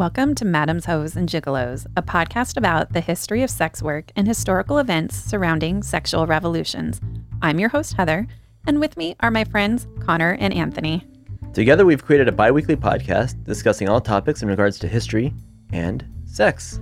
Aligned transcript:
Welcome 0.00 0.34
to 0.36 0.46
Madam's 0.46 0.86
Hoes 0.86 1.14
and 1.14 1.28
Gigolos, 1.28 1.84
a 1.94 2.00
podcast 2.00 2.56
about 2.56 2.94
the 2.94 3.02
history 3.02 3.42
of 3.42 3.50
sex 3.50 3.82
work 3.82 4.10
and 4.16 4.26
historical 4.26 4.78
events 4.78 5.14
surrounding 5.14 5.82
sexual 5.82 6.26
revolutions. 6.26 7.02
I'm 7.42 7.60
your 7.60 7.68
host, 7.68 7.92
Heather, 7.92 8.26
and 8.66 8.80
with 8.80 8.96
me 8.96 9.14
are 9.20 9.30
my 9.30 9.44
friends, 9.44 9.86
Connor 10.00 10.38
and 10.40 10.54
Anthony. 10.54 11.06
Together, 11.52 11.84
we've 11.84 12.02
created 12.02 12.28
a 12.28 12.32
bi 12.32 12.50
weekly 12.50 12.76
podcast 12.76 13.44
discussing 13.44 13.90
all 13.90 14.00
topics 14.00 14.40
in 14.40 14.48
regards 14.48 14.78
to 14.78 14.88
history 14.88 15.34
and 15.70 16.02
sex. 16.24 16.80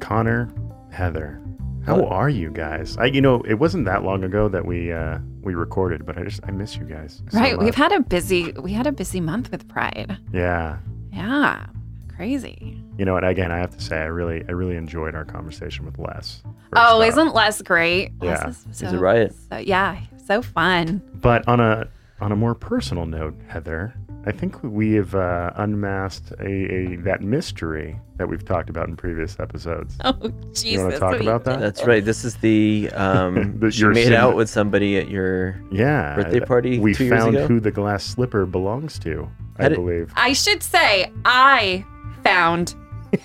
Connor, 0.00 0.52
Heather, 0.90 1.40
how 1.86 2.04
are 2.06 2.28
you 2.28 2.50
guys? 2.50 2.96
I, 2.96 3.04
you 3.04 3.20
know, 3.20 3.40
it 3.42 3.54
wasn't 3.54 3.84
that 3.84 4.02
long 4.02 4.24
ago 4.24 4.48
that 4.48 4.66
we 4.66 4.90
uh, 4.90 5.20
we 5.42 5.54
recorded, 5.54 6.04
but 6.04 6.18
I 6.18 6.24
just 6.24 6.40
I 6.42 6.50
miss 6.50 6.74
you 6.74 6.86
guys. 6.86 7.22
so 7.30 7.38
right, 7.38 7.56
we've 7.56 7.76
had 7.76 7.92
a 7.92 8.00
busy 8.00 8.50
we 8.50 8.72
had 8.72 8.88
a 8.88 8.92
busy 8.92 9.20
month 9.20 9.52
with 9.52 9.68
Pride. 9.68 10.18
yeah. 10.32 10.78
Yeah, 11.12 11.66
crazy. 12.14 12.80
You 12.96 13.04
know 13.04 13.14
what? 13.14 13.24
Again, 13.26 13.52
I 13.52 13.58
have 13.58 13.76
to 13.76 13.82
say, 13.82 13.96
I 13.96 14.06
really 14.06 14.44
I 14.48 14.52
really 14.52 14.76
enjoyed 14.76 15.14
our 15.14 15.24
conversation 15.24 15.84
with 15.86 15.98
Les. 15.98 16.42
Oh, 16.74 17.00
off. 17.00 17.08
isn't 17.08 17.34
Les 17.34 17.62
great? 17.62 18.12
Yeah, 18.20 18.44
Les 18.46 18.66
is 18.70 18.80
he's 18.80 18.92
a 18.92 18.98
riot. 18.98 19.34
So, 19.50 19.58
yeah, 19.58 20.00
so 20.26 20.42
fun. 20.42 21.02
But 21.14 21.46
on 21.48 21.60
a 21.60 21.88
on 22.20 22.32
a 22.32 22.36
more 22.36 22.54
personal 22.54 23.06
note, 23.06 23.34
Heather, 23.46 23.94
I 24.26 24.32
think 24.32 24.62
we 24.62 24.92
have 24.94 25.14
uh, 25.14 25.52
unmasked 25.56 26.32
a, 26.40 26.44
a 26.46 26.96
that 26.96 27.22
mystery 27.22 27.98
that 28.16 28.28
we've 28.28 28.44
talked 28.44 28.68
about 28.68 28.88
in 28.88 28.96
previous 28.96 29.38
episodes. 29.40 29.96
Oh, 30.04 30.12
Jesus. 30.52 30.64
You 30.64 30.80
want 30.80 30.92
to 30.94 30.98
talk 31.00 31.20
about 31.20 31.44
that? 31.44 31.60
That's 31.60 31.84
right. 31.84 32.04
This 32.04 32.24
is 32.24 32.34
the 32.36 32.90
um, 32.94 33.58
That 33.60 33.78
you 33.78 33.88
made 33.90 34.04
seeing 34.04 34.14
out 34.14 34.36
with 34.36 34.50
somebody 34.50 34.98
at 34.98 35.08
your. 35.08 35.60
Yeah. 35.70 36.16
Birthday 36.16 36.40
party 36.40 36.78
We 36.78 36.94
two 36.94 37.04
years 37.04 37.18
found 37.22 37.36
ago? 37.36 37.46
who 37.46 37.60
the 37.60 37.70
glass 37.70 38.04
slipper 38.04 38.44
belongs 38.44 38.98
to. 39.00 39.28
I 39.58 39.68
did- 39.68 39.76
believe. 39.76 40.12
I 40.16 40.32
should 40.34 40.62
say 40.62 41.10
I 41.24 41.84
found 42.24 42.74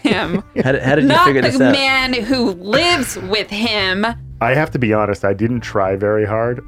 him. 0.01 0.43
How 0.63 0.71
did, 0.71 0.81
how 0.83 0.95
did 0.95 1.01
you 1.03 1.07
Not 1.09 1.25
figure 1.25 1.41
the 1.41 1.49
this 1.49 1.59
out? 1.59 1.73
man 1.73 2.13
who 2.13 2.51
lives 2.51 3.17
with 3.17 3.49
him. 3.49 4.05
I 4.39 4.53
have 4.53 4.71
to 4.71 4.79
be 4.79 4.93
honest. 4.93 5.25
I 5.25 5.33
didn't 5.33 5.59
try 5.61 5.95
very 5.97 6.25
hard. 6.25 6.63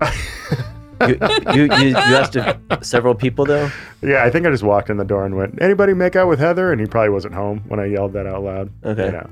You, 1.02 1.18
you, 1.54 1.64
you, 1.64 1.88
you 1.88 1.96
asked 1.96 2.38
several 2.82 3.16
people 3.16 3.46
though. 3.46 3.70
Yeah, 4.02 4.24
I 4.24 4.30
think 4.30 4.46
I 4.46 4.52
just 4.52 4.64
walked 4.64 4.90
in 4.90 4.98
the 4.98 5.04
door 5.04 5.26
and 5.26 5.36
went, 5.36 5.62
"Anybody 5.62 5.94
make 5.94 6.16
out 6.16 6.28
with 6.28 6.40
Heather?" 6.40 6.72
And 6.72 6.80
he 6.80 6.88
probably 6.88 7.10
wasn't 7.10 7.34
home 7.34 7.64
when 7.68 7.80
I 7.80 7.86
yelled 7.86 8.14
that 8.14 8.26
out 8.26 8.44
loud. 8.44 8.72
Okay. 8.84 9.06
You 9.06 9.12
know. 9.12 9.30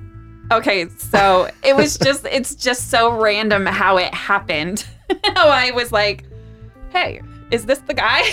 Okay, 0.52 0.90
so 0.98 1.50
it 1.64 1.76
was 1.76 1.98
just 1.98 2.26
it's 2.26 2.56
just 2.56 2.90
so 2.90 3.20
random 3.20 3.66
how 3.66 3.98
it 3.98 4.14
happened. 4.14 4.86
how 5.36 5.48
I 5.48 5.72
was 5.72 5.92
like, 5.92 6.26
"Hey, 6.90 7.22
is 7.50 7.66
this 7.66 7.80
the 7.80 7.94
guy?" 7.94 8.24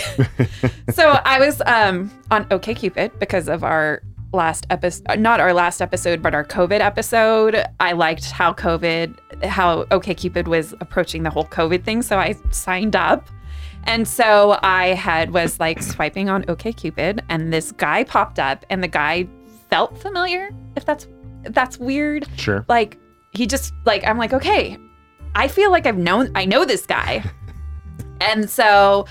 so 0.93 1.19
I 1.23 1.39
was 1.39 1.61
um 1.65 2.11
on 2.29 2.45
OkCupid 2.45 3.17
because 3.19 3.47
of 3.47 3.63
our 3.63 4.03
last 4.33 4.65
episode 4.69 5.19
not 5.19 5.39
our 5.39 5.53
last 5.53 5.81
episode 5.81 6.21
but 6.21 6.33
our 6.33 6.45
covid 6.45 6.79
episode. 6.79 7.63
I 7.79 7.93
liked 7.93 8.31
how 8.31 8.53
covid 8.53 9.17
how 9.43 9.83
okcupid 9.85 10.47
was 10.47 10.73
approaching 10.79 11.23
the 11.23 11.29
whole 11.29 11.45
covid 11.45 11.83
thing 11.83 12.01
so 12.01 12.17
i 12.17 12.35
signed 12.51 12.95
up. 12.95 13.27
And 13.85 14.07
so 14.07 14.59
i 14.61 14.87
had 14.89 15.31
was 15.31 15.59
like 15.59 15.81
swiping 15.81 16.29
on 16.29 16.43
okcupid 16.43 17.21
and 17.29 17.51
this 17.51 17.71
guy 17.71 18.03
popped 18.03 18.39
up 18.39 18.65
and 18.69 18.83
the 18.83 18.87
guy 18.87 19.27
felt 19.69 19.97
familiar 19.97 20.51
if 20.75 20.85
that's 20.85 21.07
that's 21.43 21.77
weird. 21.77 22.27
Sure. 22.37 22.65
like 22.69 22.97
he 23.31 23.47
just 23.47 23.73
like 23.85 24.05
I'm 24.05 24.17
like 24.17 24.33
okay 24.33 24.77
I 25.35 25.47
feel 25.47 25.71
like 25.71 25.85
I've 25.85 25.97
known 25.97 26.31
I 26.35 26.45
know 26.45 26.65
this 26.65 26.85
guy. 26.85 27.23
And 28.21 28.47
so 28.47 29.07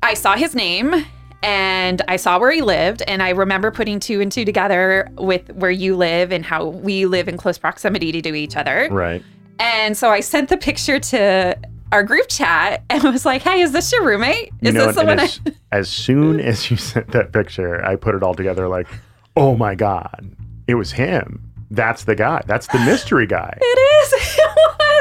I 0.00 0.14
saw 0.14 0.36
his 0.36 0.54
name 0.54 1.04
and 1.44 2.00
I 2.08 2.16
saw 2.16 2.38
where 2.38 2.50
he 2.50 2.62
lived 2.62 3.02
and 3.06 3.22
I 3.22 3.30
remember 3.30 3.70
putting 3.70 4.00
two 4.00 4.20
and 4.20 4.32
two 4.32 4.44
together 4.44 5.08
with 5.16 5.50
where 5.52 5.70
you 5.70 5.94
live 5.96 6.32
and 6.32 6.44
how 6.44 6.66
we 6.66 7.06
live 7.06 7.28
in 7.28 7.36
close 7.36 7.58
proximity 7.58 8.20
to 8.22 8.34
each 8.34 8.56
other 8.56 8.88
Right. 8.90 9.22
and 9.58 9.96
so 9.96 10.10
I 10.10 10.20
sent 10.20 10.48
the 10.48 10.56
picture 10.56 10.98
to 10.98 11.56
our 11.92 12.02
group 12.02 12.28
chat 12.28 12.82
and 12.90 13.02
was 13.04 13.24
like 13.26 13.42
hey 13.42 13.60
is 13.60 13.72
this 13.72 13.92
your 13.92 14.04
roommate 14.04 14.50
You 14.62 14.70
is 14.70 14.74
know, 14.74 14.86
this 14.86 14.96
the 14.96 15.04
one 15.04 15.20
I- 15.20 15.24
as, 15.24 15.40
as 15.72 15.90
soon 15.90 16.40
as 16.40 16.70
you 16.70 16.76
sent 16.76 17.08
that 17.12 17.32
picture, 17.32 17.84
I 17.84 17.96
put 17.96 18.14
it 18.14 18.22
all 18.22 18.34
together. 18.34 18.66
Like, 18.68 18.88
oh 19.36 19.54
my 19.56 19.74
god, 19.74 20.34
it 20.66 20.74
was 20.76 20.92
him. 20.92 21.40
That's 21.70 22.04
the 22.04 22.14
guy. 22.14 22.42
That's 22.46 22.68
the 22.68 22.78
mystery 22.80 23.26
guy. 23.26 23.58
it 23.60 23.64
is 23.64 23.93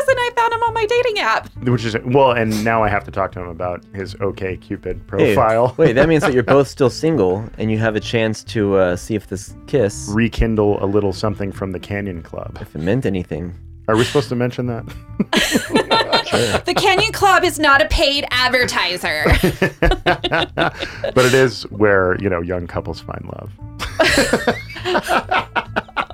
and 0.08 0.18
I 0.20 0.30
found 0.36 0.54
him 0.54 0.64
on 0.64 0.74
my 0.74 0.86
dating 0.86 1.20
app 1.20 1.50
Which 1.68 1.86
is 1.86 1.96
well, 2.06 2.32
and 2.32 2.64
now 2.64 2.84
I 2.84 2.90
have 2.90 3.04
to 3.06 3.12
talk 3.12 3.32
to 3.34 3.40
him 3.42 3.48
about 3.48 3.84
his 3.94 4.16
OK 4.22 4.58
Cupid 4.58 4.98
Hey, 4.98 5.34
profile. 5.36 5.74
wait, 5.78 5.94
that 5.94 6.08
means 6.10 6.24
that 6.24 6.34
you're 6.34 6.44
both 6.44 6.68
still 6.78 6.90
single 6.90 7.44
and 7.58 7.72
you 7.72 7.78
have 7.80 7.96
a 7.96 8.00
chance 8.00 8.44
to 8.46 8.76
uh, 8.76 8.96
see 8.96 9.16
if 9.16 9.28
this 9.28 9.56
kiss, 9.68 10.10
Rekindle 10.12 10.84
a 10.84 10.86
little 10.86 11.14
something 11.14 11.52
from 11.52 11.72
the 11.72 11.80
Canyon 11.80 12.22
Club. 12.24 12.58
if 12.62 12.76
it 12.76 12.80
meant 12.80 13.06
anything. 13.06 13.54
Are 13.90 13.98
we 13.98 14.04
supposed 14.06 14.30
to 14.30 14.36
mention 14.36 14.68
that? 14.68 14.86
Sure. 16.24 16.58
the 16.60 16.74
Canyon 16.74 17.12
Club 17.12 17.44
is 17.44 17.60
not 17.60 17.82
a 17.82 17.88
paid 17.90 18.26
advertiser 18.32 19.24
but 20.10 21.26
it 21.26 21.34
is 21.34 21.64
where 21.70 22.16
you 22.20 22.30
know 22.30 22.42
young 22.42 22.66
couples 22.66 23.00
find 23.02 23.24
love, 23.26 23.52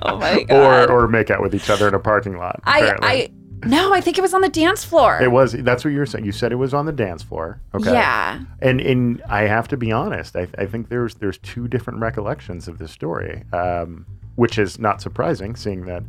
oh 0.02 0.16
my 0.18 0.42
god. 0.42 0.90
or 0.90 1.04
or 1.04 1.08
make 1.08 1.30
out 1.30 1.40
with 1.40 1.54
each 1.54 1.70
other 1.70 1.88
in 1.88 1.94
a 1.94 1.98
parking 1.98 2.36
lot. 2.36 2.60
I. 2.64 2.96
I, 3.02 3.28
no, 3.64 3.92
I 3.92 4.00
think 4.00 4.18
it 4.18 4.20
was 4.20 4.34
on 4.34 4.40
the 4.40 4.48
dance 4.48 4.84
floor. 4.84 5.20
It 5.20 5.30
was. 5.30 5.52
That's 5.52 5.84
what 5.84 5.92
you 5.92 5.98
were 5.98 6.06
saying. 6.06 6.24
You 6.24 6.32
said 6.32 6.52
it 6.52 6.56
was 6.56 6.74
on 6.74 6.86
the 6.86 6.92
dance 6.92 7.22
floor. 7.22 7.60
Okay. 7.74 7.92
Yeah. 7.92 8.40
And 8.60 8.80
and 8.80 9.22
I 9.28 9.42
have 9.42 9.68
to 9.68 9.76
be 9.76 9.92
honest. 9.92 10.36
I, 10.36 10.48
I 10.58 10.66
think 10.66 10.88
there's 10.88 11.14
there's 11.16 11.38
two 11.38 11.68
different 11.68 12.00
recollections 12.00 12.68
of 12.68 12.78
this 12.78 12.90
story, 12.92 13.44
um, 13.52 14.06
which 14.36 14.58
is 14.58 14.78
not 14.78 15.02
surprising, 15.02 15.56
seeing 15.56 15.86
that, 15.86 16.02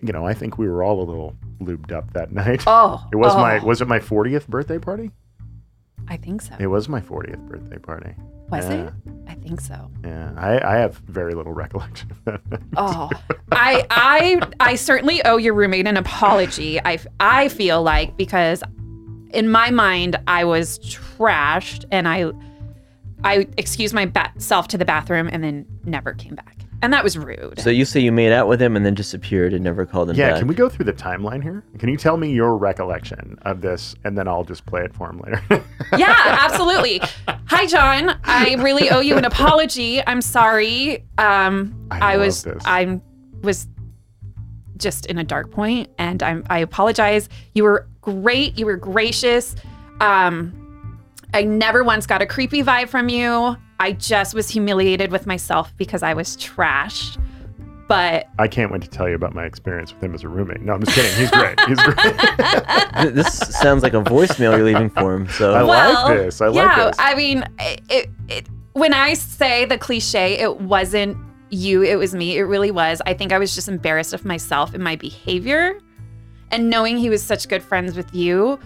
you 0.00 0.12
know, 0.12 0.26
I 0.26 0.34
think 0.34 0.58
we 0.58 0.68
were 0.68 0.82
all 0.82 1.02
a 1.02 1.04
little 1.04 1.36
lubed 1.60 1.92
up 1.92 2.12
that 2.14 2.32
night. 2.42 2.64
Oh. 2.66 3.06
It 3.12 3.16
was 3.16 3.34
my 3.34 3.58
oh, 3.58 3.64
was 3.64 3.80
it 3.80 3.88
my 3.88 3.98
40th 3.98 4.48
birthday 4.48 4.78
party? 4.78 5.10
I 6.08 6.16
think 6.16 6.42
so. 6.42 6.54
It 6.58 6.68
was 6.68 6.88
my 6.88 7.00
40th 7.00 7.46
birthday 7.48 7.78
party. 7.78 8.14
Was 8.50 8.64
yeah. 8.64 8.86
it? 8.86 8.92
I 9.26 9.34
think 9.34 9.60
so. 9.60 9.90
Yeah. 10.04 10.32
I, 10.36 10.76
I 10.76 10.76
have 10.78 10.96
very 10.98 11.34
little 11.34 11.52
recollection 11.52 12.10
of 12.10 12.24
that. 12.24 12.40
Oh, 12.76 13.10
I, 13.52 13.84
I, 13.90 14.40
I 14.60 14.74
certainly 14.76 15.22
owe 15.24 15.36
your 15.36 15.52
roommate 15.54 15.86
an 15.86 15.96
apology. 15.96 16.80
I, 16.80 16.98
I 17.20 17.48
feel 17.48 17.82
like 17.82 18.16
because 18.16 18.62
in 19.30 19.50
my 19.50 19.70
mind 19.70 20.16
I 20.26 20.44
was 20.44 20.78
trashed 20.78 21.84
and 21.90 22.08
I, 22.08 22.30
I 23.24 23.48
excused 23.56 23.94
myself 23.94 24.68
to 24.68 24.78
the 24.78 24.84
bathroom 24.84 25.28
and 25.30 25.42
then 25.42 25.66
never 25.84 26.14
came 26.14 26.34
back, 26.34 26.57
and 26.82 26.92
that 26.92 27.02
was 27.02 27.18
rude. 27.18 27.58
So 27.60 27.70
you 27.70 27.84
say 27.84 28.00
you 28.00 28.12
made 28.12 28.32
out 28.32 28.46
with 28.48 28.60
him 28.62 28.76
and 28.76 28.84
then 28.86 28.94
disappeared 28.94 29.52
and 29.52 29.64
never 29.64 29.84
called 29.84 30.10
him 30.10 30.16
Yeah, 30.16 30.30
back. 30.30 30.38
can 30.38 30.48
we 30.48 30.54
go 30.54 30.68
through 30.68 30.84
the 30.84 30.92
timeline 30.92 31.42
here? 31.42 31.64
Can 31.78 31.88
you 31.88 31.96
tell 31.96 32.16
me 32.16 32.30
your 32.30 32.56
recollection 32.56 33.38
of 33.42 33.60
this, 33.60 33.94
and 34.04 34.16
then 34.16 34.28
I'll 34.28 34.44
just 34.44 34.64
play 34.66 34.82
it 34.84 34.94
for 34.94 35.10
him 35.10 35.20
later. 35.20 35.42
yeah, 35.96 36.14
absolutely. 36.48 37.00
Hi, 37.46 37.66
John. 37.66 38.18
I 38.24 38.54
really 38.54 38.90
owe 38.90 39.00
you 39.00 39.16
an 39.16 39.24
apology. 39.24 40.06
I'm 40.06 40.20
sorry. 40.22 41.04
Um, 41.18 41.86
I 41.90 42.14
I, 42.14 42.16
was. 42.16 42.46
I 42.64 43.00
was 43.42 43.66
just 44.76 45.06
in 45.06 45.18
a 45.18 45.24
dark 45.24 45.50
point, 45.50 45.90
and 45.98 46.22
I'm 46.22 46.44
I 46.48 46.58
apologize. 46.60 47.28
You 47.54 47.64
were 47.64 47.88
great. 48.00 48.56
You 48.58 48.66
were 48.66 48.76
gracious. 48.76 49.56
Um, 50.00 50.54
I 51.34 51.42
never 51.42 51.82
once 51.82 52.06
got 52.06 52.22
a 52.22 52.26
creepy 52.26 52.62
vibe 52.62 52.88
from 52.88 53.08
you. 53.08 53.56
I 53.80 53.92
just 53.92 54.34
was 54.34 54.48
humiliated 54.48 55.10
with 55.10 55.26
myself 55.26 55.72
because 55.76 56.02
I 56.02 56.14
was 56.14 56.36
trash. 56.36 57.16
But 57.88 58.28
I 58.38 58.48
can't 58.48 58.70
wait 58.70 58.82
to 58.82 58.88
tell 58.88 59.08
you 59.08 59.14
about 59.14 59.34
my 59.34 59.44
experience 59.46 59.94
with 59.94 60.02
him 60.02 60.14
as 60.14 60.22
a 60.22 60.28
roommate. 60.28 60.60
No, 60.60 60.74
I'm 60.74 60.84
just 60.84 60.94
kidding. 60.94 61.18
He's 61.18 61.30
great. 61.30 61.58
He's 61.66 61.80
great. 61.80 63.14
this 63.14 63.38
sounds 63.38 63.82
like 63.82 63.94
a 63.94 64.02
voicemail 64.02 64.56
you're 64.56 64.64
leaving 64.64 64.90
for 64.90 65.14
him. 65.14 65.26
So 65.28 65.54
I 65.54 65.62
like 65.62 66.18
this. 66.18 66.42
I 66.42 66.48
like 66.48 66.56
yeah, 66.56 66.84
this. 66.84 66.96
I 66.98 67.14
mean, 67.14 67.44
it, 67.58 67.80
it, 67.88 68.10
it, 68.28 68.46
when 68.74 68.92
I 68.92 69.14
say 69.14 69.64
the 69.64 69.78
cliche, 69.78 70.34
it 70.38 70.60
wasn't 70.60 71.16
you, 71.48 71.82
it 71.82 71.96
was 71.96 72.14
me. 72.14 72.36
It 72.36 72.42
really 72.42 72.70
was. 72.70 73.00
I 73.06 73.14
think 73.14 73.32
I 73.32 73.38
was 73.38 73.54
just 73.54 73.68
embarrassed 73.68 74.12
of 74.12 74.22
myself 74.22 74.74
and 74.74 74.84
my 74.84 74.96
behavior. 74.96 75.80
And 76.50 76.68
knowing 76.68 76.98
he 76.98 77.08
was 77.08 77.22
such 77.22 77.48
good 77.48 77.62
friends 77.62 77.96
with 77.96 78.14
you, 78.14 78.58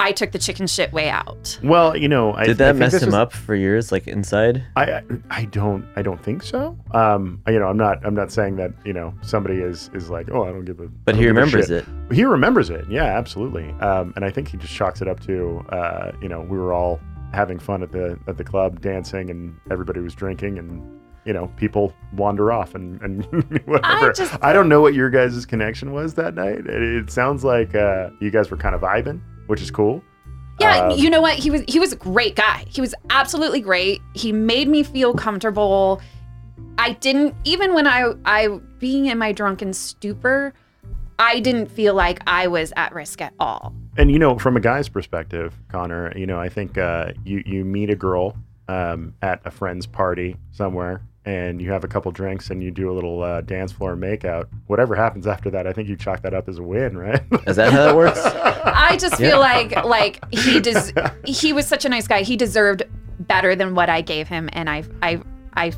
I 0.00 0.12
took 0.12 0.32
the 0.32 0.38
chicken 0.38 0.66
shit 0.66 0.92
way 0.92 1.08
out. 1.08 1.58
Well, 1.62 1.96
you 1.96 2.08
know, 2.08 2.32
I, 2.34 2.46
did 2.46 2.50
I 2.60 2.64
that 2.64 2.72
think 2.72 2.78
mess 2.80 2.92
this 2.92 3.02
him 3.02 3.08
is- 3.10 3.14
up 3.14 3.32
for 3.32 3.54
years, 3.54 3.92
like 3.92 4.08
inside? 4.08 4.64
I, 4.76 4.92
I 4.92 5.02
I 5.30 5.44
don't 5.46 5.86
I 5.96 6.02
don't 6.02 6.22
think 6.22 6.42
so. 6.42 6.76
Um, 6.92 7.40
you 7.46 7.58
know, 7.58 7.66
I'm 7.66 7.76
not 7.76 8.04
I'm 8.04 8.14
not 8.14 8.32
saying 8.32 8.56
that 8.56 8.72
you 8.84 8.92
know 8.92 9.14
somebody 9.22 9.60
is 9.60 9.90
is 9.94 10.10
like 10.10 10.28
oh 10.32 10.44
I 10.44 10.48
don't 10.52 10.64
give 10.64 10.80
a. 10.80 10.88
But 10.88 11.14
he 11.16 11.24
don't 11.24 11.34
give 11.34 11.36
a 11.36 11.40
remembers 11.40 11.70
it. 11.70 11.84
He 12.12 12.24
remembers 12.24 12.70
it. 12.70 12.84
Yeah, 12.90 13.04
absolutely. 13.04 13.70
Um, 13.80 14.12
and 14.16 14.24
I 14.24 14.30
think 14.30 14.48
he 14.48 14.56
just 14.56 14.72
chalks 14.74 15.00
it 15.02 15.08
up 15.08 15.20
to 15.20 15.58
uh, 15.70 16.12
you 16.20 16.28
know 16.28 16.40
we 16.40 16.58
were 16.58 16.72
all 16.72 17.00
having 17.32 17.58
fun 17.58 17.82
at 17.82 17.92
the 17.92 18.18
at 18.26 18.36
the 18.36 18.44
club 18.44 18.80
dancing 18.80 19.30
and 19.30 19.54
everybody 19.70 20.00
was 20.00 20.14
drinking 20.14 20.58
and 20.58 20.82
you 21.24 21.32
know 21.32 21.46
people 21.56 21.94
wander 22.14 22.50
off 22.52 22.74
and 22.74 23.00
and 23.00 23.24
whatever. 23.66 24.12
just- 24.12 24.36
I 24.42 24.52
don't 24.52 24.68
know 24.68 24.80
what 24.80 24.92
your 24.94 25.08
guys' 25.08 25.46
connection 25.46 25.92
was 25.92 26.14
that 26.14 26.34
night. 26.34 26.58
It, 26.66 26.82
it 26.82 27.10
sounds 27.10 27.44
like 27.44 27.74
uh, 27.76 28.10
you 28.20 28.30
guys 28.30 28.50
were 28.50 28.56
kind 28.56 28.74
of 28.74 28.80
vibing, 28.80 29.20
which 29.52 29.60
is 29.60 29.70
cool. 29.70 30.02
Yeah, 30.58 30.86
Um, 30.86 30.98
you 30.98 31.10
know 31.10 31.20
what? 31.20 31.34
He 31.34 31.50
was 31.50 31.62
he 31.68 31.78
was 31.78 31.92
a 31.92 31.96
great 31.96 32.36
guy. 32.36 32.64
He 32.68 32.80
was 32.80 32.94
absolutely 33.10 33.60
great. 33.60 34.00
He 34.14 34.32
made 34.32 34.66
me 34.66 34.82
feel 34.82 35.12
comfortable. 35.12 36.00
I 36.78 36.92
didn't 36.92 37.34
even 37.44 37.74
when 37.74 37.86
I 37.86 38.14
I 38.24 38.48
being 38.78 39.04
in 39.06 39.18
my 39.18 39.32
drunken 39.32 39.74
stupor, 39.74 40.54
I 41.18 41.40
didn't 41.40 41.66
feel 41.66 41.92
like 41.92 42.20
I 42.26 42.46
was 42.46 42.72
at 42.76 42.94
risk 42.94 43.20
at 43.20 43.34
all. 43.38 43.74
And 43.98 44.10
you 44.10 44.18
know, 44.18 44.38
from 44.38 44.56
a 44.56 44.60
guy's 44.60 44.88
perspective, 44.88 45.54
Connor, 45.68 46.16
you 46.16 46.24
know, 46.24 46.40
I 46.40 46.48
think 46.48 46.78
uh, 46.78 47.12
you 47.26 47.42
you 47.44 47.62
meet 47.66 47.90
a 47.90 47.96
girl 47.96 48.34
um, 48.68 49.12
at 49.20 49.42
a 49.44 49.50
friend's 49.50 49.86
party 49.86 50.34
somewhere, 50.52 51.02
and 51.24 51.60
you 51.60 51.70
have 51.70 51.84
a 51.84 51.88
couple 51.88 52.10
drinks, 52.10 52.50
and 52.50 52.62
you 52.62 52.70
do 52.70 52.90
a 52.90 52.94
little 52.94 53.22
uh, 53.22 53.40
dance 53.42 53.72
floor 53.72 53.96
makeout. 53.96 54.48
Whatever 54.66 54.94
happens 54.94 55.26
after 55.26 55.50
that, 55.50 55.66
I 55.66 55.72
think 55.72 55.88
you 55.88 55.96
chalk 55.96 56.22
that 56.22 56.34
up 56.34 56.48
as 56.48 56.58
a 56.58 56.62
win, 56.62 56.96
right? 56.96 57.22
Is 57.46 57.56
that 57.56 57.72
how 57.72 57.84
that 57.84 57.96
works? 57.96 58.18
I 58.24 58.96
just 58.96 59.16
feel 59.16 59.38
like 59.38 59.84
like 59.84 60.22
he 60.32 60.60
des- 60.68 60.92
he 61.24 61.52
was 61.52 61.66
such 61.66 61.84
a 61.84 61.88
nice 61.88 62.08
guy. 62.08 62.22
He 62.22 62.36
deserved 62.36 62.82
better 63.20 63.54
than 63.54 63.74
what 63.74 63.88
I 63.88 64.00
gave 64.00 64.28
him, 64.28 64.48
and 64.52 64.68
I 64.68 64.84
I 65.02 65.20
I 65.54 65.72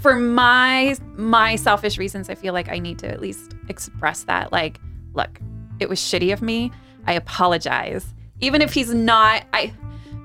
for 0.00 0.16
my 0.16 0.96
my 1.14 1.56
selfish 1.56 1.98
reasons, 1.98 2.28
I 2.28 2.34
feel 2.34 2.52
like 2.52 2.68
I 2.68 2.78
need 2.78 2.98
to 3.00 3.08
at 3.08 3.20
least 3.20 3.54
express 3.68 4.24
that. 4.24 4.52
Like, 4.52 4.78
look, 5.14 5.40
it 5.80 5.88
was 5.88 5.98
shitty 5.98 6.32
of 6.32 6.42
me. 6.42 6.70
I 7.06 7.14
apologize. 7.14 8.14
Even 8.40 8.60
if 8.60 8.74
he's 8.74 8.92
not, 8.92 9.44
I 9.54 9.72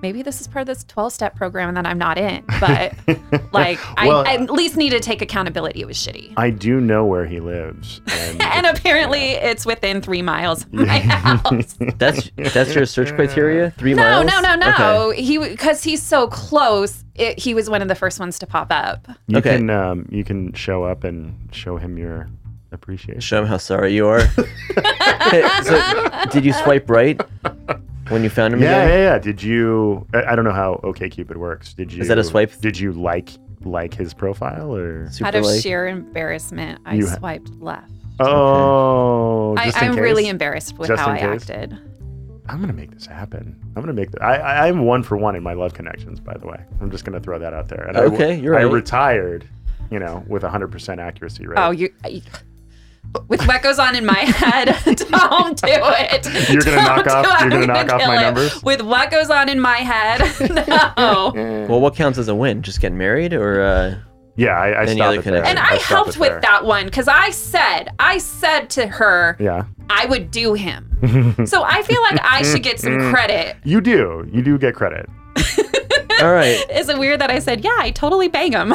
maybe 0.01 0.21
this 0.23 0.41
is 0.41 0.47
part 0.47 0.61
of 0.61 0.67
this 0.67 0.83
12 0.85 1.13
step 1.13 1.35
program 1.35 1.73
that 1.75 1.85
I'm 1.85 1.97
not 1.97 2.17
in, 2.17 2.43
but 2.59 2.93
like 3.53 3.79
Well- 3.97 4.25
I, 4.27 4.31
I 4.31 4.33
at 4.35 4.49
least 4.49 4.77
need 4.77 4.91
to 4.91 4.99
take 4.99 5.21
accountability. 5.21 5.81
It 5.81 5.85
was 5.87 5.97
shitty. 5.97 6.33
I 6.37 6.49
do 6.49 6.79
know 6.81 7.05
where 7.05 7.25
he 7.25 7.39
lives, 7.39 8.01
and, 8.11 8.41
And 8.61 8.65
apparently 8.65 9.31
it's 9.31 9.65
within 9.65 10.01
three 10.01 10.21
miles 10.21 10.63
of 10.65 10.73
my 10.73 10.99
house. 10.99 11.75
That's 11.97 12.29
that's 12.35 12.73
your 12.75 12.85
search 12.85 13.13
criteria? 13.15 13.71
Three 13.71 13.93
No, 13.93 14.23
miles? 14.23 14.25
no, 14.25 14.41
no, 14.41 14.55
no. 14.55 15.09
Okay. 15.09 15.21
He 15.21 15.37
because 15.37 15.83
he's 15.83 16.01
so 16.03 16.27
close. 16.27 17.03
It, 17.15 17.37
he 17.39 17.53
was 17.53 17.69
one 17.69 17.81
of 17.81 17.87
the 17.87 17.95
first 17.95 18.19
ones 18.19 18.39
to 18.39 18.47
pop 18.47 18.67
up. 18.71 19.07
you 19.27 19.37
Okay. 19.37 19.57
can 19.57 19.69
um, 19.69 20.07
you 20.11 20.23
can 20.23 20.53
show 20.53 20.83
up 20.83 21.03
and 21.03 21.49
show 21.51 21.77
him 21.77 21.97
your 21.97 22.29
appreciation. 22.71 23.19
Show 23.21 23.41
him 23.41 23.47
how 23.47 23.57
sorry 23.57 23.93
you 23.93 24.07
are. 24.07 24.21
So, 25.63 26.09
did 26.31 26.43
you 26.43 26.51
swipe 26.51 26.89
right 26.89 27.21
when 28.09 28.23
you 28.23 28.29
found 28.29 28.53
him 28.53 28.61
Yeah, 28.61 28.83
again? 28.83 28.89
yeah, 28.89 29.11
yeah. 29.13 29.19
Did 29.19 29.41
you? 29.43 30.05
I, 30.13 30.23
I 30.31 30.35
don't 30.35 30.43
know 30.45 30.51
how 30.51 30.79
OKCupid 30.83 31.35
works. 31.37 31.73
Did 31.73 31.93
you? 31.93 32.01
Is 32.01 32.07
that 32.07 32.17
a 32.17 32.23
swipe? 32.23 32.51
Did 32.59 32.77
you 32.79 32.91
like 32.91 33.29
like 33.63 33.93
his 33.93 34.13
profile 34.13 34.75
or? 34.75 35.09
Super 35.11 35.27
Out 35.27 35.35
of 35.35 35.45
like- 35.45 35.61
sheer 35.61 35.87
embarrassment, 35.87 36.81
I 36.85 36.95
You 36.95 37.07
ha- 37.07 37.17
swiped 37.17 37.51
left. 37.61 37.91
Oh, 38.19 39.55
I, 39.57 39.65
just 39.65 39.81
in 39.81 39.89
I'm 39.91 39.95
really 39.97 40.27
embarrassed 40.27 40.77
with 40.77 40.87
Just 40.89 41.01
how 41.01 41.11
in 41.11 41.17
I 41.17 41.19
case? 41.19 41.49
acted. 41.49 41.77
I'm 42.49 42.59
gonna 42.59 42.73
make 42.73 42.91
this 42.91 43.05
happen. 43.05 43.57
I'm 43.75 43.81
gonna 43.81 43.93
make. 43.93 44.11
The, 44.11 44.21
I, 44.23 44.35
I 44.35 44.67
I'm 44.67 44.85
one 44.85 45.03
for 45.03 45.15
one 45.17 45.35
in 45.35 45.43
my 45.43 45.53
love 45.53 45.73
connections. 45.73 46.19
By 46.19 46.35
the 46.37 46.47
way, 46.47 46.59
I'm 46.81 46.91
just 46.91 47.05
gonna 47.05 47.19
throw 47.21 47.39
that 47.39 47.53
out 47.53 47.67
there. 47.69 47.85
And 47.87 47.95
I, 47.97 48.01
Okay, 48.01 48.39
you're 48.39 48.55
I 48.57 48.63
right. 48.63 48.71
retired, 48.73 49.47
you 49.91 49.99
know, 49.99 50.23
with 50.27 50.43
100% 50.43 50.97
accuracy 50.99 51.47
rate. 51.47 51.57
Oh, 51.59 51.71
you. 51.71 51.93
I- 52.03 52.21
with 53.27 53.45
what 53.47 53.61
goes 53.61 53.77
on 53.79 53.95
in 53.95 54.05
my 54.05 54.19
head, 54.19 54.67
don't 54.85 55.57
do 55.57 55.67
it. 55.67 56.49
You're 56.49 56.61
gonna 56.61 56.77
knock 56.77 57.05
Don't 57.05 57.25
off- 57.25 57.41
it. 57.41 57.51
you're 57.51 57.61
gonna 57.65 57.73
I'm 57.73 57.87
knock 57.87 57.95
off 58.01 58.07
my 58.07 58.17
it. 58.17 58.21
numbers? 58.21 58.63
With 58.63 58.81
what 58.81 59.11
goes 59.11 59.29
on 59.29 59.49
in 59.49 59.59
my 59.59 59.77
head, 59.77 60.19
no. 60.97 61.65
Well, 61.69 61.81
what 61.81 61.95
counts 61.95 62.17
as 62.17 62.27
a 62.29 62.35
win? 62.35 62.61
Just 62.61 62.79
getting 62.79 62.97
married 62.97 63.33
or 63.33 63.61
uh, 63.61 63.95
yeah, 64.37 64.51
I, 64.57 64.81
I 64.83 64.85
stopped 64.85 65.17
it 65.17 65.23
there. 65.25 65.43
And 65.45 65.59
I, 65.59 65.77
stopped 65.77 65.83
helped 65.83 66.17
with 66.17 66.29
there. 66.29 66.41
that 66.41 66.63
one 66.65 66.85
because 66.85 67.07
I 67.09 67.31
said, 67.31 67.89
I 67.99 68.17
said 68.17 68.69
to 68.71 68.87
her, 68.87 69.35
Yeah, 69.39 69.65
I 69.89 70.05
would 70.05 70.31
do 70.31 70.53
him. 70.53 70.87
so 71.45 71.63
I 71.63 71.81
feel 71.83 72.01
like 72.03 72.19
I 72.23 72.43
should 72.43 72.63
get 72.63 72.79
some 72.79 73.11
credit. 73.11 73.57
you 73.65 73.81
do. 73.81 74.27
You 74.31 74.41
do 74.41 74.57
get 74.57 74.73
credit. 74.75 75.09
all 76.21 76.31
right? 76.31 76.63
Is 76.71 76.87
it 76.87 76.97
weird 76.97 77.19
that 77.19 77.29
I 77.29 77.39
said, 77.39 77.63
yeah, 77.63 77.75
I 77.77 77.91
totally 77.91 78.29
bang 78.29 78.53
him? 78.53 78.73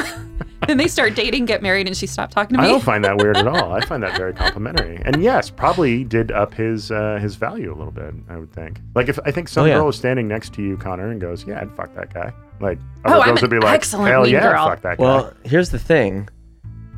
Then 0.67 0.79
they 0.79 0.89
start 0.89 1.15
dating, 1.15 1.45
get 1.45 1.63
married, 1.63 1.87
and 1.87 1.97
she 1.97 2.07
stopped 2.07 2.33
talking 2.33 2.57
to 2.57 2.63
me. 2.63 2.69
I 2.69 2.71
don't 2.71 2.83
find 2.83 3.05
that 3.05 3.19
weird 3.19 3.37
at 3.37 3.47
all. 3.47 3.73
I 3.73 3.81
find 3.87 4.03
that 4.03 4.17
very 4.17 4.33
complimentary. 4.33 5.01
And 5.05 5.23
yes, 5.23 5.51
probably 5.51 6.03
did 6.05 6.31
up 6.33 6.55
his 6.55 6.91
uh, 6.91 7.19
his 7.21 7.37
value 7.37 7.73
a 7.73 7.77
little 7.77 7.93
bit. 7.93 8.15
I 8.29 8.37
would 8.37 8.53
think. 8.53 8.81
Like 8.95 9.09
if 9.09 9.19
I 9.25 9.31
think 9.31 9.49
some 9.49 9.65
Oh, 9.65 9.67
yeah. 9.67 9.75
girl 9.79 9.89
is 9.89 9.97
standing 9.97 10.27
next 10.29 10.53
to 10.55 10.63
you, 10.63 10.77
Connor, 10.77 11.11
and 11.11 11.21
goes, 11.21 11.45
"Yeah, 11.47 11.61
I'd 11.61 11.75
fuck 11.77 11.95
that 11.95 12.13
guy." 12.15 12.33
Like 12.61 12.79
Oh, 13.05 13.13
other 13.13 13.21
I'm 13.23 13.29
girls 13.29 13.43
would 13.43 13.51
be 13.51 13.59
like, 13.59 13.75
excellent 13.75 14.11
"Hell 14.11 14.27
yeah, 14.27 14.41
girl." 14.41 14.67
fuck 14.69 14.81
that 14.83 14.99
guy." 14.99 15.03
Well, 15.05 15.33
here's 15.45 15.71
the 15.71 15.79
thing. 15.79 16.29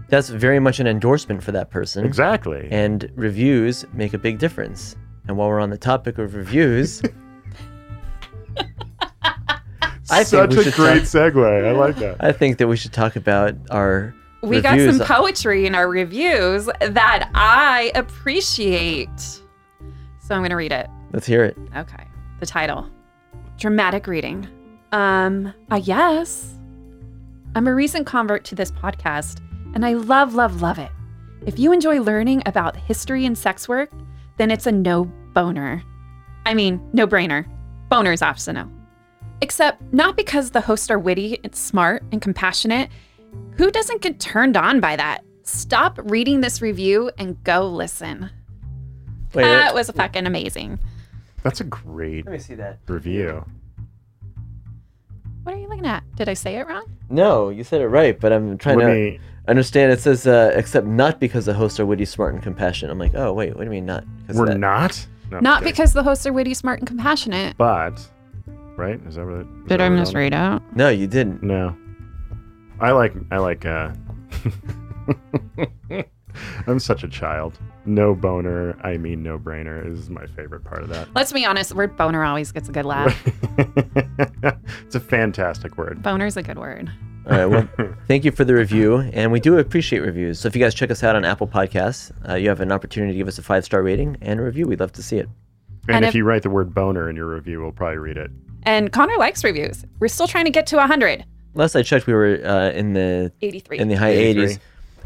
That's 0.08 0.28
very 0.30 0.58
much 0.60 0.80
an 0.80 0.86
endorsement 0.86 1.42
for 1.42 1.52
that 1.52 1.68
person. 1.70 2.04
exactly. 2.06 2.66
And 2.70 3.10
reviews 3.14 3.84
make 3.92 4.14
a 4.14 4.18
big 4.18 4.38
difference. 4.38 4.96
And 5.26 5.36
while 5.36 5.48
we're 5.48 5.60
on 5.60 5.68
the 5.68 5.76
topic 5.76 6.16
of 6.16 6.34
reviews, 6.34 7.02
I 10.10 10.24
think 10.24 10.26
Such 10.26 10.50
we 10.50 10.70
a 10.70 10.72
great 10.72 11.00
talk- 11.00 11.32
segue. 11.34 11.66
I 11.66 11.72
like 11.72 11.96
that. 11.96 12.16
I 12.20 12.32
think 12.32 12.58
that 12.58 12.66
we 12.68 12.76
should 12.76 12.92
talk 12.92 13.16
about 13.16 13.54
our 13.70 14.14
we 14.42 14.60
got 14.60 14.78
some 14.78 15.00
poetry 15.04 15.66
in 15.66 15.74
our 15.74 15.88
reviews 15.88 16.66
that 16.80 17.28
I 17.34 17.90
appreciate. 17.94 19.08
So 19.18 20.34
I'm 20.34 20.40
going 20.40 20.50
to 20.50 20.56
read 20.56 20.72
it. 20.72 20.86
Let's 21.12 21.26
hear 21.26 21.44
it. 21.44 21.56
Okay. 21.76 22.04
The 22.40 22.46
title 22.46 22.88
Dramatic 23.56 24.06
Reading. 24.06 24.46
Um, 24.92 25.52
uh, 25.70 25.80
yes. 25.82 26.54
I'm 27.54 27.66
a 27.66 27.74
recent 27.74 28.06
convert 28.06 28.44
to 28.44 28.54
this 28.54 28.70
podcast, 28.70 29.40
and 29.74 29.84
I 29.84 29.94
love, 29.94 30.34
love, 30.34 30.62
love 30.62 30.78
it. 30.78 30.90
If 31.46 31.58
you 31.58 31.72
enjoy 31.72 32.00
learning 32.00 32.42
about 32.46 32.76
history 32.76 33.24
and 33.26 33.36
sex 33.36 33.68
work, 33.68 33.90
then 34.36 34.50
it's 34.50 34.66
a 34.66 34.72
no 34.72 35.04
boner. 35.34 35.82
I 36.46 36.54
mean, 36.54 36.80
no 36.92 37.06
brainer. 37.06 37.46
Boner's 37.88 38.22
optional. 38.22 38.70
Except 39.40 39.80
not 39.92 40.16
because 40.16 40.50
the 40.50 40.60
hosts 40.60 40.90
are 40.90 40.98
witty 40.98 41.38
and 41.44 41.54
smart 41.54 42.02
and 42.10 42.20
compassionate. 42.20 42.90
Who 43.56 43.70
doesn't 43.70 44.02
get 44.02 44.18
turned 44.18 44.56
on 44.56 44.80
by 44.80 44.96
that? 44.96 45.24
Stop 45.44 45.98
reading 46.04 46.40
this 46.40 46.60
review 46.60 47.10
and 47.18 47.42
go 47.44 47.66
listen. 47.68 48.30
Wait, 49.34 49.44
that 49.44 49.74
was 49.74 49.90
fucking 49.90 50.26
amazing. 50.26 50.78
That's 51.42 51.60
a 51.60 51.64
great 51.64 52.24
let 52.26 52.32
me 52.32 52.38
see 52.38 52.54
that. 52.56 52.78
review. 52.88 53.44
What 55.44 55.54
are 55.54 55.58
you 55.58 55.68
looking 55.68 55.86
at? 55.86 56.02
Did 56.16 56.28
I 56.28 56.34
say 56.34 56.56
it 56.56 56.66
wrong? 56.66 56.84
No, 57.08 57.48
you 57.48 57.64
said 57.64 57.80
it 57.80 57.88
right, 57.88 58.18
but 58.18 58.32
I'm 58.32 58.58
trying 58.58 58.78
Let 58.78 58.86
to 58.88 58.92
me. 58.94 59.20
understand. 59.46 59.92
It 59.92 60.00
says, 60.00 60.26
uh, 60.26 60.52
except 60.54 60.86
not 60.86 61.20
because 61.20 61.46
the 61.46 61.54
hosts 61.54 61.80
are 61.80 61.86
witty, 61.86 62.04
smart, 62.04 62.34
and 62.34 62.42
compassionate. 62.42 62.90
I'm 62.92 62.98
like, 62.98 63.14
oh, 63.14 63.32
wait, 63.32 63.50
what 63.50 63.58
do 63.60 63.64
you 63.64 63.70
mean 63.70 63.86
not? 63.86 64.04
'Cause 64.26 64.36
We're 64.36 64.46
that- 64.46 64.58
not. 64.58 65.06
No, 65.30 65.36
I'm 65.38 65.42
Not 65.44 65.58
kidding. 65.60 65.72
because 65.72 65.92
the 65.92 66.02
hosts 66.02 66.26
are 66.26 66.32
witty, 66.32 66.52
smart, 66.54 66.80
and 66.80 66.88
compassionate. 66.88 67.56
But, 67.56 68.06
right? 68.78 69.00
Is 69.06 69.16
that 69.16 69.26
what? 69.26 69.40
Is 69.40 69.46
Did 69.46 69.68
that 69.68 69.80
I 69.80 69.84
what 69.84 69.90
we're 69.92 69.98
misread 70.00 70.32
out? 70.32 70.62
No, 70.76 70.88
you 70.88 71.06
didn't. 71.06 71.42
No. 71.42 71.76
I 72.80 72.92
like 72.92 73.12
I 73.30 73.38
like 73.38 73.66
uh 73.66 73.92
I'm 76.66 76.78
such 76.78 77.02
a 77.02 77.08
child. 77.08 77.58
No 77.84 78.14
boner, 78.14 78.76
I 78.84 78.96
mean 78.96 79.22
no 79.22 79.38
brainer 79.38 79.84
is 79.90 80.08
my 80.08 80.26
favorite 80.26 80.62
part 80.64 80.82
of 80.82 80.88
that. 80.90 81.08
Let's 81.14 81.32
be 81.32 81.44
honest, 81.44 81.70
the 81.70 81.76
word 81.76 81.96
boner 81.96 82.22
always 82.24 82.52
gets 82.52 82.68
a 82.68 82.72
good 82.72 82.84
laugh. 82.84 83.20
it's 84.86 84.94
a 84.94 85.00
fantastic 85.00 85.76
word. 85.76 86.02
Boner's 86.02 86.36
a 86.36 86.42
good 86.42 86.58
word. 86.58 86.90
All 87.28 87.32
right. 87.36 87.46
Well, 87.46 87.68
thank 88.08 88.24
you 88.24 88.30
for 88.30 88.44
the 88.44 88.54
review, 88.54 88.98
and 89.12 89.32
we 89.32 89.40
do 89.40 89.58
appreciate 89.58 89.98
reviews. 90.00 90.38
So 90.38 90.46
if 90.48 90.54
you 90.56 90.62
guys 90.62 90.74
check 90.74 90.90
us 90.90 91.02
out 91.02 91.16
on 91.16 91.24
Apple 91.24 91.46
Podcasts, 91.46 92.10
uh, 92.28 92.34
you 92.36 92.48
have 92.48 92.60
an 92.60 92.72
opportunity 92.72 93.12
to 93.12 93.18
give 93.18 93.28
us 93.28 93.38
a 93.38 93.42
five 93.42 93.64
star 93.64 93.82
rating 93.82 94.16
and 94.22 94.38
a 94.40 94.42
review. 94.42 94.66
We'd 94.66 94.80
love 94.80 94.92
to 94.92 95.02
see 95.02 95.16
it. 95.18 95.28
And, 95.88 95.96
And 95.96 96.04
if, 96.04 96.10
if- 96.10 96.14
you 96.14 96.24
write 96.24 96.42
the 96.42 96.50
word 96.50 96.72
boner 96.74 97.10
in 97.10 97.16
your 97.16 97.26
review, 97.26 97.60
we'll 97.62 97.72
probably 97.72 97.98
read 97.98 98.16
it. 98.16 98.30
And 98.68 98.92
Connor 98.92 99.16
likes 99.16 99.42
reviews. 99.44 99.86
We're 99.98 100.08
still 100.08 100.28
trying 100.28 100.44
to 100.44 100.50
get 100.50 100.66
to 100.66 100.76
100. 100.76 101.24
Last 101.54 101.74
I 101.74 101.82
checked, 101.82 102.06
we 102.06 102.12
were 102.12 102.38
uh, 102.44 102.70
in 102.72 102.92
the 102.92 103.32
83. 103.40 103.78
in 103.78 103.88
the 103.88 103.94
high 103.94 104.10
83. 104.10 104.44
80s. 104.44 104.58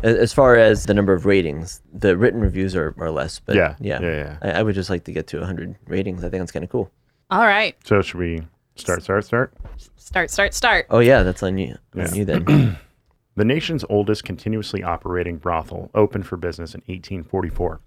As 0.03 0.33
far 0.33 0.57
as 0.57 0.87
the 0.87 0.95
number 0.95 1.13
of 1.13 1.27
ratings, 1.27 1.81
the 1.93 2.17
written 2.17 2.41
reviews 2.41 2.75
are, 2.75 2.93
are 2.99 3.13
less. 3.13 3.39
But 3.39 3.55
Yeah, 3.55 3.77
yeah, 3.79 4.01
yeah, 4.01 4.17
yeah. 4.17 4.37
I, 4.43 4.51
I 4.59 4.63
would 4.65 4.75
just 4.75 4.91
like 4.91 5.05
to 5.05 5.13
get 5.13 5.29
to 5.29 5.39
100 5.39 5.77
ratings. 5.87 6.25
I 6.25 6.29
think 6.29 6.41
that's 6.41 6.51
kind 6.51 6.65
of 6.65 6.71
cool. 6.71 6.91
All 7.31 7.47
right. 7.47 7.77
So 7.85 8.03
should 8.03 8.19
we 8.19 8.43
start 8.75 9.05
start 9.05 9.25
start? 9.25 9.55
Start, 9.97 10.31
start, 10.33 10.55
start. 10.55 10.87
Oh 10.91 10.99
yeah, 10.99 11.23
that's 11.23 11.45
on 11.45 11.57
you. 11.57 11.77
Yeah. 11.95 12.09
On 12.09 12.15
you 12.17 12.25
then. 12.25 12.79
The 13.35 13.47
nation's 13.47 13.83
oldest 13.89 14.25
continuously 14.25 14.83
operating 14.83 15.39
brothel 15.39 15.91
opened 15.95 16.27
for 16.27 16.37
business 16.37 16.75
in 16.75 16.81
1844. 16.81 17.81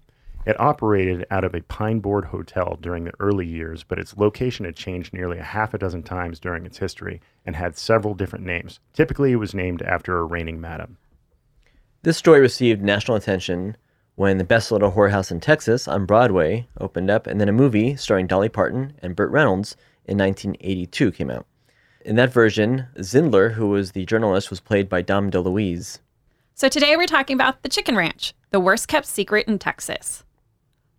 It 0.46 0.60
operated 0.60 1.26
out 1.28 1.42
of 1.42 1.56
a 1.56 1.62
pine 1.62 1.98
board 1.98 2.26
hotel 2.26 2.78
during 2.80 3.02
the 3.02 3.12
early 3.18 3.44
years, 3.44 3.82
but 3.82 3.98
its 3.98 4.16
location 4.16 4.64
had 4.64 4.76
changed 4.76 5.12
nearly 5.12 5.38
a 5.38 5.42
half 5.42 5.74
a 5.74 5.78
dozen 5.78 6.04
times 6.04 6.38
during 6.38 6.64
its 6.64 6.78
history 6.78 7.20
and 7.44 7.56
had 7.56 7.76
several 7.76 8.14
different 8.14 8.46
names. 8.46 8.78
Typically, 8.92 9.32
it 9.32 9.36
was 9.36 9.54
named 9.54 9.82
after 9.82 10.16
a 10.16 10.24
reigning 10.24 10.60
madam. 10.60 10.98
This 12.02 12.16
story 12.16 12.40
received 12.40 12.80
national 12.80 13.16
attention 13.16 13.76
when 14.14 14.38
the 14.38 14.44
Best 14.44 14.70
Little 14.70 14.92
Whorehouse 14.92 15.32
in 15.32 15.40
Texas 15.40 15.88
on 15.88 16.06
Broadway 16.06 16.68
opened 16.80 17.10
up, 17.10 17.26
and 17.26 17.40
then 17.40 17.48
a 17.48 17.52
movie 17.52 17.96
starring 17.96 18.28
Dolly 18.28 18.48
Parton 18.48 18.92
and 19.02 19.16
Burt 19.16 19.32
Reynolds 19.32 19.76
in 20.04 20.16
1982 20.16 21.10
came 21.10 21.28
out. 21.28 21.46
In 22.04 22.14
that 22.14 22.32
version, 22.32 22.86
Zindler, 22.98 23.54
who 23.54 23.66
was 23.66 23.92
the 23.92 24.06
journalist, 24.06 24.50
was 24.50 24.60
played 24.60 24.88
by 24.88 25.02
Dom 25.02 25.28
DeLuise. 25.28 25.98
So 26.54 26.68
today 26.68 26.96
we're 26.96 27.06
talking 27.06 27.34
about 27.34 27.64
the 27.64 27.68
Chicken 27.68 27.96
Ranch, 27.96 28.32
the 28.52 28.60
worst 28.60 28.86
kept 28.86 29.06
secret 29.06 29.48
in 29.48 29.58
Texas. 29.58 30.22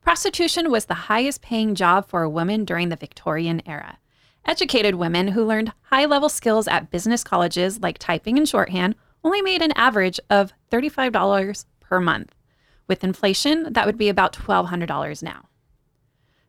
Prostitution 0.08 0.72
was 0.72 0.86
the 0.86 0.94
highest 1.12 1.42
paying 1.42 1.76
job 1.76 2.08
for 2.08 2.24
a 2.24 2.30
woman 2.30 2.64
during 2.64 2.88
the 2.88 2.96
Victorian 2.96 3.62
era. 3.66 3.98
Educated 4.46 4.96
women 4.96 5.28
who 5.28 5.44
learned 5.44 5.74
high 5.82 6.06
level 6.06 6.30
skills 6.30 6.66
at 6.66 6.90
business 6.90 7.26
colleges 7.26 7.82
like 7.82 7.98
typing 7.98 8.38
and 8.38 8.48
shorthand 8.48 8.96
only 9.22 9.42
made 9.42 9.62
an 9.62 9.74
average 9.74 10.18
of 10.30 10.54
$35 10.72 11.66
per 11.82 12.00
month. 12.00 12.34
With 12.88 13.04
inflation, 13.04 13.74
that 13.74 13.86
would 13.86 13.98
be 13.98 14.08
about 14.08 14.32
$1,200 14.32 15.22
now. 15.22 15.50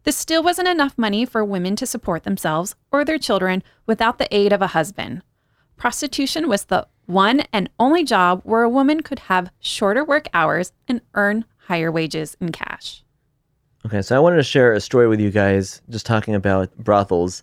This 0.05 0.17
still 0.17 0.45
wasn't 0.45 0.69
enough 0.69 0.97
money 0.97 1.25
for 1.25 1.45
women 1.45 1.75
to 1.75 1.85
support 1.85 2.23
themselves 2.23 2.77
or 2.93 3.05
their 3.05 3.19
children 3.19 3.65
without 3.87 4.19
the 4.19 4.33
aid 4.33 4.53
of 4.53 4.63
a 4.63 4.69
husband. 4.69 5.23
Prostitution 5.77 6.49
was 6.49 6.67
the 6.67 6.87
one 7.07 7.41
and 7.53 7.71
only 7.81 8.05
job 8.05 8.41
where 8.45 8.63
a 8.63 8.71
woman 8.71 9.03
could 9.03 9.19
have 9.19 9.51
shorter 9.59 10.05
work 10.05 10.29
hours 10.33 10.73
and 10.87 11.01
earn 11.15 11.45
higher 11.67 11.91
wages 11.91 12.37
in 12.41 12.53
cash. 12.53 13.03
Okay, 13.89 14.03
so 14.03 14.15
I 14.15 14.19
wanted 14.19 14.37
to 14.37 14.43
share 14.43 14.73
a 14.75 14.81
story 14.81 15.09
with 15.09 15.19
you 15.19 15.31
guys 15.31 15.81
just 15.89 16.05
talking 16.05 16.35
about 16.35 16.77
brothels. 16.77 17.43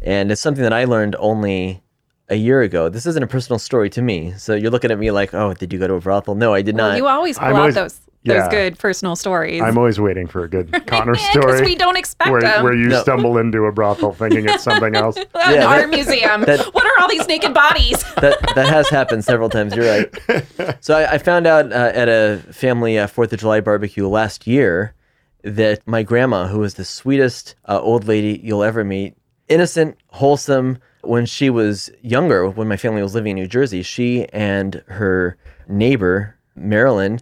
And 0.00 0.30
it's 0.30 0.40
something 0.40 0.62
that 0.62 0.72
I 0.72 0.84
learned 0.84 1.16
only 1.18 1.82
a 2.28 2.36
year 2.36 2.62
ago. 2.62 2.88
This 2.88 3.04
isn't 3.06 3.22
a 3.22 3.26
personal 3.26 3.58
story 3.58 3.90
to 3.90 4.02
me. 4.02 4.32
So 4.36 4.54
you're 4.54 4.70
looking 4.70 4.92
at 4.92 4.98
me 4.98 5.10
like, 5.10 5.34
oh, 5.34 5.54
did 5.54 5.72
you 5.72 5.80
go 5.80 5.88
to 5.88 5.94
a 5.94 6.00
brothel? 6.00 6.36
No, 6.36 6.54
I 6.54 6.62
did 6.62 6.76
Well, 6.76 6.90
not. 6.90 6.96
you 6.98 7.08
always 7.08 7.36
pull 7.36 7.48
I'm 7.48 7.54
out 7.56 7.58
always- 7.60 7.74
those 7.74 8.00
yeah. 8.24 8.42
those 8.44 8.48
good 8.52 8.78
personal 8.78 9.16
stories. 9.16 9.60
I'm 9.60 9.76
always 9.76 9.98
waiting 9.98 10.28
for 10.28 10.44
a 10.44 10.48
good 10.48 10.70
Connor 10.86 11.12
because 11.14 11.26
story 11.30 11.62
we 11.62 11.74
don't 11.74 11.96
expect 11.96 12.30
where, 12.30 12.40
them. 12.40 12.62
where 12.62 12.74
you 12.74 12.86
No. 12.88 13.02
stumble 13.02 13.36
into 13.38 13.64
a 13.64 13.72
brothel 13.72 14.12
thinking 14.12 14.48
it's 14.48 14.62
something 14.62 14.94
else. 14.94 15.16
An 15.34 15.54
Yeah, 15.54 15.66
art 15.66 15.88
museum. 15.90 16.42
that- 16.42 16.72
what 16.74 16.84
are 16.86 17.02
all 17.02 17.08
these 17.08 17.26
naked 17.26 17.52
bodies? 17.54 18.04
that 18.20 18.38
that 18.54 18.68
has 18.68 18.88
happened 18.88 19.24
several 19.24 19.48
times. 19.48 19.74
You're 19.74 19.86
right. 19.88 20.78
So 20.80 20.94
I, 20.96 21.14
I 21.14 21.18
found 21.18 21.48
out 21.48 21.72
uh, 21.72 21.90
at 21.92 22.08
a 22.08 22.38
family 22.52 22.96
uh, 23.00 23.08
Fourth 23.08 23.32
of 23.32 23.40
July 23.40 23.58
barbecue 23.60 24.06
last 24.06 24.46
year 24.46 24.94
that 25.42 25.86
my 25.86 26.02
grandma, 26.02 26.46
who 26.46 26.60
was 26.60 26.74
the 26.74 26.84
sweetest 26.84 27.54
uh, 27.68 27.80
old 27.80 28.06
lady 28.06 28.40
you'll 28.42 28.62
ever 28.62 28.84
meet, 28.84 29.16
innocent, 29.48 29.96
wholesome. 30.08 30.78
When 31.02 31.26
she 31.26 31.50
was 31.50 31.90
younger, 32.00 32.48
when 32.48 32.68
my 32.68 32.76
family 32.76 33.02
was 33.02 33.14
living 33.14 33.32
in 33.32 33.42
New 33.42 33.48
Jersey, 33.48 33.82
she 33.82 34.26
and 34.32 34.84
her 34.86 35.36
neighbor 35.66 36.36
Marilyn 36.54 37.20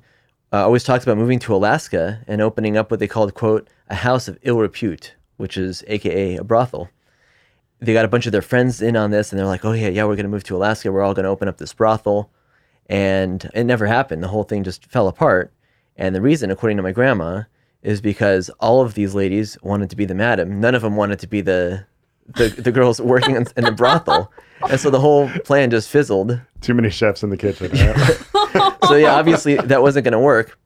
uh, 0.53 0.65
always 0.65 0.85
talked 0.85 1.03
about 1.03 1.17
moving 1.17 1.39
to 1.39 1.55
Alaska 1.55 2.23
and 2.27 2.43
opening 2.43 2.77
up 2.77 2.91
what 2.91 3.00
they 3.00 3.09
called 3.09 3.33
"quote 3.33 3.69
a 3.89 3.95
house 3.95 4.29
of 4.29 4.39
ill 4.43 4.59
repute," 4.59 5.15
which 5.39 5.57
is 5.57 5.83
AKA 5.89 6.37
a 6.37 6.45
brothel 6.45 6.91
they 7.81 7.93
got 7.93 8.05
a 8.05 8.09
bunch 8.09 8.27
of 8.27 8.33
their 8.33 8.43
friends 8.43 8.83
in 8.83 8.97
on 8.97 9.11
this 9.11 9.33
and 9.33 9.39
they're 9.39 9.47
like, 9.47 9.65
oh, 9.65 9.73
yeah, 9.73 9.89
yeah, 9.89 10.05
we're 10.05 10.17
going 10.17 10.25
to 10.25 10.31
move 10.31 10.45
to 10.45 10.57
Alaska. 10.57 10.93
We're 10.93 11.03
all 11.03 11.15
going 11.15 11.25
to 11.25 11.31
open 11.31 11.49
up 11.49 11.59
this 11.59 11.73
brothel. 11.73 12.31
And 12.87 13.49
it 13.55 13.65
never 13.65 13.87
happened. 13.87 14.23
The 14.23 14.29
whole 14.29 14.45
thing 14.45 14.65
just 14.65 14.87
fell 14.87 15.09
apart. 15.09 15.53
And 15.97 16.15
the 16.15 16.21
reason, 16.21 16.50
according 16.50 16.77
to 16.77 16.83
my 16.83 16.93
grandma, 16.93 17.43
is 17.83 18.01
because 18.01 18.51
all 18.61 18.81
of 18.83 18.95
these 18.95 19.15
ladies 19.15 19.57
wanted 19.63 19.91
to 19.91 19.97
be 19.97 20.05
the 20.05 20.15
madam. 20.15 20.61
None 20.61 20.75
of 20.75 20.83
them 20.83 20.97
wanted 20.97 21.19
to 21.21 21.27
be 21.27 21.41
the 21.41 21.87
the, 22.37 22.49
the 22.49 22.71
girls 22.71 23.01
working 23.15 23.35
in, 23.37 23.47
in 23.57 23.65
the 23.65 23.73
brothel. 23.73 24.31
And 24.69 24.79
so 24.79 24.91
the 24.91 25.01
whole 25.01 25.29
plan 25.45 25.71
just 25.71 25.89
fizzled. 25.89 26.41
Too 26.61 26.75
many 26.75 26.91
chefs 26.91 27.23
in 27.23 27.31
the 27.31 27.37
kitchen. 27.37 27.71
right? 27.73 28.77
So 28.89 28.97
yeah, 28.97 29.15
obviously 29.15 29.55
that 29.57 29.83
wasn't 29.83 30.05
going 30.05 30.13
to 30.13 30.19
work. 30.19 30.59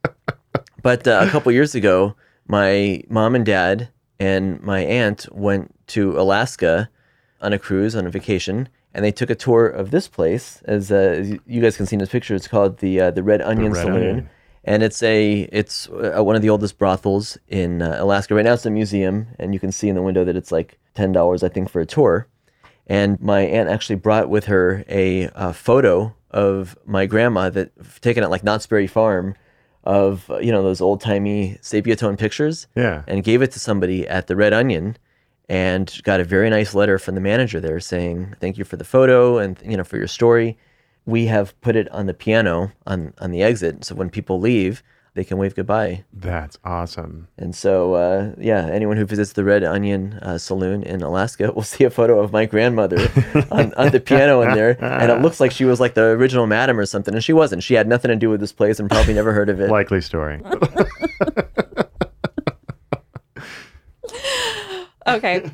But 0.83 1.07
uh, 1.07 1.21
a 1.27 1.31
couple 1.31 1.53
years 1.53 1.75
ago, 1.75 2.15
my 2.49 3.03
mom 3.11 3.35
and 3.35 3.45
dad 3.45 3.89
and 4.19 4.61
my 4.63 4.81
aunt 4.81 5.27
went 5.33 5.75
to 5.89 6.19
Alaska 6.19 6.89
on 7.43 7.53
a 7.53 7.59
cruise 7.59 7.95
on 7.95 8.07
a 8.07 8.11
vacation, 8.11 8.69
and 8.95 9.05
they 9.05 9.13
took 9.13 9.29
a 9.29 9.35
tour 9.35 9.67
of 9.67 9.91
this 9.91 10.09
place. 10.09 10.63
As, 10.65 10.91
uh, 10.91 10.95
as 10.95 11.31
you- 11.47 11.61
guys 11.61 11.77
can 11.77 11.85
see 11.87 11.97
in 11.97 12.01
this 12.01 12.09
picture, 12.09 12.35
it's 12.35 12.49
called 12.49 12.79
the 12.79 12.99
uh, 13.01 13.11
the 13.11 13.23
Red 13.23 13.43
Onion 13.43 13.73
Red 13.73 13.83
Saloon, 13.83 14.09
Onion. 14.09 14.31
And 14.65 14.83
it's 14.83 15.03
a 15.03 15.49
it's 15.53 15.89
uh, 15.89 16.23
one 16.23 16.37
of 16.37 16.43
the 16.43 16.51
oldest 16.51 16.79
brothels 16.79 17.39
in 17.49 17.83
uh, 17.83 17.97
Alaska. 17.99 18.35
Right 18.35 18.45
now, 18.45 18.55
it's 18.55 18.67
a 18.67 18.71
museum, 18.71 19.29
and 19.39 19.55
you 19.55 19.61
can 19.61 19.73
see 19.73 19.89
in 19.89 19.95
the 19.95 20.03
window 20.03 20.25
that 20.25 20.37
it's 20.37 20.51
like 20.51 20.79
ten 20.95 21.13
dollars, 21.13 21.43
I 21.43 21.49
think, 21.49 21.71
for 21.71 21.81
a 21.81 21.87
tour. 21.87 22.27
And 22.87 23.21
my 23.21 23.41
aunt 23.41 23.69
actually 23.69 23.97
brought 23.97 24.29
with 24.29 24.45
her 24.47 24.85
a, 24.89 25.29
uh 25.29 25.53
photo 25.53 26.15
of 26.31 26.77
my 26.85 27.07
grandma 27.07 27.49
that 27.51 27.71
taken 28.03 28.25
at 28.25 28.31
like 28.31 28.43
Knott's 28.43 28.67
Berry 28.67 28.87
Farm 28.87 29.35
of 29.85 30.29
uh, 30.31 30.39
you 30.39 30.51
know 30.51 30.63
those 30.63 30.81
old 30.81 31.01
timey 31.01 31.59
sepia 31.61 31.95
tone 31.95 32.17
pictures 32.17 32.67
yeah. 32.75 33.03
and 33.07 33.23
gave 33.23 33.43
it 33.43 33.53
to 33.53 33.61
somebody 33.61 34.09
at 34.09 34.27
the 34.27 34.35
Red 34.35 34.53
Onion 34.53 34.97
and 35.49 36.01
got 36.05 36.21
a 36.21 36.25
very 36.25 36.49
nice 36.49 36.75
letter 36.75 36.99
from 36.99 37.15
the 37.15 37.21
manager 37.21 37.61
there 37.61 37.79
saying 37.79 38.35
thank 38.41 38.57
you 38.57 38.65
for 38.65 38.77
the 38.77 38.85
photo 38.85 39.39
and 39.39 39.61
you 39.65 39.77
know 39.77 39.85
for 39.85 39.99
your 39.99 40.07
story. 40.07 40.59
We 41.07 41.27
have 41.27 41.59
put 41.61 41.77
it 41.77 41.89
on 41.91 42.07
the 42.07 42.15
piano 42.15 42.73
on 42.87 43.15
on 43.19 43.31
the 43.31 43.43
exit 43.43 43.85
so 43.85 43.95
when 43.95 44.11
people 44.11 44.41
leave 44.41 44.83
they 45.15 45.23
can 45.23 45.39
wave 45.39 45.55
goodbye. 45.55 46.05
That's 46.13 46.59
awesome. 46.65 47.29
And 47.39 47.55
so 47.55 47.95
uh, 47.95 48.33
yeah, 48.37 48.67
anyone 48.67 48.97
who 48.97 49.05
visits 49.05 49.33
the 49.35 49.45
Red 49.45 49.63
Onion 49.63 50.15
uh, 50.15 50.39
Saloon 50.39 50.83
in 50.83 51.03
Alaska 51.03 51.53
will 51.53 51.63
see 51.63 51.85
a 51.85 51.91
photo 51.91 52.19
of 52.19 52.33
my 52.33 52.47
grandmother 52.47 52.97
on, 53.53 53.73
on 53.75 53.91
the 53.91 54.01
piano 54.01 54.43
in 54.43 54.55
there, 54.55 54.77
and 54.83 55.13
it 55.13 55.23
looks 55.23 55.39
like 55.39 55.53
she 55.53 55.65
was 55.65 55.79
like 55.79 55.95
the 55.95 56.03
original 56.03 56.49
madam 56.49 56.79
or 56.81 56.87
something, 56.87 57.15
and 57.15 57.23
she 57.23 57.33
wasn't. 57.33 57.63
She 57.63 57.75
had 57.75 57.87
nothing 57.87 58.09
to 58.09 58.17
do 58.17 58.29
with 58.29 58.41
this 58.41 58.53
place 58.53 58.81
and 58.81 58.91
probably 58.91 59.15
never 59.15 59.33
heard 59.33 59.49
of 59.49 59.61
it. 59.61 59.71
Likely 59.71 60.01
story. 60.01 60.41
Okay. 65.07 65.51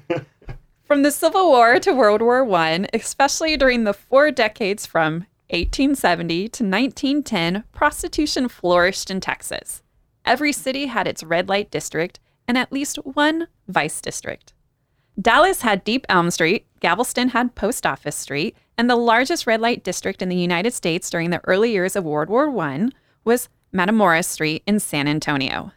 From 0.85 1.03
the 1.03 1.11
Civil 1.11 1.51
War 1.51 1.79
to 1.81 1.93
World 1.93 2.23
War 2.23 2.45
One, 2.45 2.87
especially 2.95 3.57
during 3.57 3.85
the 3.85 3.93
four 3.93 4.31
decades 4.31 4.87
from 4.87 5.27
1870 5.51 6.49
to 6.49 6.65
1910, 6.65 7.65
prostitution 7.73 8.49
flourished 8.49 9.11
in 9.11 9.21
Texas. 9.21 9.83
Every 10.25 10.53
city 10.53 10.87
had 10.87 11.07
its 11.07 11.23
red 11.23 11.49
light 11.49 11.71
district 11.71 12.21
and 12.47 12.57
at 12.57 12.73
least 12.73 12.97
one 13.05 13.49
vice 13.69 14.01
district. 14.01 14.53
Dallas 15.21 15.63
had 15.63 15.85
Deep 15.85 16.07
Elm 16.09 16.31
Street, 16.31 16.67
Galveston 16.81 17.31
had 17.31 17.55
Post 17.55 17.85
Office 17.85 18.17
Street, 18.17 18.57
and 18.79 18.89
the 18.89 18.97
largest 18.97 19.47
red 19.47 19.61
light 19.61 19.85
district 19.85 20.23
in 20.23 20.29
the 20.29 20.37
United 20.37 20.73
States 20.73 21.11
during 21.11 21.31
the 21.31 21.43
early 21.45 21.73
years 21.73 21.95
of 21.95 22.05
World 22.05 22.29
War 22.29 22.57
I 22.59 22.89
was 23.25 23.49
Matamoros 23.75 24.25
Street 24.27 24.63
in 24.67 24.81
San 24.81 25.07
Antonio. 25.07 25.73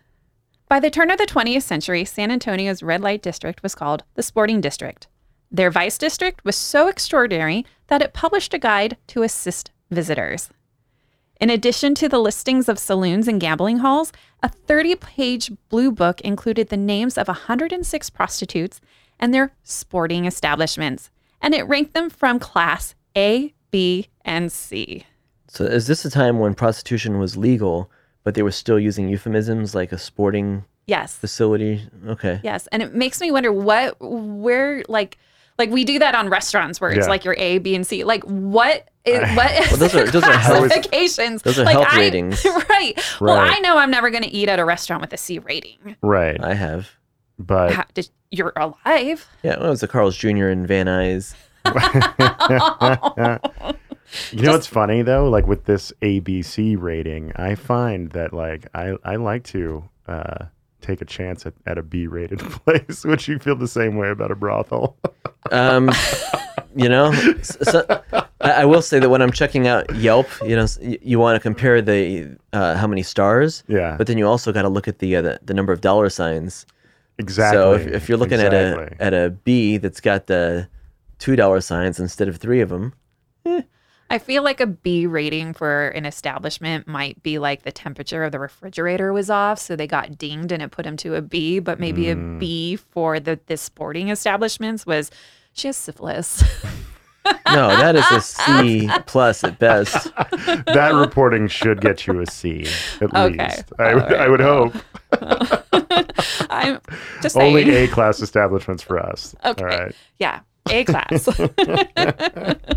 By 0.70 0.80
the 0.80 0.90
turn 0.90 1.12
of 1.12 1.18
the 1.18 1.26
20th 1.26 1.64
century, 1.64 2.06
San 2.06 2.32
Antonio's 2.32 2.82
red 2.82 3.02
light 3.02 3.22
district 3.22 3.62
was 3.62 3.76
called 3.76 4.04
the 4.16 4.24
Sporting 4.24 4.62
District. 4.62 5.08
Their 5.52 5.70
vice 5.70 6.00
district 6.00 6.44
was 6.44 6.56
so 6.56 6.88
extraordinary 6.88 7.66
that 7.88 8.02
it 8.02 8.14
published 8.14 8.54
a 8.54 8.60
guide 8.60 8.98
to 9.08 9.24
assist 9.24 9.72
visitors. 9.92 10.50
In 11.40 11.50
addition 11.50 11.94
to 11.96 12.08
the 12.08 12.20
listings 12.20 12.70
of 12.70 12.80
saloons 12.80 13.28
and 13.28 13.42
gambling 13.42 13.78
halls, 13.80 14.12
a 14.42 14.50
30 14.50 14.96
page 14.96 15.52
blue 15.70 15.92
book 15.92 16.22
included 16.22 16.70
the 16.70 16.78
names 16.78 17.18
of 17.18 17.28
106 17.28 18.10
prostitutes 18.12 18.80
and 19.20 19.34
their 19.34 19.54
sporting 19.64 20.26
establishments, 20.26 21.10
and 21.42 21.54
it 21.54 21.68
ranked 21.68 21.94
them 21.94 22.10
from 22.10 22.40
class 22.40 22.96
A, 23.18 23.54
B, 23.72 24.08
and 24.24 24.52
C. 24.52 25.06
So 25.48 25.66
is 25.66 25.88
this 25.88 26.06
a 26.06 26.10
time 26.10 26.40
when 26.40 26.56
prostitution 26.56 27.20
was 27.20 27.36
legal, 27.38 27.92
but 28.24 28.36
they 28.36 28.44
were 28.44 28.52
still 28.52 28.80
using 28.80 29.10
euphemisms 29.10 29.76
like 29.76 29.92
a 29.92 29.98
sporting 29.98 30.64
Yes. 30.86 31.16
facility? 31.16 31.82
Okay. 32.08 32.40
Yes, 32.44 32.68
and 32.72 32.82
it 32.82 32.94
makes 32.94 33.20
me 33.22 33.32
wonder 33.32 33.52
what 33.52 33.96
where 34.00 34.84
like 34.88 35.18
like 35.60 35.70
we 35.70 35.84
do 35.84 36.00
that 36.00 36.16
on 36.16 36.30
restaurants 36.30 36.82
where 36.82 36.92
it's 36.92 37.06
Yeah. 37.06 37.10
like 37.10 37.24
your 37.26 37.36
A, 37.38 37.58
B, 37.60 37.76
and 37.76 37.86
C. 37.86 38.04
Like 38.04 38.24
what 38.24 38.88
is 39.06 39.20
what 39.36 39.52
is 39.52 39.70
Well, 39.72 39.78
those 39.80 39.92
the 39.92 40.04
are- 40.04 40.08
those 40.12 40.24
are 40.24 40.34
health- 40.34 40.58
classifications? 40.70 41.42
those 41.44 41.60
are 41.60 41.64
like, 41.66 41.74
health 41.76 41.88
I- 41.92 42.00
ratings. 42.00 42.44
right. 42.70 42.94
Well, 43.22 43.36
Right. 43.38 43.58
I 43.58 43.60
know 43.60 43.78
I'm 43.78 43.92
never 43.92 44.10
going 44.10 44.24
to 44.24 44.30
eat 44.32 44.50
at 44.50 44.60
a 44.60 44.66
restaurant 44.66 45.02
with 45.02 45.14
a 45.14 45.18
C 45.18 45.40
rating. 45.40 45.96
right. 46.02 46.42
I 46.44 46.54
have. 46.54 46.90
But 47.40 47.74
Ha- 47.74 47.86
did- 47.94 48.10
You're 48.32 48.54
alive. 48.56 49.28
Yeah, 49.44 49.58
well, 49.58 49.68
it 49.68 49.70
was 49.72 49.82
the 49.82 49.88
Carl's 49.88 50.16
Jr. 50.18 50.48
in 50.50 50.66
Van 50.68 50.86
Nuys. 50.88 51.36
you 54.32 54.44
know 54.44 54.52
what's 54.52 54.68
funny 54.68 55.02
though? 55.02 55.30
Like 55.30 55.48
with 55.48 55.66
this 55.66 55.92
ABC 56.02 56.76
rating, 56.80 57.32
I 57.36 57.56
find 57.56 58.12
that 58.12 58.34
like 58.34 58.68
I, 58.76 58.96
I 59.04 59.16
like 59.16 59.44
to 59.46 59.84
uh, 60.08 60.46
take 60.84 61.02
a 61.02 61.06
chance 61.06 61.46
at, 61.46 61.54
at 61.66 61.78
a 61.78 61.82
B 61.84 62.06
rated 62.08 62.40
place. 62.66 63.04
Would 63.04 63.28
you 63.28 63.40
feel 63.40 63.56
the 63.56 63.68
same 63.68 63.96
way 63.98 64.10
about 64.10 64.32
a 64.32 64.36
brothel? 64.36 64.98
Um, 65.52 65.92
you 66.74 66.88
know, 66.88 67.12
so, 67.42 67.86
I, 68.40 68.52
I 68.52 68.66
will 68.66 68.82
say 68.82 68.98
that 69.00 69.10
when 69.10 69.22
I'm 69.22 69.32
checking 69.34 69.68
out 69.68 69.94
Yelp, 69.94 70.28
you 70.42 70.56
know, 70.56 70.64
s- 70.64 70.80
y- 70.82 70.98
you 71.02 71.20
want 71.20 71.36
to 71.36 71.42
compare 71.42 71.82
the 71.82 72.38
uh, 72.54 72.76
how 72.78 72.88
many 72.88 73.04
stars, 73.04 73.62
yeah. 73.68 73.96
but 73.98 74.08
then 74.08 74.18
you 74.18 74.26
also 74.26 74.54
got 74.54 74.62
to 74.62 74.70
look 74.70 74.88
at 74.88 75.00
the, 75.00 75.18
uh, 75.18 75.22
the 75.22 75.40
the 75.44 75.54
number 75.54 75.74
of 75.74 75.82
dollar 75.82 76.10
signs. 76.10 76.66
exactly. 77.18 77.58
So 77.58 77.74
if, 77.74 77.88
if 77.88 78.08
you're 78.10 78.18
looking 78.18 78.40
exactly. 78.40 78.86
at 78.86 78.94
a 78.94 79.04
at 79.04 79.14
a 79.14 79.32
B 79.32 79.76
that's 79.78 80.00
got 80.00 80.28
the 80.28 80.70
two 81.20 81.36
dollar 81.36 81.60
signs 81.60 82.00
instead 82.00 82.30
of 82.30 82.38
three 82.38 82.62
of 82.62 82.70
them, 82.70 82.94
I 84.14 84.20
feel 84.20 84.44
like 84.44 84.60
a 84.60 84.68
B 84.68 85.08
rating 85.08 85.56
for 85.56 85.88
an 85.88 86.06
establishment 86.06 86.88
might 86.88 87.24
be 87.24 87.40
like 87.40 87.64
the 87.64 87.72
temperature 87.72 88.24
of 88.24 88.32
the 88.32 88.38
refrigerator 88.38 89.12
was 89.12 89.32
off, 89.32 89.58
so 89.58 89.76
they 89.76 89.88
got 89.88 90.20
dinged 90.20 90.52
and 90.52 90.62
it 90.62 90.70
put 90.70 90.84
them 90.84 90.98
to 90.98 91.16
a 91.16 91.22
B. 91.24 91.58
But 91.58 91.80
maybe 91.80 92.10
a 92.12 92.16
mm. 92.16 92.38
B 92.38 92.76
for 92.76 93.20
the 93.20 93.40
the 93.48 93.58
sporting 93.58 94.10
establishments 94.10 94.86
was 94.86 95.10
she 95.54 95.68
has 95.68 95.78
syphilis. 95.78 96.44
no, 97.26 97.70
that 97.70 97.96
is 97.96 98.06
a 98.12 98.22
C 98.22 98.88
plus 99.08 99.44
at 99.44 99.58
best. 99.58 100.14
that 100.14 100.92
reporting 100.94 101.48
should 101.48 101.82
get 101.82 102.06
you 102.06 102.22
a 102.22 102.28
C 102.28 102.68
at 103.02 103.12
Okay. 103.16 103.48
least. 103.48 103.64
I 103.80 103.96
would, 103.96 104.14
I 104.14 104.28
would 104.30 104.42
hope. 104.42 104.76
I'm 106.52 106.80
just 107.24 107.36
Only. 107.36 107.68
A 107.78 107.88
class 107.88 108.22
establishments 108.22 108.84
for 108.84 109.00
us. 109.00 109.36
Okay. 109.44 109.64
All 109.64 109.68
right. 109.68 109.96
Yeah, 110.20 110.42
A 110.70 110.84
class. 110.84 111.28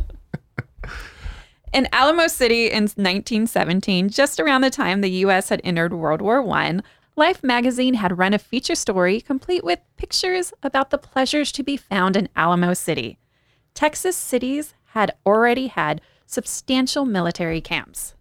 In 1.73 1.89
Alamo 1.93 2.27
City 2.29 2.67
in 2.71 2.85
1917, 2.85 4.09
just 4.09 4.41
around 4.41 4.63
the 4.63 4.71
time 4.71 5.01
the 5.01 5.11
U.S. 5.11 5.49
had 5.49 5.61
entered 5.65 5.93
World 5.93 6.23
War 6.23 6.47
I, 6.51 6.81
Life 7.19 7.43
magazine 7.43 7.95
had 7.95 8.19
run 8.19 8.35
a 8.35 8.39
feature 8.39 8.75
story 8.75 9.23
complete 9.23 9.65
with 9.65 9.79
pictures 9.97 10.53
about 10.63 10.91
the 10.91 10.99
pleasures 10.99 11.51
to 11.53 11.63
be 11.63 11.79
found 11.79 12.15
in 12.15 12.29
Alamo 12.37 12.75
City. 12.75 13.19
Texas 13.73 14.15
cities 14.15 14.75
had 14.89 15.13
already 15.25 15.69
had 15.69 16.03
substantial 16.27 17.07
military 17.07 17.63
camps. 17.63 18.15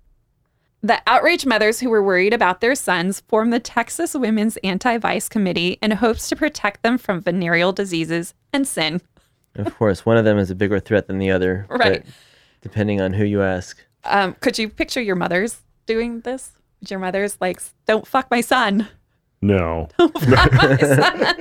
The 0.82 1.02
outraged 1.06 1.46
mothers 1.46 1.82
who 1.82 1.90
were 1.90 2.02
worried 2.02 2.34
about 2.34 2.62
their 2.62 2.76
sons 2.76 3.20
formed 3.28 3.52
the 3.52 3.60
Texas 3.60 4.14
Women's 4.14 4.56
Anti 4.58 4.98
Vice 4.98 5.28
Committee 5.28 5.78
in 5.82 5.92
hopes 5.92 6.30
to 6.30 6.38
protect 6.38 6.82
them 6.82 6.98
from 6.98 7.20
venereal 7.20 7.74
diseases 7.74 8.34
and 8.54 8.66
sin. 8.66 9.02
Of 9.56 9.76
course, 9.78 10.06
one 10.06 10.16
of 10.16 10.24
them 10.24 10.38
is 10.38 10.52
a 10.52 10.56
bigger 10.56 10.80
threat 10.80 11.08
than 11.08 11.20
the 11.20 11.32
other. 11.32 11.66
Right. 11.68 12.06
but 12.06 12.14
depending 12.66 13.00
on 13.00 13.14
who 13.14 13.24
you 13.24 13.42
ask. 13.44 13.80
Um, 14.06 14.34
could 14.40 14.58
you 14.58 14.70
picture 14.70 15.00
your 15.00 15.16
mothers 15.16 15.62
doing 15.86 16.22
this? 16.22 16.54
Your 16.90 16.98
mothers 16.98 17.38
like, 17.40 17.62
don't 17.86 18.08
fuck 18.08 18.32
my 18.32 18.42
son? 18.42 18.88
No. 19.40 19.88
Definitely 20.00 21.38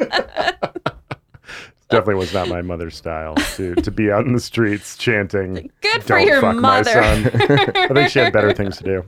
was 2.16 2.35
not 2.35 2.49
my 2.49 2.61
mother's 2.61 2.95
style 2.95 3.37
to, 3.57 3.75
to 3.76 3.90
be 3.90 4.12
out 4.12 4.26
in 4.26 4.35
the 4.35 4.40
streets 4.40 4.99
chanting. 4.99 5.71
Good 5.81 6.02
for 6.02 6.19
"Don't 6.19 6.26
your 6.26 6.43
fuck 6.43 6.57
my 6.57 6.83
mother." 6.83 6.93
son." 6.93 7.26
I 7.75 7.88
think 7.88 8.11
she 8.11 8.19
had 8.19 8.35
better 8.35 8.52
things 8.52 8.76
to 8.76 8.85
do. 8.85 9.02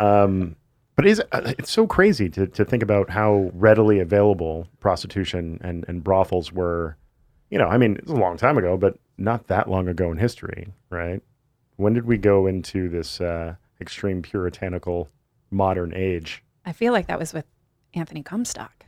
Um, 0.00 0.54
but 0.94 1.04
it's, 1.04 1.18
uh, 1.32 1.52
it's 1.58 1.72
so 1.72 1.88
crazy 1.88 2.28
to, 2.30 2.46
to 2.46 2.64
think 2.64 2.84
about 2.84 3.10
how 3.10 3.50
readily 3.54 3.98
available 3.98 4.68
prostitution 4.78 5.58
and, 5.62 5.84
and 5.88 6.04
brothels 6.04 6.52
were. 6.52 6.96
You 7.50 7.58
know, 7.58 7.66
I 7.66 7.76
mean, 7.76 7.96
it's 7.96 8.10
a 8.10 8.14
long 8.14 8.36
time 8.36 8.56
ago, 8.56 8.76
but 8.76 9.00
not 9.18 9.48
that 9.48 9.68
long 9.68 9.88
ago 9.88 10.12
in 10.12 10.18
history, 10.18 10.68
right? 10.90 11.20
When 11.76 11.92
did 11.94 12.06
we 12.06 12.16
go 12.18 12.46
into 12.46 12.88
this 12.88 13.20
uh, 13.20 13.56
extreme 13.80 14.22
puritanical 14.22 15.08
modern 15.50 15.92
age? 15.94 16.42
I 16.64 16.72
feel 16.72 16.92
like 16.92 17.06
that 17.06 17.18
was 17.18 17.32
with 17.32 17.44
Anthony 17.94 18.22
Comstock 18.22 18.84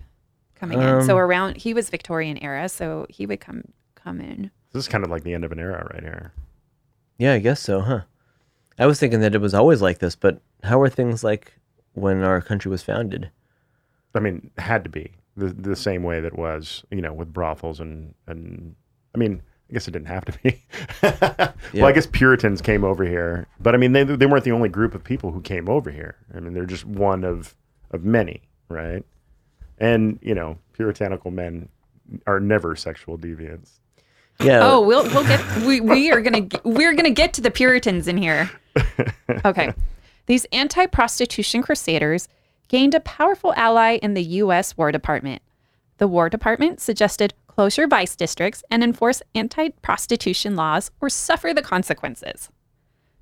coming 0.55 0.81
in. 0.81 1.03
So 1.05 1.15
Um, 1.17 1.21
around 1.21 1.57
he 1.57 1.75
was 1.75 1.91
Victorian 1.91 2.39
era, 2.43 2.69
so 2.69 3.07
he 3.09 3.27
would 3.27 3.41
come 3.41 3.63
come 3.95 4.21
in. 4.21 4.51
This 4.73 4.85
is 4.85 4.89
kind 4.89 5.05
of 5.05 5.11
like 5.11 5.23
the 5.25 5.35
end 5.35 5.45
of 5.45 5.53
an 5.53 5.59
era 5.59 5.89
right 5.93 6.03
here. 6.03 6.33
Yeah, 7.19 7.35
I 7.35 7.39
guess 7.39 7.61
so, 7.61 7.81
huh? 7.81 8.03
I 8.79 8.87
was 8.87 8.99
thinking 9.01 9.21
that 9.21 9.35
it 9.35 9.41
was 9.41 9.55
always 9.55 9.83
like 9.83 9.99
this, 9.99 10.15
but 10.15 10.41
how 10.63 10.79
were 10.79 10.89
things 10.89 11.25
like 11.25 11.59
when 11.95 12.23
our 12.23 12.41
country 12.41 12.71
was 12.71 12.83
founded? 12.83 13.31
I 14.15 14.21
mean, 14.21 14.51
had 14.59 14.85
to 14.85 14.91
be 14.91 15.13
the 15.37 15.49
the 15.49 15.77
same 15.77 16.03
way 16.03 16.21
that 16.21 16.29
it 16.33 16.39
was, 16.39 16.85
you 16.91 17.01
know, 17.03 17.13
with 17.13 17.33
brothels 17.33 17.81
and 17.81 18.15
and 18.27 18.75
I 19.15 19.19
mean, 19.19 19.43
I 19.69 19.75
guess 19.75 19.87
it 19.87 19.91
didn't 19.91 20.09
have 20.09 20.25
to 20.27 20.39
be. 20.43 20.65
Yeah. 21.03 21.53
Well, 21.75 21.85
I 21.85 21.93
guess 21.93 22.07
Puritans 22.07 22.63
came 22.63 22.83
over 22.83 23.05
here, 23.05 23.47
but 23.61 23.75
I 23.75 23.79
mean, 23.79 23.93
they 23.93 24.03
they 24.03 24.25
weren't 24.25 24.45
the 24.45 24.53
only 24.53 24.71
group 24.71 24.95
of 24.95 25.05
people 25.05 25.33
who 25.33 25.43
came 25.43 25.69
over 25.69 25.91
here. 25.91 26.17
I 26.35 26.41
mean, 26.41 26.55
they're 26.55 26.65
just 26.65 26.87
one 26.87 27.25
of 27.25 27.55
of 27.91 28.05
many, 28.05 28.41
right? 28.71 29.05
And 29.79 30.19
you 30.23 30.35
know, 30.35 30.57
puritanical 30.73 31.31
men 31.31 31.69
are 32.27 32.41
never 32.41 32.75
sexual 32.75 33.19
deviants. 33.19 33.81
Yeah. 34.43 34.61
Oh, 34.63 34.81
we'll 34.81 35.05
we'll 35.05 35.25
get 35.25 35.45
we, 35.67 35.81
we 35.81 36.11
are 36.11 36.23
gonna 36.23 36.41
get, 36.41 36.65
we're 36.65 36.95
gonna 36.95 37.11
get 37.11 37.35
to 37.35 37.43
the 37.43 37.51
Puritans 37.51 38.09
in 38.09 38.17
here. 38.17 38.51
Okay, 39.45 39.75
these 40.25 40.47
anti-prostitution 40.53 41.63
crusaders 41.63 42.29
gained 42.69 42.95
a 42.95 43.01
powerful 43.01 43.53
ally 43.57 43.97
in 43.97 44.15
the 44.15 44.23
U.S. 44.23 44.77
War 44.77 44.91
Department. 44.91 45.43
The 45.99 46.09
War 46.09 46.31
Department 46.31 46.81
suggested 46.81 47.35
close 47.59 47.77
your 47.77 47.89
vice 47.89 48.15
districts 48.15 48.63
and 48.71 48.85
enforce 48.85 49.21
anti-prostitution 49.35 50.55
laws 50.55 50.93
or 51.01 51.11
suffer 51.11 51.53
the 51.53 51.61
consequences. 51.61 52.51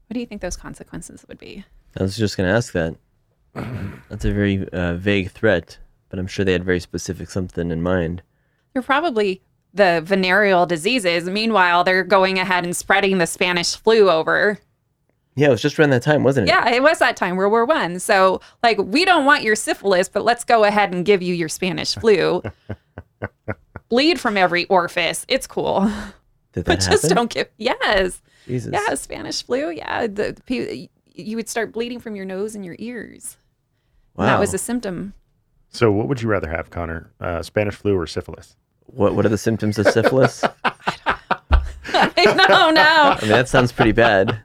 What 0.07 0.13
do 0.13 0.21
you 0.21 0.27
think 0.27 0.43
those 0.43 0.59
consequences 0.59 1.25
would 1.27 1.39
be? 1.39 1.65
I 1.99 2.03
was 2.03 2.19
just 2.19 2.37
going 2.37 2.47
to 2.47 2.55
ask 2.55 2.75
that. 2.75 2.97
That's 4.11 4.27
a 4.27 4.33
very 4.33 4.69
uh, 4.69 4.97
vague 4.97 5.31
threat, 5.31 5.79
but 6.11 6.19
I'm 6.19 6.27
sure 6.27 6.45
they 6.45 6.53
had 6.53 6.65
very 6.65 6.81
specific 6.81 7.31
something 7.31 7.71
in 7.71 7.81
mind. 7.81 8.21
They're 8.75 8.83
probably 8.83 9.41
the 9.73 10.03
venereal 10.05 10.67
diseases. 10.67 11.31
Meanwhile, 11.31 11.85
they're 11.85 12.05
going 12.05 12.39
ahead 12.39 12.65
and 12.65 12.77
spreading 12.77 13.17
the 13.17 13.27
Spanish 13.27 13.75
flu 13.75 14.11
over. 14.11 14.59
Yeah, 15.35 15.47
it 15.47 15.53
was 15.53 15.63
just 15.63 15.79
around 15.79 15.91
that 15.91 16.03
time, 16.03 16.25
wasn't 16.25 16.49
it? 16.49 16.53
Yeah, 16.53 16.69
it 16.69 16.83
was 16.83 16.99
that 16.99 17.17
time, 17.17 17.37
World 17.37 17.53
War 17.53 17.65
One. 17.65 17.99
So, 18.01 18.43
like, 18.63 18.77
we 18.77 19.07
don't 19.07 19.25
want 19.25 19.45
your 19.45 19.57
syphilis, 19.57 20.11
but 20.11 20.27
let's 20.27 20.45
go 20.45 20.65
ahead 20.65 20.93
and 20.93 21.07
give 21.07 21.23
you 21.23 21.35
your 21.35 21.49
Spanish 21.49 21.95
flu. 21.95 22.43
Bleed 23.89 24.19
from 24.21 24.37
every 24.37 24.65
orifice. 24.67 25.25
It's 25.29 25.47
cool, 25.47 25.81
Did 25.83 25.91
that 26.65 26.67
but 26.67 26.81
just 26.81 27.03
happen? 27.03 27.17
don't 27.17 27.31
give. 27.31 27.49
Yes, 27.57 28.21
Jesus. 28.47 28.73
yeah, 28.73 28.95
Spanish 28.95 29.43
flu. 29.45 29.71
Yeah, 29.71 30.07
the, 30.07 30.37
the 30.47 30.91
you 31.15 31.37
would 31.37 31.49
start 31.49 31.73
bleeding 31.73 32.01
from 32.01 32.15
your 32.17 32.25
nose 32.25 32.55
and 32.55 32.65
your 32.65 32.77
ears. 32.79 33.37
Wow. 34.17 34.25
And 34.25 34.31
that 34.33 34.41
was 34.41 34.53
a 34.55 34.59
symptom. 34.59 35.15
So, 35.71 35.91
what 35.93 36.09
would 36.09 36.21
you 36.23 36.29
rather 36.29 36.49
have, 36.49 36.71
Connor? 36.71 37.11
Uh, 37.21 37.43
Spanish 37.43 37.75
flu 37.75 37.97
or 37.97 38.07
syphilis? 38.07 38.57
what 38.87 39.15
What 39.15 39.27
are 39.27 39.29
the 39.29 39.39
symptoms 39.39 39.79
of 39.79 39.87
syphilis? 39.89 40.43
I 40.65 42.35
no, 42.49 42.71
no. 42.71 43.17
mean, 43.23 43.31
that 43.31 43.49
sounds 43.49 43.73
pretty 43.73 43.93
bad. 43.93 44.41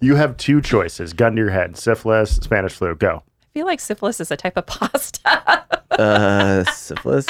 You 0.00 0.16
have 0.16 0.36
two 0.36 0.60
choices: 0.60 1.12
gun 1.12 1.36
to 1.36 1.40
your 1.40 1.50
head, 1.50 1.76
syphilis, 1.76 2.36
Spanish 2.36 2.74
flu. 2.74 2.94
Go. 2.94 3.22
I 3.42 3.46
feel 3.54 3.66
like 3.66 3.80
syphilis 3.80 4.20
is 4.20 4.30
a 4.30 4.36
type 4.36 4.56
of 4.56 4.66
pasta. 4.66 5.64
Uh, 5.90 6.64
syphilis. 6.72 7.26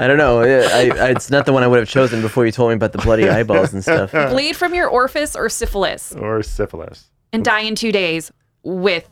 I 0.00 0.06
don't 0.06 0.16
know. 0.16 0.40
I, 0.40 0.46
I, 0.46 1.08
it's 1.10 1.28
not 1.30 1.44
the 1.44 1.52
one 1.52 1.62
I 1.62 1.66
would 1.66 1.80
have 1.80 1.88
chosen 1.88 2.22
before 2.22 2.46
you 2.46 2.52
told 2.52 2.70
me 2.70 2.76
about 2.76 2.92
the 2.92 2.98
bloody 2.98 3.28
eyeballs 3.28 3.72
and 3.74 3.82
stuff. 3.82 4.12
Bleed 4.12 4.54
from 4.56 4.72
your 4.74 4.88
orifice 4.88 5.34
or 5.34 5.48
syphilis 5.48 6.12
Or 6.14 6.42
syphilis. 6.42 7.08
and 7.32 7.44
die 7.44 7.60
in 7.62 7.74
two 7.74 7.90
days 7.92 8.30
with 8.62 9.08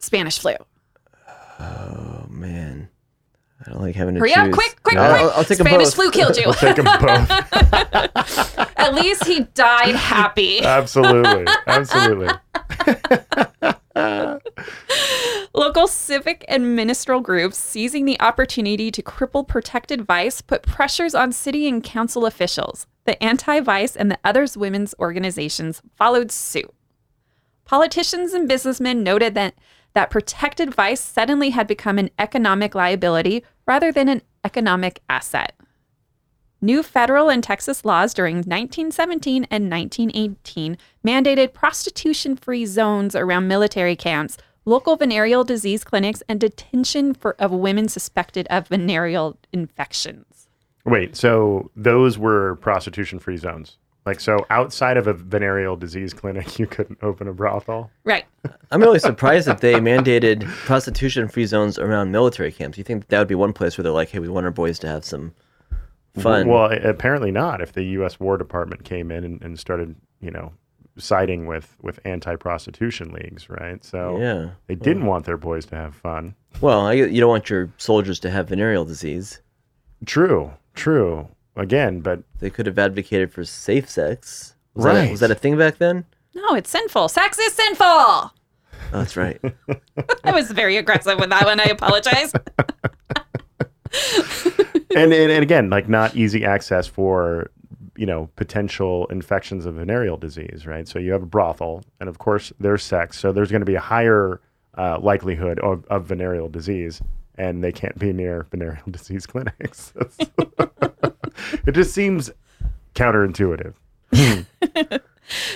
Spanish 0.00 0.38
flu. 0.38 0.54
Oh 1.60 2.26
man, 2.28 2.88
I 3.64 3.70
don't 3.70 3.80
like 3.80 3.94
having 3.94 4.14
to 4.14 4.20
Hurry 4.20 4.30
choose. 4.32 4.38
up, 4.48 4.52
quick, 4.52 4.82
quick, 4.82 4.96
No, 4.96 5.08
quick. 5.08 5.20
I'll, 5.22 5.30
I'll 5.30 5.44
take 5.44 5.58
them 5.58 5.66
Spanish 5.68 5.86
both. 5.86 5.94
flu 5.94 6.10
killed 6.10 6.36
you. 6.36 6.52
Take 6.54 6.76
them 6.76 6.84
both. 6.84 7.30
At 8.76 8.92
least 8.94 9.24
he 9.26 9.40
died 9.54 9.94
happy. 9.94 10.62
Absolutely. 10.62 11.46
Absolutely. 11.66 12.28
Local 15.54 15.86
civic 15.86 16.44
and 16.48 16.74
ministerial 16.74 17.20
groups 17.20 17.56
seizing 17.56 18.04
the 18.04 18.20
opportunity 18.20 18.90
to 18.90 19.02
cripple 19.02 19.46
protected 19.46 20.02
vice 20.02 20.40
put 20.40 20.62
pressures 20.62 21.14
on 21.14 21.32
city 21.32 21.68
and 21.68 21.82
council 21.82 22.26
officials. 22.26 22.86
The 23.04 23.22
anti 23.22 23.60
vice 23.60 23.94
and 23.94 24.10
the 24.10 24.18
others 24.24 24.56
women's 24.56 24.94
organizations 24.98 25.80
followed 25.94 26.32
suit. 26.32 26.72
Politicians 27.64 28.32
and 28.32 28.48
businessmen 28.48 29.02
noted 29.02 29.34
that, 29.34 29.54
that 29.94 30.10
protected 30.10 30.74
vice 30.74 31.00
suddenly 31.00 31.50
had 31.50 31.66
become 31.66 31.98
an 31.98 32.10
economic 32.18 32.74
liability 32.74 33.44
rather 33.66 33.92
than 33.92 34.08
an 34.08 34.22
economic 34.44 35.00
asset. 35.08 35.54
New 36.64 36.82
federal 36.82 37.28
and 37.28 37.44
Texas 37.44 37.84
laws 37.84 38.14
during 38.14 38.36
1917 38.36 39.46
and 39.50 39.70
1918 39.70 40.78
mandated 41.06 41.52
prostitution 41.52 42.36
free 42.36 42.64
zones 42.64 43.14
around 43.14 43.46
military 43.46 43.94
camps, 43.94 44.38
local 44.64 44.96
venereal 44.96 45.44
disease 45.44 45.84
clinics, 45.84 46.22
and 46.26 46.40
detention 46.40 47.12
for, 47.12 47.36
of 47.38 47.50
women 47.50 47.86
suspected 47.86 48.46
of 48.46 48.68
venereal 48.68 49.36
infections. 49.52 50.48
Wait, 50.86 51.14
so 51.14 51.70
those 51.76 52.16
were 52.16 52.56
prostitution 52.56 53.18
free 53.18 53.36
zones? 53.36 53.76
Like, 54.06 54.18
so 54.18 54.46
outside 54.48 54.96
of 54.96 55.06
a 55.06 55.12
venereal 55.12 55.76
disease 55.76 56.14
clinic, 56.14 56.58
you 56.58 56.66
couldn't 56.66 56.98
open 57.02 57.28
a 57.28 57.34
brothel? 57.34 57.90
Right. 58.04 58.24
I'm 58.70 58.80
really 58.80 59.00
surprised 59.00 59.46
that 59.48 59.60
they 59.60 59.74
mandated 59.74 60.46
prostitution-free 60.46 61.44
zones 61.44 61.78
around 61.78 62.10
military 62.10 62.52
camps. 62.52 62.78
You 62.78 62.84
think 62.84 63.08
that 63.08 63.18
would 63.18 63.28
be 63.28 63.34
one 63.34 63.52
place 63.52 63.76
where 63.76 63.82
they're 63.82 63.92
like, 63.92 64.08
"Hey, 64.08 64.18
we 64.18 64.28
want 64.28 64.46
our 64.46 64.50
boys 64.50 64.78
to 64.78 64.88
have 64.88 65.04
some 65.04 65.34
fun." 66.20 66.48
Well, 66.48 66.70
apparently 66.72 67.30
not. 67.30 67.60
If 67.60 67.72
the 67.72 67.82
U.S. 67.84 68.18
War 68.20 68.36
Department 68.36 68.84
came 68.84 69.10
in 69.10 69.24
and, 69.24 69.42
and 69.42 69.58
started, 69.58 69.96
you 70.20 70.30
know, 70.30 70.52
siding 70.96 71.46
with, 71.46 71.76
with 71.82 71.98
anti 72.04 72.36
prostitution 72.36 73.12
leagues, 73.12 73.48
right? 73.50 73.84
So 73.84 74.18
yeah. 74.20 74.50
they 74.66 74.74
didn't 74.74 75.06
want 75.06 75.24
their 75.26 75.36
boys 75.36 75.66
to 75.66 75.76
have 75.76 75.94
fun. 75.94 76.34
Well, 76.60 76.86
I, 76.86 76.92
you 76.92 77.20
don't 77.20 77.30
want 77.30 77.50
your 77.50 77.70
soldiers 77.78 78.20
to 78.20 78.30
have 78.30 78.48
venereal 78.48 78.84
disease. 78.84 79.40
True, 80.06 80.52
true. 80.74 81.28
Again, 81.56 82.00
but 82.00 82.22
They 82.40 82.50
could 82.50 82.66
have 82.66 82.78
advocated 82.78 83.32
for 83.32 83.44
safe 83.44 83.88
sex. 83.88 84.54
Was 84.74 84.84
That 84.84 84.90
a, 84.90 84.98
Right. 84.98 85.10
was 85.10 85.20
that 85.20 85.30
a 85.30 85.34
thing 85.36 85.56
back 85.56 85.78
then? 85.78 86.04
No, 86.34 86.54
it's 86.54 86.68
sinful. 86.70 87.08
Sex 87.08 87.38
is 87.38 87.52
sinful. 87.52 87.86
Oh, 87.86 88.30
that's 88.92 89.16
right. 89.16 89.40
I 90.24 90.32
was 90.32 90.50
very 90.50 90.76
aggressive 90.76 91.18
with 91.18 91.30
that 91.30 91.44
one. 91.44 91.60
I 91.60 91.64
apologize. 91.64 92.32
and, 94.94 95.12
and 95.12 95.32
and 95.32 95.42
again, 95.42 95.70
like 95.70 95.88
not 95.88 96.14
easy 96.16 96.44
access 96.44 96.86
for 96.86 97.50
you 97.96 98.06
know 98.06 98.28
potential 98.36 99.06
infections 99.06 99.66
of 99.66 99.74
venereal 99.74 100.16
disease, 100.16 100.66
right? 100.66 100.86
So 100.86 100.98
you 100.98 101.12
have 101.12 101.22
a 101.22 101.26
brothel, 101.26 101.84
and 102.00 102.08
of 102.08 102.18
course 102.18 102.52
there's 102.60 102.82
sex, 102.82 103.18
so 103.18 103.32
there's 103.32 103.50
going 103.50 103.62
to 103.62 103.66
be 103.66 103.76
a 103.76 103.80
higher 103.80 104.40
uh, 104.76 104.98
likelihood 105.00 105.58
of, 105.60 105.84
of 105.86 106.06
venereal 106.06 106.48
disease, 106.48 107.00
and 107.36 107.62
they 107.62 107.72
can't 107.72 107.98
be 107.98 108.12
near 108.12 108.42
venereal 108.50 108.84
disease 108.90 109.26
clinics. 109.26 109.92
it 111.66 111.72
just 111.72 111.94
seems 111.94 112.30
counterintuitive. 112.94 113.74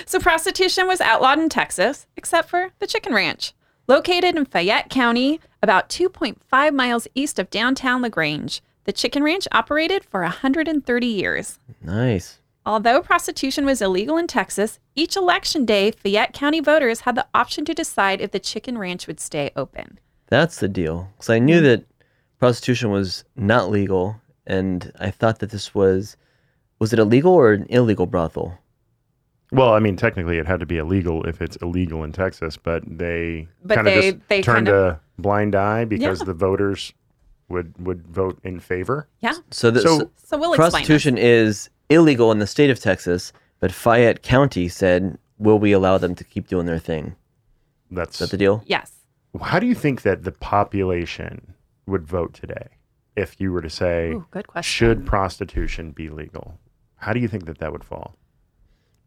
So 0.05 0.19
prostitution 0.19 0.87
was 0.87 1.01
outlawed 1.01 1.39
in 1.39 1.49
Texas, 1.49 2.07
except 2.17 2.49
for 2.49 2.71
the 2.79 2.87
Chicken 2.87 3.13
Ranch, 3.13 3.53
located 3.87 4.35
in 4.35 4.45
Fayette 4.45 4.89
County, 4.89 5.39
about 5.61 5.89
2.5 5.89 6.73
miles 6.73 7.07
east 7.15 7.39
of 7.39 7.49
downtown 7.49 8.01
LaGrange. 8.01 8.61
The 8.89 8.93
Chicken 8.93 9.21
Ranch 9.21 9.47
operated 9.51 10.03
for 10.03 10.23
130 10.23 11.05
years. 11.05 11.59
Nice. 11.83 12.39
Although 12.65 13.03
prostitution 13.03 13.63
was 13.63 13.83
illegal 13.83 14.17
in 14.17 14.25
Texas, 14.25 14.79
each 14.95 15.15
election 15.15 15.63
day, 15.63 15.91
Fayette 15.91 16.33
County 16.33 16.59
voters 16.59 17.01
had 17.01 17.13
the 17.13 17.27
option 17.35 17.65
to 17.65 17.75
decide 17.75 18.19
if 18.19 18.31
the 18.31 18.39
Chicken 18.39 18.79
Ranch 18.79 19.05
would 19.05 19.19
stay 19.19 19.51
open. 19.55 19.99
That's 20.25 20.59
the 20.59 20.67
deal. 20.67 21.07
Because 21.13 21.29
I 21.29 21.37
knew 21.37 21.59
hmm. 21.59 21.65
that 21.65 21.85
prostitution 22.39 22.89
was 22.89 23.25
not 23.35 23.69
legal, 23.69 24.19
and 24.47 24.91
I 24.99 25.11
thought 25.11 25.37
that 25.37 25.51
this 25.51 25.75
was 25.75 26.17
was 26.79 26.91
it 26.91 26.97
a 26.97 27.05
legal 27.05 27.33
or 27.33 27.53
an 27.53 27.67
illegal 27.69 28.07
brothel? 28.07 28.57
Well, 29.51 29.75
I 29.75 29.79
mean, 29.79 29.97
technically, 29.97 30.39
it 30.39 30.47
had 30.47 30.61
to 30.61 30.65
be 30.65 30.79
illegal 30.79 31.23
if 31.27 31.43
it's 31.43 31.57
illegal 31.57 32.03
in 32.03 32.11
Texas, 32.11 32.57
but 32.57 32.81
they 32.87 33.49
But 33.63 33.75
kind 33.75 33.87
of 33.87 33.93
just 33.93 34.29
they 34.29 34.41
turned 34.41 34.65
kind 34.65 34.67
of- 34.69 34.93
a 34.93 34.99
blind 35.19 35.53
eye 35.53 35.85
because 35.85 36.21
Yeah. 36.21 36.25
the 36.25 36.33
voters 36.33 36.91
would 37.49 37.73
would 37.85 38.07
vote 38.07 38.39
in 38.43 38.59
favor. 38.59 39.07
Yeah. 39.19 39.33
So, 39.51 39.71
the, 39.71 39.81
So- 39.81 39.99
so 39.99 40.11
So 40.23 40.37
we'll 40.37 40.53
explain. 40.53 40.71
prostitution 40.71 41.17
is 41.17 41.69
illegal 41.89 42.31
in 42.31 42.39
the 42.39 42.47
state 42.47 42.69
of 42.69 42.79
Texas, 42.79 43.33
but 43.59 43.71
Fayette 43.71 44.21
County 44.21 44.67
said, 44.69 45.17
"Will 45.37 45.59
we 45.59 45.71
allow 45.71 45.97
them 45.97 46.15
to 46.15 46.23
keep 46.23 46.47
doing 46.47 46.65
their 46.65 46.79
thing?" 46.79 47.15
That's 47.91 48.15
Is 48.21 48.29
that 48.29 48.31
the 48.31 48.37
deal? 48.37 48.63
Yes. 48.67 48.93
how 49.41 49.59
do 49.59 49.65
you 49.67 49.75
think 49.75 50.01
that 50.03 50.23
the 50.23 50.31
population 50.31 51.53
would 51.85 52.05
vote 52.07 52.33
today 52.33 52.67
if 53.15 53.39
you 53.41 53.51
were 53.51 53.61
to 53.61 53.69
say 53.69 54.11
Ooh, 54.11 54.25
good 54.31 54.47
question. 54.47 54.69
should 54.69 55.05
prostitution 55.05 55.91
be 55.91 56.09
legal? 56.09 56.59
How 56.97 57.13
do 57.13 57.19
you 57.19 57.27
think 57.27 57.45
that 57.45 57.57
that 57.59 57.71
would 57.71 57.83
fall? 57.83 58.15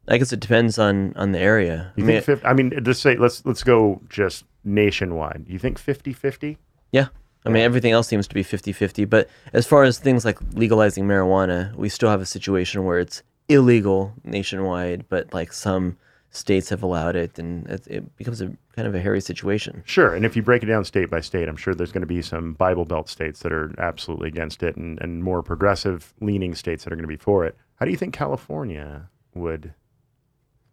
I 0.09 0.19
guess 0.19 0.33
it 0.33 0.41
depends 0.41 0.79
on 0.79 1.13
on 1.17 1.31
the 1.33 1.39
area. 1.39 1.93
You 1.97 2.03
I 2.03 2.07
mean, 2.07 2.15
think 2.23 2.25
fif- 2.41 2.45
I 2.45 2.53
mean 2.55 2.73
just 2.85 3.03
say 3.03 3.17
let's 3.17 3.45
let's 3.47 3.63
go 3.63 4.01
just 4.09 4.45
nationwide. 4.65 5.45
You 5.49 5.59
think 5.61 5.79
50-50? 5.81 6.57
yeah. 6.91 7.09
I 7.45 7.49
mean, 7.49 7.63
everything 7.63 7.93
else 7.93 8.07
seems 8.07 8.29
to 8.29 8.35
be 8.35 8.45
50-50, 8.45 9.09
but 9.09 9.29
as 9.53 9.67
far 9.67 9.83
as 9.83 9.99
things 9.99 10.25
like 10.25 10.39
legalizing 10.55 11.07
marijuana, 11.07 11.75
we 11.75 11.89
still 11.89 12.09
have 12.09 12.21
a 12.21 12.27
situation 12.27 12.85
where 12.85 13.01
it's 13.01 13.23
illegal 13.49 14.15
nationwide, 14.25 15.07
but 15.09 15.35
like 15.35 15.53
some 15.53 15.97
states 16.31 16.69
have 16.71 16.83
allowed 16.83 17.15
it, 17.17 17.39
and 17.39 17.67
it, 17.69 17.87
it 17.87 18.17
becomes 18.17 18.41
a 18.41 18.47
kind 18.75 18.89
of 18.89 18.95
a 18.95 19.01
hairy 19.01 19.21
situation. 19.21 19.83
Sure. 19.85 20.15
And 20.15 20.25
if 20.25 20.35
you 20.35 20.43
break 20.43 20.63
it 20.63 20.67
down 20.67 20.85
state 20.85 21.11
by 21.11 21.21
state, 21.21 21.49
I'm 21.49 21.57
sure 21.57 21.75
there's 21.75 21.93
going 21.93 22.03
to 22.03 22.07
be 22.07 22.23
some 22.23 22.55
Bible 22.55 22.85
Belt 22.85 23.09
states 23.09 23.41
that 23.41 23.53
are 23.53 23.75
absolutely 23.79 24.29
against 24.29 24.63
it 24.63 24.77
and, 24.77 25.01
and 25.01 25.23
more 25.23 25.43
progressive 25.43 26.15
leaning 26.21 26.55
states 26.55 26.85
that 26.85 26.93
are 26.93 26.97
going 26.97 27.05
to 27.05 27.09
be 27.09 27.17
for 27.17 27.45
it. 27.45 27.57
How 27.77 27.85
do 27.85 27.91
you 27.91 27.99
think 27.99 28.15
California 28.15 29.09
would, 29.35 29.75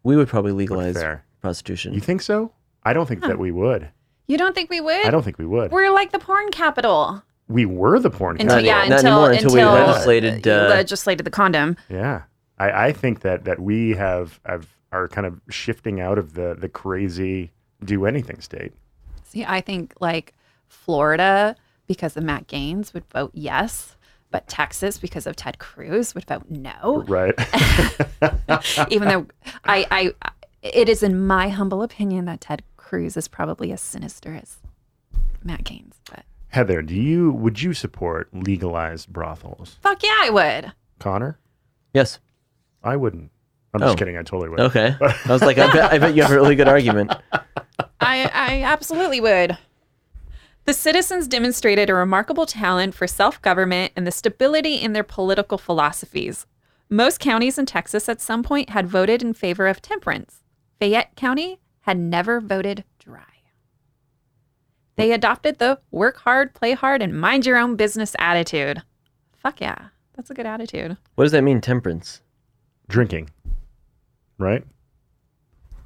We 0.02 0.16
would 0.16 0.28
probably 0.28 0.52
legalize 0.52 0.96
prostitution. 1.40 1.94
You 1.94 2.00
think 2.00 2.22
so? 2.22 2.52
I 2.84 2.92
don't 2.92 3.06
think 3.06 3.22
that 3.22 3.38
we 3.38 3.50
would. 3.50 3.90
You 4.30 4.38
don't 4.38 4.54
think 4.54 4.70
we 4.70 4.80
would? 4.80 5.04
I 5.06 5.10
don't 5.10 5.24
think 5.24 5.38
we 5.38 5.46
would. 5.46 5.72
We're 5.72 5.90
like 5.90 6.12
the 6.12 6.20
porn 6.20 6.50
capital. 6.52 7.22
we 7.48 7.66
were 7.66 7.98
the 7.98 8.10
porn 8.10 8.40
Until 8.40 8.56
Not- 8.56 8.64
yeah, 8.64 8.86
not 8.86 9.00
until 9.00 9.24
anymore, 9.26 9.30
until 9.32 9.54
we 9.54 9.64
legislated, 9.64 10.46
uh, 10.46 10.68
legislated 10.68 11.26
the 11.26 11.30
condom. 11.32 11.76
Yeah, 11.88 12.22
I, 12.56 12.86
I 12.86 12.92
think 12.92 13.20
that 13.22 13.44
that 13.44 13.58
we 13.58 13.90
have 13.90 14.38
have 14.46 14.68
are 14.92 15.08
kind 15.08 15.26
of 15.26 15.40
shifting 15.50 16.00
out 16.00 16.16
of 16.16 16.34
the 16.34 16.56
the 16.56 16.68
crazy 16.68 17.50
do 17.84 18.06
anything 18.06 18.40
state. 18.40 18.72
See, 19.24 19.44
I 19.44 19.60
think 19.60 19.94
like 20.00 20.34
Florida 20.68 21.56
because 21.88 22.16
of 22.16 22.22
Matt 22.22 22.46
Gaetz 22.46 22.94
would 22.94 23.04
vote 23.06 23.32
yes, 23.34 23.96
but 24.30 24.46
Texas 24.46 24.96
because 24.96 25.26
of 25.26 25.34
Ted 25.34 25.58
Cruz 25.58 26.14
would 26.14 26.24
vote 26.24 26.44
no. 26.48 27.04
Right. 27.08 27.34
Even 28.90 29.08
though 29.08 29.26
I, 29.64 29.86
I, 29.90 30.14
it 30.62 30.88
is 30.88 31.02
in 31.02 31.26
my 31.26 31.48
humble 31.48 31.82
opinion 31.82 32.26
that 32.26 32.40
Ted 32.40 32.62
Cruz 32.90 33.16
is 33.16 33.28
probably 33.28 33.70
as 33.70 33.80
sinister 33.80 34.34
as 34.34 34.56
Matt 35.44 35.62
Gaetz. 35.62 35.92
But 36.10 36.24
Heather, 36.48 36.82
do 36.82 36.92
you 36.96 37.30
would 37.30 37.62
you 37.62 37.72
support 37.72 38.28
legalized 38.32 39.12
brothels? 39.12 39.78
fuck 39.80 40.02
yeah, 40.02 40.16
I 40.22 40.30
would. 40.30 40.72
Connor, 40.98 41.38
yes. 41.94 42.18
I 42.82 42.96
wouldn't. 42.96 43.30
I'm 43.72 43.78
just 43.80 43.92
Oh. 43.92 43.96
kidding. 43.96 44.16
I 44.16 44.22
totally 44.24 44.48
would. 44.48 44.58
Okay. 44.58 44.96
I 45.00 45.28
was 45.28 45.42
like, 45.42 45.56
I 45.58 45.72
bet, 45.72 45.92
I 45.92 45.98
bet 45.98 46.16
you 46.16 46.22
have 46.22 46.32
a 46.32 46.34
really 46.34 46.56
good 46.56 46.66
argument. 46.66 47.12
I, 48.00 48.28
I 48.34 48.62
absolutely 48.64 49.20
would. 49.20 49.56
The 50.64 50.74
citizens 50.74 51.28
demonstrated 51.28 51.88
a 51.90 51.94
remarkable 51.94 52.44
talent 52.46 52.96
for 52.96 53.06
self 53.06 53.40
government 53.40 53.92
and 53.94 54.04
the 54.04 54.10
stability 54.10 54.74
in 54.74 54.94
their 54.94 55.04
political 55.04 55.58
philosophies. 55.58 56.44
Most 56.88 57.20
counties 57.20 57.56
in 57.56 57.66
Texas 57.66 58.08
at 58.08 58.20
some 58.20 58.42
point 58.42 58.70
had 58.70 58.88
voted 58.88 59.22
in 59.22 59.32
favor 59.32 59.68
of 59.68 59.80
temperance. 59.80 60.42
Fayette 60.80 61.14
County 61.14 61.59
had 61.82 61.98
never 61.98 62.40
voted 62.40 62.84
dry. 62.98 63.22
They 64.96 65.12
adopted 65.12 65.58
the 65.58 65.80
work 65.90 66.18
hard, 66.18 66.52
play 66.54 66.72
hard, 66.72 67.00
and 67.02 67.18
mind 67.18 67.46
your 67.46 67.56
own 67.56 67.76
business 67.76 68.14
attitude. 68.18 68.82
Fuck 69.36 69.60
yeah. 69.60 69.88
That's 70.14 70.30
a 70.30 70.34
good 70.34 70.46
attitude. 70.46 70.96
What 71.14 71.24
does 71.24 71.32
that 71.32 71.42
mean, 71.42 71.60
temperance? 71.62 72.20
Drinking. 72.88 73.30
Right. 74.36 74.64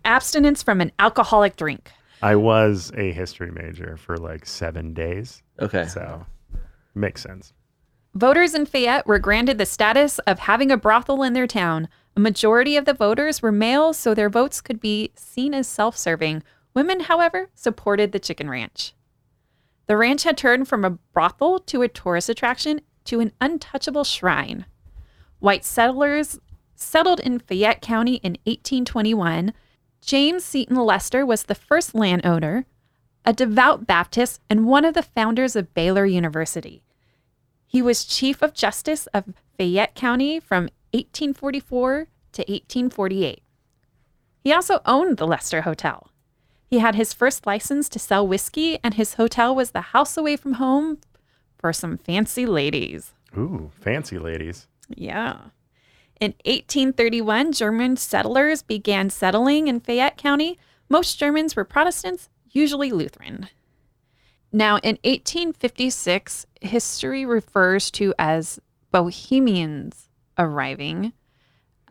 Abstinence 0.05 0.63
from 0.63 0.81
an 0.81 0.91
alcoholic 0.99 1.57
drink. 1.57 1.91
I 2.23 2.35
was 2.37 2.91
a 2.97 3.13
history 3.13 3.51
major 3.51 3.97
for 3.97 4.17
like 4.17 4.47
seven 4.47 4.95
days, 4.95 5.43
Okay. 5.61 5.87
so 5.87 6.27
makes 6.95 7.23
sense. 7.23 7.53
Voters 8.15 8.55
in 8.55 8.65
Fayette 8.65 9.09
were 9.09 9.19
granted 9.19 9.59
the 9.59 9.67
status 9.67 10.21
of 10.21 10.39
having 10.39 10.71
a 10.71 10.77
brothel 10.77 11.25
in 11.25 11.33
their 11.33 11.49
town. 11.49 11.89
A 12.17 12.21
majority 12.21 12.77
of 12.77 12.85
the 12.85 12.95
voters 12.95 13.43
were 13.43 13.51
male, 13.51 13.93
so 13.93 14.15
their 14.15 14.31
votes 14.31 14.61
could 14.61 14.79
be 14.79 15.11
seen 15.17 15.53
as 15.53 15.67
self 15.67 15.97
serving. 15.97 16.45
Women, 16.75 17.01
however, 17.01 17.51
supported 17.57 18.13
the 18.13 18.21
chicken 18.21 18.49
ranch. 18.49 18.95
The 19.87 19.97
ranch 19.97 20.23
had 20.23 20.39
turned 20.39 20.69
from 20.69 20.85
a 20.85 20.91
brothel 20.91 21.59
to 21.59 21.83
a 21.83 21.89
tourist 21.89 22.29
attraction 22.29 22.83
to 23.07 23.19
an 23.19 23.33
untouchable 23.41 24.05
shrine. 24.05 24.67
White 25.41 25.65
settlers 25.65 26.39
settled 26.77 27.19
in 27.19 27.41
Fayette 27.41 27.83
County 27.83 28.15
in 28.17 28.39
1821. 28.45 29.53
James 30.01 30.45
Seton 30.45 30.77
Lester 30.77 31.27
was 31.27 31.43
the 31.43 31.55
first 31.57 31.97
landowner, 31.97 32.65
a 33.25 33.33
devout 33.33 33.89
Baptist, 33.89 34.41
and 34.49 34.67
one 34.67 34.85
of 34.85 34.95
the 34.95 35.03
founders 35.03 35.57
of 35.57 35.75
Baylor 35.75 36.07
University. 36.07 36.85
He 37.75 37.83
was 37.83 38.05
Chief 38.05 38.41
of 38.41 38.55
Justice 38.55 39.09
of 39.09 39.35
Fayette 39.59 39.97
County 39.97 40.39
from 40.39 40.69
1844 40.93 42.07
to 42.31 42.43
1848. 42.43 43.43
He 44.45 44.53
also 44.53 44.79
owned 44.87 45.17
the 45.17 45.27
Lester 45.27 45.63
Hotel. 45.63 46.09
He 46.71 46.79
had 46.79 46.95
his 46.95 47.13
first 47.13 47.49
license 47.49 47.89
to 47.89 47.99
sell 47.99 48.25
whiskey, 48.29 48.79
and 48.85 48.95
his 48.95 49.15
hotel 49.15 49.57
was 49.57 49.73
the 49.73 49.91
house 49.91 50.17
away 50.17 50.37
from 50.37 50.53
home 50.53 50.99
for 51.59 51.73
some 51.73 51.99
fancy 51.99 52.47
ladies. 52.47 53.13
Ooh, 53.37 53.73
fancy 53.75 54.21
ladies. 54.21 54.69
Yeah. 54.89 55.39
In 56.21 56.35
1831, 56.45 57.51
German 57.51 57.97
settlers 57.97 58.63
began 58.63 59.11
settling 59.11 59.67
in 59.67 59.81
Fayette 59.81 60.17
County. 60.17 60.61
Most 60.89 61.19
Germans 61.19 61.57
were 61.57 61.65
Protestants, 61.65 62.29
usually 62.53 62.93
Lutheran. 62.93 63.49
Now, 64.55 64.77
in 64.85 64.99
1856, 65.03 66.47
history 66.61 67.27
refers 67.27 67.91
to 67.91 68.15
as 68.21 68.61
Bohemians 68.93 70.09
arriving. 70.39 71.13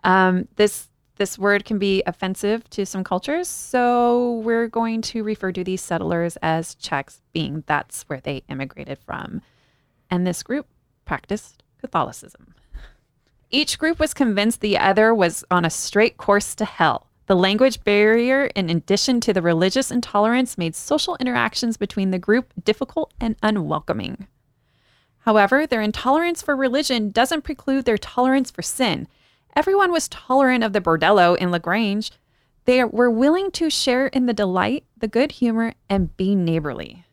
Um, 0.06 0.47
this 0.56 0.88
this 1.17 1.38
word 1.38 1.65
can 1.65 1.78
be 1.78 2.04
offensive 2.08 2.67
to 2.69 2.86
some 2.86 3.04
cultures, 3.04 3.49
so 3.49 4.38
we're 4.45 4.69
going 4.69 5.02
to 5.02 5.23
refer 5.23 5.52
to 5.52 5.63
these 5.63 5.82
settlers 5.82 6.38
as 6.41 6.73
Czechs, 6.76 7.21
being 7.34 7.65
that's 7.67 8.04
where 8.04 8.21
they 8.21 8.43
immigrated 8.47 8.97
from. 8.97 9.41
And 10.10 10.26
this 10.26 10.41
group 10.41 10.65
practiced 11.04 11.63
Catholicism. 11.82 12.56
Each 13.52 13.78
group 13.78 13.99
was 13.99 14.13
convinced 14.13 14.62
the 14.62 14.78
other 14.78 15.13
was 15.13 15.43
on 15.52 15.65
a 15.65 15.69
straight 15.69 16.15
course 16.15 16.56
to 16.56 16.65
hell. 16.65 17.10
The 17.28 17.36
language 17.36 17.84
barrier, 17.84 18.46
in 18.48 18.70
addition 18.70 19.22
to 19.22 19.34
the 19.34 19.42
religious 19.42 19.92
intolerance, 19.92 20.58
made 20.58 20.76
social 20.76 21.16
interactions 21.20 21.78
between 21.78 22.12
the 22.12 22.20
group 22.20 22.54
difficult 22.64 23.14
and 23.20 23.36
unwelcoming. 23.42 24.28
However, 25.20 25.66
their 25.66 25.82
intolerance 25.82 26.42
for 26.42 26.54
religion 26.54 27.12
doesn't 27.12 27.44
preclude 27.44 27.86
their 27.86 27.98
tolerance 27.98 28.52
for 28.52 28.62
sin. 28.62 29.08
Everyone 29.56 29.92
was 29.92 30.10
tolerant 30.10 30.66
of 30.66 30.74
the 30.74 30.82
bordello 30.82 31.38
in 31.38 31.50
LaGrange. 31.50 32.12
They 32.66 32.84
were 32.84 33.10
willing 33.10 33.52
to 33.52 33.70
share 33.70 34.08
in 34.08 34.26
the 34.26 34.34
delight, 34.34 34.84
the 34.98 35.08
good 35.08 35.34
humor, 35.34 35.76
and 35.90 36.16
be 36.18 36.36
neighborly. 36.36 37.06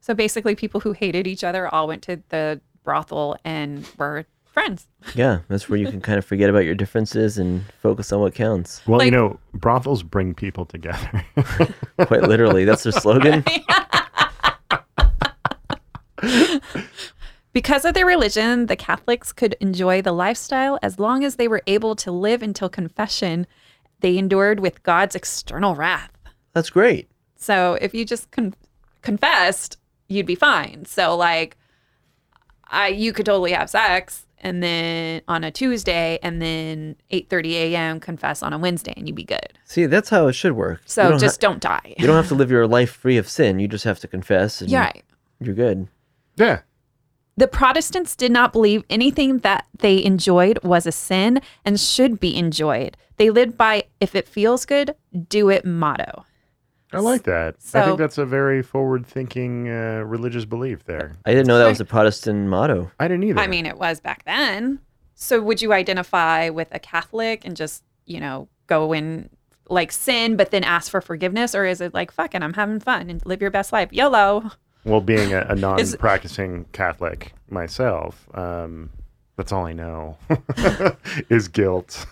So 0.00 0.12
basically, 0.12 0.56
people 0.56 0.80
who 0.80 0.92
hated 0.92 1.26
each 1.26 1.44
other 1.44 1.72
all 1.72 1.86
went 1.86 2.02
to 2.04 2.20
the 2.30 2.60
brothel 2.82 3.36
and 3.44 3.88
were 3.96 4.26
friends. 4.56 4.86
Yeah, 5.14 5.40
that's 5.48 5.68
where 5.68 5.78
you 5.78 5.90
can 5.90 6.00
kind 6.00 6.18
of 6.18 6.24
forget 6.24 6.48
about 6.48 6.64
your 6.64 6.74
differences 6.74 7.36
and 7.36 7.62
focus 7.82 8.10
on 8.10 8.20
what 8.20 8.34
counts. 8.34 8.80
Well, 8.86 9.04
you 9.04 9.10
know, 9.10 9.38
brothels 9.52 10.02
bring 10.02 10.32
people 10.32 10.64
together. 10.64 11.26
Quite 12.06 12.22
literally, 12.22 12.64
that's 12.64 12.82
their 12.82 12.92
slogan. 12.92 13.44
Because 17.52 17.86
of 17.86 17.94
their 17.94 18.04
religion, 18.04 18.66
the 18.66 18.76
Catholics 18.76 19.32
could 19.32 19.56
enjoy 19.60 20.02
the 20.02 20.12
lifestyle 20.12 20.78
as 20.82 20.98
long 20.98 21.24
as 21.24 21.36
they 21.36 21.48
were 21.48 21.62
able 21.66 21.96
to 21.96 22.12
live 22.12 22.42
until 22.42 22.68
confession 22.68 23.46
they 24.00 24.18
endured 24.18 24.60
with 24.60 24.82
God's 24.82 25.14
external 25.14 25.74
wrath. 25.74 26.12
That's 26.52 26.68
great. 26.68 27.08
So 27.36 27.78
if 27.80 27.94
you 27.94 28.04
just 28.04 28.30
con- 28.30 28.52
confessed, 29.00 29.78
you'd 30.08 30.26
be 30.26 30.34
fine. 30.34 30.84
So 30.84 31.16
like, 31.16 31.56
I 32.68 32.88
you 32.88 33.14
could 33.14 33.24
totally 33.24 33.52
have 33.52 33.70
sex 33.70 34.25
and 34.46 34.62
then 34.62 35.20
on 35.26 35.42
a 35.44 35.50
Tuesday 35.50 36.18
and 36.22 36.40
then 36.40 36.94
8:30 37.10 37.52
a.m. 37.52 38.00
confess 38.00 38.42
on 38.42 38.52
a 38.52 38.58
Wednesday 38.58 38.94
and 38.96 39.08
you'd 39.08 39.16
be 39.16 39.24
good. 39.24 39.48
See, 39.64 39.86
that's 39.86 40.08
how 40.08 40.28
it 40.28 40.34
should 40.34 40.52
work. 40.52 40.82
So 40.86 41.10
don't 41.10 41.18
just 41.18 41.42
ha- 41.42 41.48
don't 41.48 41.60
die. 41.60 41.94
you 41.98 42.06
don't 42.06 42.16
have 42.16 42.28
to 42.28 42.34
live 42.40 42.50
your 42.50 42.66
life 42.66 42.90
free 42.92 43.16
of 43.18 43.28
sin. 43.28 43.58
You 43.58 43.66
just 43.68 43.84
have 43.84 43.98
to 44.00 44.08
confess, 44.08 44.60
and 44.60 44.70
You're 44.70 44.80
right. 44.80 45.04
you're 45.40 45.54
good. 45.54 45.88
Yeah. 46.36 46.60
The 47.36 47.48
Protestants 47.48 48.16
did 48.16 48.32
not 48.32 48.52
believe 48.52 48.82
anything 48.88 49.38
that 49.40 49.66
they 49.80 50.02
enjoyed 50.02 50.58
was 50.62 50.86
a 50.86 50.92
sin 50.92 51.40
and 51.64 51.78
should 51.78 52.18
be 52.18 52.34
enjoyed. 52.36 52.96
They 53.18 53.28
lived 53.30 53.56
by 53.58 53.84
if 54.00 54.14
it 54.14 54.26
feels 54.28 54.64
good, 54.64 54.94
do 55.28 55.50
it 55.50 55.64
motto. 55.64 56.24
I 56.96 57.00
like 57.00 57.24
that. 57.24 57.56
I 57.74 57.84
think 57.84 57.98
that's 57.98 58.18
a 58.18 58.26
very 58.26 58.62
forward-thinking 58.62 59.68
uh, 59.68 60.02
religious 60.06 60.44
belief 60.44 60.84
there. 60.84 61.12
I 61.24 61.30
didn't 61.30 61.46
know 61.46 61.58
that 61.58 61.68
was 61.68 61.80
a 61.80 61.84
Protestant 61.84 62.48
motto. 62.48 62.90
I 62.98 63.08
didn't 63.08 63.24
either. 63.24 63.40
I 63.40 63.46
mean, 63.46 63.66
it 63.66 63.78
was 63.78 64.00
back 64.00 64.24
then. 64.24 64.80
So 65.14 65.40
would 65.40 65.62
you 65.62 65.72
identify 65.72 66.50
with 66.50 66.68
a 66.72 66.78
Catholic 66.78 67.44
and 67.44 67.56
just, 67.56 67.82
you 68.04 68.20
know, 68.20 68.48
go 68.66 68.92
in 68.92 69.30
like 69.68 69.90
sin, 69.90 70.36
but 70.36 70.50
then 70.50 70.62
ask 70.62 70.90
for 70.90 71.00
forgiveness? 71.00 71.54
Or 71.54 71.64
is 71.64 71.80
it 71.80 71.94
like, 71.94 72.10
fucking, 72.10 72.42
I'm 72.42 72.52
having 72.54 72.80
fun 72.80 73.10
and 73.10 73.24
live 73.24 73.40
your 73.40 73.50
best 73.50 73.72
life? 73.72 73.92
YOLO. 73.92 74.50
well, 74.84 75.00
being 75.00 75.32
a, 75.32 75.46
a 75.48 75.54
non-practicing 75.56 76.66
Catholic 76.72 77.32
myself, 77.48 78.28
um, 78.34 78.90
that's 79.36 79.52
all 79.52 79.66
I 79.66 79.72
know 79.72 80.16
is 81.30 81.48
guilt. 81.48 82.06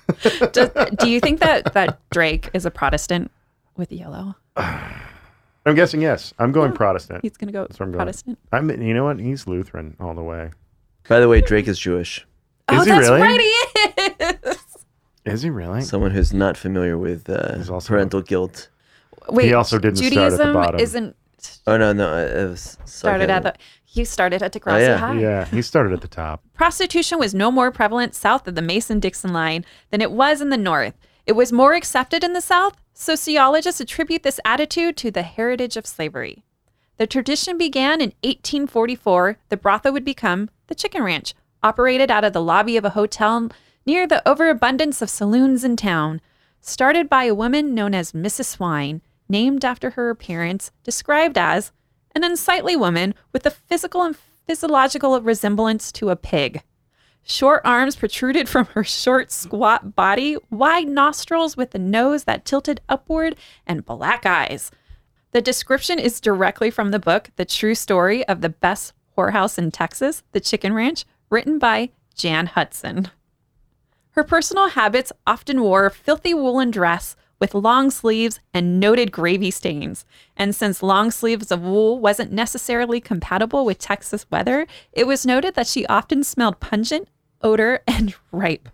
Does, 0.53 0.71
do 0.99 1.09
you 1.09 1.21
think 1.21 1.41
that, 1.41 1.73
that 1.75 1.99
Drake 2.11 2.51
is 2.53 2.67
a 2.67 2.71
Protestant 2.71 3.31
with 3.77 3.93
YOLO? 3.93 4.37
I'm 4.57 5.75
guessing 5.75 6.03
yes. 6.03 6.35
I'm 6.39 6.53
going 6.53 6.73
Protestant. 6.73 7.21
He's 7.23 7.37
going 7.37 7.49
to 7.49 7.53
go 7.53 7.61
where 7.61 7.69
I'm 7.81 7.93
going. 7.93 7.93
Protestant. 7.93 8.39
I'm. 8.53 8.71
You 8.71 8.95
know 8.95 9.05
what? 9.05 9.19
He's 9.19 9.47
Lutheran 9.47 9.97
all 9.99 10.15
the 10.15 10.23
way. 10.23 10.51
By 11.09 11.21
the 11.21 11.29
way, 11.29 11.41
Drake 11.41 11.69
is 11.69 11.79
Jewish. 11.79 12.27
Is 12.71 12.79
oh, 12.79 12.85
he 12.85 12.91
that's 12.91 13.09
really? 13.09 13.21
right. 13.21 13.41
He 13.41 14.49
is. 14.51 14.59
Is 15.25 15.43
he 15.43 15.51
really? 15.51 15.83
Someone 15.83 16.11
who's 16.11 16.33
not 16.33 16.57
familiar 16.57 16.99
with 16.99 17.29
uh, 17.29 17.57
He's 17.57 17.71
also- 17.71 17.89
parental 17.89 18.23
guilt. 18.23 18.69
Wait, 19.29 19.47
He 19.47 19.55
also 19.55 19.79
didn't 19.79 19.97
start 19.97 20.13
at 20.13 20.15
the 20.15 20.21
Judaism 20.23 20.53
bottom. 20.53 20.81
isn't 20.81 21.17
Oh 21.67 21.77
no, 21.77 21.93
no, 21.93 22.17
it 22.17 22.49
was 22.49 22.79
started 22.85 23.31
at 23.31 23.43
the. 23.43 23.55
He 23.85 24.05
started 24.05 24.43
at 24.43 24.53
Degrassi 24.53 24.81
yeah. 24.81 24.97
High. 24.97 25.19
Yeah, 25.19 25.45
he 25.47 25.63
started 25.63 25.93
at 25.93 26.01
the 26.01 26.09
top. 26.09 26.43
Prostitution 26.55 27.19
was 27.19 27.35
no 27.35 27.51
more 27.51 27.71
prevalent 27.71 28.15
south 28.15 28.49
of 28.49 28.55
the 28.55 28.63
Mason 28.63 28.99
Dixon 28.99 29.33
line 29.33 29.65
than 29.91 30.01
it 30.01 30.11
was 30.11 30.41
in 30.41 30.51
the 30.51 30.57
north. 30.57 30.95
It 31.27 31.33
was 31.33 31.53
more 31.53 31.73
accepted 31.73 32.23
in 32.23 32.35
the 32.35 32.41
South. 32.41 32.77
Sociologists 32.93 33.81
attribute 33.81 34.23
this 34.23 34.41
attitude 34.45 34.97
to 34.99 35.11
the 35.11 35.23
heritage 35.23 35.77
of 35.77 35.87
slavery. 35.87 36.45
The 36.99 37.07
tradition 37.07 37.57
began 37.57 38.01
in 38.01 38.13
1844. 38.23 39.39
The 39.49 39.57
brothel 39.57 39.93
would 39.95 40.05
become 40.05 40.51
the 40.67 40.75
Chicken 40.75 41.03
Ranch, 41.03 41.35
operated 41.63 42.11
out 42.11 42.25
of 42.25 42.35
the 42.35 42.43
lobby 42.43 42.77
of 42.77 42.85
a 42.85 42.91
hotel 42.91 43.49
near 43.87 44.07
the 44.07 44.27
overabundance 44.29 45.01
of 45.01 45.11
saloons 45.11 45.65
in 45.65 45.77
town. 45.77 46.21
Started 46.61 47.09
by 47.09 47.25
a 47.25 47.35
woman 47.35 47.75
known 47.75 47.95
as 47.95 48.13
Mrs. 48.13 48.45
Swine, 48.45 49.03
named 49.29 49.65
after 49.65 49.91
her 49.91 50.11
appearance, 50.11 50.71
described 50.83 51.39
as 51.39 51.73
an 52.15 52.23
unsightly 52.23 52.77
woman 52.77 53.15
with 53.33 53.45
a 53.47 53.51
physical 53.51 54.03
and 54.03 54.17
physiological 54.47 55.21
resemblance 55.21 55.91
to 55.93 56.11
a 56.11 56.17
pig. 56.17 56.63
Short 57.27 57.63
arms 57.65 57.97
protruded 57.97 58.49
from 58.51 58.67
her 58.67 58.85
short, 58.85 59.33
squat 59.33 59.97
body, 59.97 60.37
wide 60.51 60.89
nostrils 60.89 61.57
with 61.57 61.75
a 61.75 61.79
nose 61.79 62.25
that 62.25 62.45
tilted 62.45 62.83
upward, 62.89 63.35
and 63.67 63.85
black 63.85 64.27
eyes. 64.27 64.71
The 65.33 65.41
description 65.41 65.99
is 65.99 66.21
directly 66.21 66.71
from 66.71 66.91
the 66.91 66.99
book, 66.99 67.31
The 67.37 67.47
True 67.47 67.75
Story 67.75 68.29
of 68.29 68.43
the 68.43 68.51
Best 68.51 68.93
Whorehouse 69.17 69.57
in 69.57 69.71
Texas, 69.71 70.23
The 70.33 70.41
Chicken 70.41 70.75
Ranch, 70.75 71.07
written 71.31 71.59
by 71.59 71.91
Jan 72.15 72.47
Hudson. 72.47 73.11
Her 74.11 74.23
personal 74.23 74.69
habits 74.69 75.11
often 75.27 75.63
wore 75.63 75.87
a 75.87 75.91
filthy 75.91 76.35
woolen 76.35 76.71
dress 76.71 77.17
with 77.41 77.55
long 77.55 77.91
sleeves 77.91 78.39
and 78.53 78.79
noted 78.79 79.11
gravy 79.11 79.51
stains. 79.51 80.05
And 80.37 80.55
since 80.55 80.83
long 80.83 81.11
sleeves 81.11 81.51
of 81.51 81.63
wool 81.63 81.99
wasn't 81.99 82.33
necessarily 82.33 83.01
compatible 83.01 83.65
with 83.65 83.79
Texas 83.79 84.25
weather, 84.31 84.67
it 84.93 85.07
was 85.07 85.27
noted 85.27 85.55
that 85.55 85.67
she 85.67 85.87
often 85.87 86.23
smelled 86.23 86.61
pungent, 86.61 87.09
odor, 87.45 87.81
and 87.87 88.15
ripe. 88.33 88.69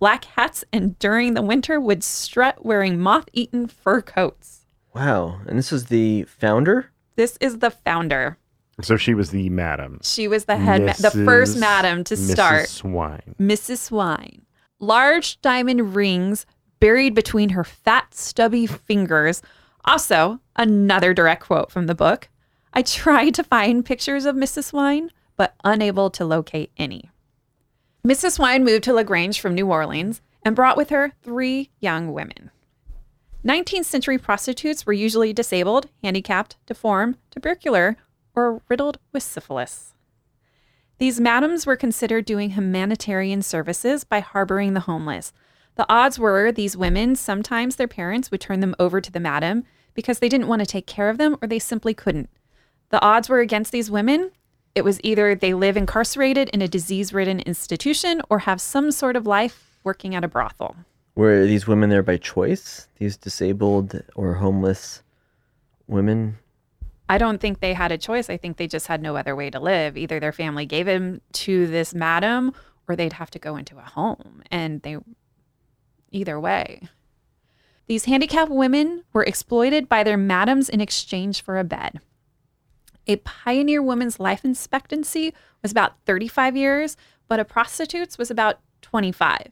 Black 0.00 0.24
hats 0.24 0.64
and 0.72 0.98
during 0.98 1.34
the 1.34 1.42
winter 1.42 1.80
would 1.80 2.02
strut 2.02 2.64
wearing 2.64 2.98
moth 2.98 3.28
eaten 3.32 3.68
fur 3.68 4.02
coats. 4.02 4.66
Wow, 4.94 5.40
and 5.46 5.56
this 5.56 5.72
is 5.72 5.86
the 5.86 6.24
founder. 6.24 6.90
This 7.16 7.38
is 7.40 7.60
the 7.60 7.70
founder. 7.70 8.38
So 8.82 8.96
she 8.96 9.14
was 9.14 9.30
the 9.30 9.48
madam. 9.50 10.00
She 10.02 10.26
was 10.26 10.46
the 10.46 10.56
head, 10.56 10.84
ma- 10.84 10.92
the 10.98 11.10
first 11.10 11.56
madam 11.56 12.02
to 12.04 12.16
start. 12.16 12.64
Mrs. 12.64 12.68
Swine. 12.68 13.34
Mrs. 13.40 13.78
Swine. 13.78 14.42
Large 14.80 15.40
diamond 15.40 15.94
rings 15.94 16.44
buried 16.80 17.14
between 17.14 17.50
her 17.50 17.64
fat, 17.64 18.12
stubby 18.14 18.66
fingers. 18.66 19.42
Also, 19.84 20.40
another 20.56 21.14
direct 21.14 21.44
quote 21.44 21.70
from 21.70 21.86
the 21.86 21.94
book. 21.94 22.28
I 22.72 22.82
tried 22.82 23.34
to 23.36 23.44
find 23.44 23.84
pictures 23.84 24.24
of 24.24 24.34
Mrs. 24.34 24.64
Swine, 24.64 25.10
but 25.36 25.54
unable 25.62 26.10
to 26.10 26.24
locate 26.24 26.72
any. 26.76 27.10
Mrs. 28.06 28.32
Swine 28.32 28.64
moved 28.64 28.84
to 28.84 28.92
LaGrange 28.92 29.40
from 29.40 29.54
New 29.54 29.66
Orleans 29.66 30.20
and 30.44 30.54
brought 30.54 30.76
with 30.76 30.90
her 30.90 31.12
three 31.22 31.70
young 31.80 32.12
women. 32.12 32.50
19th 33.42 33.86
century 33.86 34.18
prostitutes 34.18 34.84
were 34.84 34.92
usually 34.92 35.32
disabled, 35.32 35.88
handicapped, 36.02 36.56
deformed, 36.66 37.16
tubercular, 37.30 37.96
or 38.34 38.60
riddled 38.68 38.98
with 39.14 39.22
syphilis. 39.22 39.94
These 40.98 41.18
madams 41.18 41.64
were 41.64 41.76
considered 41.76 42.26
doing 42.26 42.50
humanitarian 42.50 43.40
services 43.40 44.04
by 44.04 44.20
harboring 44.20 44.74
the 44.74 44.80
homeless. 44.80 45.32
The 45.76 45.86
odds 45.88 46.18
were 46.18 46.52
these 46.52 46.76
women, 46.76 47.16
sometimes 47.16 47.76
their 47.76 47.88
parents 47.88 48.30
would 48.30 48.40
turn 48.40 48.60
them 48.60 48.76
over 48.78 49.00
to 49.00 49.10
the 49.10 49.18
madam 49.18 49.64
because 49.94 50.18
they 50.18 50.28
didn't 50.28 50.48
want 50.48 50.60
to 50.60 50.66
take 50.66 50.86
care 50.86 51.08
of 51.08 51.16
them 51.16 51.38
or 51.40 51.48
they 51.48 51.58
simply 51.58 51.94
couldn't. 51.94 52.28
The 52.90 53.02
odds 53.02 53.30
were 53.30 53.40
against 53.40 53.72
these 53.72 53.90
women. 53.90 54.30
It 54.74 54.84
was 54.84 55.00
either 55.04 55.34
they 55.34 55.54
live 55.54 55.76
incarcerated 55.76 56.48
in 56.50 56.60
a 56.60 56.68
disease 56.68 57.12
ridden 57.12 57.40
institution 57.40 58.20
or 58.28 58.40
have 58.40 58.60
some 58.60 58.90
sort 58.90 59.14
of 59.14 59.26
life 59.26 59.78
working 59.84 60.14
at 60.14 60.24
a 60.24 60.28
brothel. 60.28 60.74
Were 61.14 61.46
these 61.46 61.66
women 61.66 61.90
there 61.90 62.02
by 62.02 62.16
choice? 62.16 62.88
These 62.98 63.16
disabled 63.16 64.02
or 64.16 64.34
homeless 64.34 65.02
women? 65.86 66.38
I 67.08 67.18
don't 67.18 67.40
think 67.40 67.60
they 67.60 67.74
had 67.74 67.92
a 67.92 67.98
choice. 67.98 68.28
I 68.28 68.36
think 68.36 68.56
they 68.56 68.66
just 68.66 68.88
had 68.88 69.00
no 69.00 69.16
other 69.16 69.36
way 69.36 69.50
to 69.50 69.60
live. 69.60 69.96
Either 69.96 70.18
their 70.18 70.32
family 70.32 70.66
gave 70.66 70.86
them 70.86 71.20
to 71.32 71.66
this 71.68 71.94
madam 71.94 72.52
or 72.88 72.96
they'd 72.96 73.12
have 73.12 73.30
to 73.30 73.38
go 73.38 73.56
into 73.56 73.78
a 73.78 73.82
home. 73.82 74.42
And 74.50 74.82
they, 74.82 74.96
either 76.10 76.40
way. 76.40 76.88
These 77.86 78.06
handicapped 78.06 78.50
women 78.50 79.04
were 79.12 79.22
exploited 79.22 79.88
by 79.88 80.02
their 80.02 80.16
madams 80.16 80.68
in 80.68 80.80
exchange 80.80 81.42
for 81.42 81.58
a 81.58 81.64
bed. 81.64 82.00
A 83.06 83.16
pioneer 83.16 83.82
woman's 83.82 84.18
life 84.18 84.44
expectancy 84.44 85.34
was 85.62 85.70
about 85.70 85.98
35 86.06 86.56
years, 86.56 86.96
but 87.28 87.40
a 87.40 87.44
prostitute's 87.44 88.16
was 88.16 88.30
about 88.30 88.60
25. 88.82 89.50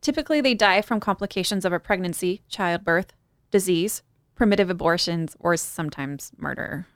Typically, 0.00 0.40
they 0.40 0.54
die 0.54 0.80
from 0.80 1.00
complications 1.00 1.64
of 1.64 1.72
a 1.72 1.80
pregnancy, 1.80 2.42
childbirth, 2.48 3.12
disease, 3.50 4.02
primitive 4.34 4.70
abortions, 4.70 5.36
or 5.38 5.56
sometimes 5.56 6.32
murder. 6.38 6.86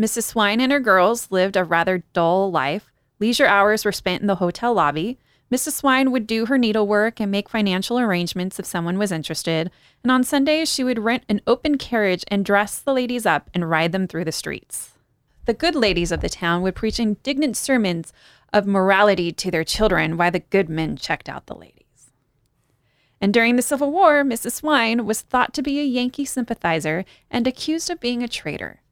Mrs. 0.00 0.22
Swine 0.22 0.60
and 0.62 0.72
her 0.72 0.80
girls 0.80 1.30
lived 1.30 1.56
a 1.56 1.64
rather 1.64 2.04
dull 2.14 2.50
life. 2.50 2.90
Leisure 3.18 3.46
hours 3.46 3.84
were 3.84 3.92
spent 3.92 4.22
in 4.22 4.26
the 4.26 4.36
hotel 4.36 4.72
lobby. 4.72 5.18
Mrs. 5.52 5.72
Swine 5.72 6.10
would 6.10 6.26
do 6.26 6.46
her 6.46 6.56
needlework 6.56 7.20
and 7.20 7.30
make 7.30 7.50
financial 7.50 7.98
arrangements 7.98 8.58
if 8.58 8.64
someone 8.64 8.96
was 8.96 9.12
interested. 9.12 9.70
And 10.02 10.10
on 10.10 10.24
Sundays, 10.24 10.72
she 10.72 10.84
would 10.84 11.00
rent 11.00 11.24
an 11.28 11.42
open 11.46 11.76
carriage 11.76 12.24
and 12.28 12.44
dress 12.44 12.78
the 12.78 12.94
ladies 12.94 13.26
up 13.26 13.50
and 13.52 13.68
ride 13.68 13.92
them 13.92 14.06
through 14.06 14.24
the 14.24 14.32
streets. 14.32 14.89
The 15.50 15.54
good 15.54 15.74
ladies 15.74 16.12
of 16.12 16.20
the 16.20 16.28
town 16.28 16.62
would 16.62 16.76
preach 16.76 17.00
indignant 17.00 17.56
sermons 17.56 18.12
of 18.52 18.68
morality 18.68 19.32
to 19.32 19.50
their 19.50 19.64
children 19.64 20.16
while 20.16 20.30
the 20.30 20.38
good 20.38 20.68
men 20.68 20.96
checked 20.96 21.28
out 21.28 21.46
the 21.46 21.56
ladies. 21.56 22.12
And 23.20 23.34
during 23.34 23.56
the 23.56 23.62
Civil 23.62 23.90
War, 23.90 24.22
Mrs. 24.22 24.52
Swine 24.52 25.04
was 25.04 25.22
thought 25.22 25.52
to 25.54 25.62
be 25.62 25.80
a 25.80 25.84
Yankee 25.84 26.24
sympathizer 26.24 27.04
and 27.32 27.48
accused 27.48 27.90
of 27.90 27.98
being 27.98 28.22
a 28.22 28.28
traitor. 28.28 28.82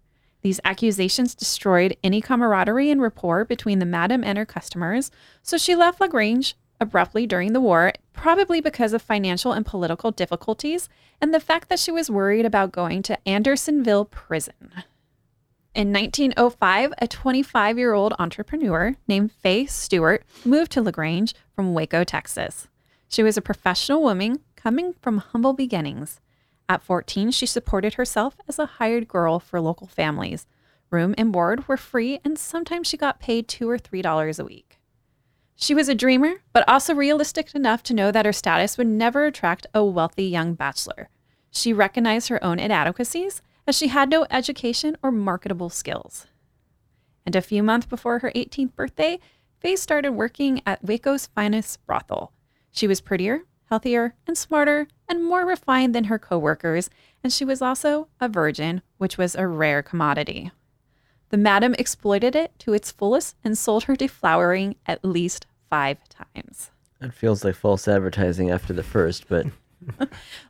These 0.42 0.58
accusations 0.64 1.36
destroyed 1.36 1.96
any 2.02 2.20
camaraderie 2.20 2.90
and 2.90 3.00
rapport 3.00 3.44
between 3.44 3.78
the 3.78 3.86
madam 3.86 4.24
and 4.24 4.36
her 4.36 4.44
customers, 4.44 5.12
so 5.44 5.58
she 5.58 5.76
left 5.76 6.00
LaGrange 6.00 6.56
abruptly 6.80 7.24
during 7.24 7.52
the 7.52 7.60
war, 7.60 7.92
probably 8.12 8.60
because 8.60 8.92
of 8.92 9.00
financial 9.00 9.52
and 9.52 9.64
political 9.64 10.10
difficulties 10.10 10.88
and 11.20 11.32
the 11.32 11.38
fact 11.38 11.68
that 11.68 11.78
she 11.78 11.92
was 11.92 12.10
worried 12.10 12.44
about 12.44 12.72
going 12.72 13.00
to 13.02 13.28
Andersonville 13.28 14.06
prison. 14.06 14.82
In 15.74 15.92
1905, 15.92 16.94
a 16.98 17.06
25 17.06 17.78
year 17.78 17.92
old 17.92 18.14
entrepreneur 18.18 18.96
named 19.06 19.30
Faye 19.30 19.66
Stewart 19.66 20.24
moved 20.44 20.72
to 20.72 20.82
LaGrange 20.82 21.34
from 21.54 21.74
Waco, 21.74 22.04
Texas. 22.04 22.68
She 23.08 23.22
was 23.22 23.36
a 23.36 23.42
professional 23.42 24.02
woman, 24.02 24.40
coming 24.56 24.94
from 25.00 25.18
humble 25.18 25.52
beginnings. 25.52 26.20
At 26.68 26.82
14, 26.82 27.30
she 27.30 27.46
supported 27.46 27.94
herself 27.94 28.36
as 28.48 28.58
a 28.58 28.66
hired 28.66 29.08
girl 29.08 29.38
for 29.38 29.60
local 29.60 29.86
families. 29.86 30.46
Room 30.90 31.14
and 31.16 31.32
board 31.32 31.68
were 31.68 31.76
free, 31.76 32.18
and 32.24 32.38
sometimes 32.38 32.86
she 32.86 32.96
got 32.96 33.20
paid 33.20 33.46
two 33.46 33.68
or 33.68 33.78
three 33.78 34.02
dollars 34.02 34.38
a 34.38 34.44
week. 34.44 34.78
She 35.54 35.74
was 35.74 35.88
a 35.88 35.94
dreamer, 35.94 36.36
but 36.52 36.68
also 36.68 36.94
realistic 36.94 37.54
enough 37.54 37.82
to 37.84 37.94
know 37.94 38.10
that 38.10 38.26
her 38.26 38.32
status 38.32 38.78
would 38.78 38.86
never 38.86 39.24
attract 39.24 39.66
a 39.74 39.84
wealthy 39.84 40.24
young 40.24 40.54
bachelor. 40.54 41.08
She 41.50 41.72
recognized 41.72 42.28
her 42.28 42.42
own 42.42 42.58
inadequacies 42.58 43.42
as 43.68 43.76
she 43.76 43.88
had 43.88 44.08
no 44.08 44.26
education 44.30 44.96
or 45.02 45.12
marketable 45.12 45.68
skills. 45.68 46.26
And 47.26 47.36
a 47.36 47.42
few 47.42 47.62
months 47.62 47.86
before 47.86 48.20
her 48.20 48.32
18th 48.34 48.74
birthday, 48.74 49.20
Faye 49.60 49.76
started 49.76 50.12
working 50.12 50.62
at 50.64 50.82
Waco's 50.82 51.26
finest 51.26 51.84
brothel. 51.84 52.32
She 52.72 52.86
was 52.86 53.02
prettier, 53.02 53.42
healthier, 53.66 54.14
and 54.26 54.38
smarter, 54.38 54.88
and 55.06 55.22
more 55.22 55.44
refined 55.44 55.94
than 55.94 56.04
her 56.04 56.18
coworkers, 56.18 56.88
and 57.22 57.30
she 57.30 57.44
was 57.44 57.60
also 57.60 58.08
a 58.20 58.28
virgin, 58.28 58.80
which 58.96 59.18
was 59.18 59.34
a 59.34 59.46
rare 59.46 59.82
commodity. 59.82 60.50
The 61.28 61.36
madam 61.36 61.74
exploited 61.78 62.34
it 62.34 62.58
to 62.60 62.72
its 62.72 62.90
fullest 62.90 63.36
and 63.44 63.58
sold 63.58 63.84
her 63.84 63.96
deflowering 63.96 64.76
at 64.86 65.04
least 65.04 65.46
five 65.68 65.98
times. 66.08 66.70
It 67.02 67.12
feels 67.12 67.44
like 67.44 67.54
false 67.54 67.86
advertising 67.86 68.50
after 68.50 68.72
the 68.72 68.82
first, 68.82 69.28
but 69.28 69.46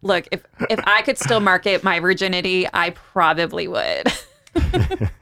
Look, 0.02 0.26
if 0.32 0.42
if 0.70 0.80
I 0.84 1.02
could 1.02 1.18
still 1.18 1.40
market 1.40 1.84
my 1.84 2.00
virginity, 2.00 2.66
I 2.72 2.90
probably 2.90 3.68
would. 3.68 4.12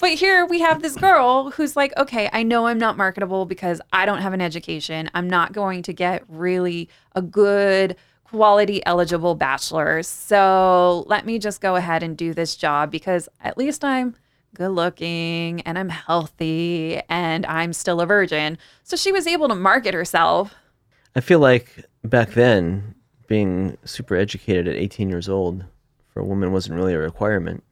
but 0.00 0.10
here 0.10 0.46
we 0.46 0.60
have 0.60 0.82
this 0.82 0.96
girl 0.96 1.50
who's 1.50 1.76
like, 1.76 1.96
okay, 1.96 2.28
I 2.32 2.42
know 2.42 2.66
I'm 2.66 2.78
not 2.78 2.96
marketable 2.96 3.44
because 3.44 3.80
I 3.92 4.06
don't 4.06 4.22
have 4.22 4.32
an 4.32 4.40
education. 4.40 5.10
I'm 5.14 5.28
not 5.28 5.52
going 5.52 5.82
to 5.82 5.92
get 5.92 6.24
really 6.28 6.88
a 7.14 7.22
good 7.22 7.96
quality 8.24 8.84
eligible 8.84 9.34
bachelor. 9.34 10.02
So 10.02 11.04
let 11.06 11.24
me 11.24 11.38
just 11.38 11.60
go 11.60 11.76
ahead 11.76 12.02
and 12.02 12.16
do 12.16 12.34
this 12.34 12.56
job 12.56 12.90
because 12.90 13.28
at 13.42 13.56
least 13.56 13.84
I'm 13.84 14.14
good 14.54 14.70
looking 14.70 15.60
and 15.62 15.78
I'm 15.78 15.88
healthy 15.88 17.00
and 17.08 17.46
I'm 17.46 17.72
still 17.72 18.00
a 18.00 18.06
virgin. 18.06 18.58
So 18.82 18.96
she 18.96 19.12
was 19.12 19.26
able 19.26 19.48
to 19.48 19.54
market 19.54 19.94
herself. 19.94 20.54
I 21.18 21.20
feel 21.20 21.40
like 21.40 21.84
back 22.04 22.34
then, 22.34 22.94
being 23.26 23.76
super 23.84 24.14
educated 24.14 24.68
at 24.68 24.76
18 24.76 25.08
years 25.08 25.28
old 25.28 25.64
for 26.06 26.20
a 26.20 26.24
woman 26.24 26.52
wasn't 26.52 26.76
really 26.76 26.94
a 26.94 26.98
requirement. 26.98 27.64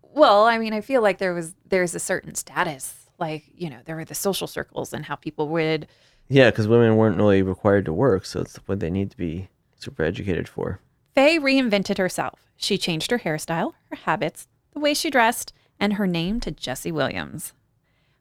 Well, 0.00 0.44
I 0.44 0.58
mean, 0.58 0.72
I 0.72 0.80
feel 0.80 1.02
like 1.02 1.18
there 1.18 1.34
was 1.34 1.56
there's 1.66 1.96
a 1.96 1.98
certain 1.98 2.36
status, 2.36 3.10
like 3.18 3.46
you 3.52 3.68
know, 3.68 3.80
there 3.84 3.96
were 3.96 4.04
the 4.04 4.14
social 4.14 4.46
circles 4.46 4.92
and 4.92 5.06
how 5.06 5.16
people 5.16 5.48
would. 5.48 5.88
Yeah, 6.28 6.50
because 6.50 6.68
women 6.68 6.94
weren't 6.94 7.16
really 7.16 7.42
required 7.42 7.84
to 7.86 7.92
work, 7.92 8.24
so 8.26 8.42
it's 8.42 8.58
what 8.66 8.78
they 8.78 8.90
need 8.90 9.10
to 9.10 9.16
be 9.16 9.48
super 9.74 10.04
educated 10.04 10.48
for. 10.48 10.78
Faye 11.16 11.40
reinvented 11.40 11.98
herself. 11.98 12.48
She 12.56 12.78
changed 12.78 13.10
her 13.10 13.18
hairstyle, 13.18 13.72
her 13.90 13.96
habits, 13.96 14.46
the 14.72 14.78
way 14.78 14.94
she 14.94 15.10
dressed, 15.10 15.52
and 15.80 15.94
her 15.94 16.06
name 16.06 16.38
to 16.42 16.52
Jessie 16.52 16.92
Williams. 16.92 17.54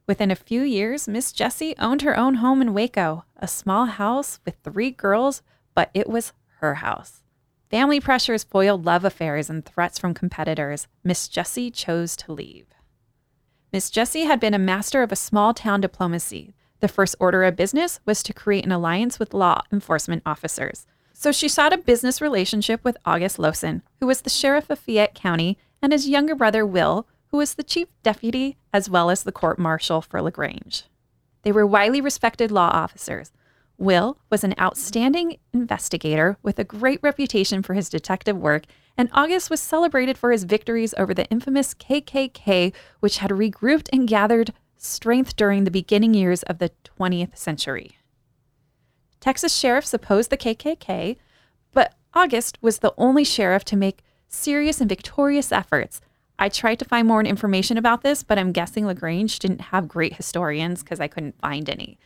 Within 0.05 0.31
a 0.31 0.35
few 0.35 0.61
years, 0.61 1.07
Miss 1.07 1.31
Jessie 1.31 1.75
owned 1.79 2.01
her 2.01 2.17
own 2.17 2.35
home 2.35 2.61
in 2.61 2.73
Waco, 2.73 3.23
a 3.37 3.47
small 3.47 3.85
house 3.85 4.39
with 4.45 4.55
three 4.63 4.91
girls, 4.91 5.41
but 5.73 5.89
it 5.93 6.09
was 6.09 6.33
her 6.59 6.75
house. 6.75 7.23
Family 7.69 7.99
pressures 7.99 8.43
foiled 8.43 8.85
love 8.85 9.05
affairs 9.05 9.49
and 9.49 9.65
threats 9.65 9.97
from 9.97 10.13
competitors. 10.13 10.87
Miss 11.03 11.27
Jessie 11.27 11.71
chose 11.71 12.15
to 12.17 12.33
leave. 12.33 12.67
Miss 13.71 13.89
Jessie 13.89 14.25
had 14.25 14.39
been 14.39 14.53
a 14.53 14.59
master 14.59 15.01
of 15.01 15.11
a 15.11 15.15
small 15.15 15.53
town 15.53 15.81
diplomacy. 15.81 16.53
The 16.81 16.87
first 16.87 17.15
order 17.19 17.43
of 17.43 17.55
business 17.55 17.99
was 18.05 18.21
to 18.23 18.33
create 18.33 18.65
an 18.65 18.71
alliance 18.71 19.17
with 19.17 19.33
law 19.33 19.61
enforcement 19.71 20.21
officers. 20.25 20.85
So 21.13 21.31
she 21.31 21.47
sought 21.47 21.73
a 21.73 21.77
business 21.77 22.21
relationship 22.21 22.83
with 22.83 22.97
August 23.05 23.39
Lawson, 23.39 23.81
who 23.99 24.07
was 24.07 24.21
the 24.21 24.29
sheriff 24.29 24.69
of 24.69 24.77
Fayette 24.77 25.15
County, 25.15 25.57
and 25.81 25.93
his 25.93 26.09
younger 26.09 26.35
brother 26.35 26.65
Will, 26.65 27.07
who 27.33 27.39
was 27.39 27.55
the 27.55 27.63
chief 27.63 27.87
deputy 28.03 28.57
as 28.71 28.91
well 28.91 29.09
as 29.09 29.23
the 29.23 29.31
court 29.31 29.57
marshal 29.57 30.03
for 30.03 30.21
LaGrange. 30.21 30.83
They 31.41 31.51
were 31.51 31.65
widely 31.65 31.99
respected 31.99 32.51
law 32.51 32.69
officers. 32.71 33.31
Will 33.75 34.19
was 34.29 34.43
an 34.43 34.53
outstanding 34.61 35.37
investigator 35.51 36.37
with 36.43 36.59
a 36.59 36.63
great 36.63 36.99
reputation 37.01 37.63
for 37.63 37.73
his 37.73 37.89
detective 37.89 38.37
work, 38.37 38.65
and 38.95 39.09
August 39.13 39.49
was 39.49 39.59
celebrated 39.59 40.15
for 40.15 40.31
his 40.31 40.43
victories 40.43 40.93
over 40.95 41.11
the 41.11 41.25
infamous 41.31 41.73
KKK, 41.73 42.71
which 42.99 43.17
had 43.17 43.31
regrouped 43.31 43.89
and 43.91 44.07
gathered 44.07 44.53
strength 44.77 45.35
during 45.35 45.63
the 45.63 45.71
beginning 45.71 46.13
years 46.13 46.43
of 46.43 46.59
the 46.59 46.69
20th 46.99 47.35
century. 47.35 47.97
Texas 49.19 49.57
sheriffs 49.57 49.91
opposed 49.91 50.29
the 50.29 50.37
KKK, 50.37 51.17
but 51.71 51.95
August 52.13 52.59
was 52.61 52.77
the 52.77 52.93
only 52.95 53.23
sheriff 53.23 53.65
to 53.65 53.75
make 53.75 54.03
serious 54.27 54.79
and 54.79 54.87
victorious 54.87 55.51
efforts. 55.51 55.99
I 56.39 56.49
tried 56.49 56.79
to 56.79 56.85
find 56.85 57.07
more 57.07 57.21
information 57.21 57.77
about 57.77 58.01
this, 58.01 58.23
but 58.23 58.37
I'm 58.37 58.51
guessing 58.51 58.85
LaGrange 58.85 59.39
didn't 59.39 59.61
have 59.61 59.87
great 59.87 60.13
historians 60.13 60.83
because 60.83 60.99
I 60.99 61.07
couldn't 61.07 61.39
find 61.39 61.69
any. 61.69 61.97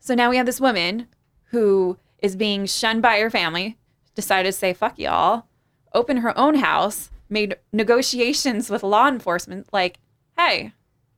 So 0.00 0.14
now 0.14 0.30
we 0.30 0.36
have 0.36 0.46
this 0.46 0.60
woman 0.60 1.08
who 1.50 1.98
is 2.20 2.36
being 2.36 2.66
shunned 2.66 3.02
by 3.02 3.18
her 3.18 3.30
family, 3.30 3.76
decided 4.14 4.48
to 4.48 4.52
say, 4.52 4.72
fuck 4.72 4.98
y'all, 4.98 5.46
open 5.92 6.18
her 6.18 6.36
own 6.38 6.56
house, 6.56 7.10
made 7.28 7.56
negotiations 7.72 8.70
with 8.70 8.82
law 8.82 9.08
enforcement 9.08 9.68
like, 9.72 9.98
hey, 10.36 10.72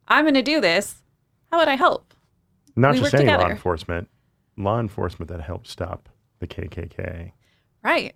I'm 0.09 0.25
going 0.25 0.35
to 0.35 0.43
do 0.43 0.61
this. 0.61 1.03
How 1.51 1.59
would 1.59 1.69
I 1.69 1.77
help? 1.77 2.15
Not 2.77 2.95
We 2.95 3.01
just 3.01 3.15
any 3.15 3.27
law 3.27 3.49
enforcement, 3.49 4.09
law 4.57 4.81
enforcement 4.81 5.31
that 5.31 5.41
helped 5.41 5.69
stop 5.69 6.09
the 6.39 6.47
KKK. 6.47 7.33
Right. 7.83 8.15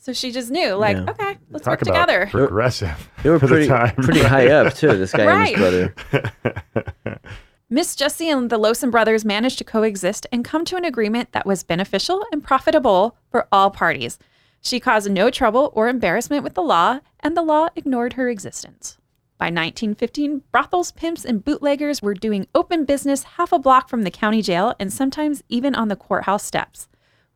So 0.00 0.12
she 0.12 0.30
just 0.30 0.50
knew, 0.50 0.74
like, 0.74 0.96
Yeah. 0.96 1.10
okay, 1.10 1.36
let's 1.50 1.64
Talk 1.64 1.72
work 1.72 1.82
about 1.82 2.06
together. 2.06 2.26
progressive. 2.30 3.10
They 3.22 3.30
were 3.30 3.38
for 3.38 3.48
pretty, 3.48 3.66
the 3.66 3.74
time. 3.74 3.94
pretty 3.96 4.20
high 4.22 4.46
up, 4.48 4.72
too, 4.74 4.96
this 4.96 5.12
guy 5.12 5.26
Right. 5.26 5.56
and 5.56 5.64
his 5.74 5.90
brother. 6.12 7.20
Miss 7.70 7.94
Jessie 7.94 8.30
and 8.30 8.48
the 8.48 8.56
Lawson 8.56 8.90
brothers 8.90 9.24
managed 9.26 9.58
to 9.58 9.64
coexist 9.64 10.26
and 10.32 10.44
come 10.44 10.64
to 10.64 10.76
an 10.76 10.84
agreement 10.84 11.32
that 11.32 11.44
was 11.44 11.62
beneficial 11.64 12.24
and 12.32 12.42
profitable 12.42 13.16
for 13.30 13.46
all 13.52 13.70
parties. 13.70 14.18
She 14.62 14.80
caused 14.80 15.10
no 15.10 15.30
trouble 15.30 15.70
or 15.74 15.88
embarrassment 15.88 16.42
with 16.44 16.54
the 16.54 16.62
law, 16.62 17.00
and 17.20 17.36
the 17.36 17.42
law 17.42 17.68
ignored 17.76 18.14
her 18.14 18.28
existence. 18.30 18.96
By 19.36 19.46
1915, 19.46 20.42
brothels, 20.50 20.92
pimps, 20.92 21.24
and 21.24 21.44
bootleggers 21.44 22.00
were 22.02 22.14
doing 22.14 22.46
open 22.54 22.84
business 22.86 23.22
half 23.24 23.52
a 23.52 23.58
block 23.58 23.88
from 23.88 24.02
the 24.02 24.10
county 24.10 24.42
jail 24.42 24.74
and 24.80 24.92
sometimes 24.92 25.42
even 25.48 25.74
on 25.74 25.88
the 25.88 25.94
courthouse 25.96 26.44
steps. 26.44 26.88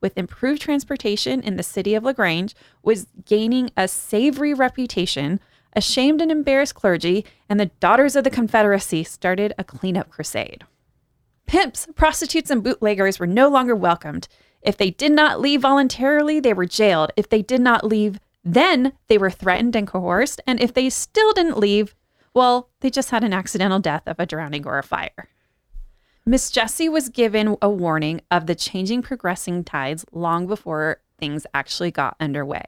With 0.03 0.17
improved 0.17 0.61
transportation 0.61 1.39
in 1.41 1.55
the 1.55 1.63
city 1.63 1.95
of 1.95 2.03
LaGrange 2.03 2.53
was 2.83 3.07
gaining 3.25 3.71
a 3.77 3.87
savory 3.87 4.53
reputation, 4.53 5.39
a 5.71 5.79
shamed 5.79 6.21
and 6.21 6.29
embarrassed 6.29 6.75
clergy, 6.75 7.25
and 7.47 7.57
the 7.57 7.71
Daughters 7.79 8.17
of 8.17 8.25
the 8.25 8.29
Confederacy 8.29 9.05
started 9.05 9.53
a 9.57 9.63
cleanup 9.63 10.09
crusade. 10.09 10.65
Pimps, 11.45 11.87
prostitutes, 11.95 12.51
and 12.51 12.61
bootleggers 12.61 13.17
were 13.17 13.25
no 13.25 13.47
longer 13.47 13.77
welcomed. 13.77 14.27
If 14.61 14.75
they 14.75 14.89
did 14.89 15.13
not 15.13 15.39
leave 15.39 15.61
voluntarily, 15.61 16.41
they 16.41 16.53
were 16.53 16.65
jailed. 16.65 17.13
If 17.15 17.29
they 17.29 17.41
did 17.41 17.61
not 17.61 17.85
leave, 17.85 18.19
then 18.43 18.91
they 19.07 19.17
were 19.17 19.31
threatened 19.31 19.73
and 19.73 19.87
coerced. 19.87 20.41
And 20.45 20.59
if 20.59 20.73
they 20.73 20.89
still 20.89 21.31
didn't 21.31 21.57
leave, 21.57 21.95
well, 22.33 22.67
they 22.81 22.89
just 22.89 23.11
had 23.11 23.23
an 23.23 23.31
accidental 23.31 23.79
death 23.79 24.03
of 24.05 24.19
a 24.19 24.25
drowning 24.25 24.67
or 24.67 24.77
a 24.77 24.83
fire. 24.83 25.29
Miss 26.25 26.49
Jessie 26.49 26.87
was 26.87 27.09
given 27.09 27.57
a 27.61 27.69
warning 27.69 28.21
of 28.31 28.47
the 28.47 28.55
changing 28.55 29.01
progressing 29.01 29.63
tides 29.63 30.05
long 30.13 30.47
before 30.47 31.01
things 31.17 31.45
actually 31.53 31.91
got 31.91 32.15
underway. 32.17 32.63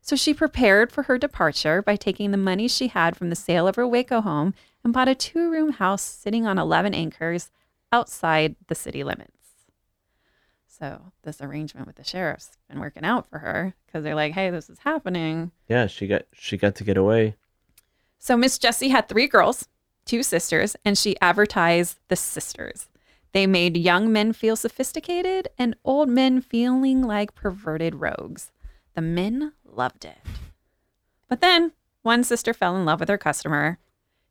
So 0.00 0.14
she 0.14 0.32
prepared 0.32 0.92
for 0.92 1.04
her 1.04 1.18
departure 1.18 1.82
by 1.82 1.96
taking 1.96 2.30
the 2.30 2.36
money 2.36 2.68
she 2.68 2.88
had 2.88 3.16
from 3.16 3.28
the 3.28 3.36
sale 3.36 3.66
of 3.66 3.74
her 3.74 3.86
Waco 3.88 4.20
home 4.20 4.54
and 4.84 4.92
bought 4.92 5.08
a 5.08 5.16
two 5.16 5.50
room 5.50 5.72
house 5.72 6.02
sitting 6.02 6.46
on 6.46 6.58
11 6.58 6.94
acres 6.94 7.50
outside 7.90 8.54
the 8.68 8.74
city 8.76 9.02
limits. 9.02 9.30
So 10.66 11.12
this 11.22 11.40
arrangement 11.40 11.88
with 11.88 11.96
the 11.96 12.04
sheriff's 12.04 12.56
been 12.68 12.80
working 12.80 13.04
out 13.04 13.26
for 13.26 13.40
her 13.40 13.74
because 13.86 14.04
they're 14.04 14.14
like, 14.14 14.32
hey, 14.32 14.50
this 14.50 14.70
is 14.70 14.78
happening. 14.80 15.50
Yeah, 15.68 15.86
she 15.88 16.06
got 16.06 16.22
she 16.32 16.56
got 16.56 16.76
to 16.76 16.84
get 16.84 16.96
away. 16.96 17.34
So 18.18 18.36
Miss 18.36 18.58
Jessie 18.58 18.88
had 18.88 19.08
three 19.08 19.26
girls, 19.26 19.68
two 20.04 20.22
sisters, 20.22 20.76
and 20.84 20.96
she 20.96 21.16
advertised 21.20 21.98
the 22.08 22.16
sisters. 22.16 22.88
They 23.32 23.46
made 23.46 23.76
young 23.76 24.12
men 24.12 24.32
feel 24.32 24.56
sophisticated 24.56 25.48
and 25.58 25.74
old 25.84 26.08
men 26.08 26.40
feeling 26.40 27.02
like 27.02 27.34
perverted 27.34 27.96
rogues. 27.96 28.52
The 28.94 29.00
men 29.00 29.52
loved 29.64 30.04
it. 30.04 30.18
But 31.28 31.40
then 31.40 31.72
one 32.02 32.24
sister 32.24 32.52
fell 32.52 32.76
in 32.76 32.84
love 32.84 33.00
with 33.00 33.08
her 33.08 33.18
customer. 33.18 33.78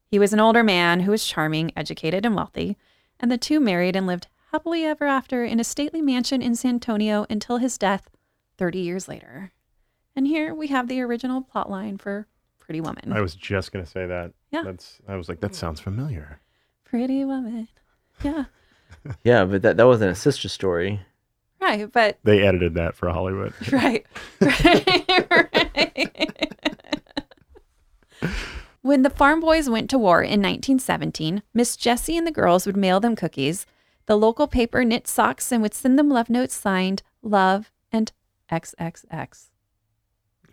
He 0.06 0.20
was 0.20 0.34
an 0.34 0.40
older 0.40 0.64
man 0.64 1.02
who 1.02 1.12
was 1.12 1.26
charming, 1.26 1.72
educated, 1.76 2.26
and 2.26 2.36
wealthy, 2.36 2.78
and 3.20 3.32
the 3.32 3.38
two 3.38 3.60
married 3.60 3.96
and 3.96 4.06
lived 4.06 4.28
happily 4.52 4.84
ever 4.86 5.06
after 5.06 5.44
in 5.46 5.60
a 5.60 5.64
stately 5.64 6.02
mansion 6.02 6.42
in 6.42 6.54
San 6.54 6.76
Antonio 6.76 7.26
until 7.30 7.58
his 7.58 7.78
death 7.78 8.10
30 8.58 8.80
years 8.80 9.08
later. 9.08 9.52
And 10.16 10.28
here 10.28 10.54
we 10.54 10.68
have 10.68 10.88
the 10.88 11.02
original 11.02 11.42
plotline 11.42 12.00
for 12.00 12.28
Pretty 12.60 12.82
Woman. 12.82 13.14
I 13.14 13.22
was 13.22 13.34
just 13.34 13.72
gonna 13.72 13.86
say 13.86 14.06
that. 14.06 14.34
Yeah. 14.52 14.64
That's. 14.64 15.00
I 15.08 15.16
was 15.16 15.30
like, 15.30 15.40
that 15.40 15.56
sounds 15.56 15.80
familiar. 15.80 16.42
Pretty 16.84 17.24
Woman. 17.26 17.70
Yeah. 18.22 18.46
Yeah, 19.24 19.46
but 19.46 19.62
that, 19.64 19.78
that 19.78 19.88
wasn't 19.88 20.12
a 20.12 20.16
sister 20.16 20.48
story. 20.50 21.02
Right, 21.60 21.92
but 21.92 22.18
They 22.24 22.42
edited 22.46 22.74
that 22.76 22.96
for 22.96 23.10
Hollywood. 23.10 23.54
right, 23.72 24.06
right, 24.40 25.16
right. 25.20 26.44
when 28.82 29.04
the 29.04 29.10
farm 29.10 29.40
boys 29.40 29.70
went 29.70 29.90
to 29.92 29.98
war 29.98 30.22
in 30.22 30.42
1917, 30.42 31.44
Miss 31.54 31.76
Jessie 31.78 32.18
and 32.18 32.26
the 32.26 32.32
girls 32.32 32.66
would 32.66 32.78
mail 32.78 33.00
them 33.00 33.16
cookies. 33.16 33.66
The 34.08 34.18
local 34.18 34.48
paper 34.48 34.84
knit 34.84 35.08
socks 35.08 35.52
and 35.52 35.62
would 35.62 35.74
send 35.74 35.98
them 36.00 36.10
love 36.10 36.30
notes 36.30 36.56
signed 36.56 37.04
"Love" 37.22 37.72
and 37.92 38.12
XXX. 38.52 39.50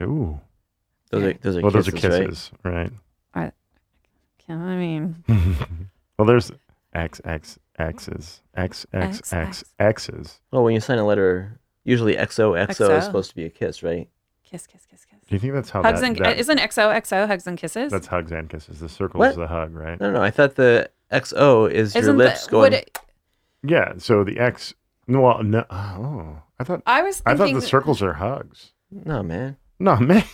Ooh. 0.03 0.41
Those 1.11 1.22
are 1.24 1.32
those 1.34 1.57
are 1.57 1.61
Well, 1.62 1.70
those 1.70 1.89
kisses, 1.89 2.05
are 2.05 2.09
right? 2.11 2.28
kisses, 2.28 2.51
right? 2.64 2.93
I 4.51 4.76
mean, 4.76 5.22
well, 6.18 6.24
there's 6.26 6.51
XXXs, 6.95 8.41
XXXXs. 8.57 10.41
Well, 10.53 10.64
when 10.64 10.74
you 10.74 10.80
sign 10.80 10.99
a 10.99 11.07
letter, 11.07 11.61
usually 11.84 12.14
XOXO 12.16 12.66
XO. 12.68 12.99
is 12.99 13.05
supposed 13.05 13.30
to 13.30 13.36
be 13.36 13.45
a 13.45 13.51
kiss, 13.51 13.82
right? 13.82 14.09
kiss, 14.45 14.66
kiss, 14.66 14.86
kiss, 14.86 15.05
kiss. 15.05 15.18
Do 15.28 15.34
you 15.34 15.39
think 15.41 15.53
that's 15.53 15.68
how 15.68 15.82
Hugs 15.82 16.01
that, 16.01 16.07
and 16.07 16.16
that- 16.18 16.39
isn't 16.39 16.59
XOXO 16.59 17.26
hugs 17.26 17.47
and 17.47 17.59
kisses? 17.59 17.93
that's 17.93 18.07
hugs 18.07 18.32
and 18.32 18.49
kisses? 18.49 18.80
The 18.80 18.89
circle 18.89 19.18
What? 19.20 19.30
is 19.32 19.36
the 19.36 19.47
hug, 19.47 19.74
right? 19.74 20.01
No, 20.01 20.11
no, 20.11 20.22
I 20.22 20.30
thought 20.30 20.55
the 20.55 20.91
XO 21.12 21.70
is 21.70 21.95
your 21.95 22.03
Isn't 22.03 22.16
lips 22.16 22.47
the, 22.47 22.51
going. 22.53 22.72
it, 22.72 22.99
Yeah. 23.62 23.93
So 23.99 24.24
the 24.24 24.39
X. 24.39 24.72
No, 25.07 25.20
well, 25.20 25.43
no. 25.43 25.64
Oh, 25.70 26.39
I 26.59 26.64
thought 26.64 26.82
I 26.86 27.03
was 27.03 27.22
I 27.26 27.34
thought 27.36 27.53
the 27.53 27.61
circles 27.62 28.01
are 28.03 28.14
hugs. 28.14 28.72
No, 28.91 29.22
man, 29.22 29.59
No, 29.78 29.97
man. 29.97 30.24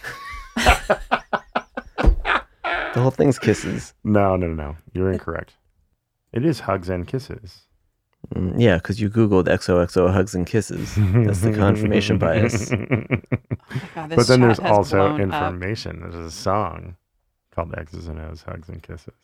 the 0.57 2.41
whole 2.97 3.11
thing's 3.11 3.39
kisses. 3.39 3.95
No, 4.05 4.37
no, 4.37 4.47
no, 4.47 4.55
no. 4.55 4.77
You're 4.93 5.11
incorrect. 5.13 5.55
It 6.35 6.45
is 6.45 6.61
hugs 6.61 6.89
and 6.89 7.07
kisses. 7.07 7.63
Mm, 8.35 8.61
yeah, 8.61 8.77
because 8.77 9.01
you 9.01 9.09
googled 9.09 9.47
XOXO 9.47 10.13
hugs 10.13 10.35
and 10.35 10.47
kisses. 10.47 10.95
That's 10.97 11.41
the 11.41 11.53
confirmation 11.53 12.19
bias. 12.19 12.71
God, 13.95 14.13
but 14.17 14.27
then 14.27 14.41
there's 14.41 14.59
also 14.59 14.97
blown 14.97 15.33
up. 15.33 15.53
information. 15.53 16.01
There's 16.01 16.15
a 16.15 16.31
song 16.31 16.97
called 17.55 17.75
X's 17.79 18.09
and 18.09 18.21
O's, 18.21 18.43
Hugs 18.43 18.69
and 18.69 18.83
Kisses. 18.83 19.15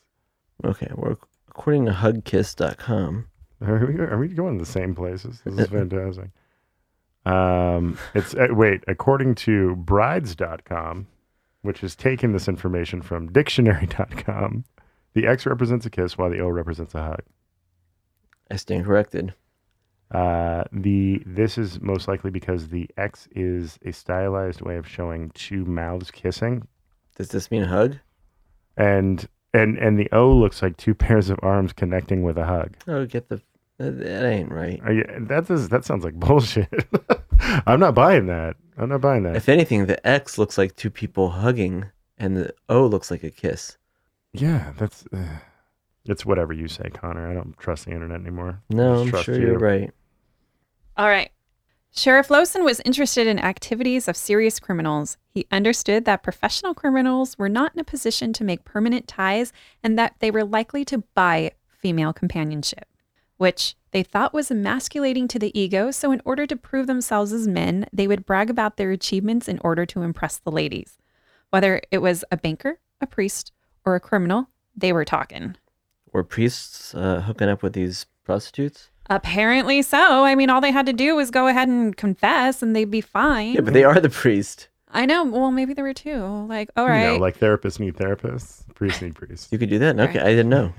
Okay, 0.64 0.88
well, 0.94 1.18
according 1.48 1.86
to 1.86 1.92
hugkiss.com, 1.92 3.26
Are 3.62 3.86
we, 3.86 3.98
are 3.98 4.18
we 4.18 4.28
going 4.28 4.58
to 4.58 4.64
the 4.64 4.70
same 4.70 4.94
places? 4.94 5.40
This 5.44 5.58
is 5.58 5.66
fantastic. 5.66 6.30
Um, 7.26 7.98
it's 8.14 8.34
uh, 8.34 8.48
wait, 8.50 8.82
according 8.86 9.34
to 9.36 9.76
brides.com, 9.76 11.06
which 11.62 11.80
has 11.80 11.94
taken 11.96 12.32
this 12.32 12.48
information 12.48 13.02
from 13.02 13.32
dictionary.com, 13.32 14.64
the 15.14 15.26
X 15.26 15.46
represents 15.46 15.86
a 15.86 15.90
kiss 15.90 16.16
while 16.18 16.30
the 16.30 16.40
O 16.40 16.48
represents 16.48 16.94
a 16.94 17.02
hug. 17.02 17.22
I 18.50 18.56
stand 18.56 18.84
corrected. 18.84 19.34
Uh, 20.10 20.64
the 20.72 21.22
this 21.24 21.56
is 21.56 21.80
most 21.80 22.08
likely 22.08 22.30
because 22.32 22.68
the 22.68 22.88
X 22.96 23.28
is 23.30 23.78
a 23.84 23.92
stylized 23.92 24.60
way 24.60 24.76
of 24.76 24.88
showing 24.88 25.30
two 25.34 25.64
mouths 25.64 26.10
kissing, 26.10 26.66
Does 27.16 27.28
this 27.28 27.50
mean 27.50 27.62
a 27.62 27.68
hug? 27.68 27.96
and 28.76 29.28
and 29.54 29.78
and 29.78 29.98
the 29.98 30.08
O 30.12 30.32
looks 30.32 30.62
like 30.62 30.76
two 30.76 30.94
pairs 31.04 31.30
of 31.30 31.38
arms 31.42 31.72
connecting 31.72 32.22
with 32.24 32.36
a 32.38 32.46
hug. 32.46 32.74
Oh, 32.88 33.06
get 33.06 33.28
the. 33.28 33.40
That, 33.78 33.98
that 34.00 34.26
ain't 34.26 34.50
right. 34.52 34.78
Are 34.84 34.92
you, 34.92 35.04
that 35.28 35.46
does 35.46 35.68
that 35.68 35.84
sounds 35.84 36.04
like 36.04 36.14
bullshit. 36.20 36.68
I'm 37.66 37.80
not 37.80 37.94
buying 37.94 38.26
that. 38.26 38.56
I'm 38.76 38.88
not 38.88 39.00
buying 39.00 39.22
that. 39.22 39.36
If 39.36 39.48
anything, 39.48 39.86
the 39.86 40.04
X 40.06 40.38
looks 40.38 40.58
like 40.58 40.74
two 40.76 40.90
people 40.90 41.30
hugging, 41.30 41.86
and 42.18 42.36
the 42.36 42.52
O 42.68 42.84
looks 42.84 43.10
like 43.12 43.22
a 43.22 43.30
kiss. 43.30 43.76
Yeah, 44.32 44.72
that's 44.78 45.04
uh, 45.12 45.38
it's 46.04 46.24
whatever 46.24 46.52
you 46.52 46.68
say, 46.68 46.90
Connor. 46.90 47.30
I 47.30 47.34
don't 47.34 47.56
trust 47.58 47.86
the 47.86 47.92
internet 47.92 48.20
anymore. 48.20 48.62
No, 48.70 48.94
just 48.94 49.02
I'm 49.02 49.10
trust 49.10 49.24
sure 49.26 49.34
you. 49.40 49.46
you're 49.48 49.58
right. 49.58 49.90
All 50.96 51.08
right. 51.08 51.30
Sheriff 51.92 52.30
Lawson 52.30 52.62
was 52.62 52.80
interested 52.84 53.26
in 53.26 53.40
activities 53.40 54.06
of 54.06 54.16
serious 54.16 54.60
criminals. 54.60 55.16
He 55.28 55.46
understood 55.50 56.04
that 56.04 56.22
professional 56.22 56.72
criminals 56.72 57.36
were 57.36 57.48
not 57.48 57.74
in 57.74 57.80
a 57.80 57.84
position 57.84 58.32
to 58.34 58.44
make 58.44 58.64
permanent 58.64 59.08
ties 59.08 59.52
and 59.82 59.98
that 59.98 60.14
they 60.20 60.30
were 60.30 60.44
likely 60.44 60.84
to 60.84 60.98
buy 61.14 61.50
female 61.68 62.12
companionship, 62.12 62.86
which 63.38 63.74
they 63.90 64.04
thought 64.04 64.32
was 64.32 64.52
emasculating 64.52 65.26
to 65.28 65.38
the 65.40 65.58
ego. 65.58 65.90
So, 65.90 66.12
in 66.12 66.22
order 66.24 66.46
to 66.46 66.56
prove 66.56 66.86
themselves 66.86 67.32
as 67.32 67.48
men, 67.48 67.86
they 67.92 68.06
would 68.06 68.24
brag 68.24 68.50
about 68.50 68.76
their 68.76 68.92
achievements 68.92 69.48
in 69.48 69.58
order 69.64 69.84
to 69.86 70.02
impress 70.02 70.38
the 70.38 70.52
ladies. 70.52 70.96
Whether 71.50 71.80
it 71.90 71.98
was 71.98 72.24
a 72.30 72.36
banker, 72.36 72.78
a 73.00 73.06
priest, 73.08 73.50
or 73.84 73.94
a 73.94 74.00
criminal, 74.00 74.48
they 74.76 74.92
were 74.92 75.04
talking. 75.04 75.56
Were 76.12 76.24
priests 76.24 76.94
uh, 76.94 77.20
hooking 77.20 77.48
up 77.48 77.62
with 77.62 77.72
these 77.72 78.06
prostitutes? 78.24 78.88
Apparently 79.08 79.82
so. 79.82 80.24
I 80.24 80.34
mean, 80.34 80.50
all 80.50 80.60
they 80.60 80.70
had 80.72 80.86
to 80.86 80.92
do 80.92 81.16
was 81.16 81.30
go 81.30 81.46
ahead 81.48 81.68
and 81.68 81.96
confess 81.96 82.62
and 82.62 82.74
they'd 82.76 82.90
be 82.90 83.00
fine. 83.00 83.54
Yeah, 83.54 83.60
but 83.60 83.74
they 83.74 83.84
are 83.84 83.98
the 84.00 84.08
priest. 84.10 84.68
I 84.92 85.06
know. 85.06 85.24
Well, 85.24 85.50
maybe 85.50 85.72
there 85.74 85.84
were 85.84 85.94
two. 85.94 86.20
Like, 86.48 86.70
all 86.76 86.84
You 86.86 86.90
right. 86.90 87.06
know, 87.12 87.16
like 87.18 87.38
therapists 87.38 87.78
need 87.80 87.96
therapists, 87.96 88.62
priests 88.74 89.02
need 89.02 89.14
priests. 89.14 89.48
You 89.50 89.58
could 89.58 89.70
do 89.70 89.78
that? 89.80 89.98
Okay, 89.98 90.18
Right. 90.18 90.26
I 90.26 90.30
didn't 90.30 90.48
know. 90.50 90.72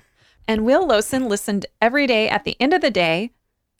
and 0.47 0.65
Will 0.65 0.85
Lawson 0.87 1.27
listened 1.29 1.65
every 1.81 2.07
day. 2.07 2.27
At 2.29 2.43
the 2.43 2.55
end 2.59 2.73
of 2.73 2.81
the 2.81 2.91
day, 2.91 3.31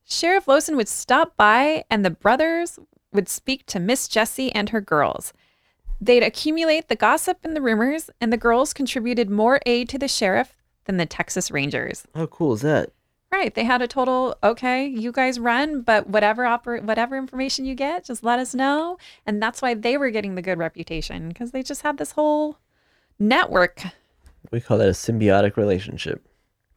Sheriff 0.05 0.47
Lawson 0.47 0.75
would 0.77 0.87
stop 0.89 1.35
by 1.37 1.83
and 1.89 2.03
the 2.05 2.09
brothers 2.11 2.79
would 3.13 3.27
speak 3.29 3.65
to 3.67 3.79
Miss 3.79 4.07
Jessie 4.07 4.53
and 4.53 4.69
her 4.69 4.81
girls. 4.81 5.33
They'd 6.01 6.23
accumulate 6.23 6.87
the 6.87 6.95
gossip 6.95 7.37
and 7.43 7.55
the 7.55 7.61
rumors, 7.61 8.09
and 8.19 8.33
the 8.33 8.37
girls 8.37 8.73
contributed 8.73 9.29
more 9.29 9.59
aid 9.67 9.87
to 9.89 9.99
the 9.99 10.07
sheriff 10.07 10.57
than 10.85 10.97
the 10.97 11.05
Texas 11.05 11.51
Rangers. 11.51 12.07
How 12.15 12.25
cool 12.25 12.53
is 12.53 12.61
that? 12.61 12.89
Right. 13.31 13.53
They 13.53 13.63
had 13.63 13.81
a 13.81 13.87
total, 13.87 14.35
okay, 14.43 14.85
you 14.85 15.11
guys 15.11 15.39
run, 15.39 15.81
but 15.81 16.07
whatever 16.07 16.43
oper- 16.43 16.83
whatever 16.83 17.15
information 17.15 17.63
you 17.63 17.75
get, 17.75 18.03
just 18.03 18.23
let 18.23 18.39
us 18.39 18.53
know. 18.53 18.97
And 19.25 19.41
that's 19.41 19.61
why 19.61 19.73
they 19.73 19.95
were 19.95 20.09
getting 20.09 20.35
the 20.35 20.41
good 20.41 20.57
reputation 20.57 21.29
because 21.29 21.51
they 21.51 21.63
just 21.63 21.83
had 21.83 21.97
this 21.97 22.11
whole 22.11 22.57
network. 23.19 23.83
We 24.49 24.59
call 24.59 24.79
that 24.79 24.89
a 24.89 24.91
symbiotic 24.91 25.55
relationship. 25.55 26.27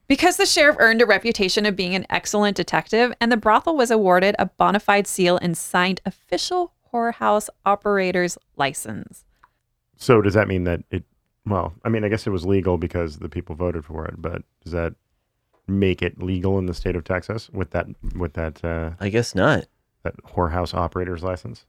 Because 0.06 0.36
the 0.36 0.46
sheriff 0.46 0.76
earned 0.78 1.00
a 1.00 1.06
reputation 1.06 1.64
of 1.64 1.74
being 1.74 1.94
an 1.94 2.06
excellent 2.10 2.56
detective, 2.56 3.14
and 3.20 3.32
the 3.32 3.38
brothel 3.38 3.74
was 3.74 3.90
awarded 3.90 4.36
a 4.38 4.46
bona 4.46 4.78
fide 4.78 5.06
seal 5.06 5.38
and 5.38 5.56
signed 5.56 6.02
official 6.04 6.72
whorehouse 6.94 7.48
operator's 7.66 8.38
license. 8.56 9.24
So 9.96 10.22
does 10.22 10.34
that 10.34 10.48
mean 10.48 10.64
that 10.64 10.82
it? 10.90 11.04
Well, 11.46 11.74
I 11.84 11.88
mean, 11.90 12.04
I 12.04 12.08
guess 12.08 12.26
it 12.26 12.30
was 12.30 12.46
legal 12.46 12.78
because 12.78 13.18
the 13.18 13.28
people 13.28 13.54
voted 13.54 13.84
for 13.84 14.06
it, 14.06 14.14
but 14.16 14.42
does 14.62 14.72
that 14.72 14.94
make 15.66 16.02
it 16.02 16.22
legal 16.22 16.58
in 16.58 16.66
the 16.66 16.74
state 16.74 16.96
of 16.96 17.04
Texas 17.04 17.50
with 17.50 17.70
that 17.70 17.86
with 18.16 18.34
that 18.34 18.64
uh, 18.64 18.90
I 19.00 19.08
guess 19.08 19.34
not. 19.34 19.66
that 20.04 20.14
whorehouse 20.24 20.72
operator's 20.74 21.22
license? 21.22 21.66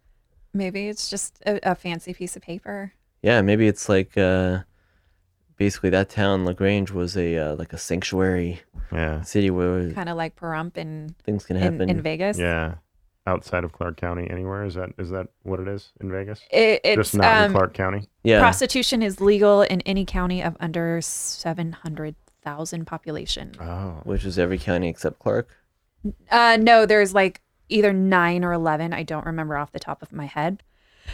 Maybe 0.53 0.87
it's 0.87 1.09
just 1.09 1.41
a, 1.45 1.71
a 1.71 1.75
fancy 1.75 2.13
piece 2.13 2.35
of 2.35 2.41
paper. 2.41 2.93
Yeah, 3.21 3.41
maybe 3.41 3.67
it's 3.67 3.89
like 3.89 4.17
uh, 4.17 4.59
basically 5.57 5.89
that 5.89 6.09
town, 6.09 6.45
Lagrange, 6.45 6.91
was 6.91 7.17
a 7.17 7.37
uh, 7.37 7.55
like 7.55 7.73
a 7.73 7.77
sanctuary 7.77 8.61
Yeah, 8.93 9.21
city 9.23 9.49
where 9.49 9.91
Kind 9.91 10.07
of 10.09 10.15
like 10.15 10.35
Pahrump 10.37 10.77
in, 10.77 11.15
things 11.23 11.45
can 11.45 11.57
in, 11.57 11.63
happen. 11.63 11.89
in 11.89 12.01
Vegas. 12.01 12.37
yeah. 12.37 12.75
Outside 13.27 13.63
of 13.63 13.71
Clark 13.71 13.97
County, 13.97 14.29
anywhere 14.29 14.65
is 14.65 14.75
that 14.75 14.91
is 14.99 15.09
that 15.09 15.27
what 15.43 15.59
it 15.59 15.67
is 15.67 15.91
in 15.99 16.11
Vegas? 16.11 16.41
It, 16.51 16.81
it's 16.83 16.95
Just 16.95 17.15
not 17.15 17.37
in 17.37 17.43
um, 17.45 17.51
Clark 17.53 17.73
County. 17.73 18.07
yeah, 18.23 18.39
Prostitution 18.39 19.01
is 19.01 19.19
legal 19.19 19.63
in 19.63 19.81
any 19.81 20.05
county 20.05 20.43
of 20.43 20.55
under 20.59 21.01
700,000 21.01 22.85
population. 22.85 23.51
Oh, 23.59 23.99
which 24.03 24.25
is 24.25 24.37
every 24.37 24.57
county 24.59 24.89
except 24.89 25.19
Clark. 25.19 25.49
Uh, 26.29 26.57
no, 26.61 26.85
there's 26.85 27.13
like 27.13 27.41
either 27.69 27.91
nine 27.91 28.43
or 28.45 28.53
11. 28.53 28.93
I 28.93 29.03
don't 29.03 29.25
remember 29.25 29.57
off 29.57 29.71
the 29.71 29.79
top 29.79 30.01
of 30.03 30.11
my 30.13 30.25
head. 30.25 30.61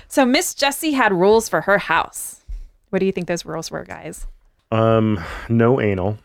So 0.07 0.25
Miss 0.25 0.53
Jessie 0.53 0.91
had 0.91 1.13
rules 1.13 1.47
for 1.47 1.61
her 1.61 1.77
house. 1.77 2.41
What 2.89 2.99
do 2.99 3.05
you 3.05 3.11
think 3.13 3.27
those 3.27 3.45
rules 3.45 3.71
were, 3.71 3.83
guys? 3.85 4.27
Um, 4.69 5.19
no 5.49 5.79
anal, 5.79 6.17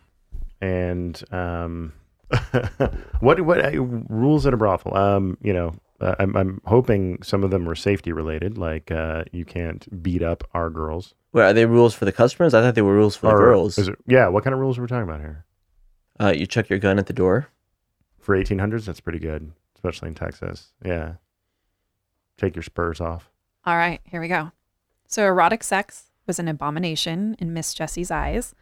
and 0.61 1.21
um, 1.31 1.93
what 3.19 3.41
what 3.41 3.63
uh, 3.63 3.81
rules 3.81 4.45
at 4.45 4.53
a 4.53 4.57
brothel? 4.57 4.95
Um, 4.95 5.37
you 5.41 5.53
know, 5.53 5.75
uh, 6.01 6.15
I'm 6.19 6.35
I'm 6.35 6.61
hoping 6.65 7.21
some 7.23 7.43
of 7.43 7.51
them 7.51 7.65
were 7.65 7.75
safety 7.75 8.11
related, 8.11 8.57
like 8.57 8.91
uh, 8.91 9.23
you 9.31 9.45
can't 9.45 10.03
beat 10.03 10.21
up 10.21 10.43
our 10.53 10.69
girls. 10.69 11.13
Wait, 11.33 11.43
are 11.43 11.53
they 11.53 11.65
rules 11.65 11.93
for 11.93 12.05
the 12.05 12.11
customers? 12.11 12.53
I 12.53 12.61
thought 12.61 12.75
they 12.75 12.81
were 12.81 12.93
rules 12.93 13.15
for 13.15 13.27
the 13.27 13.33
Or 13.33 13.39
girls. 13.39 13.77
Is 13.77 13.87
it, 13.87 13.95
yeah, 14.07 14.27
what 14.27 14.43
kind 14.43 14.53
of 14.53 14.59
rules 14.59 14.77
are 14.77 14.81
we 14.81 14.87
talking 14.87 15.07
about 15.07 15.19
here? 15.19 15.45
Uh, 16.19 16.33
you 16.35 16.47
check 16.47 16.69
your 16.69 16.79
gun 16.79 16.99
at 16.99 17.05
the 17.05 17.13
door. 17.13 17.49
For 18.19 18.35
1800s, 18.35 18.85
that's 18.85 18.99
pretty 18.99 19.19
good, 19.19 19.51
especially 19.75 20.09
in 20.09 20.15
Texas. 20.15 20.73
Yeah, 20.83 21.13
take 22.37 22.55
your 22.55 22.63
spurs 22.63 22.99
off. 22.99 23.29
All 23.65 23.77
right, 23.77 24.01
here 24.03 24.19
we 24.19 24.27
go. 24.27 24.51
So 25.07 25.25
erotic 25.25 25.63
sex 25.63 26.05
was 26.25 26.39
an 26.39 26.49
abomination 26.49 27.35
in 27.39 27.53
Miss 27.53 27.73
Jessie's 27.73 28.11
eyes. 28.11 28.53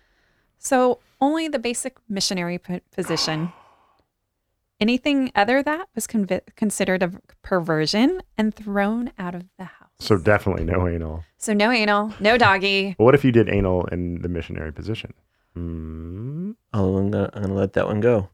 So 0.66 0.98
only 1.22 1.48
the 1.48 1.60
basic 1.60 1.96
missionary 2.10 2.58
p- 2.58 2.82
position. 2.92 3.54
Anything 4.80 5.32
other 5.36 5.62
that 5.62 5.90
was 5.94 6.08
convi- 6.08 6.42
considered 6.56 7.04
a 7.04 7.12
perversion 7.44 8.24
and 8.36 8.52
thrown 8.54 9.12
out 9.20 9.36
of 9.36 9.44
the 9.60 9.66
house. 9.66 9.92
So 10.00 10.18
definitely 10.18 10.64
no 10.66 10.88
anal. 10.88 11.24
So 11.38 11.54
no 11.54 11.70
anal, 11.72 12.14
no 12.20 12.36
doggy. 12.40 12.96
What 12.98 13.14
if 13.14 13.24
you 13.24 13.32
did 13.32 13.48
anal 13.48 13.86
in 13.92 14.24
the 14.24 14.28
missionary 14.28 14.74
position? 14.74 15.14
Hmm. 15.54 16.54
Oh, 16.74 16.98
I'm 16.98 17.12
gonna, 17.12 17.30
I'm 17.34 17.42
gonna 17.44 17.54
let 17.54 17.74
that 17.74 17.86
one 17.86 18.00
go. 18.00 18.30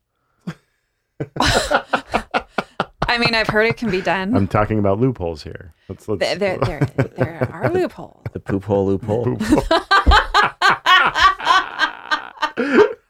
I 1.42 3.18
mean, 3.18 3.36
I've 3.36 3.48
heard 3.48 3.66
it 3.66 3.76
can 3.76 3.92
be 3.92 4.02
done. 4.02 4.34
I'm 4.34 4.48
talking 4.48 4.80
about 4.80 5.02
loopholes 5.02 5.44
here. 5.44 5.74
Let's 5.90 6.08
let's. 6.08 6.22
There, 6.22 6.38
there, 6.38 6.58
there, 6.58 7.10
there 7.18 7.50
are 7.52 7.70
loopholes. 7.74 8.24
The 8.32 8.40
poop 8.40 8.64
hole 8.64 8.86
loophole. 8.86 9.38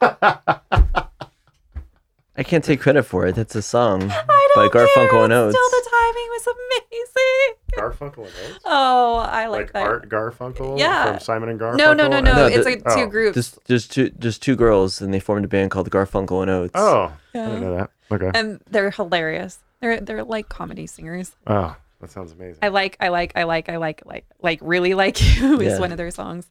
I 2.34 2.42
can't 2.44 2.64
take 2.64 2.80
credit 2.80 3.02
for 3.02 3.26
it. 3.26 3.34
That's 3.34 3.54
a 3.54 3.62
song 3.62 4.04
I 4.10 4.24
by 4.54 4.62
don't 4.62 4.72
care. 4.72 4.86
Garfunkel 4.86 5.24
and 5.24 5.32
Oates. 5.32 5.54
Still, 5.56 5.70
the 5.70 5.88
timing 5.90 6.28
was 6.30 6.46
amazing. 6.46 7.54
Garfunkel 7.74 8.26
and 8.26 8.50
Oates. 8.52 8.58
Oh, 8.64 9.16
I 9.16 9.46
like, 9.48 9.60
Like 9.60 9.72
that. 9.74 9.82
Art 9.86 10.08
Garfunkel 10.08 10.78
Yeah. 10.78 11.12
from 11.12 11.20
Simon 11.20 11.48
and 11.50 11.60
Garfunkel. 11.60 11.76
no, 11.76 11.92
no, 11.92 12.08
no, 12.08 12.20
no. 12.20 12.32
No, 12.34 12.46
it's 12.46 12.56
the- 12.64 12.70
like 12.70 12.82
oh, 12.86 12.96
two 12.96 13.06
groups. 13.10 13.34
Just, 13.34 13.58
just 13.66 13.92
two, 13.92 14.10
just 14.18 14.42
two 14.42 14.56
girls, 14.56 15.02
and 15.02 15.12
they 15.12 15.20
formed 15.20 15.44
a 15.44 15.48
band 15.48 15.70
called 15.70 15.90
Garfunkel 15.90 16.40
and 16.42 16.50
Oates. 16.50 16.72
Oh, 16.74 17.12
I 17.34 17.38
Yeah. 17.38 17.46
didn't 17.46 17.60
know 17.62 17.76
that. 17.76 17.90
Okay. 18.10 18.30
and 18.38 18.60
they're 18.70 18.90
hilarious. 18.90 19.58
They're 19.80 19.98
they're 20.00 20.22
like 20.24 20.48
comedy 20.50 20.86
singers. 20.86 21.34
Oh, 21.46 21.74
that 22.00 22.10
sounds 22.10 22.32
amazing. 22.32 22.58
I 22.62 22.68
like, 22.68 22.96
I 23.00 23.08
like, 23.08 23.32
I 23.36 23.44
like, 23.44 23.68
I 23.70 23.76
like, 23.78 24.02
like, 24.04 24.26
like, 24.42 24.58
really 24.62 24.92
like 24.94 25.18
you 25.40 25.60
is 25.60 25.72
Yeah. 25.74 25.78
one 25.80 25.92
of 25.92 25.98
their 25.98 26.10
songs. 26.10 26.46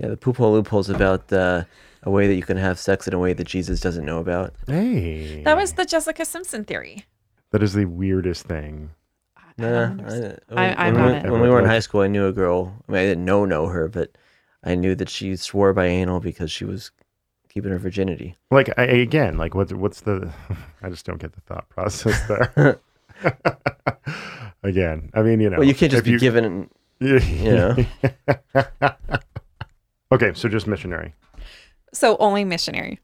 Yeah, 0.00 0.08
the 0.08 0.16
poop 0.16 0.36
hole 0.38 0.52
loophole 0.52 0.80
is 0.80 0.88
about 0.90 1.32
uh, 1.32 1.64
a 2.02 2.10
way 2.10 2.26
that 2.28 2.34
you 2.34 2.42
can 2.42 2.56
have 2.56 2.78
sex 2.78 3.06
in 3.08 3.14
a 3.14 3.18
way 3.18 3.32
that 3.32 3.44
Jesus 3.46 3.80
doesn't 3.80 4.04
know 4.04 4.18
about. 4.18 4.54
Hey, 4.66 5.42
That 5.44 5.56
was 5.56 5.72
the 5.74 5.84
Jessica 5.84 6.24
Simpson 6.24 6.64
theory. 6.64 7.04
that 7.50 7.62
is 7.62 7.72
the 7.74 7.84
weirdest 7.86 8.44
thing. 8.46 8.90
No, 9.58 9.88
nah, 9.88 10.04
I, 10.50 10.66
I, 10.68 10.72
I, 10.88 10.92
when, 10.92 10.94
not 11.14 11.24
we, 11.24 11.30
when 11.30 11.40
we 11.40 11.48
were 11.48 11.58
in 11.58 11.64
high 11.66 11.80
school, 11.80 12.02
I 12.02 12.06
knew 12.06 12.26
a 12.28 12.32
girl. 12.32 12.72
I 12.88 12.92
mean, 12.92 13.00
I 13.00 13.04
didn't 13.06 13.24
know 13.24 13.44
know 13.44 13.66
her, 13.66 13.88
but 13.88 14.12
I 14.62 14.76
knew 14.76 14.94
that 14.94 15.08
she 15.08 15.34
swore 15.34 15.72
by 15.72 15.86
anal 15.86 16.20
because 16.20 16.52
she 16.52 16.64
was 16.64 16.92
keeping 17.48 17.72
her 17.72 17.78
virginity. 17.78 18.36
Like 18.52 18.70
I, 18.78 18.84
again, 18.84 19.36
like 19.36 19.56
what's 19.56 19.72
what's 19.72 20.02
the? 20.02 20.32
I 20.82 20.90
just 20.90 21.04
don't 21.04 21.20
get 21.20 21.32
the 21.32 21.40
thought 21.40 21.68
process 21.70 22.20
there. 22.28 22.78
again, 24.62 25.10
I 25.14 25.22
mean, 25.22 25.40
you 25.40 25.50
know, 25.50 25.58
Well, 25.58 25.66
you 25.66 25.74
can't 25.74 25.90
just 25.90 26.04
be 26.04 26.12
you- 26.12 26.18
given. 26.20 26.70
you 27.00 27.18
know. 27.44 27.76
okay, 30.12 30.32
so 30.34 30.48
just 30.48 30.66
missionary. 30.66 31.14
So 31.92 32.16
only 32.18 32.44
missionary. 32.44 33.00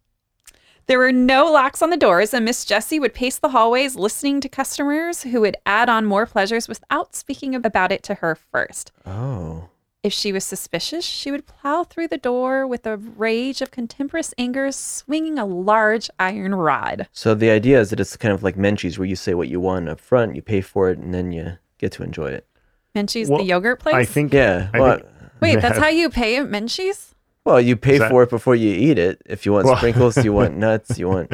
There 0.87 0.99
were 0.99 1.13
no 1.13 1.51
locks 1.51 1.81
on 1.81 1.89
the 1.89 1.97
doors, 1.97 2.35
and 2.35 2.45
Miss 2.45 2.65
Jessie 2.67 3.01
would 3.01 3.15
pace 3.15 3.39
the 3.39 3.49
hallways 3.49 3.97
listening 3.97 4.41
to 4.43 4.49
customers 4.51 5.23
who 5.23 5.41
would 5.41 5.57
add 5.65 5.89
on 5.89 6.05
more 6.05 6.27
pleasures 6.27 6.69
without 6.69 7.15
speaking 7.17 7.55
about 7.55 7.91
it 7.91 8.03
to 8.03 8.15
her 8.17 8.35
first. 8.35 8.93
Oh, 9.07 9.71
If 10.03 10.13
she 10.13 10.31
was 10.31 10.45
suspicious, 10.45 11.03
she 11.03 11.31
would 11.31 11.47
plow 11.47 11.85
through 11.85 12.09
the 12.09 12.19
door 12.19 12.67
with 12.67 12.87
a 12.87 12.99
rage 12.99 13.63
of 13.63 13.71
contemporous 13.71 14.35
anger, 14.37 14.71
swinging 14.73 15.39
a 15.39 15.47
large 15.47 16.11
iron 16.19 16.55
rod. 16.55 17.09
so 17.13 17.35
the 17.35 17.49
idea 17.49 17.81
is 17.81 17.89
that 17.89 17.99
it's 18.01 18.15
kind 18.19 18.35
of 18.35 18.43
like 18.43 18.57
Menchie's, 18.57 18.99
where 18.99 19.09
you 19.09 19.17
say 19.17 19.33
what 19.33 19.49
you 19.49 19.61
want 19.61 19.89
up 19.89 19.99
front, 20.01 20.37
you 20.37 20.43
pay 20.43 20.61
for 20.61 20.91
it, 20.91 20.99
and 20.99 21.15
then 21.15 21.33
you 21.33 21.57
get 21.79 21.93
to 21.93 22.03
enjoy 22.03 22.27
it. 22.27 22.47
Menchie's 22.95 23.31
Well, 23.31 23.39
the 23.39 23.45
yogurt 23.47 23.81
place? 23.81 23.95
I 23.95 24.05
think. 24.05 24.35
Yeah. 24.35 24.69
I 24.75 24.81
Well, 24.81 24.97
think- 24.99 25.09
Wait, 25.41 25.61
that's 25.63 25.79
how 25.79 25.89
you 25.89 26.11
pay 26.11 26.37
at 26.37 26.47
Menchie's? 26.51 27.14
Well, 27.45 27.61
you 27.61 27.77
pay 27.77 27.99
that- 27.99 28.11
for 28.11 28.23
it 28.23 28.31
before 28.31 28.55
you 28.55 28.73
eat 28.73 28.99
it. 28.99 29.21
If 29.27 29.45
you 29.47 29.53
want 29.53 29.67
Well- 29.67 29.77
sprinkles, 29.77 30.23
you 30.25 30.33
want 30.33 30.57
nuts, 30.67 30.99
you 30.99 31.09
want 31.09 31.33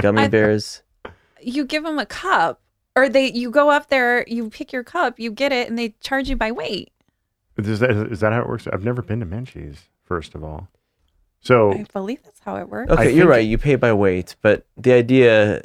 gummy 0.00 0.22
I- 0.22 0.28
bears. 0.28 0.82
You 1.40 1.64
give 1.66 1.84
them 1.84 1.98
a 1.98 2.06
cup, 2.06 2.60
or 2.96 3.08
they 3.08 3.30
you 3.30 3.50
go 3.50 3.70
up 3.70 3.88
there, 3.90 4.24
you 4.26 4.48
pick 4.48 4.72
your 4.72 4.82
cup, 4.84 5.18
you 5.20 5.30
get 5.30 5.52
it, 5.52 5.68
and 5.68 5.78
they 5.78 5.90
charge 6.00 6.28
you 6.30 6.36
by 6.36 6.50
weight. 6.52 6.90
Is 7.58 7.80
that, 7.80 7.90
is 7.90 8.20
that 8.20 8.32
how 8.32 8.40
it 8.40 8.48
works? 8.48 8.66
I've 8.72 8.82
never 8.84 9.02
been 9.02 9.20
to 9.20 9.26
Menchie's. 9.26 9.82
First 10.04 10.34
of 10.34 10.42
all, 10.44 10.68
so 11.40 11.72
I 11.72 11.86
believe 11.92 12.22
that's 12.22 12.40
how 12.40 12.56
it 12.56 12.68
works. 12.68 12.90
Okay, 12.90 13.02
I 13.02 13.04
you're 13.06 13.24
think- 13.24 13.30
right. 13.30 13.46
You 13.46 13.56
pay 13.58 13.76
by 13.76 13.92
weight, 13.92 14.36
but 14.42 14.66
the 14.76 14.92
idea 14.92 15.62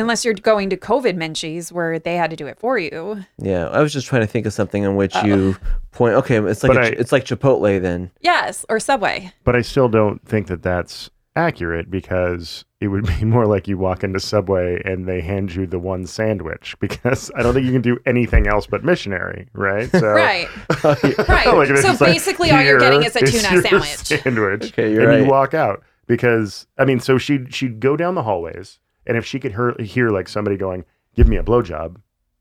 Unless 0.00 0.24
you're 0.24 0.34
going 0.34 0.70
to 0.70 0.76
COVID 0.76 1.16
Menchie's 1.16 1.72
where 1.72 1.98
they 1.98 2.16
had 2.16 2.30
to 2.30 2.36
do 2.36 2.46
it 2.46 2.58
for 2.58 2.78
you. 2.78 3.24
Yeah, 3.38 3.68
I 3.68 3.80
was 3.82 3.92
just 3.92 4.06
trying 4.06 4.22
to 4.22 4.26
think 4.26 4.46
of 4.46 4.52
something 4.52 4.82
in 4.82 4.96
which 4.96 5.14
Oh. 5.14 5.24
you 5.24 5.56
point. 5.92 6.14
Okay, 6.14 6.38
it's 6.38 6.62
like 6.62 6.74
But 6.74 6.84
a, 6.84 6.86
I- 6.88 6.98
it's 6.98 7.12
like 7.12 7.24
Chipotle 7.24 7.80
then. 7.80 8.10
Yes, 8.20 8.64
or 8.68 8.80
Subway. 8.80 9.32
but 9.44 9.54
I 9.54 9.60
still 9.60 9.88
don't 9.88 10.26
think 10.26 10.46
that 10.48 10.62
that's 10.62 11.10
accurate 11.36 11.88
because 11.90 12.64
it 12.80 12.88
would 12.88 13.06
be 13.18 13.24
more 13.24 13.46
like 13.46 13.68
you 13.68 13.78
walk 13.78 14.02
into 14.02 14.18
Subway 14.18 14.82
and 14.84 15.06
they 15.06 15.20
hand 15.20 15.54
you 15.54 15.66
the 15.66 15.78
one 15.78 16.06
sandwich 16.06 16.74
because 16.80 17.30
I 17.36 17.42
don't 17.42 17.54
think 17.54 17.66
you 17.66 17.72
can 17.72 17.82
do 17.82 17.98
anything 18.06 18.46
else 18.48 18.66
but 18.66 18.82
missionary, 18.84 19.48
right? 19.52 19.90
So 19.90 20.00
Right. 20.12 20.48
Right. 20.82 21.46
Like, 21.46 21.70
it's 21.70 21.82
so 21.82 21.88
just 21.88 22.00
like, 22.00 22.12
basically, 22.14 22.50
all 22.50 22.60
you're 22.62 22.78
getting 22.80 23.02
is 23.04 23.14
a 23.16 23.20
tuna 23.20 23.52
your 23.52 23.62
sandwich. 23.62 23.88
Sandwich. 24.22 24.64
Okay, 24.72 24.90
you're 24.92 25.02
and 25.02 25.08
right. 25.10 25.20
you 25.20 25.26
walk 25.26 25.54
out 25.54 25.82
because 26.06 26.66
I 26.78 26.84
mean, 26.84 27.00
so 27.00 27.16
she'd 27.18 27.54
she'd 27.54 27.80
go 27.80 27.96
down 27.96 28.14
the 28.16 28.22
hallways, 28.22 28.78
and 29.06 29.16
if 29.16 29.24
she 29.26 29.38
could 29.40 29.52
hear, 29.52 29.74
hear 29.80 30.10
like 30.10 30.28
somebody 30.28 30.56
going, 30.56 30.84
"Give 31.14 31.28
me 31.28 31.36
a 31.36 31.42
blowjob," 31.42 31.96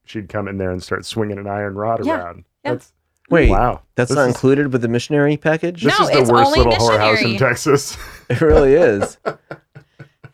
she'd 0.05 0.29
come 0.29 0.47
in 0.47 0.57
there 0.57 0.71
and 0.71 0.81
start 0.83 1.05
swinging 1.05 1.37
an 1.37 1.47
iron 1.47 1.75
rod 1.75 2.05
Yeah, 2.05 2.17
around. 2.19 2.45
yeah. 2.63 2.71
That's 2.71 2.93
Wait, 3.29 3.49
wow. 3.49 3.81
that's 3.95 4.09
This 4.09 4.15
not 4.15 4.23
is- 4.23 4.35
included 4.35 4.73
with 4.73 4.81
the 4.81 4.87
missionary 4.87 5.37
package. 5.37 5.83
This 5.83 5.97
No, 5.99 6.05
is 6.05 6.11
the 6.11 6.19
it's 6.21 6.31
worst 6.31 6.47
only 6.47 6.59
little 6.69 6.87
whorehouse 6.89 7.21
in. 7.23 7.37
Texas. 7.37 7.95
It 8.29 8.41
really 8.41 8.73
is. 8.73 9.17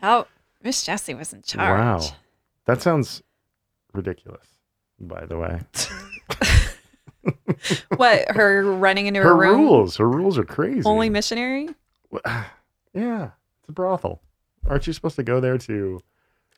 Oh, 0.02 0.28
Miss 0.64 0.84
Jessie 0.84 1.14
was 1.14 1.34
in 1.34 1.42
charge. 1.42 1.80
Wow. 1.80 2.16
That 2.66 2.82
sounds 2.82 3.22
ridiculous, 3.94 4.48
by 5.00 5.26
the 5.26 5.38
way. 5.38 5.60
What, 7.98 8.30
her 8.30 8.64
running 8.76 9.08
into 9.08 9.22
her, 9.22 9.30
Her 9.30 9.36
room? 9.36 9.62
rules, 9.62 9.98
her 9.98 10.08
rules 10.10 10.38
are 10.38 10.44
crazy. 10.44 10.84
Only 10.86 11.10
missionary? 11.10 11.70
yeah, 12.94 13.30
it's 13.60 13.70
a 13.70 13.72
brothel. 13.72 14.22
Aren't 14.70 14.86
you 14.86 14.94
supposed 14.94 15.16
to 15.16 15.24
go 15.24 15.40
there 15.40 15.58
to, 15.58 16.00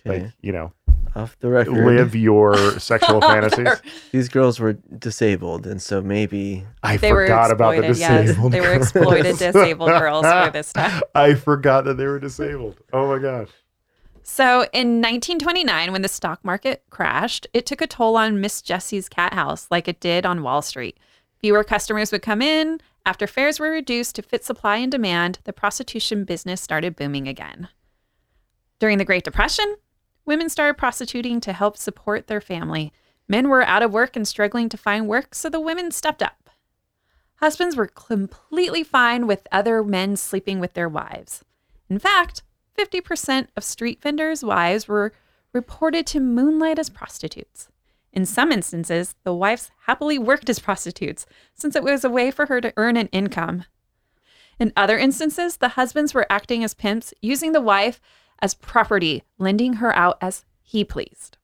Okay, 0.06 0.24
like, 0.24 0.34
you 0.41 0.52
know, 0.52 0.74
off 1.16 1.38
the 1.39 1.50
record, 1.50 1.74
live 1.74 2.16
your 2.16 2.56
sexual 2.80 3.22
fantasies? 3.22 3.82
these 4.12 4.30
girls 4.30 4.60
were 4.60 4.74
disabled, 4.74 5.66
and 5.66 5.82
so 5.82 6.02
maybe 6.02 6.66
I 6.84 6.98
They 6.98 7.12
were 7.12 7.26
forgot 7.26 7.52
about 7.52 7.72
the 7.72 7.89
exploited, 7.89 8.00
yes. 8.00 8.28
disabled. 8.28 8.52
They 8.52 8.62
were 8.62 8.74
exploited 8.74 9.38
disabled 9.39 9.89
girls 9.89 10.26
for 10.26 10.52
this 10.52 10.74
time. 10.74 11.02
I 11.16 11.34
forgot 11.34 11.86
that 11.86 11.98
they 11.98 12.06
were 12.06 12.20
disabled. 12.20 12.80
Oh 12.93 13.08
my 13.08 13.20
gosh. 13.20 13.50
So 14.24 14.64
in 14.74 15.02
1929, 15.02 15.91
when 15.91 16.02
the 16.02 16.08
stock 16.10 16.43
market 16.43 16.84
crashed, 16.89 17.48
it 17.54 17.66
took 17.66 17.82
a 17.82 17.88
toll 17.88 18.18
on 18.18 18.41
Miss 18.41 18.62
Jessie's 18.62 19.08
cat 19.08 19.34
house 19.34 19.68
like 19.72 19.88
it 19.88 20.02
did 20.02 20.26
on 20.26 20.43
Wall 20.43 20.62
Street. 20.62 20.98
Fewer 21.39 21.64
customers 21.64 22.12
would 22.12 22.22
come 22.22 22.41
in. 22.41 22.82
After 23.06 23.26
fares 23.26 23.58
were 23.58 23.72
reduced 23.72 24.16
to 24.16 24.22
fit 24.22 24.43
supply 24.43 24.78
and 24.78 24.91
demand, 24.91 25.39
the 25.45 25.54
prostitution 25.54 26.26
business 26.26 26.60
started 26.60 26.98
booming 26.98 27.28
again. 27.28 27.70
During 28.80 28.98
the 28.98 29.06
Great 29.06 29.24
Depression, 29.24 29.78
women 30.28 30.49
started 30.49 30.78
prostituting 30.78 31.41
to 31.41 31.53
help 31.53 31.78
support 31.78 32.28
their 32.28 32.41
family. 32.41 32.93
Men 33.28 33.49
were 33.49 33.63
out 33.63 33.82
of 33.82 33.91
work 33.91 34.15
and 34.15 34.28
struggling 34.28 34.69
to 34.69 34.78
find 34.78 35.07
work, 35.07 35.34
so 35.34 35.49
the 35.49 35.59
women 35.59 35.89
stepped 35.89 36.21
up. 36.21 36.49
Husbands 37.38 37.75
were 37.75 37.88
completely 37.88 38.84
fine 38.84 39.25
with 39.25 39.47
other 39.51 39.84
men 39.84 40.17
sleeping 40.17 40.59
with 40.59 40.73
their 40.73 40.89
wives. 40.89 41.43
In 41.89 41.97
fact, 41.97 42.43
50% 42.78 43.47
of 43.55 43.63
street 43.63 44.01
vendors' 44.01 44.43
wives 44.43 44.88
were 44.88 45.13
reported 45.53 46.05
to 46.07 46.19
moonlight 46.19 46.78
as 46.78 46.89
prostitutes. 46.89 47.69
In 48.11 48.25
some 48.25 48.51
instances, 48.51 49.15
the 49.23 49.34
wives 49.34 49.71
happily 49.86 50.17
worked 50.17 50.49
as 50.49 50.59
prostitutes 50.59 51.25
since 51.53 51.75
it 51.75 51.84
was 51.84 52.03
a 52.03 52.09
way 52.09 52.32
for 52.32 52.47
her 52.47 52.59
to 52.61 52.73
earn 52.75 52.97
an 52.97 53.07
income. 53.07 53.65
In 54.59 54.73
other 54.75 54.97
instances, 54.97 55.57
the 55.57 55.69
husbands 55.69 56.13
were 56.13 56.25
acting 56.30 56.63
as 56.63 56.73
pimps, 56.73 57.13
using 57.21 57.51
the 57.51 57.61
wife 57.61 58.01
as 58.42 58.54
property, 58.54 59.24
lending 59.38 59.74
her 59.74 59.96
out 59.96 60.18
as 60.22 60.46
he 60.62 60.84
pleased. 60.84 61.38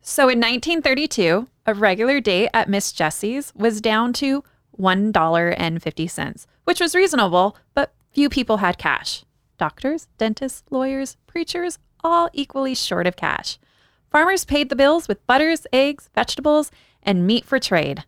So 0.00 0.24
in 0.24 0.38
1932, 0.38 1.48
a 1.66 1.74
regular 1.74 2.20
day 2.20 2.48
at 2.54 2.68
Miss 2.68 2.92
Jessie's 2.92 3.52
was 3.54 3.80
down 3.80 4.12
to 4.14 4.44
$1.50, 4.78 6.46
which 6.64 6.80
was 6.80 6.94
reasonable, 6.94 7.56
but 7.74 7.94
few 8.12 8.28
people 8.28 8.58
had 8.58 8.78
cash. 8.78 9.24
Doctors, 9.58 10.08
dentists, 10.18 10.62
lawyers, 10.70 11.16
preachers, 11.26 11.78
all 12.04 12.28
equally 12.32 12.74
short 12.74 13.06
of 13.06 13.16
cash. 13.16 13.58
Farmers 14.10 14.44
paid 14.44 14.68
the 14.68 14.76
bills 14.76 15.08
with 15.08 15.26
butters, 15.26 15.66
eggs, 15.72 16.08
vegetables, 16.14 16.70
and 17.02 17.26
meat 17.26 17.44
for 17.44 17.58
trade. 17.58 18.04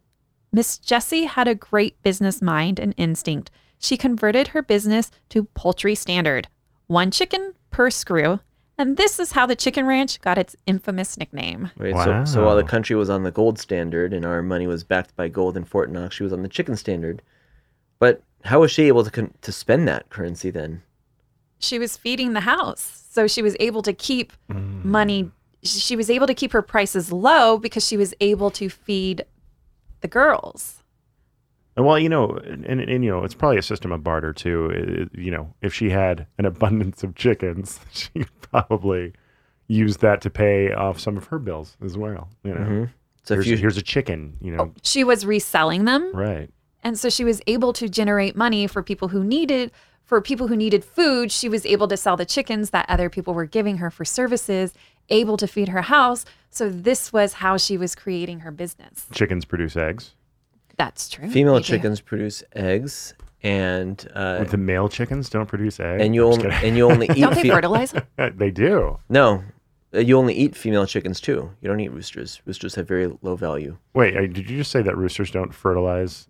Miss 0.52 0.78
Jessie 0.78 1.24
had 1.24 1.48
a 1.48 1.54
great 1.54 2.00
business 2.02 2.40
mind 2.40 2.78
and 2.78 2.94
instinct. 2.96 3.50
She 3.78 3.96
converted 3.96 4.48
her 4.48 4.62
business 4.62 5.10
to 5.30 5.44
poultry 5.44 5.94
standard 5.94 6.48
one 6.88 7.10
chicken 7.10 7.54
per 7.70 7.90
screw. 7.90 8.40
And 8.76 8.96
this 8.96 9.18
is 9.18 9.32
how 9.32 9.44
the 9.44 9.56
chicken 9.56 9.86
ranch 9.86 10.20
got 10.20 10.38
its 10.38 10.54
infamous 10.66 11.16
nickname. 11.18 11.70
Wait, 11.78 11.96
so, 11.96 12.24
so 12.24 12.44
while 12.44 12.54
the 12.54 12.62
country 12.62 12.94
was 12.94 13.10
on 13.10 13.24
the 13.24 13.32
gold 13.32 13.58
standard 13.58 14.12
and 14.12 14.24
our 14.24 14.40
money 14.40 14.68
was 14.68 14.84
backed 14.84 15.16
by 15.16 15.26
gold 15.26 15.56
in 15.56 15.64
Fort 15.64 15.90
Knox, 15.90 16.14
she 16.14 16.22
was 16.22 16.32
on 16.32 16.42
the 16.42 16.48
chicken 16.48 16.76
standard. 16.76 17.20
But 17.98 18.22
how 18.44 18.60
was 18.60 18.70
she 18.70 18.84
able 18.84 19.02
to 19.02 19.10
con- 19.10 19.34
to 19.42 19.52
spend 19.52 19.88
that 19.88 20.10
currency 20.10 20.50
then? 20.50 20.82
She 21.58 21.80
was 21.80 21.96
feeding 21.96 22.34
the 22.34 22.40
house. 22.40 23.04
So 23.10 23.26
she 23.26 23.42
was 23.42 23.56
able 23.58 23.82
to 23.82 23.92
keep 23.92 24.32
mm. 24.48 24.84
money. 24.84 25.32
She 25.64 25.96
was 25.96 26.08
able 26.08 26.28
to 26.28 26.34
keep 26.34 26.52
her 26.52 26.62
prices 26.62 27.10
low 27.10 27.58
because 27.58 27.84
she 27.84 27.96
was 27.96 28.14
able 28.20 28.52
to 28.52 28.70
feed 28.70 29.24
the 30.02 30.08
girls. 30.08 30.84
And 31.78 31.86
well, 31.86 31.98
you 31.98 32.08
know, 32.08 32.30
and, 32.44 32.64
and, 32.66 32.80
and, 32.80 33.04
you 33.04 33.10
know, 33.10 33.22
it's 33.24 33.34
probably 33.34 33.56
a 33.56 33.62
system 33.62 33.92
of 33.92 34.02
barter 34.02 34.32
too. 34.32 34.66
It- 34.70 34.88
it- 34.90 35.10
you 35.14 35.30
know, 35.30 35.54
if 35.62 35.72
she 35.72 35.88
had 35.90 36.26
an 36.36 36.44
abundance 36.44 37.02
of 37.04 37.14
chickens, 37.14 37.78
she 37.92 38.10
could 38.10 38.40
probably, 38.42 39.12
use 39.68 39.98
that 39.98 40.20
to 40.22 40.30
pay 40.30 40.72
off 40.72 40.98
some 40.98 41.16
of 41.16 41.26
her 41.26 41.38
bills 41.38 41.76
as 41.84 41.96
well. 41.96 42.28
You 42.42 42.54
know, 42.54 42.60
Mhm. 42.60 42.90
So 43.22 43.34
if 43.34 43.38
here's, 43.38 43.46
you 43.48 43.56
here's 43.58 43.76
a 43.76 43.82
chicken. 43.82 44.36
You 44.40 44.52
know, 44.56 44.72
She 44.82 45.04
was 45.04 45.24
reselling 45.26 45.84
them. 45.84 46.10
right? 46.14 46.50
And 46.82 46.98
so 46.98 47.10
she 47.10 47.22
was 47.22 47.40
able 47.46 47.72
to 47.74 47.88
generate 47.88 48.34
money 48.34 48.66
for 48.66 48.82
people 48.82 49.08
who 49.08 49.22
needed 49.22 49.70
for 50.04 50.22
people 50.22 50.48
who 50.48 50.56
needed 50.56 50.82
food. 50.86 51.30
She 51.30 51.50
was 51.50 51.66
able 51.66 51.86
to 51.88 51.96
sell 51.98 52.16
the 52.16 52.24
chickens 52.24 52.70
that 52.70 52.86
other 52.88 53.10
people 53.10 53.34
were 53.34 53.44
giving 53.44 53.76
her 53.76 53.90
for 53.90 54.06
services, 54.06 54.72
able 55.10 55.36
to 55.36 55.46
feed 55.46 55.68
her 55.68 55.82
house. 55.82 56.24
So 56.48 56.70
this 56.70 57.12
was 57.12 57.34
how 57.34 57.58
she 57.58 57.76
was 57.76 57.94
creating 57.94 58.40
her 58.40 58.50
business. 58.50 59.04
Chickens 59.12 59.44
produce 59.44 59.76
eggs. 59.76 60.14
That's 60.78 61.08
true. 61.08 61.28
female 61.28 61.54
They 61.54 61.60
do. 61.60 61.64
chickens 61.66 62.00
produce 62.00 62.42
eggs, 62.54 63.14
and 63.42 64.06
uh, 64.14 64.44
the 64.44 64.56
male 64.56 64.88
chickens 64.88 65.28
don't 65.28 65.46
produce 65.46 65.80
eggs. 65.80 66.02
and 66.02 66.14
you 66.14 66.24
I'm 66.26 66.32
just 66.32 66.40
only 66.44 66.50
kidding. 66.54 66.68
and 66.68 66.76
you 66.76 66.90
only 66.90 67.06
eat 67.14 67.20
Don't 67.20 67.34
they 67.34 67.42
fe- 67.42 67.50
fertilize 67.50 67.90
them? 67.92 68.04
they 68.36 68.50
do. 68.50 68.98
no, 69.08 69.42
uh, 69.94 69.98
you 70.00 70.16
only 70.18 70.34
eat 70.34 70.54
female 70.56 70.86
chickens 70.86 71.20
too. 71.20 71.50
You 71.60 71.68
don't 71.68 71.80
eat 71.80 71.90
roosters. 71.92 72.40
Roosters 72.46 72.74
have 72.76 72.86
very 72.86 73.10
low 73.22 73.36
value. 73.36 73.76
Wait, 73.94 74.16
uh, 74.16 74.20
did 74.20 74.48
you 74.50 74.58
just 74.58 74.70
say 74.70 74.82
that 74.82 74.96
roosters 74.96 75.30
don't 75.30 75.52
fertilize 75.52 76.28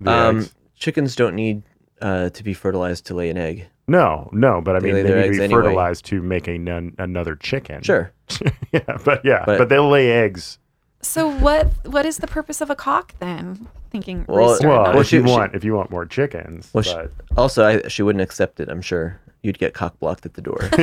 the 0.00 0.10
Um, 0.10 0.38
eggs? 0.38 0.54
chickens 0.76 1.16
don't 1.16 1.34
need 1.34 1.62
uh, 2.00 2.28
to 2.30 2.42
be 2.44 2.52
fertilized 2.54 3.06
to 3.06 3.14
lay 3.14 3.30
an 3.30 3.36
egg. 3.38 3.66
No, 3.88 4.28
no, 4.32 4.60
but 4.60 4.76
I 4.76 4.78
They 4.80 4.86
mean 4.86 4.94
lay 4.94 5.02
they 5.02 5.08
their 5.08 5.20
need 5.22 5.26
to 5.32 5.38
be 5.38 5.42
anyway. 5.44 5.62
fertilized 5.62 6.04
to 6.06 6.22
make 6.22 6.46
a 6.48 6.56
nun, 6.56 6.94
another 6.98 7.34
chicken. 7.34 7.82
Sure. 7.82 8.12
yeah, 8.72 8.80
but 9.04 9.24
yeah, 9.24 9.42
but, 9.44 9.58
But- 9.58 9.68
they'll 9.68 9.88
lay 9.90 10.10
eggs. 10.12 10.58
So 11.02 11.28
what 11.28 11.68
what 11.86 12.06
is 12.06 12.18
the 12.18 12.26
purpose 12.26 12.60
of 12.60 12.70
a 12.70 12.76
cock 12.76 13.14
then? 13.18 13.66
Thinking 13.90 14.24
Well, 14.28 14.50
rooster. 14.50 14.68
Well, 14.68 14.84
not- 14.84 14.92
well, 14.94 15.00
if 15.02 15.12
you 15.12 15.20
she- 15.20 15.26
she- 15.26 15.30
want, 15.32 15.54
if 15.54 15.64
you 15.64 15.74
want 15.74 15.90
more 15.90 16.06
chickens, 16.06 16.70
Well, 16.72 16.82
sh- 16.82 16.94
but 16.94 17.10
also, 17.36 17.64
I, 17.66 17.88
she 17.88 18.02
wouldn't 18.02 18.22
accept 18.22 18.58
it. 18.60 18.68
I'm 18.70 18.80
sure 18.80 19.20
you'd 19.42 19.58
get 19.58 19.74
cock 19.74 19.98
blocked 19.98 20.24
at 20.24 20.34
the 20.34 20.40
door. 20.40 20.60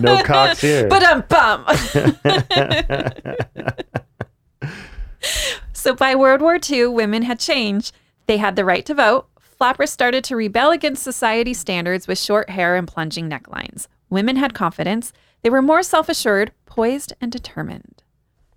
no 0.00 0.22
cocks 0.24 0.60
here. 0.60 0.88
But 0.88 1.02
um 1.04 1.22
bum. 1.28 1.64
so 5.72 5.94
by 5.94 6.14
World 6.14 6.40
War 6.40 6.58
II, 6.68 6.88
women 6.88 7.22
had 7.22 7.38
changed. 7.38 7.92
They 8.26 8.38
had 8.38 8.56
the 8.56 8.64
right 8.64 8.84
to 8.86 8.94
vote. 8.94 9.26
Flappers 9.38 9.90
started 9.90 10.24
to 10.24 10.36
rebel 10.36 10.70
against 10.70 11.02
society 11.02 11.54
standards 11.54 12.08
with 12.08 12.18
short 12.18 12.50
hair 12.50 12.76
and 12.76 12.88
plunging 12.88 13.28
necklines. 13.30 13.86
Women 14.10 14.36
had 14.36 14.54
confidence. 14.54 15.12
They 15.44 15.50
were 15.50 15.60
more 15.60 15.82
self 15.82 16.08
assured, 16.08 16.52
poised, 16.64 17.12
and 17.20 17.30
determined. 17.30 18.02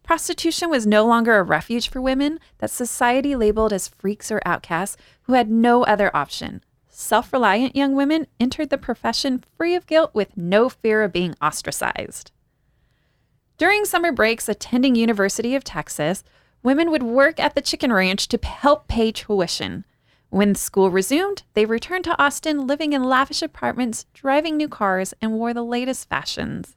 Prostitution 0.04 0.70
was 0.70 0.88
no 0.88 1.06
longer 1.06 1.38
a 1.38 1.44
refuge 1.44 1.90
for 1.90 2.00
women 2.02 2.40
that 2.60 2.72
society 2.72 3.36
labeled 3.36 3.74
as 3.74 3.90
freaks 3.90 4.32
or 4.32 4.42
outcasts 4.46 4.96
who 5.24 5.34
had 5.34 5.52
no 5.52 5.84
other 5.84 6.16
option. 6.16 6.64
Self 6.88 7.34
reliant 7.34 7.76
young 7.76 7.94
women 7.94 8.26
entered 8.40 8.70
the 8.70 8.78
profession 8.78 9.44
free 9.58 9.76
of 9.76 9.86
guilt 9.86 10.12
with 10.14 10.38
no 10.38 10.70
fear 10.70 11.04
of 11.04 11.12
being 11.12 11.36
ostracized. 11.42 12.32
During 13.58 13.84
summer 13.84 14.14
breaks 14.14 14.48
attending 14.48 14.96
University 14.96 15.56
of 15.56 15.66
Texas, 15.66 16.24
women 16.64 16.90
would 16.90 17.04
work 17.04 17.38
at 17.38 17.54
the 17.54 17.62
chicken 17.62 17.92
ranch 17.92 18.30
to 18.30 18.40
help 18.46 18.88
pay 18.88 19.12
tuition. 19.12 19.84
When 20.30 20.56
school 20.56 20.90
resumed, 20.90 21.44
they 21.54 21.66
returned 21.66 22.06
to 22.06 22.22
Austin 22.22 22.66
living 22.66 22.94
in 22.94 23.04
lavish 23.04 23.42
apartments, 23.42 24.06
driving 24.14 24.56
new 24.56 24.70
cars, 24.70 25.14
and 25.22 25.34
wore 25.34 25.54
the 25.54 25.66
latest 25.66 26.08
fashions. 26.08 26.77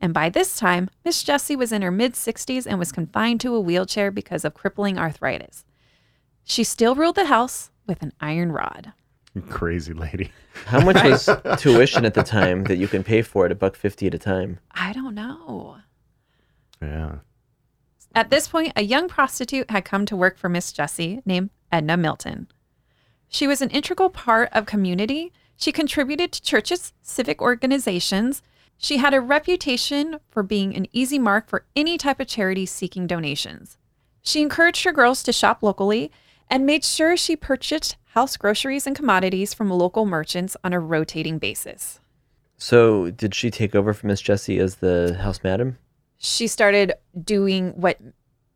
And 0.00 0.12
by 0.12 0.28
this 0.28 0.56
time, 0.56 0.90
Miss 1.04 1.22
Jessie 1.22 1.56
was 1.56 1.72
in 1.72 1.82
her 1.82 1.90
mid 1.90 2.14
60s 2.14 2.66
and 2.66 2.78
was 2.78 2.92
confined 2.92 3.40
to 3.40 3.54
a 3.54 3.60
wheelchair 3.60 4.10
because 4.10 4.44
of 4.44 4.54
crippling 4.54 4.98
arthritis. 4.98 5.64
She 6.44 6.64
still 6.64 6.94
ruled 6.94 7.16
the 7.16 7.26
house 7.26 7.70
with 7.86 8.02
an 8.02 8.12
iron 8.20 8.52
rod. 8.52 8.92
Crazy 9.48 9.92
lady. 9.92 10.30
How 10.66 10.80
much 10.80 11.02
was 11.02 11.28
tuition 11.58 12.04
at 12.04 12.14
the 12.14 12.22
time 12.22 12.64
that 12.64 12.76
you 12.76 12.88
can 12.88 13.04
pay 13.04 13.22
for 13.22 13.44
it? 13.44 13.52
A 13.52 13.54
buck 13.54 13.76
fifty 13.76 14.06
at 14.06 14.14
a 14.14 14.18
time. 14.18 14.60
I 14.70 14.92
don't 14.92 15.14
know. 15.14 15.78
Yeah. 16.80 17.16
At 18.14 18.30
this 18.30 18.48
point, 18.48 18.72
a 18.76 18.82
young 18.82 19.08
prostitute 19.08 19.70
had 19.70 19.84
come 19.84 20.06
to 20.06 20.16
work 20.16 20.38
for 20.38 20.48
Miss 20.48 20.72
Jessie 20.72 21.20
named 21.26 21.50
Edna 21.70 21.98
Milton. 21.98 22.48
She 23.28 23.46
was 23.46 23.60
an 23.60 23.70
integral 23.70 24.08
part 24.08 24.48
of 24.52 24.64
community. 24.64 25.32
She 25.56 25.72
contributed 25.72 26.32
to 26.32 26.42
churches, 26.42 26.94
civic 27.02 27.42
organizations. 27.42 28.42
She 28.78 28.98
had 28.98 29.14
a 29.14 29.20
reputation 29.20 30.18
for 30.28 30.42
being 30.42 30.74
an 30.76 30.86
easy 30.92 31.18
mark 31.18 31.48
for 31.48 31.64
any 31.74 31.96
type 31.98 32.20
of 32.20 32.26
charity 32.26 32.66
seeking 32.66 33.06
donations. 33.06 33.78
She 34.22 34.42
encouraged 34.42 34.84
her 34.84 34.92
girls 34.92 35.22
to 35.22 35.32
shop 35.32 35.62
locally 35.62 36.10
and 36.50 36.66
made 36.66 36.84
sure 36.84 37.16
she 37.16 37.36
purchased 37.36 37.96
house 38.14 38.36
groceries 38.36 38.86
and 38.86 38.94
commodities 38.94 39.54
from 39.54 39.70
local 39.70 40.06
merchants 40.06 40.56
on 40.62 40.72
a 40.72 40.80
rotating 40.80 41.38
basis. 41.38 42.00
So, 42.58 43.10
did 43.10 43.34
she 43.34 43.50
take 43.50 43.74
over 43.74 43.92
from 43.92 44.08
Miss 44.08 44.20
Jessie 44.20 44.58
as 44.58 44.76
the 44.76 45.18
house 45.20 45.40
madam? 45.44 45.78
she 46.18 46.46
started 46.46 46.94
doing 47.22 47.70
what 47.72 47.98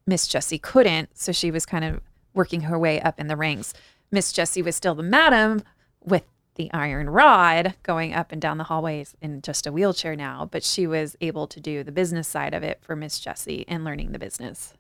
Miss 0.07 0.27
Jessie 0.27 0.59
couldn't. 0.59 1.16
So 1.16 1.33
she 1.33 1.51
was 1.51 1.66
kind 1.66 1.85
of 1.85 2.01
working 2.35 2.62
her 2.62 2.79
way 2.79 3.01
up 3.01 3.21
in 3.21 3.29
the 3.29 3.37
ranks. 3.37 3.75
Miss 4.11 4.33
Jessie 4.33 4.62
was 4.62 4.77
still 4.77 4.95
the 4.95 5.03
madam 5.03 5.62
with 6.03 6.25
the 6.55 6.70
iron 6.72 7.09
rod 7.09 7.74
going 7.82 8.12
up 8.12 8.32
and 8.32 8.40
down 8.40 8.59
the 8.59 8.64
hallways 8.64 9.16
in 9.20 9.42
just 9.42 9.66
a 9.66 9.72
wheelchair 9.72 10.16
now, 10.16 10.48
but 10.51 10.62
she 10.62 10.86
was 10.86 11.16
able 11.20 11.46
to 11.46 11.61
do 11.61 11.82
the 11.82 11.92
business 11.92 12.28
side 12.28 12.55
of 12.55 12.62
it 12.62 12.78
for 12.80 12.96
Miss 12.96 13.18
Jessie 13.18 13.64
and 13.68 13.84
learning 13.84 14.12
the 14.12 14.18
business. 14.18 14.74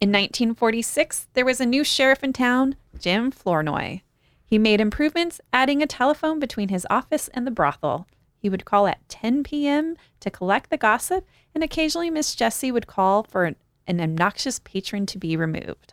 In 0.00 0.08
1946, 0.10 1.28
there 1.34 1.44
was 1.44 1.60
a 1.60 1.66
new 1.66 1.84
sheriff 1.84 2.24
in 2.24 2.32
town, 2.32 2.76
Jim 2.98 3.30
Flournoy. 3.30 4.00
He 4.42 4.56
made 4.56 4.80
improvements, 4.80 5.40
adding 5.52 5.82
a 5.82 5.86
telephone 5.86 6.40
between 6.40 6.70
his 6.70 6.86
office 6.88 7.28
and 7.34 7.46
the 7.46 7.50
brothel. 7.50 8.06
He 8.38 8.48
would 8.48 8.64
call 8.64 8.86
at 8.86 9.06
10 9.10 9.44
p.m. 9.44 9.96
to 10.20 10.30
collect 10.30 10.70
the 10.70 10.78
gossip, 10.78 11.26
and 11.54 11.62
occasionally 11.62 12.08
Miss 12.08 12.34
Jessie 12.34 12.72
would 12.72 12.86
call 12.86 13.24
for 13.24 13.44
an, 13.44 13.56
an 13.86 14.00
obnoxious 14.00 14.58
patron 14.58 15.04
to 15.04 15.18
be 15.18 15.36
removed. 15.36 15.92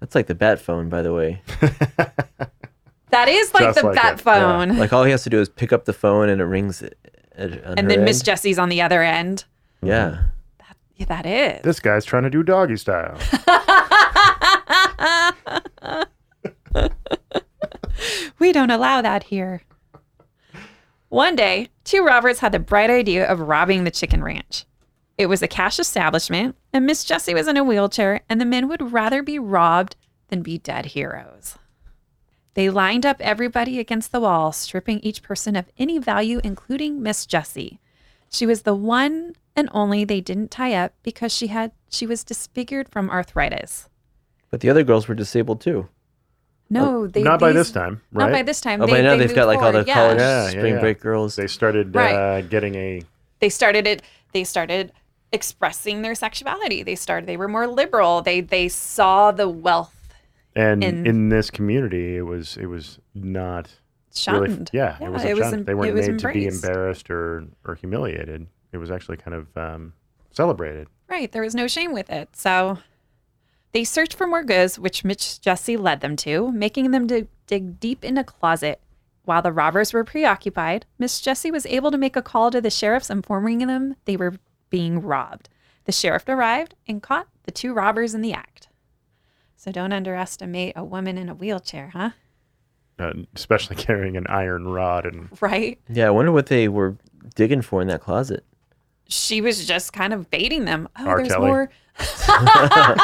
That's 0.00 0.14
like 0.14 0.26
the 0.26 0.34
bat 0.34 0.58
phone, 0.58 0.88
by 0.88 1.02
the 1.02 1.12
way. 1.12 1.42
That 3.10 3.28
is 3.28 3.54
like 3.54 3.64
Just 3.64 3.80
the 3.80 3.86
like 3.86 3.96
bat 3.96 4.14
it, 4.14 4.26
yeah. 4.26 4.66
phone. 4.66 4.78
Like 4.78 4.92
all 4.92 5.04
he 5.04 5.10
has 5.12 5.22
to 5.24 5.30
do 5.30 5.40
is 5.40 5.48
pick 5.48 5.72
up 5.72 5.84
the 5.84 5.92
phone 5.92 6.28
and 6.28 6.40
it 6.40 6.44
rings. 6.44 6.82
At, 6.82 6.94
at, 7.36 7.52
and 7.52 7.80
her 7.80 7.88
then 7.88 8.04
Miss. 8.04 8.22
Jessie's 8.22 8.58
on 8.58 8.68
the 8.68 8.82
other 8.82 9.02
end. 9.02 9.44
Yeah. 9.82 10.10
Mm-hmm. 10.10 10.22
Yeah, 10.96 11.06
that 11.06 11.26
is. 11.26 11.62
This 11.62 11.78
guy's 11.78 12.06
trying 12.06 12.22
to 12.22 12.30
do 12.30 12.42
doggy 12.42 12.76
style. 12.76 13.18
We 18.38 18.52
don't 18.52 18.70
allow 18.70 19.00
that 19.02 19.24
here. 19.24 19.62
One 21.08 21.36
day, 21.36 21.68
two 21.84 22.04
robbers 22.04 22.40
had 22.40 22.52
the 22.52 22.58
bright 22.58 22.90
idea 22.90 23.26
of 23.26 23.40
robbing 23.40 23.84
the 23.84 23.90
chicken 23.90 24.22
ranch. 24.22 24.64
It 25.16 25.26
was 25.26 25.42
a 25.42 25.48
cash 25.48 25.78
establishment, 25.78 26.56
and 26.72 26.84
Miss 26.84 27.04
Jessie 27.04 27.34
was 27.34 27.48
in 27.48 27.56
a 27.56 27.64
wheelchair, 27.64 28.20
and 28.28 28.40
the 28.40 28.44
men 28.44 28.68
would 28.68 28.92
rather 28.92 29.22
be 29.22 29.38
robbed 29.38 29.96
than 30.28 30.42
be 30.42 30.58
dead 30.58 30.86
heroes. 30.86 31.56
They 32.56 32.70
lined 32.70 33.04
up 33.04 33.18
everybody 33.20 33.78
against 33.78 34.12
the 34.12 34.20
wall, 34.20 34.50
stripping 34.50 35.00
each 35.00 35.22
person 35.22 35.56
of 35.56 35.66
any 35.78 35.98
value, 35.98 36.40
including 36.42 37.02
Miss 37.02 37.26
Jessie. 37.26 37.80
She 38.30 38.46
was 38.46 38.62
the 38.62 38.74
one 38.74 39.34
and 39.54 39.68
only 39.72 40.04
they 40.04 40.22
didn't 40.22 40.50
tie 40.50 40.72
up 40.72 40.94
because 41.02 41.32
she 41.32 41.48
had 41.48 41.72
she 41.90 42.06
was 42.06 42.24
disfigured 42.24 42.88
from 42.88 43.10
arthritis. 43.10 43.90
But 44.50 44.60
the 44.60 44.70
other 44.70 44.82
girls 44.84 45.06
were 45.06 45.14
disabled 45.14 45.60
too. 45.60 45.88
No, 46.70 47.06
they 47.06 47.22
Not 47.22 47.40
by 47.40 47.48
these- 47.52 47.66
this 47.66 47.72
time, 47.72 48.00
right? 48.10 48.24
Not 48.24 48.24
right? 48.32 48.38
by 48.38 48.42
this 48.42 48.62
time. 48.62 48.80
Oh, 48.80 48.86
by 48.86 49.02
now 49.02 49.10
they've 49.16 49.20
moved 49.28 49.34
got 49.34 49.46
like 49.48 49.58
all 49.58 49.66
the 49.72 49.84
forward, 49.84 49.88
yeah. 49.88 49.94
college 49.94 50.18
Yeah, 50.18 50.44
yeah, 50.44 50.50
spring 50.50 50.74
yeah. 50.74 50.80
break 50.80 50.98
girls. 51.00 51.36
They 51.36 51.46
started 51.46 51.94
Right. 51.94 52.14
uh, 52.14 52.40
getting 52.40 52.74
a 52.74 53.02
they 53.40 53.50
started 53.50 53.86
it 53.86 54.00
they 54.32 54.44
started 54.44 54.92
expressing 55.30 56.00
their 56.02 56.14
sexuality 56.14 56.82
they 56.82 56.94
started 56.94 57.26
they 57.28 57.36
were 57.36 57.48
more 57.48 57.66
liberal 57.66 58.22
they 58.22 58.40
they 58.40 58.68
saw 58.68 59.30
the 59.30 59.48
wealth 59.48 59.95
and 60.56 60.82
In- 60.82 61.06
in 61.06 61.28
this 61.28 61.50
community 61.50 62.16
it 62.16 62.22
was 62.22 62.56
it 62.56 62.66
was 62.66 62.98
not 63.14 63.68
really 64.28 64.48
shunned. 64.48 64.70
yeah, 64.72 64.96
it 65.00 65.10
was 65.10 65.24
it 65.24 65.36
was 65.36 65.50
shunned. 65.50 65.66
they 65.66 65.74
weren't 65.74 65.94
made 65.94 66.18
to 66.18 66.32
be 66.32 66.46
embarrassed 66.46 67.10
or 67.10 67.44
or 67.64 67.74
humiliated. 67.76 68.46
It 68.72 68.78
was 68.78 68.90
actually 68.90 69.18
kind 69.18 69.34
of 69.34 69.56
um, 69.56 69.92
celebrated. 70.30 70.88
Right 71.08 71.30
there 71.30 71.42
was 71.42 71.54
no 71.54 71.68
shame 71.68 71.92
with 71.92 72.10
it. 72.10 72.34
So 72.34 72.78
they 73.72 73.84
searched 73.84 74.14
for 74.14 74.26
more 74.26 74.42
goods 74.42 74.78
which 74.78 75.04
miss 75.04 75.38
jessie 75.38 75.76
led 75.76 76.00
them 76.00 76.16
to 76.16 76.50
making 76.52 76.90
them 76.90 77.06
dig, 77.06 77.28
dig 77.46 77.78
deep 77.78 78.04
in 78.04 78.16
a 78.18 78.24
closet. 78.24 78.80
While 79.24 79.42
the 79.42 79.52
robbers 79.52 79.92
were 79.92 80.04
preoccupied 80.04 80.86
miss 80.98 81.20
jessie 81.20 81.50
was 81.50 81.66
able 81.66 81.90
to 81.90 81.98
make 81.98 82.16
a 82.16 82.22
call 82.22 82.50
to 82.50 82.60
the 82.60 82.70
sheriffs 82.70 83.10
informing 83.10 83.58
them 83.58 83.96
they 84.06 84.16
were 84.16 84.34
being 84.70 85.00
robbed. 85.02 85.48
The 85.84 85.92
sheriff 85.92 86.24
arrived 86.28 86.74
and 86.88 87.02
caught 87.02 87.28
the 87.44 87.52
two 87.52 87.72
robbers 87.74 88.14
in 88.14 88.20
the 88.22 88.32
act 88.32 88.65
so 89.56 89.72
don't 89.72 89.92
underestimate 89.92 90.72
a 90.76 90.84
woman 90.84 91.18
in 91.18 91.28
a 91.28 91.34
wheelchair 91.34 91.90
huh 91.92 92.10
uh, 92.98 93.12
especially 93.34 93.76
carrying 93.82 94.16
an 94.16 94.26
iron 94.28 94.66
rod 94.68 95.04
and 95.06 95.28
right 95.40 95.78
yeah, 95.88 96.06
I 96.06 96.10
wonder 96.10 96.32
what 96.32 96.46
they 96.46 96.68
were 96.68 96.96
digging 97.34 97.62
for 97.62 97.82
in 97.82 97.88
that 97.88 98.00
closet. 98.00 98.44
she 99.08 99.40
was 99.40 99.66
just 99.66 99.92
kind 99.92 100.12
of 100.12 100.30
baiting 100.30 100.64
them. 100.64 100.88
Oh, 100.98 101.06
R. 101.06 101.16
there's 101.18 101.28
Kelly. 101.28 101.46
more. 101.48 101.70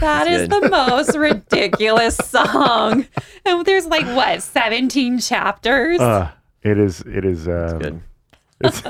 That 0.00 0.26
is 0.26 0.48
good. 0.48 0.64
the 0.64 0.68
most 0.70 1.16
ridiculous 1.16 2.16
song. 2.16 3.06
And 3.44 3.64
there's 3.64 3.86
like 3.86 4.04
what, 4.16 4.42
17 4.42 5.20
chapters? 5.20 6.00
Uh, 6.00 6.30
it 6.62 6.76
is. 6.78 7.00
It 7.02 7.24
is. 7.24 7.46
Um, 7.46 7.78
Good. 7.78 8.00
It's, 8.64 8.82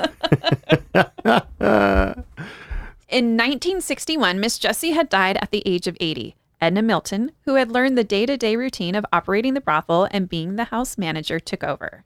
In 3.13 3.37
1961, 3.37 4.39
Miss 4.39 4.57
Jessie 4.57 4.93
had 4.93 5.07
died 5.07 5.37
at 5.37 5.51
the 5.51 5.61
age 5.67 5.85
of 5.85 5.95
80. 5.99 6.35
Edna 6.59 6.81
Milton, 6.81 7.31
who 7.45 7.53
had 7.53 7.71
learned 7.71 7.95
the 7.95 8.03
day 8.03 8.25
to 8.25 8.35
day 8.37 8.55
routine 8.55 8.95
of 8.95 9.05
operating 9.13 9.53
the 9.53 9.61
brothel 9.61 10.07
and 10.09 10.27
being 10.27 10.55
the 10.55 10.63
house 10.63 10.97
manager, 10.97 11.39
took 11.39 11.63
over. 11.63 12.05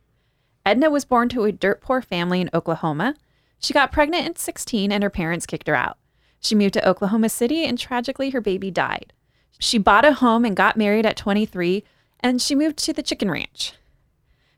Edna 0.65 0.89
was 0.89 1.05
born 1.05 1.29
to 1.29 1.45
a 1.45 1.51
dirt 1.53 1.79
poor 1.79 2.01
family 2.01 2.41
in 2.41 2.49
Oklahoma. 2.53 3.15
She 3.57 3.73
got 3.73 3.93
pregnant 3.93 4.27
at 4.27 4.37
16 4.37 4.91
and 4.91 5.01
her 5.01 5.09
parents 5.09 5.45
kicked 5.45 5.69
her 5.69 5.75
out. 5.75 5.97
She 6.41 6.55
moved 6.55 6.73
to 6.73 6.85
Oklahoma 6.85 7.29
City 7.29 7.63
and 7.63 7.79
tragically 7.79 8.31
her 8.31 8.41
baby 8.41 8.69
died. 8.69 9.13
She 9.59 9.77
bought 9.77 10.03
a 10.03 10.11
home 10.11 10.43
and 10.43 10.57
got 10.57 10.75
married 10.75 11.05
at 11.05 11.15
23 11.15 11.85
and 12.19 12.41
she 12.41 12.53
moved 12.53 12.79
to 12.79 12.91
the 12.91 13.01
chicken 13.01 13.31
ranch. 13.31 13.71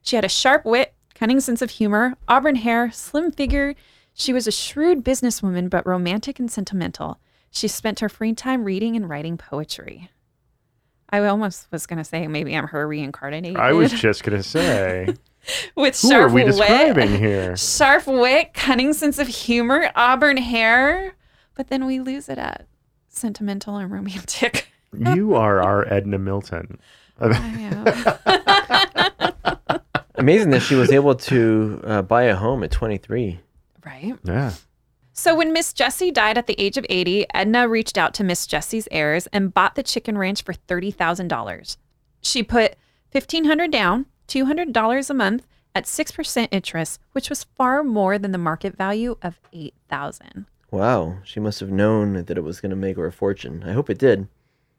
She 0.01 0.15
had 0.15 0.25
a 0.25 0.29
sharp 0.29 0.65
wit, 0.65 0.95
cunning 1.13 1.41
sense 1.41 1.61
of 1.61 1.69
humor, 1.69 2.17
auburn 2.27 2.55
hair, 2.55 2.89
slim 2.91 3.31
figure. 3.31 3.75
She 4.19 4.33
was 4.33 4.47
a 4.47 4.51
shrewd 4.51 5.05
businesswoman, 5.05 5.69
but 5.69 5.87
romantic 5.87 6.39
and 6.39 6.51
sentimental. 6.51 7.21
She 7.51 7.69
spent 7.69 8.01
her 8.01 8.09
free 8.09 8.33
time 8.33 8.65
reading 8.65 8.97
and 8.97 9.09
writing 9.09 9.37
poetry. 9.37 10.09
I 11.09 11.21
almost 11.21 11.71
was 11.71 11.85
going 11.85 11.99
to 11.99 12.03
say 12.03 12.27
maybe 12.27 12.53
I'm 12.53 12.67
her 12.67 12.85
reincarnated. 12.85 13.55
I 13.55 13.71
was 13.71 13.93
just 14.01 14.25
gonna 14.25 14.43
say, 14.43 15.15
with 15.73 16.01
who 16.01 16.09
are 16.09 16.11
sharp 16.11 16.33
we 16.33 16.43
wit, 16.43 16.51
describing 16.51 17.17
here? 17.17 17.55
sharp 17.57 18.07
wit, 18.07 18.53
cunning 18.53 18.91
sense 18.91 19.19
of 19.19 19.29
humor, 19.29 19.89
auburn 19.95 20.35
hair. 20.35 21.15
But 21.55 21.69
then 21.69 21.85
we 21.85 22.01
lose 22.01 22.27
it 22.27 22.37
at 22.37 22.67
sentimental 23.07 23.77
and 23.77 23.89
romantic. 23.89 24.67
You 24.91 25.35
are 25.35 25.61
our 25.61 25.87
Edna 25.93 26.17
Milton. 26.17 26.79
I 27.19 27.37
am. 28.25 29.79
Amazing 30.15 30.49
that 30.49 30.61
she 30.61 30.73
was 30.73 30.91
able 30.91 31.13
to 31.13 31.79
uh, 31.83 32.01
buy 32.01 32.23
a 32.23 32.35
home 32.35 32.63
at 32.63 32.71
23. 32.71 33.39
Right. 33.89 34.17
Yeah. 34.23 34.53
So 35.13 35.35
when 35.35 35.51
Miss 35.51 35.73
Jessie 35.73 36.11
died 36.11 36.37
at 36.37 36.47
the 36.47 36.59
age 36.59 36.77
of 36.77 36.85
80, 36.89 37.25
Edna 37.33 37.67
reached 37.67 37.97
out 37.97 38.13
to 38.15 38.23
Miss 38.23 38.47
Jessie's 38.47 38.87
heirs 38.89 39.27
and 39.33 39.53
bought 39.53 39.75
the 39.75 39.83
chicken 39.83 40.17
ranch 40.17 40.43
for 40.43 40.53
$30,000. 40.53 41.77
She 42.21 42.41
put 42.41 42.75
1500 43.11 43.69
down, 43.71 44.05
$200 44.27 45.09
a 45.09 45.13
month 45.13 45.45
at 45.75 45.85
6% 45.85 46.47
interest, 46.51 47.01
which 47.11 47.29
was 47.29 47.43
far 47.55 47.83
more 47.83 48.17
than 48.17 48.31
the 48.31 48.37
market 48.37 48.77
value 48.77 49.17
of 49.21 49.39
8000 49.51 50.45
Wow, 50.71 51.17
she 51.23 51.39
must 51.39 51.59
have 51.59 51.71
known 51.71 52.25
that 52.25 52.37
it 52.37 52.43
was 52.43 52.61
going 52.61 52.69
to 52.69 52.75
make 52.75 52.95
her 52.97 53.07
a 53.07 53.11
fortune. 53.11 53.63
I 53.65 53.73
hope 53.73 53.89
it 53.89 53.97
did. 53.97 54.27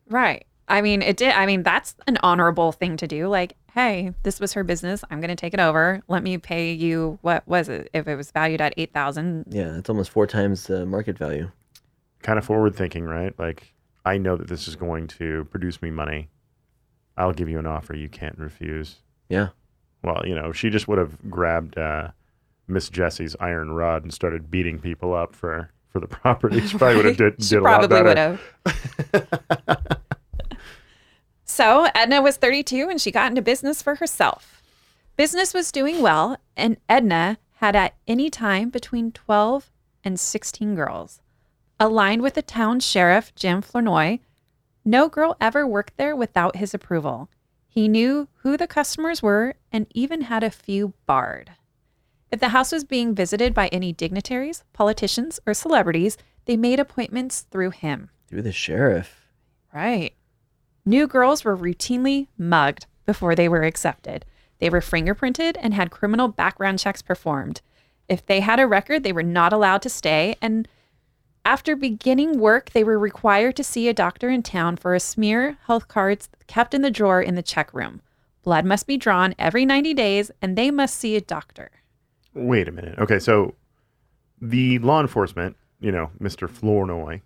Right. 0.09 0.47
I 0.69 0.83
mean, 0.83 1.03
it 1.03 1.17
did. 1.17 1.33
I 1.35 1.47
mean, 1.47 1.65
that's 1.65 1.97
an 2.07 2.17
honorable 2.23 2.71
thing 2.71 2.97
to 2.99 3.09
do. 3.09 3.27
Like, 3.27 3.57
hey, 3.75 4.13
this 4.23 4.41
was 4.41 4.53
her 4.55 4.65
business. 4.65 5.05
I'm 5.11 5.21
going 5.21 5.31
to 5.31 5.37
take 5.37 5.55
it 5.55 5.61
over. 5.61 6.03
Let 6.09 6.23
me 6.23 6.39
pay 6.39 6.73
you 6.73 7.19
what 7.23 7.47
was 7.47 7.69
it? 7.69 7.91
If 7.93 8.09
it 8.09 8.17
was 8.17 8.31
valued 8.31 8.61
at 8.61 8.75
8000 8.77 9.47
Yeah, 9.49 9.79
it's 9.79 9.89
almost 9.89 10.11
four 10.11 10.27
times 10.27 10.67
the 10.67 10.87
market 10.87 11.19
value. 11.19 11.51
Kind 12.23 12.39
of 12.39 12.45
forward 12.45 12.75
thinking, 12.75 13.05
right? 13.05 13.39
Like, 13.39 13.75
I 14.05 14.19
know 14.19 14.37
that 14.37 14.49
this 14.49 14.69
is 14.69 14.77
going 14.77 15.07
to 15.09 15.45
produce 15.51 15.81
me 15.83 15.91
money. 15.91 16.29
I'll 17.17 17.33
give 17.33 17.49
you 17.49 17.59
an 17.59 17.67
offer 17.67 17.95
you 17.95 18.09
can't 18.09 18.39
refuse. 18.39 18.97
Yeah. 19.29 19.49
Well, 20.03 20.23
you 20.25 20.35
know, 20.35 20.53
she 20.53 20.71
just 20.71 20.89
would 20.89 20.99
have 20.99 21.31
grabbed 21.31 21.79
uh, 21.79 22.09
Miss 22.67 22.89
Jessie's 22.89 23.37
iron 23.41 23.73
rod 23.73 24.03
and 24.03 24.13
started 24.13 24.51
beating 24.51 24.79
people 24.79 25.15
up 25.15 25.35
for 25.35 25.71
for 25.91 26.01
the 26.01 26.07
property, 26.09 26.61
she 26.67 26.79
probably 26.79 26.97
would 26.97 27.05
have 27.07 27.17
did, 27.17 27.37
did 27.37 27.59
a 27.59 27.63
lot 27.63 27.89
probably 27.89 28.03
would 28.03 28.19
have. 28.19 30.01
so 31.51 31.89
Edna 31.95 32.23
was 32.23 32.37
32 32.37 32.89
and 32.89 33.01
she 33.01 33.11
got 33.11 33.31
into 33.31 33.43
business 33.43 33.83
for 33.83 33.97
herself. 33.97 34.63
Business 35.17 35.53
was 35.53 35.73
doing 35.73 36.01
well, 36.01 36.39
and 36.57 36.79
Edna 36.89 37.39
had 37.57 37.77
at 37.77 37.97
any 38.07 38.31
time 38.31 38.71
between 38.71 39.13
12 39.13 39.71
and 40.03 40.19
16 40.19 40.75
girls. 40.75 41.21
Aligned 41.79 42.23
with 42.23 42.35
the 42.35 42.43
town 42.43 42.81
sheriff, 42.81 43.35
Jim 43.35 43.61
Flournoy, 43.61 44.21
no 44.85 45.09
girl 45.09 45.37
ever 45.41 45.67
worked 45.67 45.97
there 45.97 46.17
without 46.17 46.57
his 46.57 46.73
approval. 46.73 47.29
He 47.69 47.87
knew 47.87 48.29
who 48.37 48.57
the 48.57 48.67
customers 48.67 49.23
were 49.23 49.55
and 49.71 49.87
even 49.91 50.23
had 50.23 50.43
a 50.43 50.51
few 50.51 50.95
barred. 51.07 51.53
If 52.31 52.41
the 52.41 52.51
house 52.51 52.73
was 52.73 52.85
being 52.85 53.15
visited 53.15 53.53
by 53.53 53.69
any 53.69 53.93
dignitaries, 53.93 54.65
politicians, 54.73 55.41
or 55.47 55.53
celebrities, 55.53 56.17
they 56.47 56.57
made 56.57 56.81
appointments 56.81 57.43
through 57.51 57.71
him. 57.71 58.11
Through 58.29 58.43
the 58.43 58.53
sheriff. 58.53 59.29
Right. 59.75 60.15
New 60.85 61.07
girls 61.07 61.45
were 61.45 61.57
routinely 61.57 62.29
mugged 62.39 62.87
before 63.07 63.35
they 63.35 63.49
were 63.49 63.63
accepted. 63.63 64.25
They 64.59 64.71
were 64.71 64.81
fingerprinted 64.81 65.57
and 65.61 65.75
had 65.75 65.91
criminal 65.91 66.29
background 66.29 66.79
checks 66.79 67.03
performed. 67.03 67.61
If 68.09 68.25
they 68.27 68.41
had 68.41 68.61
a 68.61 68.67
record, 68.67 69.03
they 69.03 69.13
were 69.13 69.23
not 69.23 69.53
allowed 69.53 69.83
to 69.83 69.89
stay. 69.89 70.37
And 70.43 70.67
after 71.45 71.75
beginning 71.77 72.39
work, 72.39 72.71
they 72.71 72.85
were 72.85 72.99
required 72.99 73.57
to 73.57 73.65
see 73.65 73.89
a 73.89 73.95
doctor 73.95 74.29
in 74.29 74.43
town 74.43 74.77
for 74.77 74.95
a 74.95 75.01
smear 75.01 75.57
health 75.67 75.89
cards 75.89 76.29
kept 76.47 76.75
in 76.75 76.83
the 76.83 76.91
drawer 76.91 77.23
in 77.23 77.35
the 77.35 77.43
check 77.43 77.73
room. 77.73 78.03
Blood 78.43 78.65
must 78.65 78.87
be 78.87 78.97
drawn 78.97 79.35
every 79.39 79.65
90 79.65 79.95
days, 79.95 80.31
and 80.43 80.57
they 80.57 80.71
must 80.71 80.97
see 80.97 81.15
a 81.17 81.21
doctor. 81.21 81.71
Wait 82.35 82.69
a 82.69 82.73
minute. 82.73 82.99
Okay, 82.99 83.19
so 83.19 83.55
the 84.41 84.79
law 84.79 85.01
enforcement, 85.01 85.57
you 85.79 85.93
know, 85.93 86.11
Mr. 86.21 86.49
Flournoy, 86.49 87.21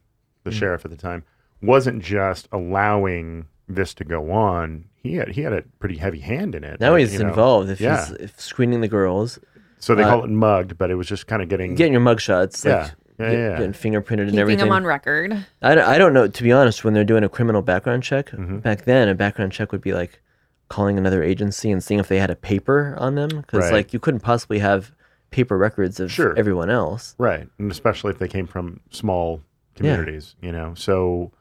the 0.45 0.51
Mm. 0.51 0.59
sheriff 0.59 0.85
at 0.85 0.91
the 0.91 0.97
time, 0.97 1.23
wasn't 1.63 2.03
just 2.03 2.49
allowing 2.53 3.47
this 3.69 3.95
to 3.95 4.05
go 4.05 4.31
on. 4.33 4.85
He 4.97 5.15
had 5.17 5.29
he 5.29 5.43
had 5.43 5.53
a 5.53 5.63
pretty 5.79 5.97
heavy 5.97 6.21
hand 6.21 6.55
in 6.55 6.65
it. 6.65 6.81
Now 6.81 6.93
like, 6.93 7.01
he's 7.01 7.15
you 7.15 7.21
know. 7.21 7.29
involved. 7.29 7.71
If 7.71 7.81
Yeah. 7.81 8.05
he's 8.07 8.15
if 8.17 8.41
screening 8.41 8.81
the 8.81 8.89
girls, 8.89 9.39
So 9.79 9.95
they 9.95 10.03
uh, 10.03 10.09
call 10.11 10.25
it 10.25 10.31
mugged, 10.31 10.79
but 10.79 10.91
it 10.91 10.95
was 10.95 11.07
just 11.07 11.27
kind 11.27 11.43
of 11.43 11.49
getting 11.49 11.75
getting 11.75 11.93
your 11.93 12.03
mugshots, 12.03 12.65
yeah. 12.65 12.83
like 12.83 12.93
Yeah, 13.19 13.31
get- 13.31 13.39
yeah. 13.39 13.51
getting 13.59 13.73
fingerprinted 13.73 14.21
and 14.21 14.31
Keeping 14.31 14.39
everything. 14.41 14.65
them 14.67 14.73
on 14.73 14.85
record. 14.85 15.33
I, 15.63 15.75
don't- 15.75 15.89
I 15.89 15.99
don't 15.99 16.13
know. 16.15 16.27
To 16.27 16.43
be 16.43 16.53
honest, 16.53 16.85
when 16.85 16.95
they're 16.95 17.05
doing 17.05 17.23
a 17.25 17.29
criminal 17.29 17.63
background 17.63 18.03
check, 18.03 18.31
Mm-hmm. 18.31 18.59
back 18.59 18.85
then, 18.85 19.09
a 19.09 19.15
background 19.15 19.53
check 19.53 19.73
would 19.73 19.83
be 19.83 19.93
like 19.93 20.21
calling 20.69 20.99
another 20.99 21.23
agency 21.23 21.71
and 21.71 21.83
seeing 21.85 22.01
if 22.01 22.09
they 22.09 22.19
had 22.19 22.31
a 22.31 22.37
paper 22.37 22.95
on 22.99 23.15
them. 23.15 23.29
Because, 23.29 23.65
Right. 23.65 23.73
like, 23.73 23.93
you 23.93 24.01
couldn't 24.01 24.21
possibly 24.21 24.59
have 24.61 24.93
paper 25.31 25.57
records 25.59 26.01
of 26.01 26.11
Sure. 26.11 26.35
everyone 26.39 26.71
else. 26.71 27.15
Right. 27.19 27.47
And 27.59 27.71
especially 27.71 28.11
if 28.13 28.19
they 28.19 28.29
came 28.29 28.47
from 28.47 28.81
small 28.91 29.43
communities, 29.77 30.35
you 30.41 30.51
know. 30.53 30.73
So, 30.75 31.33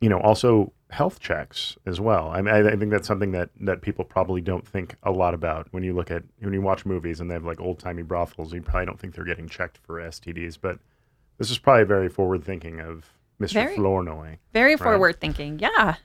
you 0.00 0.08
know, 0.08 0.20
also 0.20 0.72
health 0.90 1.20
checks 1.20 1.76
as 1.86 2.00
well. 2.00 2.28
I 2.28 2.42
mean, 2.42 2.54
I, 2.54 2.72
I 2.72 2.76
think 2.76 2.90
that's 2.90 3.08
something 3.08 3.32
that, 3.32 3.50
that 3.60 3.82
people 3.82 4.04
probably 4.04 4.40
don't 4.40 4.66
think 4.66 4.96
a 5.02 5.10
lot 5.10 5.34
about 5.34 5.68
when 5.72 5.82
you 5.82 5.94
look 5.94 6.10
at, 6.10 6.22
when 6.40 6.52
you 6.52 6.62
watch 6.62 6.86
movies 6.86 7.20
and 7.20 7.30
they 7.30 7.34
have 7.34 7.44
like 7.44 7.60
old 7.60 7.78
timey 7.78 8.02
brothels, 8.02 8.52
you 8.52 8.62
probably 8.62 8.86
don't 8.86 8.98
think 8.98 9.14
they're 9.14 9.24
getting 9.24 9.48
checked 9.48 9.78
for 9.78 10.00
STDs. 10.00 10.58
But 10.60 10.78
this 11.38 11.50
is 11.50 11.58
probably 11.58 11.84
very 11.84 12.08
forward 12.08 12.44
thinking 12.44 12.80
of 12.80 13.10
Mr. 13.40 13.54
Very. 13.54 13.76
Flournoy. 13.76 14.38
Very 14.52 14.76
forward 14.76 15.20
thinking. 15.20 15.58
Yeah. 15.58 15.96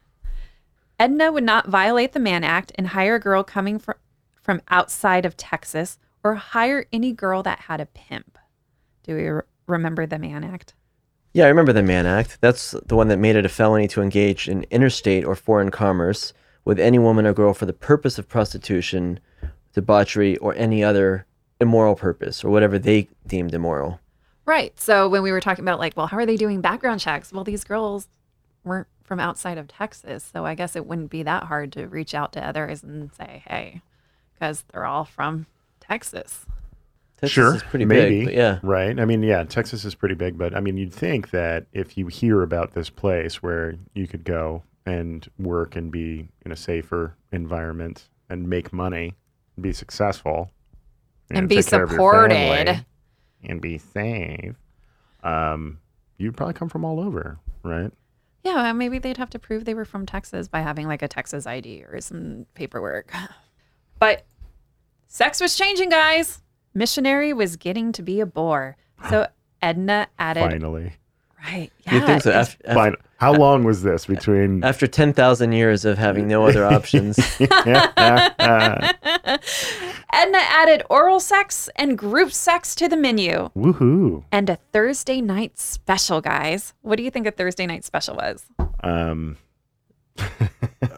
Edna 1.00 1.32
would 1.32 1.44
not 1.44 1.68
violate 1.68 2.14
the 2.14 2.20
Mann 2.20 2.44
Act 2.44 2.72
and 2.76 2.88
hire 2.88 3.16
a 3.16 3.20
girl 3.20 3.44
coming 3.44 3.80
from, 3.80 3.96
from 4.36 4.62
outside 4.70 5.26
of 5.26 5.38
Texas 5.38 5.98
or 6.24 6.36
hire 6.36 6.86
any 6.94 7.12
girl 7.12 7.42
that 7.44 7.60
had 7.62 7.82
a 7.82 7.88
pimp. 7.88 8.38
Do 9.04 9.16
we 9.16 9.28
re- 9.28 9.42
remember 9.68 10.06
the 10.06 10.20
Mann 10.20 10.44
Act? 10.44 10.74
Yeah, 11.34 11.46
I 11.46 11.48
remember 11.48 11.72
the 11.72 11.82
Mann 11.82 12.06
Act. 12.06 12.40
That's 12.42 12.76
the 12.86 12.96
one 12.96 13.08
that 13.08 13.18
made 13.18 13.38
it 13.38 13.46
a 13.46 13.50
felony 13.50 13.88
to 13.90 14.02
engage 14.02 14.50
in 14.50 14.66
interstate 14.70 15.24
or 15.24 15.36
foreign 15.36 15.72
commerce 15.72 16.34
with 16.66 16.78
any 16.78 17.00
woman 17.00 17.26
or 17.26 17.34
girl 17.34 17.54
for 17.54 17.66
the 17.66 17.74
purpose 17.74 18.20
of 18.20 18.28
prostitution, 18.28 19.20
debauchery, 19.74 20.36
or 20.38 20.54
any 20.56 20.84
other 20.84 21.26
immoral 21.62 21.96
purpose, 21.96 22.44
or 22.44 22.50
whatever 22.50 22.78
they 22.78 23.08
deemed 23.26 23.54
immoral. 23.54 24.00
Right. 24.46 24.78
So 24.78 25.08
when 25.08 25.24
we 25.24 25.32
were 25.32 25.40
talking 25.40 25.64
about, 25.64 25.80
like, 25.80 25.96
well, 25.96 26.08
how 26.08 26.18
are 26.18 26.26
they 26.26 26.36
doing 26.36 26.60
background 26.60 27.00
checks? 27.00 27.32
Well, 27.32 27.46
these 27.46 27.64
girls 27.64 28.10
weren't 28.66 28.88
from 29.04 29.20
outside 29.20 29.58
of 29.58 29.68
Texas. 29.68 30.30
So 30.34 30.46
I 30.46 30.56
guess 30.56 30.76
it 30.76 30.86
wouldn't 30.86 31.12
be 31.12 31.24
that 31.24 31.44
hard 31.44 31.72
to 31.74 31.88
reach 31.88 32.14
out 32.14 32.34
to 32.34 32.46
others 32.46 32.84
and 32.84 33.14
say, 33.14 33.44
hey, 33.48 33.82
because 34.34 34.66
they're 34.72 34.86
all 34.86 35.06
from 35.06 35.46
Texas. 35.80 36.46
Texas 37.22 37.32
sure. 37.32 37.55
is 37.55 37.63
pretty 37.63 37.86
maybe. 37.86 38.19
big, 38.19 38.26
but 38.26 38.34
yeah. 38.34 38.59
Right. 38.63 38.99
I 38.99 39.05
mean, 39.05 39.22
yeah, 39.24 39.43
Texas 39.43 39.86
is 39.86 39.95
pretty 39.95 40.15
big, 40.15 40.38
but 40.38 40.55
I 40.55 40.59
mean, 40.59 40.78
you'd 40.78 40.93
think 40.93 41.30
that 41.32 41.67
if 41.72 41.97
you 41.97 42.07
hear 42.07 42.41
about 42.41 42.74
this 42.74 42.89
place 42.89 43.43
where 43.43 43.76
you 43.93 44.07
could 44.07 44.24
go 44.24 44.63
and 44.86 45.28
work 45.38 45.76
and 45.76 45.91
be 45.91 46.28
in 46.45 46.51
a 46.51 46.55
safer 46.55 47.15
environment 47.32 48.09
and 48.30 48.49
make 48.49 48.74
money, 48.74 49.13
and 49.55 49.63
be 49.63 49.72
successful, 49.72 50.49
you 51.30 51.38
And 51.38 51.47
be 51.49 51.57
take 51.57 51.67
care 51.67 51.84
of 51.84 51.91
your 51.91 51.97
supported. 51.97 52.86
and 53.43 53.61
be 53.61 53.78
safe, 53.78 54.55
um, 55.24 55.80
you'd 56.17 56.36
probably 56.36 56.53
come 56.55 56.69
from 56.69 56.84
all 56.86 56.99
over, 56.99 57.38
right? 57.63 57.91
Yeah, 58.43 58.74
maybe 58.74 58.97
they'd 58.97 59.17
have 59.17 59.30
to 59.32 59.39
prove 59.39 59.65
they 59.65 59.76
were 59.76 59.86
from 59.86 60.07
Texas 60.07 60.47
by 60.47 60.61
having 60.61 60.88
like 60.88 61.03
a 61.03 61.07
Texas 61.07 61.45
ID 61.45 61.84
or 61.84 62.01
some 62.01 62.45
paperwork. 62.55 63.13
But 63.99 64.26
sex 65.07 65.39
was 65.39 65.55
changing, 65.55 65.89
guys. 65.89 66.41
Missionary 66.74 67.34
was 67.34 67.55
getting 67.57 67.91
to 67.93 68.01
be 68.01 68.19
a 68.19 68.26
bore. 68.26 68.78
So 69.09 69.28
Edna 69.61 70.07
added, 70.17 70.41
Finally. 70.49 70.93
Right. 71.43 71.69
You 71.89 71.99
Yeah. 71.99 72.05
think 72.05 72.22
so? 72.24 72.30
it's- 72.30 72.53
Af- 72.53 72.57
af- 72.65 72.74
Fine. 72.76 72.95
How 73.17 73.34
long 73.34 73.63
was 73.63 73.84
this 73.84 74.07
between? 74.07 74.63
after 74.63 74.88
10,000 74.88 75.51
years 75.51 75.86
of 75.86 75.99
having 75.99 76.28
no 76.28 76.47
other 76.47 76.65
options. 76.65 77.17
Edna 77.39 77.93
added 80.39 80.84
oral 80.89 81.19
sex 81.19 81.69
and 81.76 81.97
group 81.97 82.32
sex 82.32 82.74
to 82.76 82.88
the 82.89 82.97
menu. 82.97 83.49
Woohoo! 83.55 84.24
And 84.32 84.49
a 84.49 84.57
Thursday 84.74 85.22
night 85.22 85.59
special, 85.59 86.22
guys. 86.22 86.74
What 86.82 86.95
do 86.97 87.03
you 87.03 87.11
think 87.11 87.28
a 87.28 87.32
Thursday 87.32 87.65
night 87.67 87.86
special 87.86 88.15
was? 88.15 88.43
Um, 88.84 89.38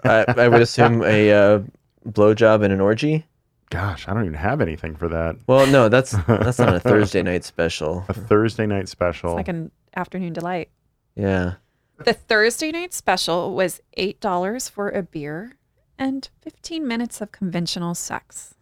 I, 0.03 0.25
I 0.37 0.47
would 0.47 0.61
assume 0.61 1.03
a 1.03 1.31
uh, 1.31 1.59
blowjob 2.07 2.63
and 2.63 2.73
an 2.73 2.81
orgy. 2.81 3.25
Gosh, 3.73 4.07
I 4.07 4.13
don't 4.13 4.25
even 4.25 4.35
have 4.37 4.61
anything 4.61 4.95
for 4.95 5.09
that. 5.09 5.35
Well, 5.47 5.65
no, 5.65 5.89
that's 5.89 6.11
that's 6.27 6.59
not 6.59 6.75
a 6.75 6.79
Thursday 6.79 7.23
night 7.23 7.43
special. 7.43 8.05
A 8.07 8.13
Thursday 8.13 8.67
night 8.67 8.87
special. 8.87 9.31
It's 9.31 9.37
like 9.37 9.47
an 9.47 9.71
afternoon 9.95 10.33
delight. 10.33 10.69
Yeah. 11.15 11.55
The 11.97 12.13
Thursday 12.13 12.71
night 12.71 12.93
special 12.93 13.53
was 13.55 13.81
$8 13.97 14.69
for 14.69 14.89
a 14.89 15.01
beer 15.03 15.53
and 15.97 16.27
15 16.41 16.87
minutes 16.87 17.21
of 17.21 17.31
conventional 17.31 17.95
sex. 17.95 18.55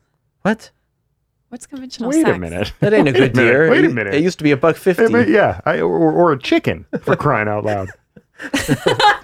What? 0.43 0.71
What's 1.49 1.65
conventional 1.65 2.09
Wait 2.09 2.21
sex? 2.23 2.35
a 2.35 2.39
minute. 2.39 2.73
That 2.79 2.93
ain't 2.93 3.09
a 3.09 3.11
good 3.11 3.35
Wait 3.35 3.43
a 3.43 3.43
minute, 3.43 3.61
deal. 3.63 3.71
Wait 3.71 3.85
a 3.85 3.89
minute. 3.89 4.13
It 4.15 4.23
used 4.23 4.37
to 4.37 4.43
be 4.45 4.51
a 4.51 4.57
buck 4.57 4.77
fifty. 4.77 5.11
but 5.11 5.27
yeah, 5.27 5.59
I, 5.65 5.81
or, 5.81 6.11
or 6.11 6.31
a 6.31 6.39
chicken 6.39 6.85
for 7.01 7.17
crying 7.17 7.49
out 7.49 7.65
loud. 7.65 7.89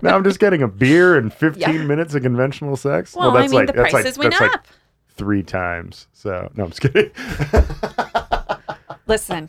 now 0.02 0.16
I'm 0.16 0.24
just 0.24 0.38
getting 0.40 0.62
a 0.62 0.68
beer 0.68 1.16
and 1.16 1.32
15 1.32 1.60
Yeah. 1.60 1.82
minutes 1.82 2.14
of 2.14 2.22
conventional 2.22 2.76
sex. 2.76 3.14
Well, 3.14 3.30
I 3.36 3.40
that's 3.42 3.52
mean, 3.52 3.60
like 3.60 3.66
the 3.68 3.72
that's 3.74 3.90
prices 3.92 4.16
like 4.18 4.24
went 4.24 4.32
that's 4.32 4.40
like 4.42 4.54
up. 4.60 4.66
three 5.10 5.42
times. 5.42 6.06
So 6.12 6.50
no, 6.54 6.64
I'm 6.64 6.70
just 6.70 6.80
kidding. 6.82 7.10
Listen, 9.06 9.48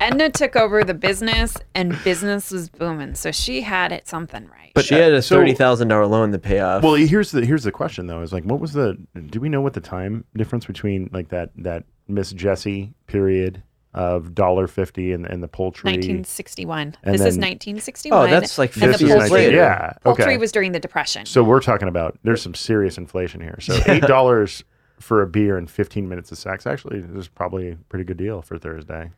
Edna 0.00 0.30
took 0.30 0.54
over 0.56 0.84
the 0.84 0.94
business 0.94 1.56
and 1.74 1.96
business 2.04 2.50
was 2.52 2.68
booming. 2.68 3.14
So 3.14 3.32
she 3.32 3.60
had 3.62 3.90
it 3.92 4.06
something 4.06 4.46
right. 4.48 4.70
But 4.74 4.84
she 4.84 4.94
had 4.94 5.12
a 5.12 5.20
thirty 5.22 5.54
thousand 5.54 5.88
dollar 5.88 6.06
loan 6.06 6.30
to 6.32 6.38
pay 6.38 6.60
off. 6.60 6.82
well, 6.82 6.94
here's 6.94 7.30
the 7.32 7.44
here's 7.44 7.64
the 7.64 7.72
question 7.72 8.06
though. 8.06 8.22
Is 8.22 8.32
like, 8.32 8.44
what 8.44 8.60
was 8.60 8.72
the? 8.72 8.96
Do 9.26 9.40
we 9.40 9.48
know 9.48 9.60
what 9.60 9.74
the 9.74 9.80
time 9.80 10.24
difference 10.36 10.66
between 10.66 11.10
like 11.12 11.28
that 11.28 11.50
that 11.56 11.84
Miss 12.08 12.32
Jessie 12.32 12.94
period 13.06 13.62
of 13.94 14.34
dollar 14.34 14.66
fifty 14.66 15.12
and 15.12 15.26
and 15.26 15.42
the 15.42 15.48
poultry? 15.48 15.88
1961. 15.90 16.96
And 17.02 17.14
this 17.14 17.20
is 17.20 17.36
1961. 17.36 18.18
Oh, 18.18 18.30
that's 18.30 18.56
like 18.58 18.72
and 18.74 18.82
the 18.82 18.88
50 18.98 19.04
years 19.04 19.14
poultry, 19.20 19.30
later. 19.30 19.56
Yeah. 19.56 19.92
Poultry 20.02 20.24
Okay. 20.24 20.36
was 20.38 20.52
during 20.52 20.72
the 20.72 20.80
Depression. 20.80 21.26
So 21.26 21.42
we're 21.44 21.60
talking 21.60 21.88
about 21.88 22.18
there's 22.22 22.42
some 22.42 22.54
serious 22.54 22.96
inflation 22.98 23.40
here. 23.40 23.58
So 23.60 23.78
eight 23.86 24.02
dollars 24.04 24.64
for 24.98 25.20
a 25.22 25.26
beer 25.26 25.58
and 25.58 25.68
15 25.70 26.08
minutes 26.08 26.30
of 26.32 26.38
sex 26.38 26.66
actually 26.66 26.98
is 27.16 27.26
probably 27.28 27.70
a 27.72 27.76
pretty 27.88 28.04
good 28.04 28.16
deal 28.16 28.40
for 28.40 28.56
Thursday. 28.58 29.10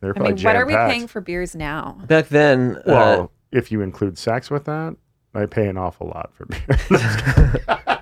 They're 0.00 0.16
I 0.16 0.20
mean, 0.22 0.36
what 0.42 0.56
are 0.56 0.66
we 0.66 0.72
jam-packed. 0.72 0.90
paying 0.92 1.06
for 1.08 1.20
beers 1.20 1.54
now? 1.54 1.98
Back 2.06 2.28
then, 2.28 2.76
uh, 2.78 2.82
Well, 2.86 3.32
if 3.52 3.70
you 3.70 3.80
include 3.82 4.18
sex 4.18 4.50
with 4.50 4.64
that, 4.64 4.96
I 5.34 5.46
pay 5.46 5.66
an 5.68 5.76
awful 5.76 6.08
lot 6.08 6.30
for 6.34 6.46
beer. 6.46 7.62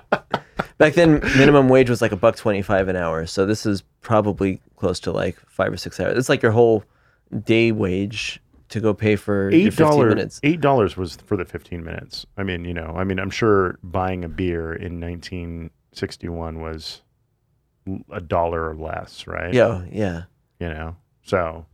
back 0.81 0.95
then 0.95 1.19
minimum 1.37 1.69
wage 1.69 1.89
was 1.89 2.01
like 2.01 2.11
a 2.11 2.15
buck 2.15 2.35
twenty 2.35 2.61
five 2.61 2.87
an 2.87 2.95
hour. 2.95 3.25
So 3.25 3.45
this 3.45 3.65
is 3.65 3.83
probably 4.01 4.59
close 4.75 4.99
to 5.01 5.11
like 5.11 5.37
five 5.47 5.71
or 5.71 5.77
six 5.77 5.99
hours. 5.99 6.17
It's 6.17 6.29
like 6.29 6.41
your 6.41 6.51
whole 6.51 6.83
day 7.43 7.71
wage 7.71 8.41
to 8.69 8.79
go 8.79 8.93
pay 8.93 9.15
for 9.15 9.49
eight 9.49 9.65
fifteen 9.65 9.87
dollars. 9.87 10.15
minutes. 10.15 10.39
Eight 10.43 10.59
dollars 10.59 10.97
was 10.97 11.15
for 11.17 11.37
the 11.37 11.45
15 11.45 11.83
minutes. 11.83 12.25
I 12.37 12.43
mean, 12.43 12.65
you 12.65 12.73
know, 12.73 12.93
I 12.97 13.03
mean, 13.03 13.19
I'm 13.19 13.29
sure 13.29 13.77
buying 13.83 14.23
a 14.23 14.29
beer 14.29 14.73
in 14.73 14.99
1961 14.99 16.61
was 16.61 17.01
a 18.11 18.21
dollar 18.21 18.69
or 18.69 18.75
less, 18.75 19.27
right? 19.27 19.53
Yeah, 19.53 19.83
yeah. 19.91 20.23
You 20.59 20.69
know, 20.69 20.95
so 21.23 21.65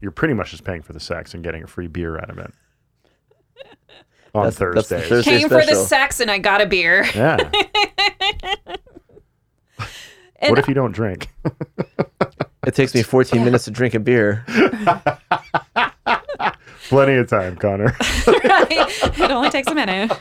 you're 0.00 0.12
pretty 0.12 0.34
much 0.34 0.50
just 0.52 0.64
paying 0.64 0.82
for 0.82 0.92
the 0.92 1.00
sex 1.00 1.34
and 1.34 1.42
getting 1.44 1.62
a 1.62 1.66
free 1.66 1.88
beer 1.88 2.16
out 2.18 2.30
of 2.30 2.38
it 2.38 2.52
on 4.34 4.50
That's- 4.50 4.74
that's 4.74 4.88
the 4.88 4.96
Thursdays. 4.96 5.08
Thursday 5.08 5.38
Came 5.40 5.48
for 5.48 5.64
the 5.64 5.74
sex 5.74 6.20
and 6.20 6.30
I 6.30 6.38
got 6.38 6.60
a 6.60 6.66
beer. 6.66 7.04
Yeah. 7.14 7.50
What 10.48 10.58
if 10.58 10.68
you 10.68 10.74
don't 10.74 10.92
drink? 10.92 11.28
It 12.66 12.74
takes 12.74 12.94
me 12.94 13.02
fourteen 13.02 13.42
minutes 13.44 13.64
to 13.64 13.70
drink 13.70 13.94
a 13.94 14.00
beer. 14.00 14.44
Plenty 16.88 17.14
of 17.14 17.26
time, 17.26 17.56
Connor. 17.56 17.96
right? 18.26 18.68
it 19.18 19.30
only 19.30 19.48
takes 19.48 19.66
a 19.68 19.74
minute. 19.74 20.12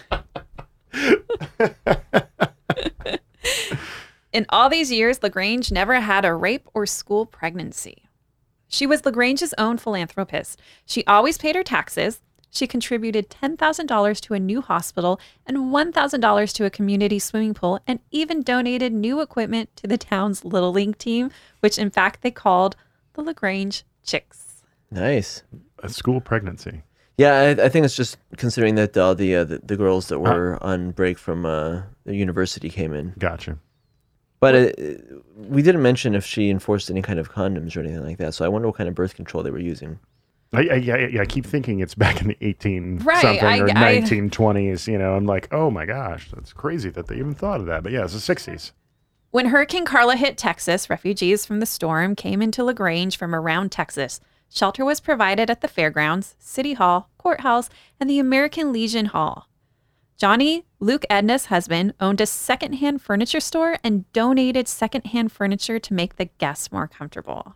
In 4.31 4.45
all 4.49 4.69
these 4.69 4.89
years, 4.91 5.21
LaGrange 5.21 5.69
never 5.71 5.99
had 5.99 6.23
a 6.23 6.33
rape 6.33 6.65
or 6.73 6.85
school 6.85 7.25
pregnancy. 7.25 8.03
She 8.69 8.85
was 8.85 9.05
LaGrange's 9.05 9.53
own 9.57 9.77
philanthropist. 9.77 10.61
She 10.85 11.05
always 11.07 11.37
paid 11.37 11.55
her 11.57 11.63
taxes. 11.63 12.21
She 12.49 12.67
contributed 12.67 13.29
$10,000 13.29 14.21
to 14.21 14.33
a 14.33 14.39
new 14.39 14.61
hospital 14.61 15.19
and 15.45 15.57
$1,000 15.57 16.53
to 16.53 16.65
a 16.65 16.69
community 16.69 17.19
swimming 17.19 17.53
pool, 17.53 17.79
and 17.85 17.99
even 18.11 18.41
donated 18.41 18.91
new 18.93 19.21
equipment 19.21 19.75
to 19.77 19.87
the 19.87 19.97
town's 19.97 20.43
Little 20.43 20.71
League 20.71 20.97
team, 20.97 21.29
which 21.59 21.77
in 21.77 21.89
fact 21.89 22.21
they 22.21 22.31
called 22.31 22.75
the 23.13 23.21
LaGrange 23.21 23.83
Chicks. 24.03 24.63
Nice. 24.91 25.43
a 25.83 25.89
school 25.89 26.19
pregnancy. 26.21 26.83
Yeah, 27.17 27.33
I, 27.33 27.65
I 27.65 27.69
think 27.69 27.85
it's 27.85 27.95
just 27.95 28.17
considering 28.37 28.75
that 28.75 28.97
all 28.97 29.13
the, 29.13 29.35
uh, 29.35 29.43
the 29.43 29.59
the 29.59 29.75
girls 29.75 30.07
that 30.07 30.19
were 30.19 30.57
on 30.61 30.91
break 30.91 31.17
from 31.17 31.45
uh, 31.45 31.81
the 32.05 32.15
university 32.15 32.69
came 32.69 32.93
in. 32.93 33.13
Gotcha. 33.19 33.57
But 34.39 34.55
it, 34.55 35.05
we 35.35 35.61
didn't 35.61 35.81
mention 35.81 36.15
if 36.15 36.25
she 36.25 36.49
enforced 36.49 36.89
any 36.89 37.01
kind 37.01 37.19
of 37.19 37.29
condoms 37.29 37.75
or 37.75 37.81
anything 37.81 38.05
like 38.05 38.19
that. 38.19 38.33
So 38.33 38.45
I 38.45 38.47
wonder 38.47 38.69
what 38.69 38.77
kind 38.77 38.87
of 38.87 38.95
birth 38.95 39.15
control 39.15 39.43
they 39.43 39.51
were 39.51 39.59
using. 39.59 39.99
I, 40.51 40.61
I, 40.61 40.75
I, 41.17 41.21
I 41.21 41.25
keep 41.25 41.45
thinking 41.45 41.79
it's 41.79 41.93
back 41.95 42.21
in 42.21 42.27
the 42.29 42.37
18 42.41 42.99
Right, 42.99 43.21
something 43.21 43.43
I- 43.45 43.59
or 43.59 43.69
I- 43.69 43.99
1920s. 44.01 44.87
You 44.91 44.97
know, 44.97 45.15
I'm 45.15 45.25
like, 45.25 45.47
oh 45.53 45.69
my 45.69 45.85
gosh, 45.85 46.29
that's 46.33 46.53
crazy 46.53 46.89
that 46.89 47.07
they 47.07 47.15
even 47.17 47.35
thought 47.35 47.59
of 47.59 47.67
that. 47.67 47.83
But 47.83 47.91
yeah, 47.91 48.03
it's 48.05 48.13
the 48.25 48.33
60s. 48.35 48.71
When 49.31 49.47
Hurricane 49.47 49.85
Carla 49.85 50.15
hit 50.15 50.37
Texas, 50.39 50.89
refugees 50.89 51.45
from 51.45 51.59
the 51.59 51.67
storm 51.67 52.15
came 52.15 52.41
into 52.41 52.63
LaGrange 52.63 53.15
from 53.15 53.35
around 53.35 53.71
Texas. 53.71 54.19
Shelter 54.51 54.83
was 54.83 54.99
provided 54.99 55.51
at 55.51 55.61
the 55.61 55.67
fairgrounds, 55.67 56.35
City 56.39 56.73
Hall, 56.73 57.11
Courthouse, 57.19 57.69
and 57.99 58.09
the 58.09 58.17
American 58.17 58.71
Legion 58.73 59.05
Hall. 59.05 59.47
Johnny, 60.17 60.65
Luke 60.79 61.05
Edna's 61.11 61.45
husband, 61.45 61.93
owned 61.99 62.19
a 62.19 62.25
secondhand 62.25 63.03
furniture 63.03 63.39
store 63.39 63.77
and 63.83 64.11
donated 64.13 64.67
secondhand 64.67 65.31
furniture 65.31 65.77
to 65.77 65.93
make 65.93 66.15
the 66.15 66.25
guests 66.25 66.71
more 66.71 66.87
comfortable. 66.87 67.53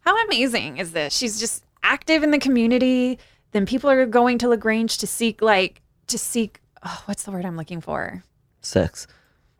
How 0.00 0.20
amazing 0.24 0.78
is 0.78 0.90
this? 0.90 1.16
She's 1.16 1.38
just 1.38 1.64
active 1.88 2.22
in 2.22 2.30
the 2.30 2.38
community. 2.38 3.18
Then 3.52 3.64
people 3.66 3.88
are 3.90 4.04
going 4.06 4.38
to 4.38 4.48
LaGrange 4.48 4.98
to 4.98 5.06
seek, 5.06 5.40
like, 5.42 5.80
to 6.08 6.18
seek, 6.18 6.60
oh, 6.84 7.02
what's 7.06 7.22
the 7.24 7.30
word 7.32 7.44
I'm 7.44 7.56
looking 7.56 7.80
for? 7.80 8.22
Sex. 8.60 9.06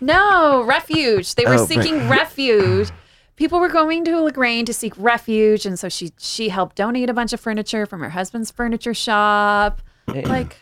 No, 0.00 0.62
refuge. 0.62 1.34
They 1.34 1.44
were 1.44 1.54
Oh, 1.54 1.58
right. 1.58 1.68
seeking 1.68 2.08
refuge. 2.08 2.90
People 3.34 3.58
were 3.58 3.68
going 3.68 4.04
to 4.04 4.20
Lagrange 4.20 4.66
to 4.68 4.72
seek 4.72 4.94
refuge, 4.96 5.66
and 5.66 5.78
so 5.78 5.88
she 5.88 6.12
she 6.18 6.48
helped 6.50 6.76
donate 6.76 7.10
a 7.10 7.14
bunch 7.14 7.32
of 7.32 7.40
furniture 7.40 7.84
from 7.84 8.00
her 8.00 8.10
husband's 8.10 8.50
furniture 8.50 8.94
shop. 8.94 9.82
Like, 10.06 10.56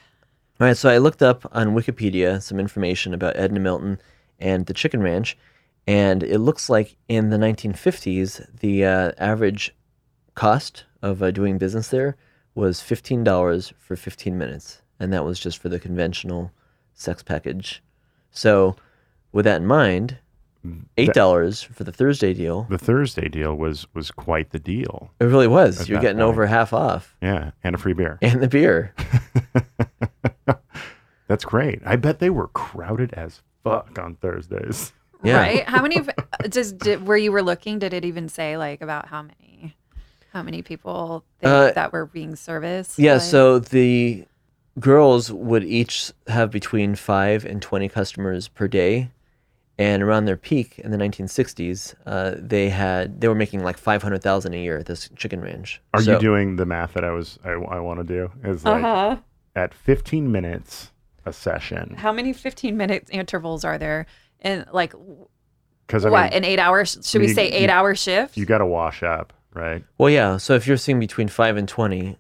All 0.59 0.67
right, 0.67 0.77
so 0.77 0.89
I 0.89 0.99
looked 0.99 1.23
up 1.23 1.47
on 1.53 1.75
Wikipedia 1.75 2.43
some 2.43 2.59
information 2.59 3.13
about 3.13 3.37
Edna 3.37 3.61
Milton 3.61 4.01
and 4.41 4.67
the 4.67 4.73
chicken 4.75 5.03
ranch, 5.03 5.37
and 5.87 6.23
it 6.23 6.39
looks 6.39 6.71
like 6.71 6.97
in 7.09 7.29
the 7.31 7.37
1950s, 7.37 8.59
the 8.61 8.85
uh, 8.87 9.13
average 9.19 9.75
cost 10.35 10.85
of 11.03 11.23
uh, 11.23 11.31
doing 11.31 11.59
business 11.59 11.89
there 11.89 12.17
was 12.55 12.81
$15 12.81 13.73
for 13.79 13.97
15 13.97 14.39
minutes, 14.39 14.83
and 15.01 15.13
that 15.13 15.25
was 15.25 15.41
just 15.41 15.59
for 15.59 15.69
the 15.69 15.81
conventional 15.81 16.53
sex 16.95 17.23
package. 17.23 17.83
So, 18.31 18.77
with 19.33 19.45
that 19.45 19.61
in 19.61 19.67
mind, 19.67 20.19
$8 20.97 21.67
for 21.67 21.85
the 21.85 21.93
Thursday 21.93 22.33
deal. 22.33 22.67
The 22.71 22.79
Thursday 22.79 23.29
deal 23.29 23.55
was 23.55 23.87
was 23.95 24.11
quite 24.11 24.51
the 24.51 24.59
deal. 24.59 25.11
It 25.21 25.25
really 25.25 25.49
was. 25.49 25.89
You're 25.89 26.01
getting 26.01 26.19
point. 26.19 26.29
over 26.29 26.47
half 26.47 26.73
off. 26.73 27.15
Yeah, 27.21 27.51
and 27.63 27.75
a 27.75 27.79
free 27.79 27.93
beer. 27.93 28.19
And 28.23 28.43
the 28.43 28.49
beer. 28.49 28.95
That's 31.27 31.45
great. 31.45 31.81
I 31.85 31.97
bet 31.97 32.19
they 32.19 32.31
were 32.31 32.49
crowded 32.49 33.13
as 33.15 33.43
fuck 33.63 33.99
on 33.99 34.17
Thursdays. 34.17 34.93
Yeah. 35.23 35.39
right? 35.39 35.69
How 35.69 35.83
many? 35.83 36.03
Does 36.49 36.73
did, 36.73 37.07
where 37.07 37.17
you 37.17 37.33
were 37.33 37.43
looking? 37.43 37.79
Did 37.79 37.95
it 37.95 38.05
even 38.05 38.29
say 38.29 38.57
like 38.57 38.83
about 38.83 39.09
how 39.09 39.23
many? 39.23 39.75
How 40.35 40.43
many 40.43 40.63
people 40.63 41.25
they, 41.39 41.49
Uh, 41.49 41.71
that 41.73 41.93
were 41.93 42.07
being 42.07 42.35
serviced? 42.35 42.99
Yeah, 42.99 43.15
by- 43.15 43.19
so 43.21 43.61
the 43.61 44.25
girls 44.81 45.31
would 45.33 45.63
each 45.65 46.11
have 46.27 46.51
between 46.51 46.97
five 46.97 47.45
and 47.47 47.63
20 47.63 47.89
customers 47.89 48.49
per 48.49 48.67
day. 48.69 49.11
And 49.79 50.03
around 50.05 50.25
their 50.27 50.37
peak 50.37 50.79
in 50.81 50.91
the 50.93 50.97
1960s, 50.97 51.95
uh, 52.07 52.35
they 52.39 52.69
had 52.69 53.21
they 53.21 53.27
were 53.29 53.35
making 53.35 53.63
like 53.65 53.77
500,000 53.77 54.55
a 54.55 54.57
year 54.57 54.79
at 54.79 54.87
this 54.87 55.09
chicken 55.17 55.41
ranch. 55.41 55.81
Are 55.95 56.03
So- 56.03 56.13
you 56.13 56.19
doing 56.19 56.57
the 56.57 56.67
math 56.67 56.95
that 56.95 57.05
I 57.05 57.11
was 57.11 57.39
I, 57.45 57.51
I 57.51 57.79
want 57.81 57.99
to 58.01 58.05
do? 58.05 58.31
Is 58.45 58.65
like 58.65 58.85
Uh-huh. 58.85 59.17
at 59.57 59.73
15 59.75 60.31
minutes 60.31 60.91
a 61.27 61.33
session. 61.33 61.95
How 61.99 62.13
many 62.13 62.33
15 62.33 62.77
minute 62.77 63.09
intervals 63.11 63.65
are 63.65 63.79
there? 63.79 64.07
And 64.41 64.65
like 64.73 64.95
Because 65.87 66.05
I 66.05 66.11
what? 66.11 66.25
mean, 66.25 66.33
an 66.35 66.45
eight 66.45 66.59
hour? 66.61 66.85
Should 66.85 67.21
we 67.21 67.29
you- 67.29 67.35
say 67.35 67.47
you- 67.51 67.57
eight 67.57 67.71
hour 67.71 67.95
shift? 67.97 68.37
you 68.37 68.47
got 68.47 68.59
to 68.59 68.67
wash 68.67 69.03
up 69.03 69.33
right? 69.55 69.83
Well, 69.99 70.11
yeah. 70.11 70.37
So 70.37 70.55
if 70.55 70.67
you're 70.67 70.77
seeing 70.77 71.01
between 71.01 71.29
five 71.29 71.57
and 71.57 71.69
twenty, 71.69 72.19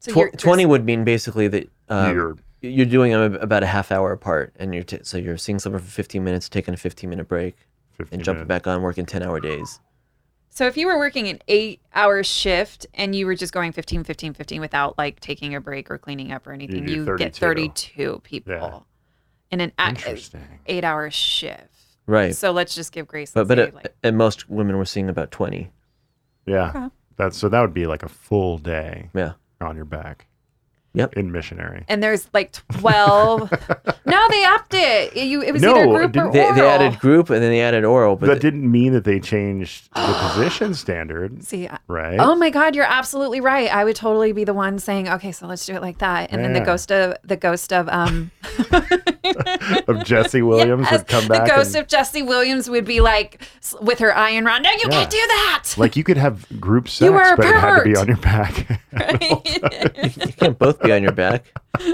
So 0.00 0.12
tw- 0.28 0.38
twenty 0.38 0.66
would 0.66 0.84
mean 0.84 1.04
basically 1.04 1.48
that 1.48 1.70
um, 1.88 2.14
You're- 2.14 2.34
you're 2.60 2.86
doing 2.86 3.12
them 3.12 3.36
about 3.36 3.62
a 3.62 3.66
half 3.66 3.90
hour 3.92 4.12
apart, 4.12 4.52
and 4.58 4.74
you're 4.74 4.82
t- 4.84 4.98
so 5.02 5.16
you're 5.16 5.36
seeing 5.38 5.58
someone 5.58 5.80
for 5.80 5.88
fifteen 5.90 6.24
minutes, 6.24 6.48
taking 6.48 6.74
a 6.74 6.76
fifteen 6.76 7.08
minute 7.10 7.28
break, 7.28 7.56
15 7.96 8.16
and 8.18 8.24
jumping 8.24 8.46
minutes. 8.46 8.48
back 8.48 8.66
on, 8.66 8.82
working 8.82 9.06
ten 9.06 9.22
hour 9.22 9.40
days. 9.40 9.80
So 10.50 10.66
if 10.66 10.76
you 10.76 10.88
were 10.88 10.98
working 10.98 11.28
an 11.28 11.38
eight 11.46 11.80
hour 11.94 12.24
shift 12.24 12.84
and 12.94 13.14
you 13.14 13.26
were 13.26 13.36
just 13.36 13.52
going 13.52 13.70
15, 13.70 14.02
15, 14.02 14.34
15 14.34 14.60
without 14.60 14.98
like 14.98 15.20
taking 15.20 15.54
a 15.54 15.60
break 15.60 15.88
or 15.88 15.98
cleaning 15.98 16.32
up 16.32 16.48
or 16.48 16.52
anything, 16.52 16.84
get 16.84 16.96
you, 16.96 17.04
get 17.16 17.36
32. 17.36 17.70
32 18.16 18.20
people 18.24 18.52
Yeah. 18.54 18.78
in 19.52 19.60
an 19.60 19.72
a- 19.78 20.18
eight 20.66 20.82
hour 20.82 21.10
shift. 21.12 21.62
Right. 22.06 22.34
So 22.34 22.50
let's 22.50 22.74
just 22.74 22.90
give 22.92 23.06
Grace. 23.06 23.30
but 23.30 23.46
but 23.46 23.58
say, 23.58 23.64
at, 23.64 23.74
like, 23.74 23.94
at 24.02 24.14
most 24.14 24.48
women 24.50 24.76
were 24.78 24.84
seeing 24.86 25.08
about 25.08 25.30
twenty. 25.30 25.70
Yeah. 26.48 26.70
Okay. 26.70 26.86
That's 27.16 27.36
so 27.36 27.48
that 27.48 27.60
would 27.60 27.74
be 27.74 27.86
like 27.86 28.02
a 28.02 28.08
full 28.08 28.58
day 28.58 29.10
Yeah. 29.14 29.32
on 29.60 29.76
your 29.76 29.84
back. 29.84 30.26
Yep. 30.94 31.16
In 31.18 31.30
missionary. 31.30 31.84
and 31.86 32.02
there's 32.02 32.28
like 32.32 32.50
12. 32.80 33.50
no, 34.06 34.28
they 34.30 34.44
upped 34.46 34.72
it. 34.74 35.14
You, 35.16 35.42
it 35.42 35.52
was 35.52 35.62
No, 35.62 35.76
either 35.76 35.86
group 35.86 36.12
did- 36.12 36.22
or 36.22 36.32
They, 36.32 36.50
they 36.52 36.66
added 36.66 36.98
group 36.98 37.30
and 37.30 37.40
then 37.42 37.50
they 37.50 37.60
added 37.60 37.84
oral, 37.84 38.16
but 38.16 38.26
that 38.26 38.34
the- 38.36 38.40
didn't 38.40 38.68
mean 38.68 38.94
that 38.94 39.04
they 39.04 39.20
changed 39.20 39.90
the 39.94 40.30
position 40.34 40.74
standard, 40.74 41.44
See, 41.44 41.68
right? 41.86 42.18
Oh 42.18 42.34
my 42.34 42.50
God, 42.50 42.74
you're 42.74 42.86
absolutely 42.86 43.40
right. 43.40 43.72
I 43.72 43.84
would 43.84 43.94
totally 43.96 44.32
be 44.32 44.44
the 44.44 44.54
one 44.54 44.78
saying, 44.78 45.08
"Okay, 45.08 45.30
so 45.30 45.46
let's 45.46 45.64
do 45.66 45.74
it 45.74 45.82
like 45.82 45.98
that," 45.98 46.32
and 46.32 46.42
then 46.42 46.52
the 46.54 46.60
ghost 46.62 46.90
of 46.90 47.16
the 47.22 47.36
ghost 47.36 47.72
of 47.72 47.88
um 47.90 48.30
of 49.88 50.04
Jessie 50.04 50.42
Williams 50.42 50.82
Yes, 50.90 51.00
would 51.00 51.06
come 51.08 51.28
back. 51.28 51.46
The 51.46 51.54
ghost 51.54 51.74
and- 51.74 51.82
of 51.84 51.88
Jessie 51.88 52.22
Williams 52.22 52.68
would 52.70 52.84
be 52.84 53.00
like 53.00 53.42
with 53.80 53.98
her 53.98 54.14
iron 54.16 54.44
rod. 54.44 54.62
No, 54.62 54.70
you 54.70 54.78
Yeah. 54.84 54.90
can't 54.90 55.10
do 55.10 55.16
that. 55.18 55.64
like 55.76 55.96
you 55.96 56.04
could 56.04 56.16
have 56.16 56.46
group 56.60 56.88
sex, 56.88 57.00
You 57.06 57.12
were 57.12 57.22
a 57.22 57.36
but 57.36 57.46
it 57.46 57.54
had 57.54 57.76
to 57.78 57.84
be 57.84 57.96
on 57.96 58.06
your 58.08 58.16
back. 58.18 58.80
you 60.18 60.32
can't 60.32 60.58
both 60.58 60.80
be 60.80 60.92
on 60.92 61.02
your 61.02 61.12
back. 61.12 61.44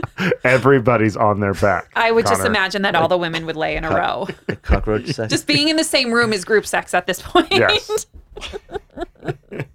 Everybody's 0.45 1.17
on 1.17 1.41
their 1.41 1.55
back. 1.55 1.91
I 1.95 2.11
would 2.11 2.27
just 2.27 2.45
imagine 2.45 2.83
that 2.83 2.95
all 2.95 3.09
the 3.09 3.19
women 3.19 3.45
would 3.47 3.57
lay 3.57 3.77
in 3.77 3.85
a 3.85 3.91
row. 3.91 4.27
Cockroach 4.63 5.07
sex. 5.13 5.31
Just 5.31 5.47
being 5.47 5.69
in 5.69 5.77
the 5.77 5.85
same 5.85 6.13
room 6.13 6.33
is 6.33 6.45
group 6.45 6.67
sex 6.67 6.95
at 6.95 7.07
this 7.07 7.21
point. 7.21 7.49
Yes. 7.51 8.07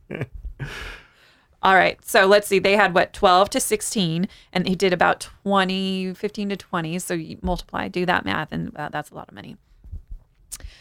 All 1.61 1.75
right. 1.75 2.03
So 2.05 2.25
let's 2.25 2.47
see. 2.47 2.59
They 2.59 2.75
had 2.75 2.93
what, 2.93 3.11
12 3.13 3.49
to 3.51 3.59
16, 3.59 4.27
and 4.53 4.65
they 4.65 4.75
did 4.75 4.93
about 4.93 5.29
20, 5.43 6.13
15 6.13 6.49
to 6.49 6.57
20. 6.57 6.99
So 6.99 7.13
you 7.13 7.37
multiply, 7.41 7.87
do 7.87 8.05
that 8.05 8.23
math, 8.25 8.51
and 8.51 8.75
uh, 8.75 8.89
that's 8.89 9.11
a 9.11 9.15
lot 9.15 9.27
of 9.27 9.35
money. 9.35 9.57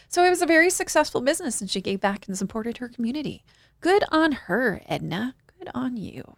So 0.07 0.23
it 0.23 0.29
was 0.29 0.41
a 0.41 0.47
very 0.47 0.69
successful 0.69 1.21
business, 1.21 1.61
and 1.61 1.69
she 1.69 1.81
gave 1.81 1.99
back 1.99 2.27
and 2.27 2.37
supported 2.37 2.77
her 2.77 2.87
community. 2.87 3.43
Good 3.81 4.03
on 4.09 4.31
her, 4.31 4.81
Edna. 4.87 5.35
Good 5.57 5.69
on 5.75 5.97
you. 5.97 6.35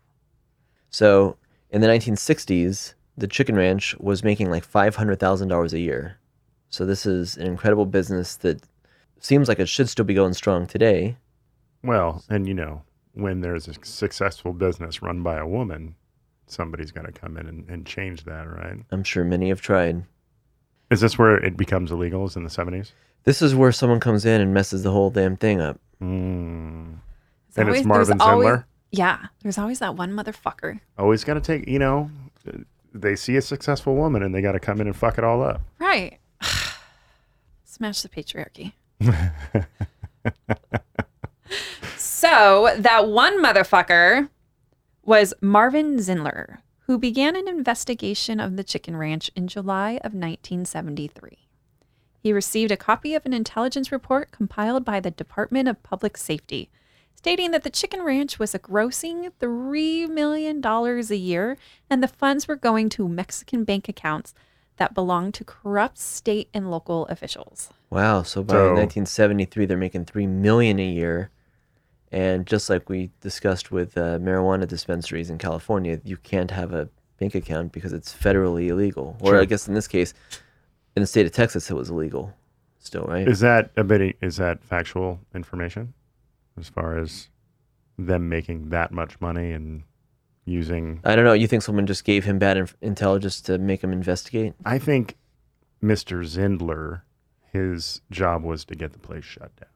So 0.89 1.37
in 1.69 1.81
the 1.81 1.87
1960s, 1.87 2.95
the 3.17 3.27
chicken 3.27 3.55
ranch 3.55 3.95
was 3.99 4.23
making 4.23 4.49
like 4.49 4.69
$500,000 4.69 5.73
a 5.73 5.79
year. 5.79 6.17
So 6.69 6.85
this 6.85 7.05
is 7.05 7.37
an 7.37 7.45
incredible 7.47 7.85
business 7.85 8.35
that 8.37 8.61
seems 9.19 9.47
like 9.47 9.59
it 9.59 9.69
should 9.69 9.89
still 9.89 10.05
be 10.05 10.13
going 10.13 10.33
strong 10.33 10.67
today. 10.67 11.17
Well, 11.83 12.23
and 12.29 12.47
you 12.47 12.53
know, 12.53 12.81
when 13.13 13.41
there's 13.41 13.67
a 13.67 13.73
successful 13.83 14.53
business 14.53 15.01
run 15.01 15.21
by 15.23 15.37
a 15.37 15.47
woman, 15.47 15.95
somebody's 16.47 16.91
got 16.91 17.05
to 17.05 17.11
come 17.11 17.37
in 17.37 17.47
and, 17.47 17.69
and 17.69 17.85
change 17.85 18.23
that, 18.25 18.43
right? 18.49 18.77
I'm 18.91 19.03
sure 19.03 19.23
many 19.23 19.49
have 19.49 19.61
tried. 19.61 20.03
Is 20.89 21.01
this 21.01 21.17
where 21.17 21.37
it 21.37 21.55
becomes 21.57 21.91
illegal? 21.91 22.25
Is 22.25 22.35
in 22.35 22.43
the 22.43 22.49
70s? 22.49 22.91
This 23.23 23.41
is 23.41 23.53
where 23.55 23.71
someone 23.71 23.99
comes 23.99 24.25
in 24.25 24.41
and 24.41 24.53
messes 24.53 24.83
the 24.83 24.91
whole 24.91 25.09
damn 25.09 25.37
thing 25.37 25.61
up. 25.61 25.79
Mm. 26.01 26.97
There's 27.53 27.57
And 27.57 27.67
always- 27.69 27.79
it's 27.81 27.87
there's 27.87 28.07
Marvin 28.09 28.21
always- 28.21 28.59
Yeah. 28.91 29.19
There's 29.43 29.57
always 29.57 29.79
that 29.79 29.95
one 29.95 30.11
motherfucker. 30.11 30.79
Always 30.97 31.23
got 31.23 31.35
to 31.35 31.41
take, 31.41 31.67
you 31.67 31.79
know, 31.79 32.09
they 32.93 33.15
see 33.15 33.37
a 33.37 33.41
successful 33.41 33.95
woman 33.95 34.21
and 34.23 34.33
they 34.35 34.41
got 34.41 34.51
to 34.53 34.59
come 34.59 34.81
in 34.81 34.87
and 34.87 34.95
fuck 34.95 35.17
it 35.17 35.23
all 35.23 35.41
up. 35.43 35.61
Right. 35.79 36.19
Smash 37.63 38.01
the 38.01 38.09
patriarchy. 38.09 38.73
so 41.97 42.73
that 42.77 43.07
one 43.07 43.41
motherfucker 43.43 44.29
was 45.03 45.33
Marvin 45.41 45.97
Zindler, 45.97 46.57
who 46.81 46.97
began 46.97 47.35
an 47.35 47.47
investigation 47.47 48.39
of 48.39 48.55
the 48.57 48.63
chicken 48.63 48.95
ranch 48.95 49.31
in 49.35 49.47
July 49.47 49.91
of 50.03 50.13
1973. 50.13 51.37
He 52.19 52.31
received 52.33 52.71
a 52.71 52.77
copy 52.77 53.15
of 53.15 53.25
an 53.25 53.33
intelligence 53.33 53.91
report 53.91 54.31
compiled 54.31 54.85
by 54.85 54.99
the 54.99 55.09
Department 55.11 55.67
of 55.67 55.81
Public 55.81 56.17
Safety, 56.17 56.69
stating 57.15 57.49
that 57.51 57.63
the 57.63 57.69
chicken 57.71 58.03
ranch 58.03 58.37
was 58.37 58.53
grossing 58.53 59.31
$3 59.39 60.09
million 60.09 60.63
a 60.65 61.15
year 61.15 61.57
and 61.89 62.03
the 62.03 62.07
funds 62.07 62.47
were 62.47 62.55
going 62.55 62.89
to 62.89 63.07
Mexican 63.07 63.63
bank 63.63 63.89
accounts 63.89 64.33
that 64.77 64.93
belonged 64.93 65.33
to 65.35 65.43
corrupt 65.43 65.97
state 65.97 66.49
and 66.53 66.69
local 66.71 67.05
officials. 67.07 67.69
Wow. 67.89 68.23
So 68.23 68.43
by 68.43 68.53
So- 68.53 68.59
1973, 68.73 69.65
they're 69.65 69.77
making 69.77 70.05
3 70.05 70.27
million 70.27 70.79
a 70.79 70.87
year. 70.87 71.29
And 72.11 72.45
just 72.45 72.69
like 72.69 72.89
we 72.89 73.09
discussed 73.21 73.71
with 73.71 73.97
uh, 73.97 74.19
marijuana 74.19 74.67
dispensaries 74.67 75.29
in 75.29 75.37
California, 75.37 76.01
you 76.03 76.17
can't 76.17 76.51
have 76.51 76.73
a 76.73 76.89
bank 77.19 77.35
account 77.35 77.71
because 77.71 77.93
it's 77.93 78.13
federally 78.13 78.67
illegal. 78.67 79.15
Or 79.21 79.31
Sure. 79.33 79.41
I 79.41 79.45
guess 79.45 79.67
in 79.67 79.73
this 79.73 79.87
case, 79.87 80.13
in 80.95 81.01
the 81.03 81.07
state 81.07 81.25
of 81.25 81.31
Texas, 81.31 81.69
it 81.69 81.73
was 81.73 81.89
illegal 81.89 82.33
still, 82.79 83.03
right? 83.03 83.27
Is 83.27 83.39
that 83.39 83.71
a 83.77 83.83
bit, 83.83 84.17
is 84.21 84.37
that 84.37 84.63
factual 84.63 85.19
information 85.33 85.93
as 86.59 86.67
far 86.67 86.97
as 86.97 87.29
them 87.97 88.27
making 88.27 88.69
that 88.69 88.91
much 88.91 89.19
money 89.21 89.51
and 89.51 89.83
using 90.45 90.99
I 91.05 91.15
don't 91.15 91.23
know. 91.23 91.33
You 91.33 91.47
think 91.47 91.61
someone 91.63 91.85
just 91.85 92.03
gave 92.03 92.25
him 92.25 92.39
bad 92.39 92.57
inf- 92.57 92.75
intelligence 92.81 93.39
to 93.41 93.57
make 93.57 93.83
him 93.83 93.91
investigate? 93.93 94.53
I 94.65 94.79
think 94.79 95.17
Mr. 95.83 96.25
Zindler, 96.25 97.01
his 97.51 98.01
job 98.09 98.43
was 98.43 98.65
to 98.65 98.75
get 98.75 98.93
the 98.93 98.99
place 98.99 99.23
shut 99.23 99.55
down. 99.55 99.69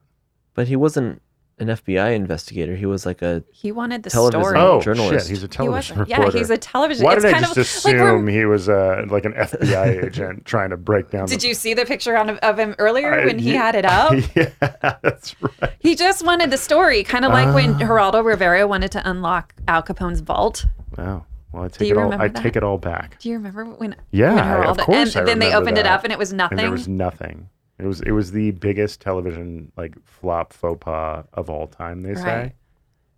But 0.54 0.68
he 0.68 0.76
wasn't 0.76 1.22
an 1.58 1.68
FBI 1.68 2.14
investigator. 2.14 2.76
He 2.76 2.84
was 2.86 3.06
like 3.06 3.22
a 3.22 3.42
He 3.50 3.72
wanted 3.72 4.02
the 4.02 4.10
Television. 4.10 4.42
story. 4.42 4.58
Oh 4.58 4.80
journalist. 4.80 5.26
shit, 5.26 5.30
he's 5.30 5.42
a 5.42 5.46
he 5.46 5.48
television 5.48 5.96
wasn't. 5.98 6.10
reporter. 6.18 6.36
Yeah, 6.36 6.38
he's 6.40 6.50
a 6.50 6.58
television. 6.58 7.04
Why 7.04 7.14
it's 7.14 7.22
did 7.24 7.32
I 7.34 7.40
just 7.40 7.50
of 7.52 7.56
like 7.56 7.94
assume 7.96 8.26
he 8.28 8.44
was 8.44 8.68
uh, 8.68 9.04
like 9.08 9.24
an 9.24 9.32
FBI 9.32 10.04
agent 10.06 10.44
trying 10.44 10.70
to 10.70 10.76
break 10.76 11.10
down? 11.10 11.26
Did 11.26 11.40
the, 11.40 11.48
you 11.48 11.54
see 11.54 11.72
the 11.72 11.86
picture 11.86 12.16
on, 12.16 12.30
of 12.30 12.58
him 12.58 12.74
earlier 12.78 13.12
I- 13.20 13.24
when 13.24 13.38
he 13.38 13.54
yeah. 13.54 13.62
had 13.62 13.74
it 13.74 13.84
up? 13.86 14.12
yeah, 14.36 14.50
that's 15.02 15.34
right. 15.40 15.72
He 15.78 15.94
just 15.94 16.24
wanted 16.24 16.50
the 16.50 16.58
story, 16.58 17.02
kind 17.04 17.24
of 17.24 17.32
like 17.32 17.54
when 17.54 17.74
Ah. 17.74 17.78
Geraldo 17.78 18.22
Rivera 18.24 18.66
wanted 18.66 18.90
to 18.92 19.08
unlock 19.08 19.54
Al 19.66 19.82
Capone's 19.82 20.20
vault. 20.20 20.66
Wow. 20.98 21.24
Well, 21.52 21.64
I 21.64 21.68
Do 21.68 21.78
take 21.78 21.88
you 21.88 21.94
it 21.94 21.96
all. 21.98 22.04
remember 22.04 22.24
I 22.24 22.28
that? 22.28 22.42
take 22.42 22.56
it 22.56 22.62
all 22.62 22.76
back. 22.76 23.18
Do 23.18 23.30
you 23.30 23.36
remember 23.36 23.64
when? 23.64 23.96
Yeah, 24.10 24.34
when 24.58 24.66
I- 24.66 24.70
of 24.70 24.76
course 24.76 25.16
And 25.16 25.22
I 25.22 25.24
then 25.24 25.38
they 25.38 25.46
remember 25.46 25.62
opened 25.70 25.78
it 25.78 25.86
up 25.86 26.04
and 26.04 26.12
it 26.12 26.18
was 26.18 26.34
nothing. 26.34 26.58
And 26.58 26.64
there 26.66 26.70
was 26.70 26.86
nothing. 26.86 27.48
It 27.78 27.84
was 27.86 28.00
it 28.00 28.12
was 28.12 28.32
the 28.32 28.52
biggest 28.52 29.00
television 29.00 29.70
like 29.76 29.94
flop 30.04 30.52
faux 30.52 30.78
pas 30.82 31.24
of 31.34 31.50
all 31.50 31.66
time. 31.66 32.02
They 32.02 32.14
say. 32.14 32.22
Right. 32.22 32.52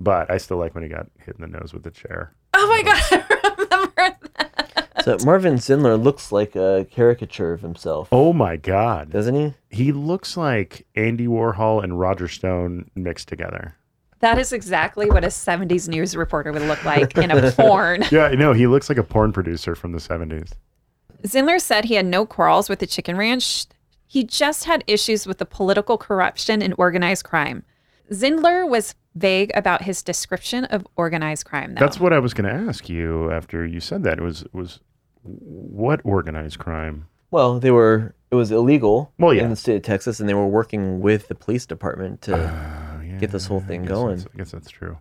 But 0.01 0.31
I 0.31 0.39
still 0.39 0.57
like 0.59 0.75
when 0.75 0.83
he 0.85 0.89
got 0.89 1.07
hit 1.19 1.37
in 1.37 1.41
the 1.51 1.59
nose 1.59 1.73
with 1.73 1.83
the 1.83 1.91
chair. 1.91 2.33
oh 2.55 2.69
my 2.69 2.83
god, 2.83 3.03
I 3.45 3.55
remember 3.59 4.29
that. 4.39 5.03
so 5.05 5.17
Marvin 5.25 5.55
Zindler 5.55 6.01
looks 6.01 6.31
like 6.33 6.55
a 6.57 6.87
caricature 6.91 7.53
of 7.53 7.63
himself, 7.63 8.09
Oh 8.13 8.33
my 8.33 8.57
God. 8.57 9.11
doesn't 9.11 9.35
he? 9.35 9.55
He 9.71 9.93
looks 9.93 10.37
like 10.37 10.87
Andy 10.95 11.27
Warhol 11.27 11.83
and 11.83 11.99
Roger 11.99 12.29
Stone 12.29 12.91
mixed 12.95 13.27
together. 13.29 13.75
That 14.21 14.39
is 14.39 14.53
exactly 14.53 15.09
what 15.11 15.25
a 15.25 15.29
'70s 15.29 15.89
news 15.89 16.17
reporter 16.17 16.53
would 16.53 16.63
look 16.63 16.85
like 16.85 17.17
in 17.19 17.31
a 17.31 17.53
porn. 17.57 18.05
Yeah, 18.11 18.29
no, 18.31 18.53
he 18.53 18.67
looks 18.67 18.89
like 18.89 18.99
a 18.99 19.05
porn 19.05 19.33
producer 19.33 19.75
from 19.77 19.93
the 19.93 19.99
70s. 19.99 20.53
Zindler 21.25 21.61
said 21.61 21.85
he 21.85 21.95
had 21.95 22.07
no 22.07 22.25
quarrels 22.27 22.69
with 22.69 22.79
the 22.79 22.87
chicken 22.87 23.17
ranch. 23.17 23.67
He 24.09 24.25
just 24.25 24.65
had 24.65 24.83
issues 24.87 25.27
with 25.27 25.37
the 25.37 25.45
political 25.47 25.99
corruption 25.99 26.63
and 26.63 26.75
organized 26.79 27.25
crime. 27.25 27.63
Zindler 28.11 28.67
was 28.67 28.95
vague 29.15 29.51
about 29.55 29.83
his 29.83 30.03
description 30.03 30.65
of 30.65 30.87
organized 30.97 31.45
crime. 31.45 31.75
Though. 31.75 31.81
That's 31.81 32.01
what 32.01 32.15
I 32.15 32.19
was 32.19 32.33
going 32.33 32.49
to 32.49 32.69
ask 32.69 32.89
you 32.89 33.31
after 33.31 33.67
you 33.67 33.81
said 33.81 34.03
that. 34.05 34.19
It 34.19 34.23
was 34.23 34.45
was 34.53 34.81
what 35.23 36.01
organized 36.05 36.59
crime? 36.59 37.07
Well, 37.31 37.61
they 37.61 37.71
were. 37.71 38.15
It 38.31 38.35
was 38.35 38.51
illegal 38.51 39.13
Well, 39.19 39.33
yeah. 39.33 39.45
in 39.45 39.51
the 39.51 39.57
state 39.57 39.77
of 39.77 39.83
Texas, 39.83 40.21
and 40.21 40.29
they 40.29 40.35
were 40.35 40.47
working 40.47 41.01
with 41.01 41.29
the 41.29 41.35
police 41.35 41.67
department 41.67 42.23
to. 42.23 42.35
Oh, 42.35 43.03
yeah, 43.03 43.19
Get 43.19 43.31
this 43.31 43.47
whole 43.47 43.61
thing 43.61 43.83
guess 43.83 43.91
going. 43.91 44.21
I 44.21 44.37
guess 44.39 44.51
that's 44.51 44.71
true. 44.71 44.99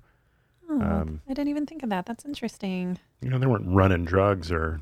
Oh, 0.70 0.82
um, 0.82 1.22
I 1.30 1.34
didn't 1.34 1.50
even 1.50 1.66
think 1.66 1.84
of 1.84 1.90
that. 1.90 2.06
That's 2.06 2.26
interesting. 2.26 2.98
You 3.22 3.30
know, 3.30 3.40
they 3.40 3.48
weren't 3.48 3.68
running 3.68 4.04
drugs 4.04 4.52
or 4.52 4.82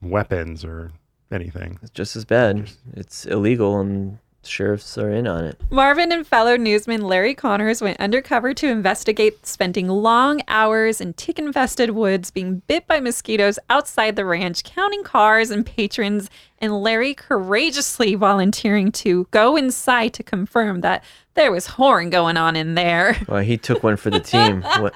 weapons 0.00 0.64
or 0.64 0.92
anything. 1.30 1.78
it's 1.82 1.90
just 1.90 2.16
as 2.16 2.24
bad. 2.24 2.70
It's 2.94 3.26
illegal, 3.26 3.80
and 3.80 4.18
Sheriffs 4.46 4.96
are 4.96 5.10
in 5.10 5.26
on 5.26 5.44
it. 5.44 5.60
Marvin 5.70 6.12
and 6.12 6.26
fellow 6.26 6.56
newsman 6.56 7.02
Larry 7.02 7.34
Conners 7.34 7.82
went 7.82 8.00
undercover 8.00 8.54
to 8.54 8.68
investigate, 8.68 9.46
spending 9.46 9.88
long 9.88 10.40
hours 10.48 11.00
in 11.00 11.14
tick 11.14 11.38
infested 11.38 11.90
woods, 11.90 12.30
being 12.30 12.62
bit 12.66 12.86
by 12.86 13.00
mosquitoes 13.00 13.58
outside 13.68 14.16
the 14.16 14.24
ranch, 14.24 14.64
counting 14.64 15.02
cars 15.02 15.50
and 15.50 15.66
patrons, 15.66 16.30
and 16.58 16.80
Larry 16.82 17.14
courageously 17.14 18.14
volunteering 18.14 18.90
to 18.92 19.26
go 19.30 19.56
inside 19.56 20.14
to 20.14 20.22
confirm 20.22 20.80
that 20.80 21.04
there 21.34 21.52
was 21.52 21.66
whoring 21.68 22.10
going 22.10 22.36
on 22.38 22.56
in 22.56 22.74
there. 22.74 23.16
Well, 23.28 23.42
he 23.42 23.58
took 23.58 23.82
one 23.82 23.96
for 23.96 24.08
the 24.10 24.20
team. 24.20 24.62
What, 24.62 24.94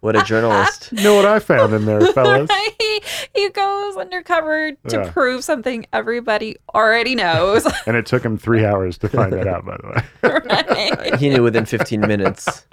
what 0.00 0.16
a 0.16 0.22
journalist. 0.22 0.90
You 0.92 1.02
know 1.04 1.14
what 1.16 1.26
I 1.26 1.38
found 1.40 1.74
in 1.74 1.84
there, 1.84 2.00
fellas? 2.12 2.50
he, 2.78 3.02
he 3.34 3.50
goes 3.50 3.96
undercover 3.96 4.72
to 4.88 4.96
Yeah. 4.96 5.10
prove 5.10 5.44
something 5.44 5.84
everybody 5.92 6.56
already 6.74 7.14
knows. 7.14 7.66
and 7.86 7.96
it 7.96 8.06
took 8.06 8.24
him 8.24 8.38
three 8.38 8.64
hours 8.64 8.96
to 8.98 9.08
find 9.08 9.32
that 9.34 9.46
out, 9.46 9.66
by 9.66 9.76
the 9.76 9.88
way. 9.88 10.40
right? 11.02 11.16
He 11.16 11.28
knew 11.28 11.42
within 11.42 11.66
15 11.66 12.00
minutes. 12.00 12.64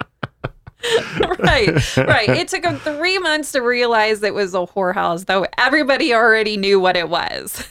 right, 1.38 1.96
right. 1.96 2.28
It 2.28 2.48
took 2.48 2.64
him 2.64 2.76
three 2.78 3.18
months 3.18 3.52
to 3.52 3.60
realize 3.60 4.22
it 4.22 4.34
was 4.34 4.54
a 4.54 4.58
whorehouse, 4.66 5.26
though 5.26 5.46
everybody 5.58 6.12
already 6.14 6.56
knew 6.56 6.80
what 6.80 6.96
it 6.96 7.08
was. 7.08 7.68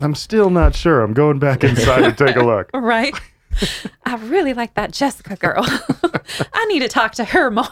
I'm 0.00 0.14
still 0.14 0.50
not 0.50 0.74
sure. 0.74 1.02
I'm 1.02 1.14
going 1.14 1.38
back 1.38 1.64
inside 1.64 2.02
to 2.02 2.26
take 2.26 2.36
a 2.36 2.44
look. 2.44 2.70
Right? 2.74 3.14
I 4.04 4.16
really 4.16 4.52
like 4.54 4.74
that 4.74 4.92
Jessica 4.92 5.36
girl. 5.36 5.64
I 6.52 6.64
need 6.66 6.80
to 6.80 6.88
talk 6.88 7.12
to 7.12 7.24
her 7.24 7.50
more. 7.50 7.64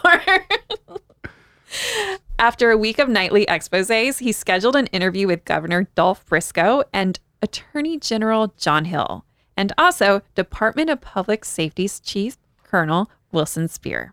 After 2.39 2.71
a 2.71 2.77
week 2.77 2.99
of 2.99 3.09
nightly 3.09 3.43
exposes, 3.43 4.19
he 4.19 4.31
scheduled 4.31 4.75
an 4.75 4.87
interview 4.87 5.27
with 5.27 5.45
Governor 5.45 5.87
Dolph 5.95 6.25
Briscoe 6.25 6.83
and 6.93 7.19
Attorney 7.41 7.97
General 7.97 8.53
John 8.57 8.85
Hill, 8.85 9.25
and 9.57 9.73
also 9.77 10.21
Department 10.35 10.89
of 10.89 11.01
Public 11.01 11.43
Safety's 11.45 11.99
Chief 11.99 12.37
Colonel 12.63 13.09
Wilson 13.31 13.67
Speir. 13.67 14.11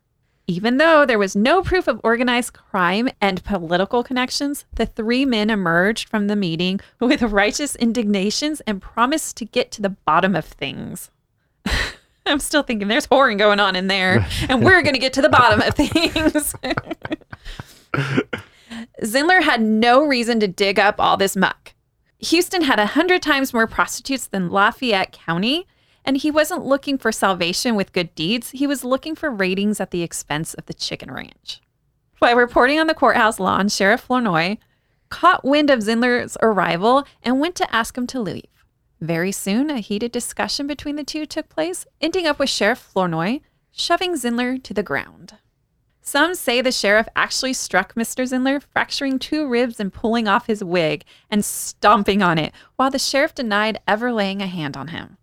Even 0.51 0.78
though 0.78 1.07
there 1.07 1.16
was 1.16 1.36
no 1.36 1.62
proof 1.62 1.86
of 1.86 2.01
organized 2.03 2.55
crime 2.55 3.09
and 3.20 3.44
political 3.44 4.03
connections, 4.03 4.64
the 4.74 4.84
three 4.84 5.24
men 5.24 5.48
emerged 5.48 6.09
from 6.09 6.26
the 6.26 6.34
meeting 6.34 6.80
with 7.01 7.22
righteous 7.22 7.76
indignations 7.76 8.61
and 8.62 8.82
promised 8.82 9.36
to 9.36 9.44
get 9.44 9.70
to 9.70 9.80
the 9.80 9.90
bottom 9.90 10.34
of 10.34 10.44
things. 10.44 11.12
I'm 12.26 12.40
still 12.40 12.64
thinking 12.64 12.88
there's 12.88 13.07
whoring 13.07 13.38
going 13.38 13.61
on 13.61 13.76
in 13.76 13.86
there, 13.86 14.26
and 14.48 14.64
we're 14.64 14.82
going 14.82 14.94
to 14.94 15.01
get 15.01 15.12
to 15.12 15.22
the 15.22 15.28
bottom 15.28 15.61
of 15.61 15.72
things. 15.74 16.53
Zindler 19.05 19.42
had 19.44 19.62
no 19.62 20.05
reason 20.05 20.40
to 20.40 20.48
dig 20.48 20.80
up 20.80 20.96
all 20.98 21.16
this 21.16 21.36
muck. 21.36 21.74
Houston 22.18 22.62
had 22.62 22.80
a 22.80 22.86
hundred 22.86 23.22
times 23.22 23.55
more 23.55 23.68
prostitutes 23.68 24.26
than 24.26 24.51
Lafayette 24.51 25.12
County, 25.12 25.68
and 26.05 26.16
he 26.16 26.30
wasn't 26.30 26.64
looking 26.64 26.98
for 26.98 27.12
salvation 27.12 27.74
with 27.74 27.92
good 27.92 28.14
deeds. 28.14 28.51
He 28.51 28.66
was 28.66 28.84
looking 28.84 29.14
for 29.14 29.30
ratings 29.30 29.80
at 29.80 29.90
the 29.90 30.03
expense 30.03 30.55
of 30.55 30.66
the 30.66 30.74
chicken 30.74 31.11
ranch. 31.11 31.61
While 32.18 32.36
reporting 32.36 32.78
on 32.78 32.86
the 32.86 32.94
courthouse 32.94 33.40
lawn, 33.40 33.68
Sheriff 33.68 34.07
Flournoy 34.07 34.59
caught 35.09 35.44
wind 35.44 35.70
of 35.70 35.80
Zindler's 35.80 36.36
arrival 36.42 37.07
and 37.22 37.40
went 37.40 37.55
to 37.57 37.74
ask 37.74 37.96
him 37.96 38.07
to 38.09 38.20
leave. 38.20 38.44
Very 39.01 39.32
soon, 39.32 39.70
a 39.70 39.80
heated 39.80 40.12
discussion 40.12 40.66
between 40.66 40.96
the 40.96 41.05
two 41.05 41.24
took 41.24 41.48
place, 41.48 41.86
ending 42.01 42.26
up 42.26 42.38
with 42.38 42.51
Sheriff 42.51 42.78
Flournoy 42.78 43.40
shoving 43.72 44.14
Zindler 44.14 44.62
to 44.62 44.74
the 44.74 44.82
ground. 44.82 45.34
Some 46.03 46.34
say 46.34 46.61
the 46.61 46.72
sheriff 46.72 47.09
actually 47.14 47.53
struck 47.53 47.94
Mr. 47.94 48.24
Zindler, 48.24 48.62
fracturing 48.62 49.18
two 49.18 49.46
ribs 49.46 49.78
and 49.78 49.92
pulling 49.92 50.26
off 50.26 50.46
his 50.46 50.64
wig 50.64 51.05
and 51.30 51.44
stomping 51.44 52.22
on 52.22 52.36
it, 52.36 52.53
while 52.76 52.90
the 52.90 52.98
sheriff 52.98 53.34
denied 53.34 53.80
ever 53.86 54.12
laying 54.12 54.42
a 54.42 54.46
hand 54.46 54.76
on 54.76 54.88
him. 54.88 55.18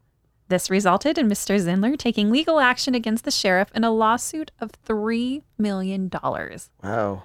This 0.49 0.69
resulted 0.69 1.17
in 1.17 1.27
Mr. 1.27 1.59
Zindler 1.59 1.97
taking 1.97 2.29
legal 2.31 2.59
action 2.59 2.95
against 2.95 3.25
the 3.25 3.31
sheriff 3.31 3.69
in 3.75 3.83
a 3.83 3.91
lawsuit 3.91 4.51
of 4.61 4.71
$3 4.87 5.43
million. 5.57 6.09
Wow. 6.83 7.23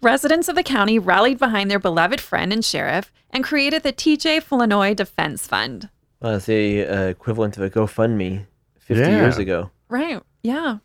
Residents 0.00 0.48
of 0.48 0.56
the 0.56 0.62
county 0.62 0.98
rallied 0.98 1.38
behind 1.38 1.70
their 1.70 1.78
beloved 1.78 2.20
friend 2.20 2.52
and 2.52 2.64
sheriff 2.64 3.12
and 3.30 3.44
created 3.44 3.82
the 3.82 3.92
TJ 3.92 4.42
Flournoy 4.42 4.94
Defense 4.94 5.46
Fund. 5.46 5.90
Well, 6.20 6.36
it's 6.36 6.46
the 6.46 6.84
uh, 6.86 7.00
equivalent 7.08 7.56
of 7.56 7.62
a 7.62 7.70
GoFundMe 7.70 8.46
50 8.80 9.00
Yeah. 9.02 9.08
years 9.16 9.38
ago. 9.38 9.70
Right. 9.88 10.20
Yeah. 10.42 10.78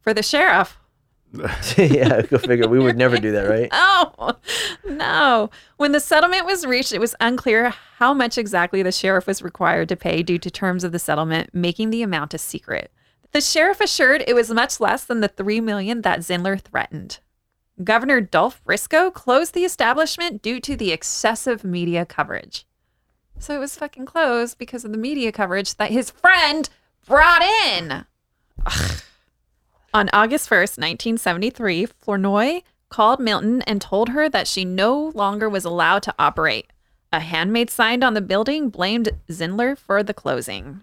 For 0.00 0.14
the 0.14 0.22
sheriff. 0.22 0.78
yeah, 1.76 2.22
go 2.22 2.38
figure. 2.38 2.68
We 2.68 2.78
would 2.78 2.96
never 2.96 3.18
do 3.18 3.32
that, 3.32 3.48
right? 3.48 3.68
Oh, 4.14 4.36
no. 4.84 5.50
When 5.76 5.92
the 5.92 6.00
settlement 6.00 6.44
was 6.44 6.66
reached, 6.66 6.92
it 6.92 7.00
was 7.00 7.14
unclear 7.20 7.70
how 7.96 8.12
much 8.12 8.36
exactly 8.36 8.82
the 8.82 8.92
sheriff 8.92 9.26
was 9.26 9.42
required 9.42 9.88
to 9.88 9.96
pay 9.96 10.22
due 10.22 10.38
to 10.38 10.50
terms 10.50 10.84
of 10.84 10.92
the 10.92 10.98
settlement, 10.98 11.50
making 11.54 11.90
the 11.90 12.02
amount 12.02 12.34
a 12.34 12.38
secret. 12.38 12.92
The 13.32 13.40
sheriff 13.40 13.80
assured 13.80 14.24
it 14.26 14.34
was 14.34 14.50
much 14.50 14.80
less 14.80 15.04
than 15.04 15.20
the 15.20 15.28
3 15.28 15.60
million 15.60 16.02
that 16.02 16.20
Zindler 16.20 16.60
threatened. 16.60 17.20
Governor 17.82 18.20
Dolph 18.20 18.62
Briscoe 18.64 19.10
closed 19.10 19.54
the 19.54 19.64
establishment 19.64 20.42
due 20.42 20.60
to 20.60 20.76
the 20.76 20.92
excessive 20.92 21.64
media 21.64 22.04
coverage. 22.04 22.66
So 23.38 23.56
it 23.56 23.60
was 23.60 23.76
fucking 23.76 24.06
closed 24.06 24.58
because 24.58 24.84
of 24.84 24.92
the 24.92 24.98
media 24.98 25.32
coverage 25.32 25.76
that 25.76 25.90
his 25.90 26.10
friend 26.10 26.68
brought 27.06 27.42
in. 27.42 28.04
Ugh. 28.66 29.02
On 29.94 30.08
August 30.14 30.48
1st, 30.48 30.78
1973, 30.78 31.84
Flournoy 31.84 32.62
called 32.88 33.20
Milton 33.20 33.60
and 33.62 33.78
told 33.78 34.08
her 34.10 34.26
that 34.26 34.46
she 34.46 34.64
no 34.64 35.12
longer 35.14 35.50
was 35.50 35.66
allowed 35.66 36.02
to 36.04 36.14
operate. 36.18 36.72
A 37.12 37.20
handmade 37.20 37.68
signed 37.68 38.02
on 38.02 38.14
the 38.14 38.22
building 38.22 38.70
blamed 38.70 39.10
Zindler 39.30 39.76
for 39.76 40.02
the 40.02 40.14
closing. 40.14 40.82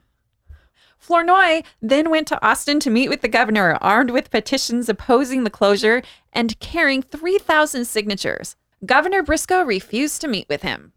Flournoy 1.00 1.64
then 1.82 2.12
went 2.12 2.28
to 2.28 2.46
Austin 2.46 2.80
to 2.82 2.92
meet 2.92 3.10
with 3.10 3.22
the 3.22 3.28
governor, 3.28 3.80
armed 3.82 4.12
with 4.12 4.30
petitions 4.30 4.88
opposing 4.90 5.44
the 5.44 5.50
closure 5.50 6.04
and 6.32 6.60
carrying 6.60 7.02
3,000 7.02 7.86
signatures. 7.86 8.58
Governor 8.86 9.24
Briscoe 9.24 9.64
refused 9.64 10.22
to 10.22 10.28
meet 10.28 10.48
with 10.48 10.62
him. 10.62 10.94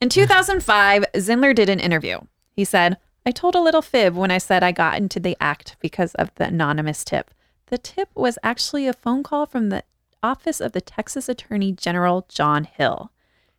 In 0.00 0.10
2005, 0.10 1.06
Zindler 1.14 1.54
did 1.56 1.68
an 1.68 1.80
interview. 1.80 2.20
He 2.52 2.64
said, 2.64 2.98
I 3.26 3.32
told 3.32 3.56
a 3.56 3.60
little 3.60 3.82
fib 3.82 4.14
when 4.14 4.30
I 4.30 4.38
said 4.38 4.62
I 4.62 4.70
got 4.70 4.98
into 4.98 5.18
the 5.18 5.36
act 5.40 5.74
because 5.80 6.14
of 6.14 6.32
the 6.36 6.46
anonymous 6.46 7.04
tip. 7.04 7.32
The 7.66 7.76
tip 7.76 8.08
was 8.14 8.38
actually 8.44 8.86
a 8.86 8.92
phone 8.92 9.24
call 9.24 9.46
from 9.46 9.68
the 9.68 9.82
office 10.22 10.60
of 10.60 10.70
the 10.70 10.80
Texas 10.80 11.28
Attorney 11.28 11.72
General 11.72 12.24
John 12.28 12.62
Hill. 12.62 13.10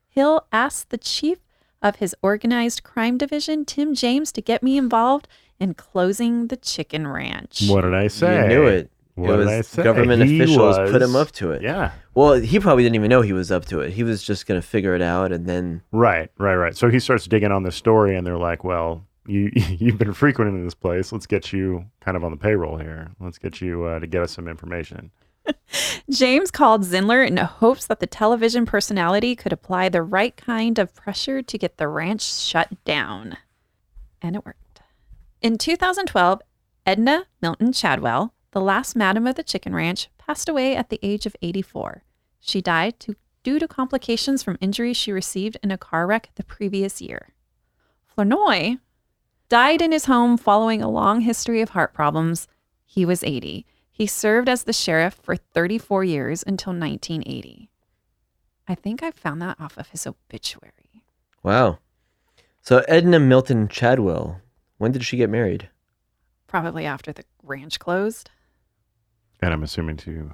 Hill 0.08 0.48
asked 0.54 0.90
the 0.90 0.98
chief 0.98 1.40
of 1.82 1.98
his 1.98 2.16
organized 2.22 2.84
crime 2.84 3.18
division, 3.18 3.66
Tim 3.66 3.94
James, 3.94 4.32
to 4.32 4.42
get 4.42 4.64
me 4.64 4.78
involved 4.78 5.28
in 5.60 5.74
closing 5.74 6.48
the 6.48 6.56
chicken 6.56 7.06
ranch. 7.06 7.64
What 7.68 7.82
did 7.82 7.94
I 7.94 8.08
say? 8.08 8.44
You 8.44 8.48
knew 8.48 8.68
it. 8.68 8.90
What 9.16 9.32
it 9.32 9.38
was 9.38 9.48
did 9.48 9.54
I 9.54 9.62
say? 9.62 9.84
government 9.84 10.24
He 10.24 10.42
officials 10.42 10.78
put 10.92 11.02
him 11.02 11.16
up 11.16 11.32
to 11.34 11.52
it. 11.52 11.62
Yeah. 11.62 11.92
Well, 12.14 12.36
he 12.36 12.60
probably 12.60 12.84
didn't 12.84 12.96
even 12.96 13.10
know 13.10 13.22
he 13.22 13.34
was 13.34 13.52
up 13.52 13.66
to 13.66 13.82
it. 13.82 13.92
He 13.92 14.04
was 14.04 14.24
just 14.24 14.46
going 14.46 14.62
to 14.62 14.66
figure 14.66 14.96
it 14.96 15.02
out 15.02 15.34
and 15.34 15.46
then 15.46 15.82
Right, 15.92 16.32
right, 16.38 16.56
right. 16.56 16.78
So 16.78 16.90
he 16.90 17.00
starts 17.00 17.26
digging 17.26 17.52
on 17.52 17.64
the 17.64 17.72
story, 17.72 18.16
and 18.16 18.26
they're 18.26 18.38
like, 18.38 18.64
"Well, 18.64 19.07
you 19.28 19.52
you've 19.56 19.98
been 19.98 20.14
frequenting 20.14 20.64
this 20.64 20.74
place. 20.74 21.12
Let's 21.12 21.28
get 21.28 21.54
you 21.54 21.86
kind 22.02 22.18
of 22.18 22.24
on 22.24 22.32
the 22.32 22.38
payroll 22.38 22.78
here. 22.78 23.12
Let's 23.20 23.38
get 23.38 23.62
you 23.62 23.84
uh, 23.84 24.00
to 24.00 24.08
get 24.08 24.22
us 24.22 24.32
some 24.32 24.48
information." 24.48 25.12
James 26.10 26.52
called 26.52 26.84
Zindler 26.84 27.26
in 27.26 27.38
hopes 27.38 27.86
that 27.88 28.00
the 28.00 28.08
television 28.08 28.66
personality 28.66 29.36
could 29.36 29.54
apply 29.54 29.90
the 29.90 30.02
right 30.02 30.36
kind 30.36 30.80
of 30.80 30.94
pressure 30.94 31.42
to 31.42 31.58
get 31.58 31.78
the 31.78 31.88
ranch 31.88 32.22
shut 32.22 32.84
down. 32.86 33.38
And 34.22 34.36
it 34.36 34.46
worked. 34.46 34.82
In 35.42 35.58
2012, 35.58 36.42
Edna 36.86 37.26
Milton 37.42 37.72
Chadwell, 37.72 38.34
the 38.52 38.62
last 38.62 38.96
madam 38.96 39.28
of 39.28 39.36
the 39.36 39.44
chicken 39.44 39.76
ranch, 39.76 40.10
passed 40.18 40.50
away 40.50 40.76
at 40.76 40.90
the 40.90 41.00
age 41.04 41.26
of 41.26 41.36
84. 41.42 42.04
She 42.40 42.62
died 42.62 43.00
to, 43.02 43.16
due 43.44 43.60
to 43.60 43.68
complications 43.68 44.42
from 44.42 44.58
injuries 44.62 44.98
she 44.98 45.12
received 45.12 45.58
in 45.62 45.72
a 45.72 45.78
car 45.78 46.08
wreck 46.08 46.30
the 46.36 46.44
previous 46.44 47.02
year. 47.02 47.34
Flournoy 48.08 48.78
died 49.50 49.82
in 49.82 49.92
his 49.92 50.06
home 50.06 50.38
following 50.38 50.82
a 50.82 50.90
long 50.90 51.22
history 51.22 51.62
of 51.62 51.70
heart 51.70 51.94
problems. 51.94 52.48
He 52.86 53.06
was 53.06 53.24
80. 53.24 53.66
He 53.90 54.06
served 54.06 54.50
as 54.50 54.64
the 54.64 54.74
sheriff 54.74 55.16
for 55.22 55.36
34 55.36 56.04
years 56.04 56.44
until 56.46 56.72
1980. 56.74 57.70
I 58.68 58.76
think 58.76 59.02
I 59.02 59.12
found 59.12 59.42
that 59.42 59.60
off 59.60 59.78
of 59.78 59.90
his 59.90 60.06
obituary. 60.06 61.04
wow. 61.44 61.80
So 62.62 62.84
Edna 62.90 63.18
Milton 63.20 63.70
Chadwell, 63.70 64.42
when 64.78 64.92
did 64.92 65.04
she 65.06 65.16
get 65.16 65.30
married? 65.30 65.70
Probably 66.48 66.86
after 66.86 67.14
the 67.14 67.24
ranch 67.42 67.80
closed. 67.80 68.30
And 69.42 69.54
I'm 69.54 69.64
assuming 69.64 69.96
to 69.98 70.34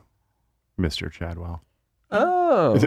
Mr. 0.79 1.11
Chadwell. 1.11 1.61
Oh, 2.09 2.79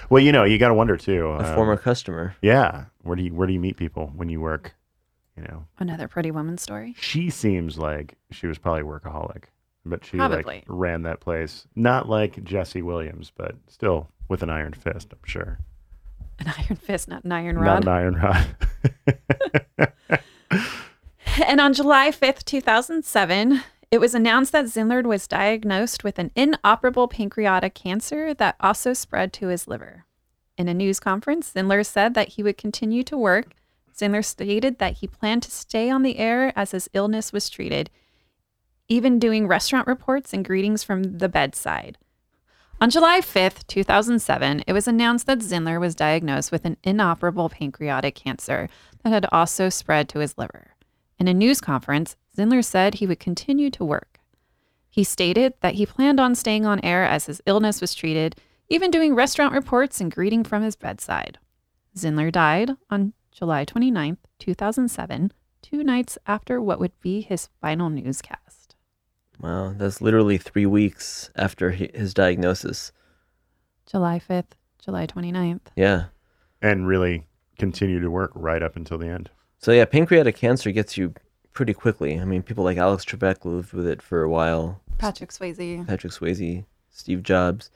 well, 0.10 0.22
you 0.22 0.32
know, 0.32 0.44
you 0.44 0.58
got 0.58 0.68
to 0.68 0.74
wonder 0.74 0.96
too. 0.96 1.26
a 1.26 1.38
um, 1.38 1.54
former 1.54 1.76
customer. 1.76 2.34
Yeah. 2.42 2.86
Where 3.02 3.16
do 3.16 3.22
you 3.22 3.34
where 3.34 3.46
do 3.46 3.52
you 3.52 3.60
meet 3.60 3.76
people 3.76 4.12
when 4.14 4.28
you 4.28 4.40
work? 4.40 4.74
You 5.40 5.46
know, 5.48 5.64
Another 5.78 6.06
pretty 6.06 6.30
woman 6.30 6.58
story. 6.58 6.94
she 7.00 7.30
seems 7.30 7.78
like 7.78 8.16
she 8.30 8.46
was 8.46 8.58
probably 8.58 8.82
workaholic, 8.82 9.44
but 9.86 10.04
she 10.04 10.18
Probably. 10.18 10.42
like 10.44 10.64
ran 10.68 11.00
that 11.04 11.20
place. 11.20 11.66
Not 11.74 12.10
like 12.10 12.44
Jessie 12.44 12.82
Williams, 12.82 13.32
but 13.34 13.54
still 13.66 14.08
with 14.28 14.42
an 14.42 14.50
iron 14.50 14.74
fist. 14.74 15.08
I'm 15.12 15.18
sure. 15.24 15.58
An 16.40 16.52
iron 16.58 16.76
fist, 16.76 17.08
not 17.08 17.24
an 17.24 17.32
iron 17.32 17.56
rod. 17.58 17.82
Not 17.82 17.82
an 17.82 17.88
iron 17.88 18.16
rod. 18.16 18.46
and 21.46 21.60
on 21.60 21.72
July 21.72 22.10
5th, 22.10 22.44
2007, 22.44 23.62
it 23.90 23.98
was 23.98 24.14
announced 24.14 24.52
that 24.52 24.66
Zindler 24.66 25.02
was 25.04 25.26
diagnosed 25.26 26.04
with 26.04 26.18
an 26.18 26.30
inoperable 26.36 27.08
pancreatic 27.08 27.74
cancer 27.74 28.34
that 28.34 28.56
also 28.60 28.92
spread 28.92 29.32
to 29.34 29.48
his 29.48 29.66
liver. 29.66 30.04
In 30.58 30.68
a 30.68 30.74
news 30.74 31.00
conference, 31.00 31.52
Zindler 31.54 31.84
said 31.86 32.14
that 32.14 32.28
he 32.30 32.42
would 32.42 32.58
continue 32.58 33.02
to 33.04 33.16
work. 33.16 33.54
Zindler 34.00 34.24
stated 34.24 34.78
that 34.78 34.98
he 34.98 35.06
planned 35.06 35.42
to 35.42 35.50
stay 35.50 35.90
on 35.90 36.02
the 36.02 36.18
air 36.18 36.52
as 36.56 36.70
his 36.70 36.88
illness 36.94 37.32
was 37.32 37.50
treated, 37.50 37.90
even 38.88 39.18
doing 39.18 39.46
restaurant 39.46 39.86
reports 39.86 40.32
and 40.32 40.44
greetings 40.44 40.82
from 40.82 41.18
the 41.18 41.28
bedside. 41.28 41.98
On 42.80 42.88
July 42.88 43.20
5th, 43.20 43.66
2007, 43.66 44.64
it 44.66 44.72
was 44.72 44.88
announced 44.88 45.26
that 45.26 45.40
Zindler 45.40 45.78
was 45.78 45.94
diagnosed 45.94 46.50
with 46.50 46.64
an 46.64 46.78
inoperable 46.82 47.50
pancreatic 47.50 48.14
cancer 48.14 48.70
that 49.04 49.12
had 49.12 49.26
also 49.30 49.68
spread 49.68 50.08
to 50.08 50.20
his 50.20 50.38
liver. 50.38 50.74
In 51.18 51.28
a 51.28 51.34
news 51.34 51.60
conference, 51.60 52.16
Zindler 52.34 52.64
said 52.64 52.94
he 52.94 53.06
would 53.06 53.20
continue 53.20 53.68
to 53.70 53.84
work. 53.84 54.20
He 54.88 55.04
stated 55.04 55.52
that 55.60 55.74
he 55.74 55.84
planned 55.84 56.18
on 56.18 56.34
staying 56.34 56.64
on 56.64 56.80
air 56.80 57.04
as 57.04 57.26
his 57.26 57.42
illness 57.44 57.82
was 57.82 57.94
treated, 57.94 58.36
even 58.70 58.90
doing 58.90 59.14
restaurant 59.14 59.52
reports 59.52 60.00
and 60.00 60.10
greeting 60.10 60.42
from 60.42 60.62
his 60.62 60.74
bedside. 60.74 61.38
Zindler 61.94 62.32
died 62.32 62.76
on 62.88 63.12
July 63.32 63.64
29th, 63.64 64.18
2007, 64.38 65.32
two 65.62 65.84
nights 65.84 66.18
after 66.26 66.60
what 66.60 66.80
would 66.80 66.98
be 67.00 67.20
his 67.20 67.48
final 67.60 67.88
newscast. 67.88 68.74
Wow, 69.40 69.74
that's 69.76 70.00
literally 70.00 70.36
three 70.36 70.66
weeks 70.66 71.30
after 71.36 71.70
his 71.70 72.12
diagnosis. 72.12 72.92
July 73.86 74.20
5th, 74.20 74.52
July 74.78 75.06
29th. 75.06 75.60
Yeah. 75.76 76.06
And 76.60 76.86
really 76.86 77.26
continue 77.58 78.00
to 78.00 78.10
work 78.10 78.32
right 78.34 78.62
up 78.62 78.76
until 78.76 78.98
the 78.98 79.08
end. 79.08 79.30
So 79.58 79.72
yeah, 79.72 79.84
pancreatic 79.84 80.36
cancer 80.36 80.70
gets 80.72 80.96
you 80.96 81.14
pretty 81.52 81.72
quickly. 81.72 82.18
I 82.18 82.24
mean, 82.24 82.42
people 82.42 82.64
like 82.64 82.76
Alex 82.76 83.04
Trebek 83.04 83.44
lived 83.44 83.72
with 83.72 83.86
it 83.86 84.02
for 84.02 84.22
a 84.22 84.28
while. 84.28 84.80
Patrick 84.98 85.30
Swayze. 85.30 85.86
Patrick 85.86 86.12
Swayze, 86.12 86.64
Steve 86.90 87.22
Jobs. 87.22 87.70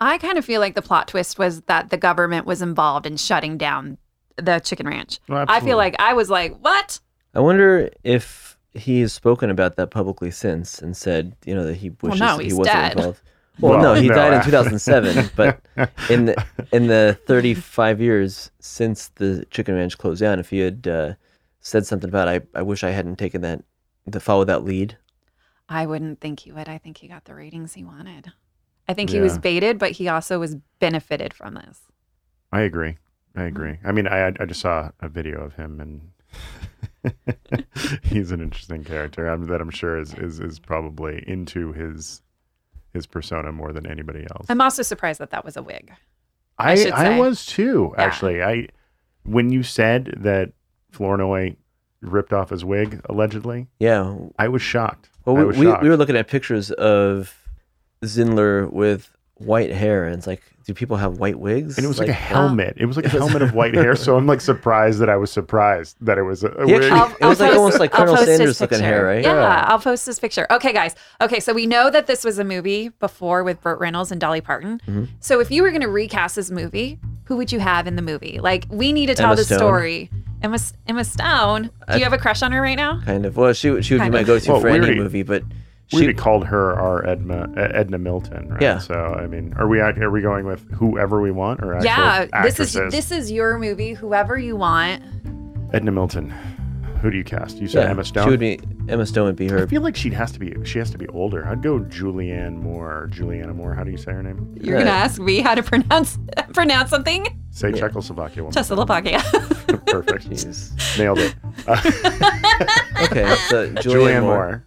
I 0.00 0.18
kind 0.18 0.38
of 0.38 0.44
feel 0.44 0.60
like 0.60 0.74
the 0.74 0.82
plot 0.82 1.08
twist 1.08 1.38
was 1.38 1.62
that 1.62 1.90
the 1.90 1.96
government 1.96 2.46
was 2.46 2.62
involved 2.62 3.06
in 3.06 3.16
shutting 3.16 3.58
down 3.58 3.98
the 4.40 4.60
chicken 4.60 4.86
ranch. 4.86 5.18
Well, 5.28 5.44
I 5.48 5.60
feel 5.60 5.76
like 5.76 5.96
I 5.98 6.14
was 6.14 6.30
like, 6.30 6.58
what? 6.60 7.00
I 7.34 7.40
wonder 7.40 7.90
if 8.04 8.56
he 8.74 9.00
has 9.00 9.12
spoken 9.12 9.50
about 9.50 9.76
that 9.76 9.90
publicly 9.90 10.30
since 10.30 10.80
and 10.80 10.96
said, 10.96 11.36
you 11.44 11.54
know, 11.54 11.64
that 11.64 11.74
he 11.74 11.90
Well, 11.90 12.10
wishes 12.12 12.20
no, 12.20 12.38
he 12.38 12.52
wasn't 12.52 12.66
dead. 12.76 12.92
involved. 12.96 13.20
Well, 13.60 13.72
Well, 13.72 13.82
no, 13.82 14.00
he 14.00 14.08
no, 14.08 14.14
died 14.14 14.32
in 14.32 14.42
2007, 14.42 15.30
but 15.36 15.60
in 16.10 16.24
the 16.26 16.44
in 16.72 16.86
the 16.86 17.18
35 17.26 18.00
years 18.00 18.50
since 18.58 19.08
the 19.16 19.44
chicken 19.50 19.74
ranch 19.74 19.98
closed 19.98 20.20
down, 20.20 20.38
if 20.38 20.48
he 20.50 20.60
had 20.60 20.86
uh, 20.86 21.14
said 21.60 21.84
something 21.86 22.08
about, 22.08 22.26
I, 22.28 22.40
I 22.54 22.62
wish 22.62 22.82
I 22.84 22.90
hadn't 22.90 23.16
taken 23.16 23.42
that, 23.42 23.62
to 24.10 24.18
follow 24.20 24.44
that 24.44 24.64
lead. 24.64 24.96
I 25.68 25.84
wouldn't 25.84 26.20
think 26.20 26.40
he 26.40 26.52
would. 26.52 26.68
I 26.68 26.78
think 26.78 26.96
he 26.98 27.06
got 27.08 27.26
the 27.26 27.34
ratings 27.34 27.74
he 27.74 27.84
wanted. 27.84 28.32
I 28.88 28.94
think 28.94 29.10
he 29.10 29.20
was 29.20 29.38
baited, 29.38 29.78
but 29.78 29.92
he 29.92 30.08
also 30.08 30.40
was 30.40 30.56
benefited 30.80 31.32
from 31.34 31.54
this. 31.54 31.80
I 32.50 32.62
agree. 32.62 32.96
I 33.36 33.44
agree. 33.44 33.78
I 33.84 33.92
mean, 33.92 34.06
I 34.06 34.28
I 34.28 34.44
just 34.46 34.60
saw 34.60 34.90
a 35.00 35.08
video 35.08 35.40
of 35.40 35.54
him, 35.54 35.80
and 35.80 37.24
he's 38.02 38.30
an 38.30 38.40
interesting 38.40 38.84
character. 38.84 39.28
I'm, 39.28 39.46
that 39.46 39.60
I'm 39.60 39.70
sure 39.70 39.98
is, 39.98 40.14
is 40.14 40.40
is 40.40 40.58
probably 40.58 41.24
into 41.26 41.72
his 41.72 42.22
his 42.92 43.06
persona 43.06 43.52
more 43.52 43.72
than 43.72 43.86
anybody 43.86 44.26
else. 44.34 44.46
I'm 44.48 44.60
also 44.60 44.82
surprised 44.82 45.20
that 45.20 45.30
that 45.30 45.44
was 45.44 45.56
a 45.56 45.62
wig. 45.62 45.92
I 46.58 46.90
I 46.90 47.14
I 47.14 47.18
was 47.18 47.46
too. 47.46 47.94
Yeah. 47.96 48.04
Actually, 48.04 48.42
I 48.42 48.68
when 49.24 49.50
you 49.50 49.62
said 49.62 50.14
that 50.18 50.52
Flournoy 50.92 51.56
ripped 52.00 52.32
off 52.32 52.50
his 52.50 52.64
wig 52.64 53.00
allegedly, 53.08 53.68
Yeah. 53.78 54.16
I 54.38 54.48
was 54.48 54.62
shocked. 54.62 55.10
Well, 55.24 55.36
we, 55.36 55.44
was 55.44 55.58
we, 55.58 55.66
shocked. 55.66 55.82
we 55.82 55.88
were 55.90 55.96
looking 55.98 56.16
at 56.16 56.28
pictures 56.28 56.70
of 56.72 57.36
Zindler 58.02 58.70
with 58.72 59.14
white 59.40 59.70
hair, 59.70 60.04
and 60.06 60.14
it's 60.16 60.26
like, 60.26 60.42
do 60.66 60.74
people 60.74 60.96
have 60.98 61.18
white 61.18 61.38
wigs? 61.38 61.76
and 61.78 61.84
it 61.84 61.88
was 61.88 61.98
like, 61.98 62.08
a 62.08 62.12
uh, 62.12 62.14
helmet. 62.14 62.74
It 62.76 62.84
was 62.86 62.96
like 62.96 63.06
a 63.06 63.08
helmet 63.08 63.42
of 63.42 63.54
white 63.54 63.74
hair. 63.74 63.96
So 63.96 64.16
I'm 64.16 64.26
like 64.26 64.40
surprised 64.52 65.00
that 65.00 65.08
I 65.08 65.16
was 65.16 65.32
surprised 65.32 65.96
that 66.02 66.18
it 66.18 66.22
was 66.22 66.44
a, 66.44 66.48
a 66.48 66.66
He 66.66 66.74
wig. 66.74 66.92
actually- 66.92 67.16
It 67.20 67.26
was 67.28 67.40
like 67.40 67.54
almost 67.54 67.80
like 67.80 67.94
I'll 67.94 68.06
Colonel 68.06 68.16
Sanders 68.18 68.60
looking 68.60 68.78
hair, 68.80 69.04
right? 69.04 69.22
Yeah, 69.24 69.34
Yeah. 69.34 69.64
I'll 69.68 69.78
post 69.80 70.04
this 70.06 70.18
picture. 70.18 70.46
Okay, 70.50 70.72
guys. 70.72 70.94
Okay, 71.20 71.40
so 71.40 71.52
we 71.54 71.66
know 71.66 71.90
that 71.90 72.06
this 72.06 72.22
was 72.24 72.38
a 72.38 72.44
movie 72.44 72.90
before 72.90 73.42
with 73.42 73.60
Burt 73.62 73.80
Reynolds 73.80 74.12
and 74.12 74.20
Dolly 74.20 74.40
Parton. 74.42 74.80
Mm-hmm. 74.86 75.04
So 75.20 75.40
if 75.40 75.50
you 75.50 75.62
were 75.62 75.70
going 75.70 75.80
to 75.82 75.88
recast 75.88 76.36
this 76.36 76.50
movie, 76.50 76.98
who 77.24 77.36
would 77.36 77.50
you 77.50 77.58
have 77.60 77.86
in 77.86 77.96
the 77.96 78.02
movie? 78.02 78.38
Like, 78.40 78.66
we 78.68 78.92
need 78.92 79.06
to 79.06 79.14
tell 79.14 79.34
the 79.34 79.44
story. 79.44 80.10
Emma, 80.42 80.58
Emma 80.86 81.04
Stone. 81.04 81.62
Do 81.64 81.70
I- 81.88 81.96
you 81.96 82.04
have 82.04 82.12
a 82.12 82.18
crush 82.18 82.42
on 82.42 82.52
her 82.52 82.60
right 82.60 82.76
now? 82.76 83.00
kind 83.04 83.24
of. 83.26 83.36
Well, 83.36 83.52
she 83.54 83.70
would- 83.70 83.84
she 83.84 83.94
would 83.94 84.00
Kind 84.00 84.12
be 84.12 84.16
my 84.16 84.20
of. 84.20 84.26
go-to 84.26 84.52
Well, 84.52 84.60
for 84.60 84.68
any 84.68 84.78
already- 84.78 84.98
movie, 84.98 85.22
but 85.22 85.42
we 85.92 85.98
she 85.98 86.04
already 86.04 86.18
called 86.18 86.46
her 86.46 86.78
our 86.78 87.04
Edna 87.06 87.50
uh, 87.56 87.60
Edna 87.74 87.98
Milton, 87.98 88.48
right? 88.48 88.62
Yeah. 88.62 88.78
So 88.78 88.94
I 88.94 89.26
mean, 89.26 89.54
are 89.56 89.66
we 89.68 89.80
are 89.80 90.10
we 90.10 90.20
going 90.20 90.46
with 90.46 90.68
whoever 90.72 91.20
we 91.20 91.30
want 91.30 91.60
or 91.62 91.74
actual 91.74 91.86
Yeah, 91.86 92.26
this 92.42 92.60
is 92.60 92.72
this 92.74 93.10
is 93.10 93.30
your 93.30 93.58
movie. 93.58 93.94
Whoever 93.94 94.38
you 94.38 94.56
want. 94.56 95.02
Edna 95.72 95.90
Milton. 95.92 96.32
Who 97.00 97.10
do 97.10 97.16
you 97.16 97.24
cast? 97.24 97.56
You 97.58 97.66
said 97.66 97.84
yeah, 97.84 97.90
Emma 97.90 98.04
Stone. 98.04 98.24
She 98.24 98.30
would 98.30 98.40
be 98.40 98.60
Emma 98.88 99.06
Stone 99.06 99.24
would 99.24 99.36
be 99.36 99.48
her. 99.48 99.62
I 99.62 99.66
feel 99.66 99.80
like 99.80 99.96
she 99.96 100.10
has 100.10 100.32
to 100.32 100.38
be. 100.38 100.54
She 100.64 100.78
has 100.78 100.90
to 100.90 100.98
be 100.98 101.08
older. 101.08 101.46
I'd 101.48 101.62
go 101.62 101.80
Julianne 101.80 102.56
Moore. 102.56 103.04
Or 103.04 103.06
Juliana 103.06 103.54
Moore. 103.54 103.72
How 103.74 103.84
do 103.84 103.90
you 103.90 103.96
say 103.96 104.12
her 104.12 104.22
name? 104.22 104.54
You're 104.60 104.76
Right. 104.76 104.84
gonna 104.84 104.96
ask 104.96 105.18
me 105.20 105.40
how 105.40 105.54
to 105.54 105.62
pronounce 105.62 106.18
pronounce 106.52 106.90
something. 106.90 107.26
Say 107.52 107.70
Yeah. 107.70 107.88
Czechoslovakia. 107.88 108.44
One 108.44 108.52
Czechoslovakia. 108.52 109.20
Perfect. 109.86 110.28
Jeez. 110.30 110.98
Nailed 110.98 111.18
it. 111.20 111.34
Uh, 111.66 111.80
Okay, 113.04 113.34
so 113.48 113.66
Julianne, 113.70 113.78
Julianne 113.82 114.20
Moore. 114.22 114.36
Moore. 114.36 114.64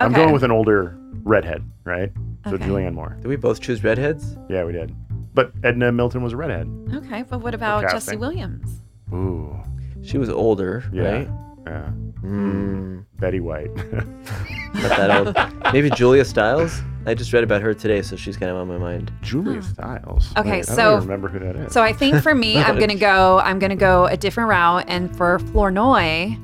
I'm 0.00 0.12
Okay. 0.12 0.22
going 0.22 0.32
with 0.32 0.42
an 0.42 0.50
older 0.50 0.96
redhead, 1.22 1.62
right? 1.84 2.12
So 2.48 2.54
Okay. 2.54 2.64
Julianne 2.66 2.94
Moore. 2.94 3.16
Did 3.20 3.28
we 3.28 3.36
both 3.36 3.60
choose 3.60 3.82
redheads? 3.84 4.36
Yeah, 4.48 4.64
we 4.64 4.72
did. 4.72 4.94
But 5.34 5.52
Edna 5.62 5.90
Milton 5.92 6.22
was 6.22 6.32
a 6.32 6.36
redhead. 6.36 6.68
okay, 6.94 7.24
but 7.28 7.40
what 7.40 7.54
about 7.54 7.82
Jessie 7.82 7.94
casting. 7.94 8.18
Williams? 8.20 8.82
Ooh. 9.12 9.56
She 10.02 10.18
was 10.18 10.28
older, 10.28 10.84
Yeah. 10.92 11.02
right? 11.10 11.28
Yeah. 11.66 11.90
Mm, 12.22 13.04
Betty 13.18 13.40
White. 13.40 13.74
not 14.74 14.96
that 14.96 15.26
old. 15.26 15.72
Maybe 15.72 15.90
Julia 15.90 16.24
Stiles. 16.24 16.80
I 17.06 17.14
just 17.14 17.32
read 17.32 17.44
about 17.44 17.60
her 17.62 17.74
today, 17.74 18.00
so 18.02 18.16
she's 18.16 18.36
kind 18.36 18.50
of 18.50 18.56
on 18.58 18.66
my 18.68 18.78
mind. 18.78 19.12
Julia 19.22 19.62
Stiles. 19.62 20.32
Okay, 20.36 20.50
Wait, 20.50 20.58
I 20.58 20.62
so- 20.62 20.76
don't 20.76 20.96
even 20.96 21.08
remember 21.08 21.28
who 21.28 21.38
that 21.40 21.56
is. 21.56 21.72
So 21.72 21.82
I 21.82 21.92
think 21.92 22.22
for 22.22 22.34
me, 22.34 22.58
I'm 22.58 22.78
gonna 22.78 22.94
go. 22.94 23.40
I'm 23.40 23.58
gonna 23.58 23.76
go 23.76 24.06
a 24.06 24.16
different 24.16 24.48
route, 24.50 24.84
and 24.88 25.14
for 25.16 25.38
Flournoy, 25.38 26.36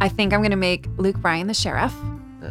I 0.00 0.08
think 0.08 0.32
I'm 0.32 0.42
gonna 0.42 0.56
make 0.56 0.86
Luke 0.98 1.16
Bryan 1.20 1.46
the 1.46 1.54
sheriff, 1.54 1.94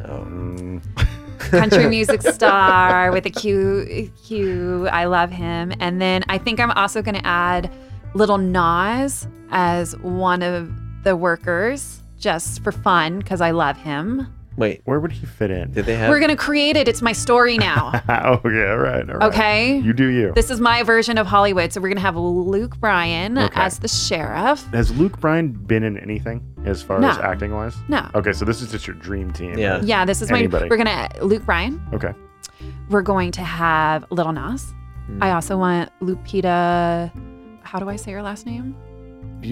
Oh, 0.10 0.24
Country 1.40 1.88
music 1.88 2.22
star 2.22 3.12
with 3.12 3.26
a 3.26 3.30
cute, 3.30 4.12
cute. 4.24 4.88
I 4.88 5.06
love 5.06 5.30
him, 5.30 5.74
and 5.80 6.02
then 6.02 6.24
I 6.30 6.38
think 6.38 6.60
I'm 6.60 6.72
also 6.72 7.02
gonna 7.02 7.22
add 7.24 7.72
Little 8.14 8.38
Nas 8.38 9.28
as 9.52 9.98
one 10.00 10.42
of 10.42 10.72
the 11.04 11.16
workers, 11.16 12.02
just 12.18 12.64
for 12.64 12.72
fun, 12.72 13.20
because 13.20 13.42
I 13.42 13.52
love 13.52 13.78
him. 13.78 14.28
Wait. 14.58 14.82
where 14.86 15.00
would 15.00 15.12
he 15.12 15.26
fit 15.26 15.50
in? 15.52 15.72
Did 15.72 15.86
they 15.86 15.96
have? 15.96 16.10
We're 16.10 16.20
gonna 16.20 16.36
create 16.36 16.76
it. 16.78 16.88
It's 16.88 17.02
my 17.02 17.12
story 17.14 17.58
now. 17.58 17.92
oh, 18.10 18.40
yeah, 18.50 18.72
all 18.72 18.78
right. 18.78 19.10
All 19.10 19.16
right. 19.18 19.24
Okay. 19.34 19.78
You 19.80 19.94
do 19.94 20.08
you. 20.08 20.32
This 20.34 20.50
is 20.50 20.60
my 20.60 20.84
version 20.84 21.18
of 21.18 21.26
Hollywood. 21.28 21.74
So 21.74 21.82
we're 21.82 21.90
gonna 21.90 22.02
have 22.02 22.16
Luke 22.16 22.78
Bryan 22.80 23.38
Okay. 23.38 23.60
as 23.62 23.80
the 23.80 23.88
sheriff. 23.88 24.64
Has 24.74 24.96
Luke 24.98 25.20
Bryan 25.20 25.52
been 25.52 25.84
in 25.84 25.98
anything 25.98 26.44
as 26.66 26.82
far 26.82 27.00
No. 27.00 27.10
as 27.10 27.18
acting 27.18 27.54
wise? 27.54 27.76
No. 27.88 28.08
Okay, 28.16 28.34
so 28.34 28.46
this 28.46 28.62
is 28.62 28.72
just 28.72 28.86
your 28.88 28.96
dream 28.98 29.32
team. 29.32 29.58
Yeah. 29.58 29.82
Yeah, 29.82 30.06
this 30.06 30.22
is 30.22 30.30
Anybody. 30.32 30.66
my. 30.66 30.70
We're 30.70 30.78
gonna 30.78 31.10
Luke 31.22 31.46
Bryan. 31.46 31.82
Okay. 31.94 32.14
We're 32.90 33.02
going 33.02 33.32
to 33.32 33.42
have 33.42 34.06
Little 34.12 34.32
Nas. 34.34 34.74
Hmm. 35.08 35.22
I 35.24 35.32
also 35.32 35.58
want 35.58 35.90
Lupita. 36.02 37.12
How 37.64 37.80
do 37.80 37.90
I 37.90 37.96
say 37.96 38.12
her 38.12 38.22
last 38.22 38.46
name? 38.46 38.76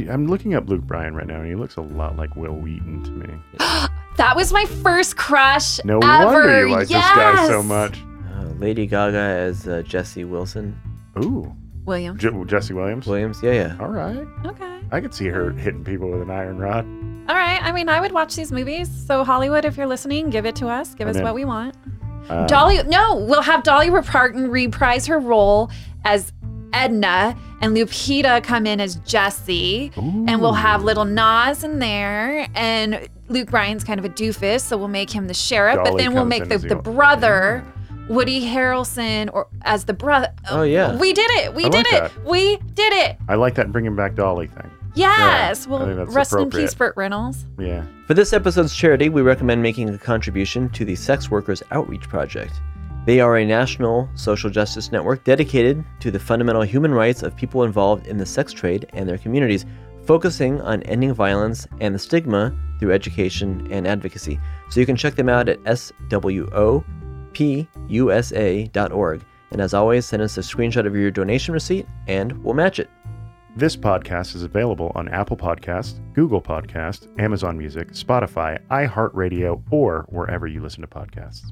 I'm 0.10 0.28
looking 0.28 0.54
up 0.54 0.70
Luke 0.70 0.84
Bryan 0.84 1.16
right 1.16 1.28
now, 1.28 1.40
and 1.40 1.48
he 1.48 1.56
looks 1.56 1.76
a 1.76 1.82
lot 1.82 2.16
like 2.16 2.36
Wil 2.38 2.54
Wheaton 2.54 3.04
to 3.04 3.12
me. 3.12 3.28
That 4.22 4.36
was 4.36 4.54
my 4.54 4.66
first 4.66 5.18
crush 5.18 5.84
No 5.84 5.98
ever. 6.04 6.26
wonder 6.26 6.68
you 6.68 6.72
like 6.72 6.90
yes! 6.92 7.08
this 7.10 7.16
guy 7.16 7.48
so 7.48 7.64
much. 7.64 7.98
Uh, 8.32 8.44
Lady 8.60 8.86
Gaga 8.86 9.18
as 9.18 9.68
uh, 9.68 9.82
Jessie 9.82 10.26
Wilson 10.26 10.80
Ooh, 11.18 11.52
William. 11.86 12.18
J- 12.20 12.30
Jessie 12.46 12.74
Williams. 12.76 13.08
Williams. 13.08 13.40
Yeah, 13.42 13.52
yeah. 13.54 13.78
All 13.80 13.88
right. 13.90 14.26
Okay. 14.46 14.80
I 14.92 15.02
could 15.02 15.14
see 15.16 15.28
her 15.28 15.52
hitting 15.52 15.84
people 15.84 16.10
with 16.12 16.22
an 16.22 16.30
iron 16.30 16.60
rod. 16.60 16.86
All 17.30 17.36
right. 17.36 17.62
I 17.64 17.72
mean, 17.72 17.90
I 17.90 18.00
would 18.00 18.12
watch 18.12 18.36
these 18.36 18.52
movies. 18.52 18.90
So 19.08 19.24
Hollywood, 19.24 19.66
if 19.66 19.76
you're 19.76 19.88
listening, 19.88 20.30
give 20.30 20.46
it 20.46 20.56
to 20.58 20.68
us. 20.68 20.94
Give 20.94 21.08
I'm 21.08 21.12
us 21.12 21.18
in. 21.18 21.24
what 21.24 21.34
we 21.34 21.44
want. 21.46 21.76
Um, 22.30 22.46
Dolly. 22.46 22.82
No, 22.84 23.16
we'll 23.16 23.42
have 23.42 23.64
Dolly 23.64 23.90
Parton 24.04 24.52
reprise 24.52 25.08
her 25.08 25.18
role 25.20 25.72
as 26.06 26.32
Edna, 26.74 27.36
and 27.60 27.76
Lupita 27.76 28.44
come 28.44 28.66
in 28.66 28.80
as 28.80 28.96
Jessie. 28.98 29.92
and 29.98 30.40
we'll 30.42 30.54
have 30.54 30.84
little 30.84 31.06
Nas 31.06 31.64
in 31.64 31.80
there, 31.80 32.48
and 32.56 33.10
Luke 33.32 33.50
Bryan's 33.50 33.84
kind 33.84 34.00
of 34.00 34.06
a 34.06 34.10
doofus, 34.10 34.62
so 34.62 34.78
we'll 34.78 34.88
make 34.88 35.10
him 35.10 35.28
the 35.28 35.34
sheriff. 35.34 35.78
but 35.84 35.98
then 35.98 36.14
we'll 36.14 36.22
comes 36.24 36.30
make 36.30 36.44
in 36.44 36.50
the, 36.50 36.56
as 36.56 36.62
the 36.62 36.68
the- 36.70 36.76
brother, 36.76 37.64
Woody 38.10 38.42
Harrelson, 38.46 39.30
or 39.34 39.48
as 39.64 39.86
the 39.86 39.94
brother. 39.94 40.34
Oh, 40.50 40.64
yeah. 40.64 40.96
we 40.98 41.14
did 41.14 41.30
it. 41.32 41.54
We 41.54 41.66
I 41.66 41.70
did 41.70 41.86
like 41.86 41.94
it. 41.94 42.12
that. 42.16 42.26
We 42.26 42.58
did 42.74 42.94
it. 42.94 43.18
I 43.30 43.36
like 43.36 43.56
that 43.56 43.72
bringing 43.72 43.96
back 43.96 44.16
Dolly 44.16 44.48
thing. 44.48 44.70
Yes. 44.96 45.66
I 45.66 45.70
well, 45.70 45.86
that's 45.96 46.14
rest 46.14 46.34
in 46.34 46.40
appropriate. 46.40 46.66
peace, 46.66 46.74
Burt 46.74 46.94
Reynolds. 46.98 47.46
Yeah. 47.58 47.86
For 48.08 48.14
this 48.14 48.34
episode's 48.34 48.76
charity, 48.76 49.08
we 49.08 49.22
recommend 49.22 49.62
making 49.64 49.88
a 49.90 49.98
contribution 49.98 50.68
to 50.72 50.84
the 50.84 50.96
Sex 50.96 51.32
Workers 51.32 51.64
Outreach 51.72 52.02
Project. 52.10 52.52
They 53.06 53.22
are 53.22 53.38
a 53.38 53.46
national 53.46 54.10
social 54.16 54.50
justice 54.50 54.92
network 54.92 55.24
dedicated 55.24 55.84
to 56.02 56.12
the 56.12 56.20
fundamental 56.20 56.62
human 56.64 56.94
rights 56.94 57.24
of 57.24 57.36
people 57.36 57.64
involved 57.64 58.06
in 58.08 58.18
the 58.18 58.26
sex 58.26 58.52
trade 58.52 58.86
and 58.94 59.08
their 59.08 59.18
communities, 59.18 59.66
focusing 60.06 60.60
on 60.62 60.84
ending 60.84 61.14
violence 61.14 61.68
and 61.80 61.96
the 61.96 62.00
stigma 62.00 62.54
through 62.82 62.92
education 62.92 63.66
and 63.72 63.88
advocacy. 63.88 64.38
So 64.70 64.82
you 64.82 64.86
can 64.86 64.98
check 64.98 65.16
them 65.16 65.30
out 65.30 65.48
at 65.48 65.64
swopusa.org. 65.64 66.12
And 69.52 69.62
as 69.62 69.74
always, 69.74 70.06
send 70.06 70.22
us 70.22 70.38
a 70.38 70.42
screenshot 70.42 70.86
of 70.88 70.96
your 70.96 71.12
donation 71.12 71.54
receipt 71.54 71.86
and 72.08 72.44
we'll 72.44 72.56
match 72.56 72.80
it. 72.80 72.90
This 73.56 73.76
podcast 73.76 74.34
is 74.34 74.44
available 74.44 74.94
on 74.96 75.10
Apple 75.10 75.36
Podcast, 75.36 76.00
Google 76.14 76.42
Podcast, 76.42 77.08
Amazon 77.20 77.58
Music, 77.58 77.90
Spotify, 77.90 78.58
iHeartRadio, 78.70 79.62
or 79.70 80.06
wherever 80.08 80.48
you 80.48 80.62
listen 80.62 80.82
to 80.82 80.88
podcasts. 80.88 81.52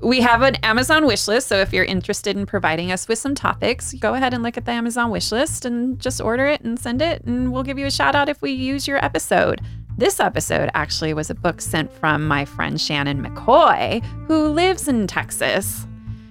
We 0.00 0.20
have 0.20 0.42
an 0.42 0.54
Amazon 0.56 1.06
wish 1.06 1.26
list, 1.26 1.48
so 1.48 1.56
if 1.56 1.72
you're 1.72 1.84
interested 1.84 2.36
in 2.36 2.46
providing 2.46 2.92
us 2.92 3.08
with 3.08 3.18
some 3.18 3.34
topics, 3.34 3.94
go 3.94 4.14
ahead 4.14 4.32
and 4.32 4.44
look 4.44 4.56
at 4.56 4.64
the 4.64 4.70
Amazon 4.70 5.10
wish 5.10 5.32
list 5.32 5.64
and 5.64 5.98
just 5.98 6.20
order 6.20 6.46
it 6.46 6.60
and 6.60 6.78
send 6.78 7.02
it, 7.02 7.24
and 7.24 7.52
we'll 7.52 7.64
give 7.64 7.78
you 7.78 7.86
a 7.86 7.90
shout 7.90 8.14
out 8.14 8.28
if 8.28 8.40
we 8.40 8.52
use 8.52 8.86
your 8.86 9.04
episode. 9.04 9.60
This 9.96 10.20
episode 10.20 10.70
actually 10.74 11.14
was 11.14 11.30
a 11.30 11.34
book 11.34 11.60
sent 11.60 11.92
from 11.92 12.28
my 12.28 12.44
friend 12.44 12.80
Shannon 12.80 13.20
McCoy, 13.20 14.04
who 14.28 14.50
lives 14.50 14.86
in 14.86 15.08
Texas 15.08 15.84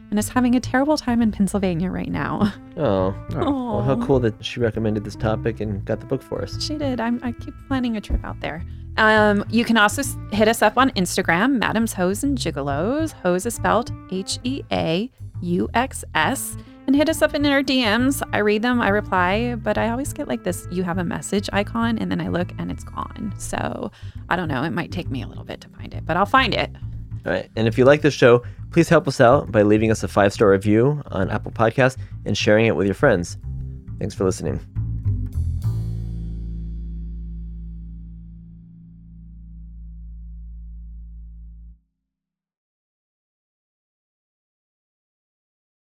and 0.09 0.17
is 0.17 0.29
having 0.29 0.55
a 0.55 0.61
terrible 0.61 0.97
time 0.97 1.21
in 1.21 1.33
Pennsylvania 1.33 1.91
right 1.91 2.09
now. 2.09 2.53
Oh, 2.77 3.13
oh. 3.35 3.75
well, 3.75 3.81
how 3.81 4.05
cool 4.05 4.21
that 4.21 4.45
she 4.45 4.61
recommended 4.61 5.03
this 5.03 5.15
topic 5.15 5.59
and 5.59 5.83
got 5.83 5.99
the 5.99 6.05
book 6.05 6.21
for 6.21 6.41
us. 6.41 6.63
She 6.63 6.77
did. 6.77 7.01
I'm, 7.01 7.19
I 7.23 7.33
keep 7.33 7.53
planning 7.67 7.97
a 7.97 8.01
trip 8.01 8.23
out 8.23 8.39
there. 8.39 8.63
Um, 8.97 9.45
you 9.49 9.63
can 9.63 9.77
also 9.77 10.01
hit 10.31 10.47
us 10.47 10.61
up 10.61 10.77
on 10.77 10.89
Instagram, 10.91 11.59
Madam's 11.59 11.93
Heauxs 11.93 12.23
and 12.23 12.37
Gigolos. 12.37 13.13
Heauxs 13.23 13.45
is 13.45 13.55
spelled 13.55 13.91
H 14.11 14.39
E 14.43 14.63
A 14.71 15.11
U 15.41 15.69
X 15.73 16.03
S. 16.15 16.57
And 16.87 16.95
hit 16.95 17.09
us 17.09 17.21
up 17.21 17.33
in 17.33 17.45
our 17.45 17.61
DMs. 17.61 18.23
I 18.31 18.37
read 18.37 18.61
them, 18.61 18.79
I 18.79 18.87
reply, 18.87 19.55
but 19.55 19.77
I 19.77 19.89
always 19.89 20.13
get 20.13 20.29
like 20.29 20.45
this 20.45 20.67
you 20.71 20.83
have 20.83 20.97
a 20.97 21.03
message 21.03 21.49
icon, 21.51 21.99
and 21.99 22.09
then 22.09 22.21
I 22.21 22.29
look 22.29 22.49
and 22.57 22.71
it's 22.71 22.85
gone. 22.85 23.33
So 23.37 23.91
I 24.29 24.37
don't 24.37 24.47
know. 24.47 24.63
It 24.63 24.71
might 24.71 24.91
take 24.91 25.09
me 25.09 25.21
a 25.21 25.27
little 25.27 25.43
bit 25.43 25.59
to 25.61 25.69
find 25.69 25.93
it, 25.93 26.05
but 26.05 26.15
I'll 26.15 26.25
find 26.25 26.53
it. 26.53 26.71
All 27.25 27.33
right. 27.33 27.49
And 27.57 27.67
if 27.67 27.77
you 27.77 27.83
like 27.83 28.01
this 28.01 28.13
show, 28.13 28.41
please 28.71 28.87
help 28.87 29.05
us 29.07 29.19
out 29.19 29.51
by 29.51 29.63
leaving 29.63 29.91
us 29.91 30.01
a 30.03 30.07
five 30.07 30.31
star 30.31 30.49
review 30.49 31.03
on 31.07 31.29
Apple 31.29 31.51
Podcasts 31.51 31.97
and 32.25 32.37
sharing 32.37 32.65
it 32.65 32.75
with 32.75 32.87
your 32.87 32.95
friends. 32.95 33.37
Thanks 33.99 34.15
for 34.15 34.23
listening. 34.23 34.65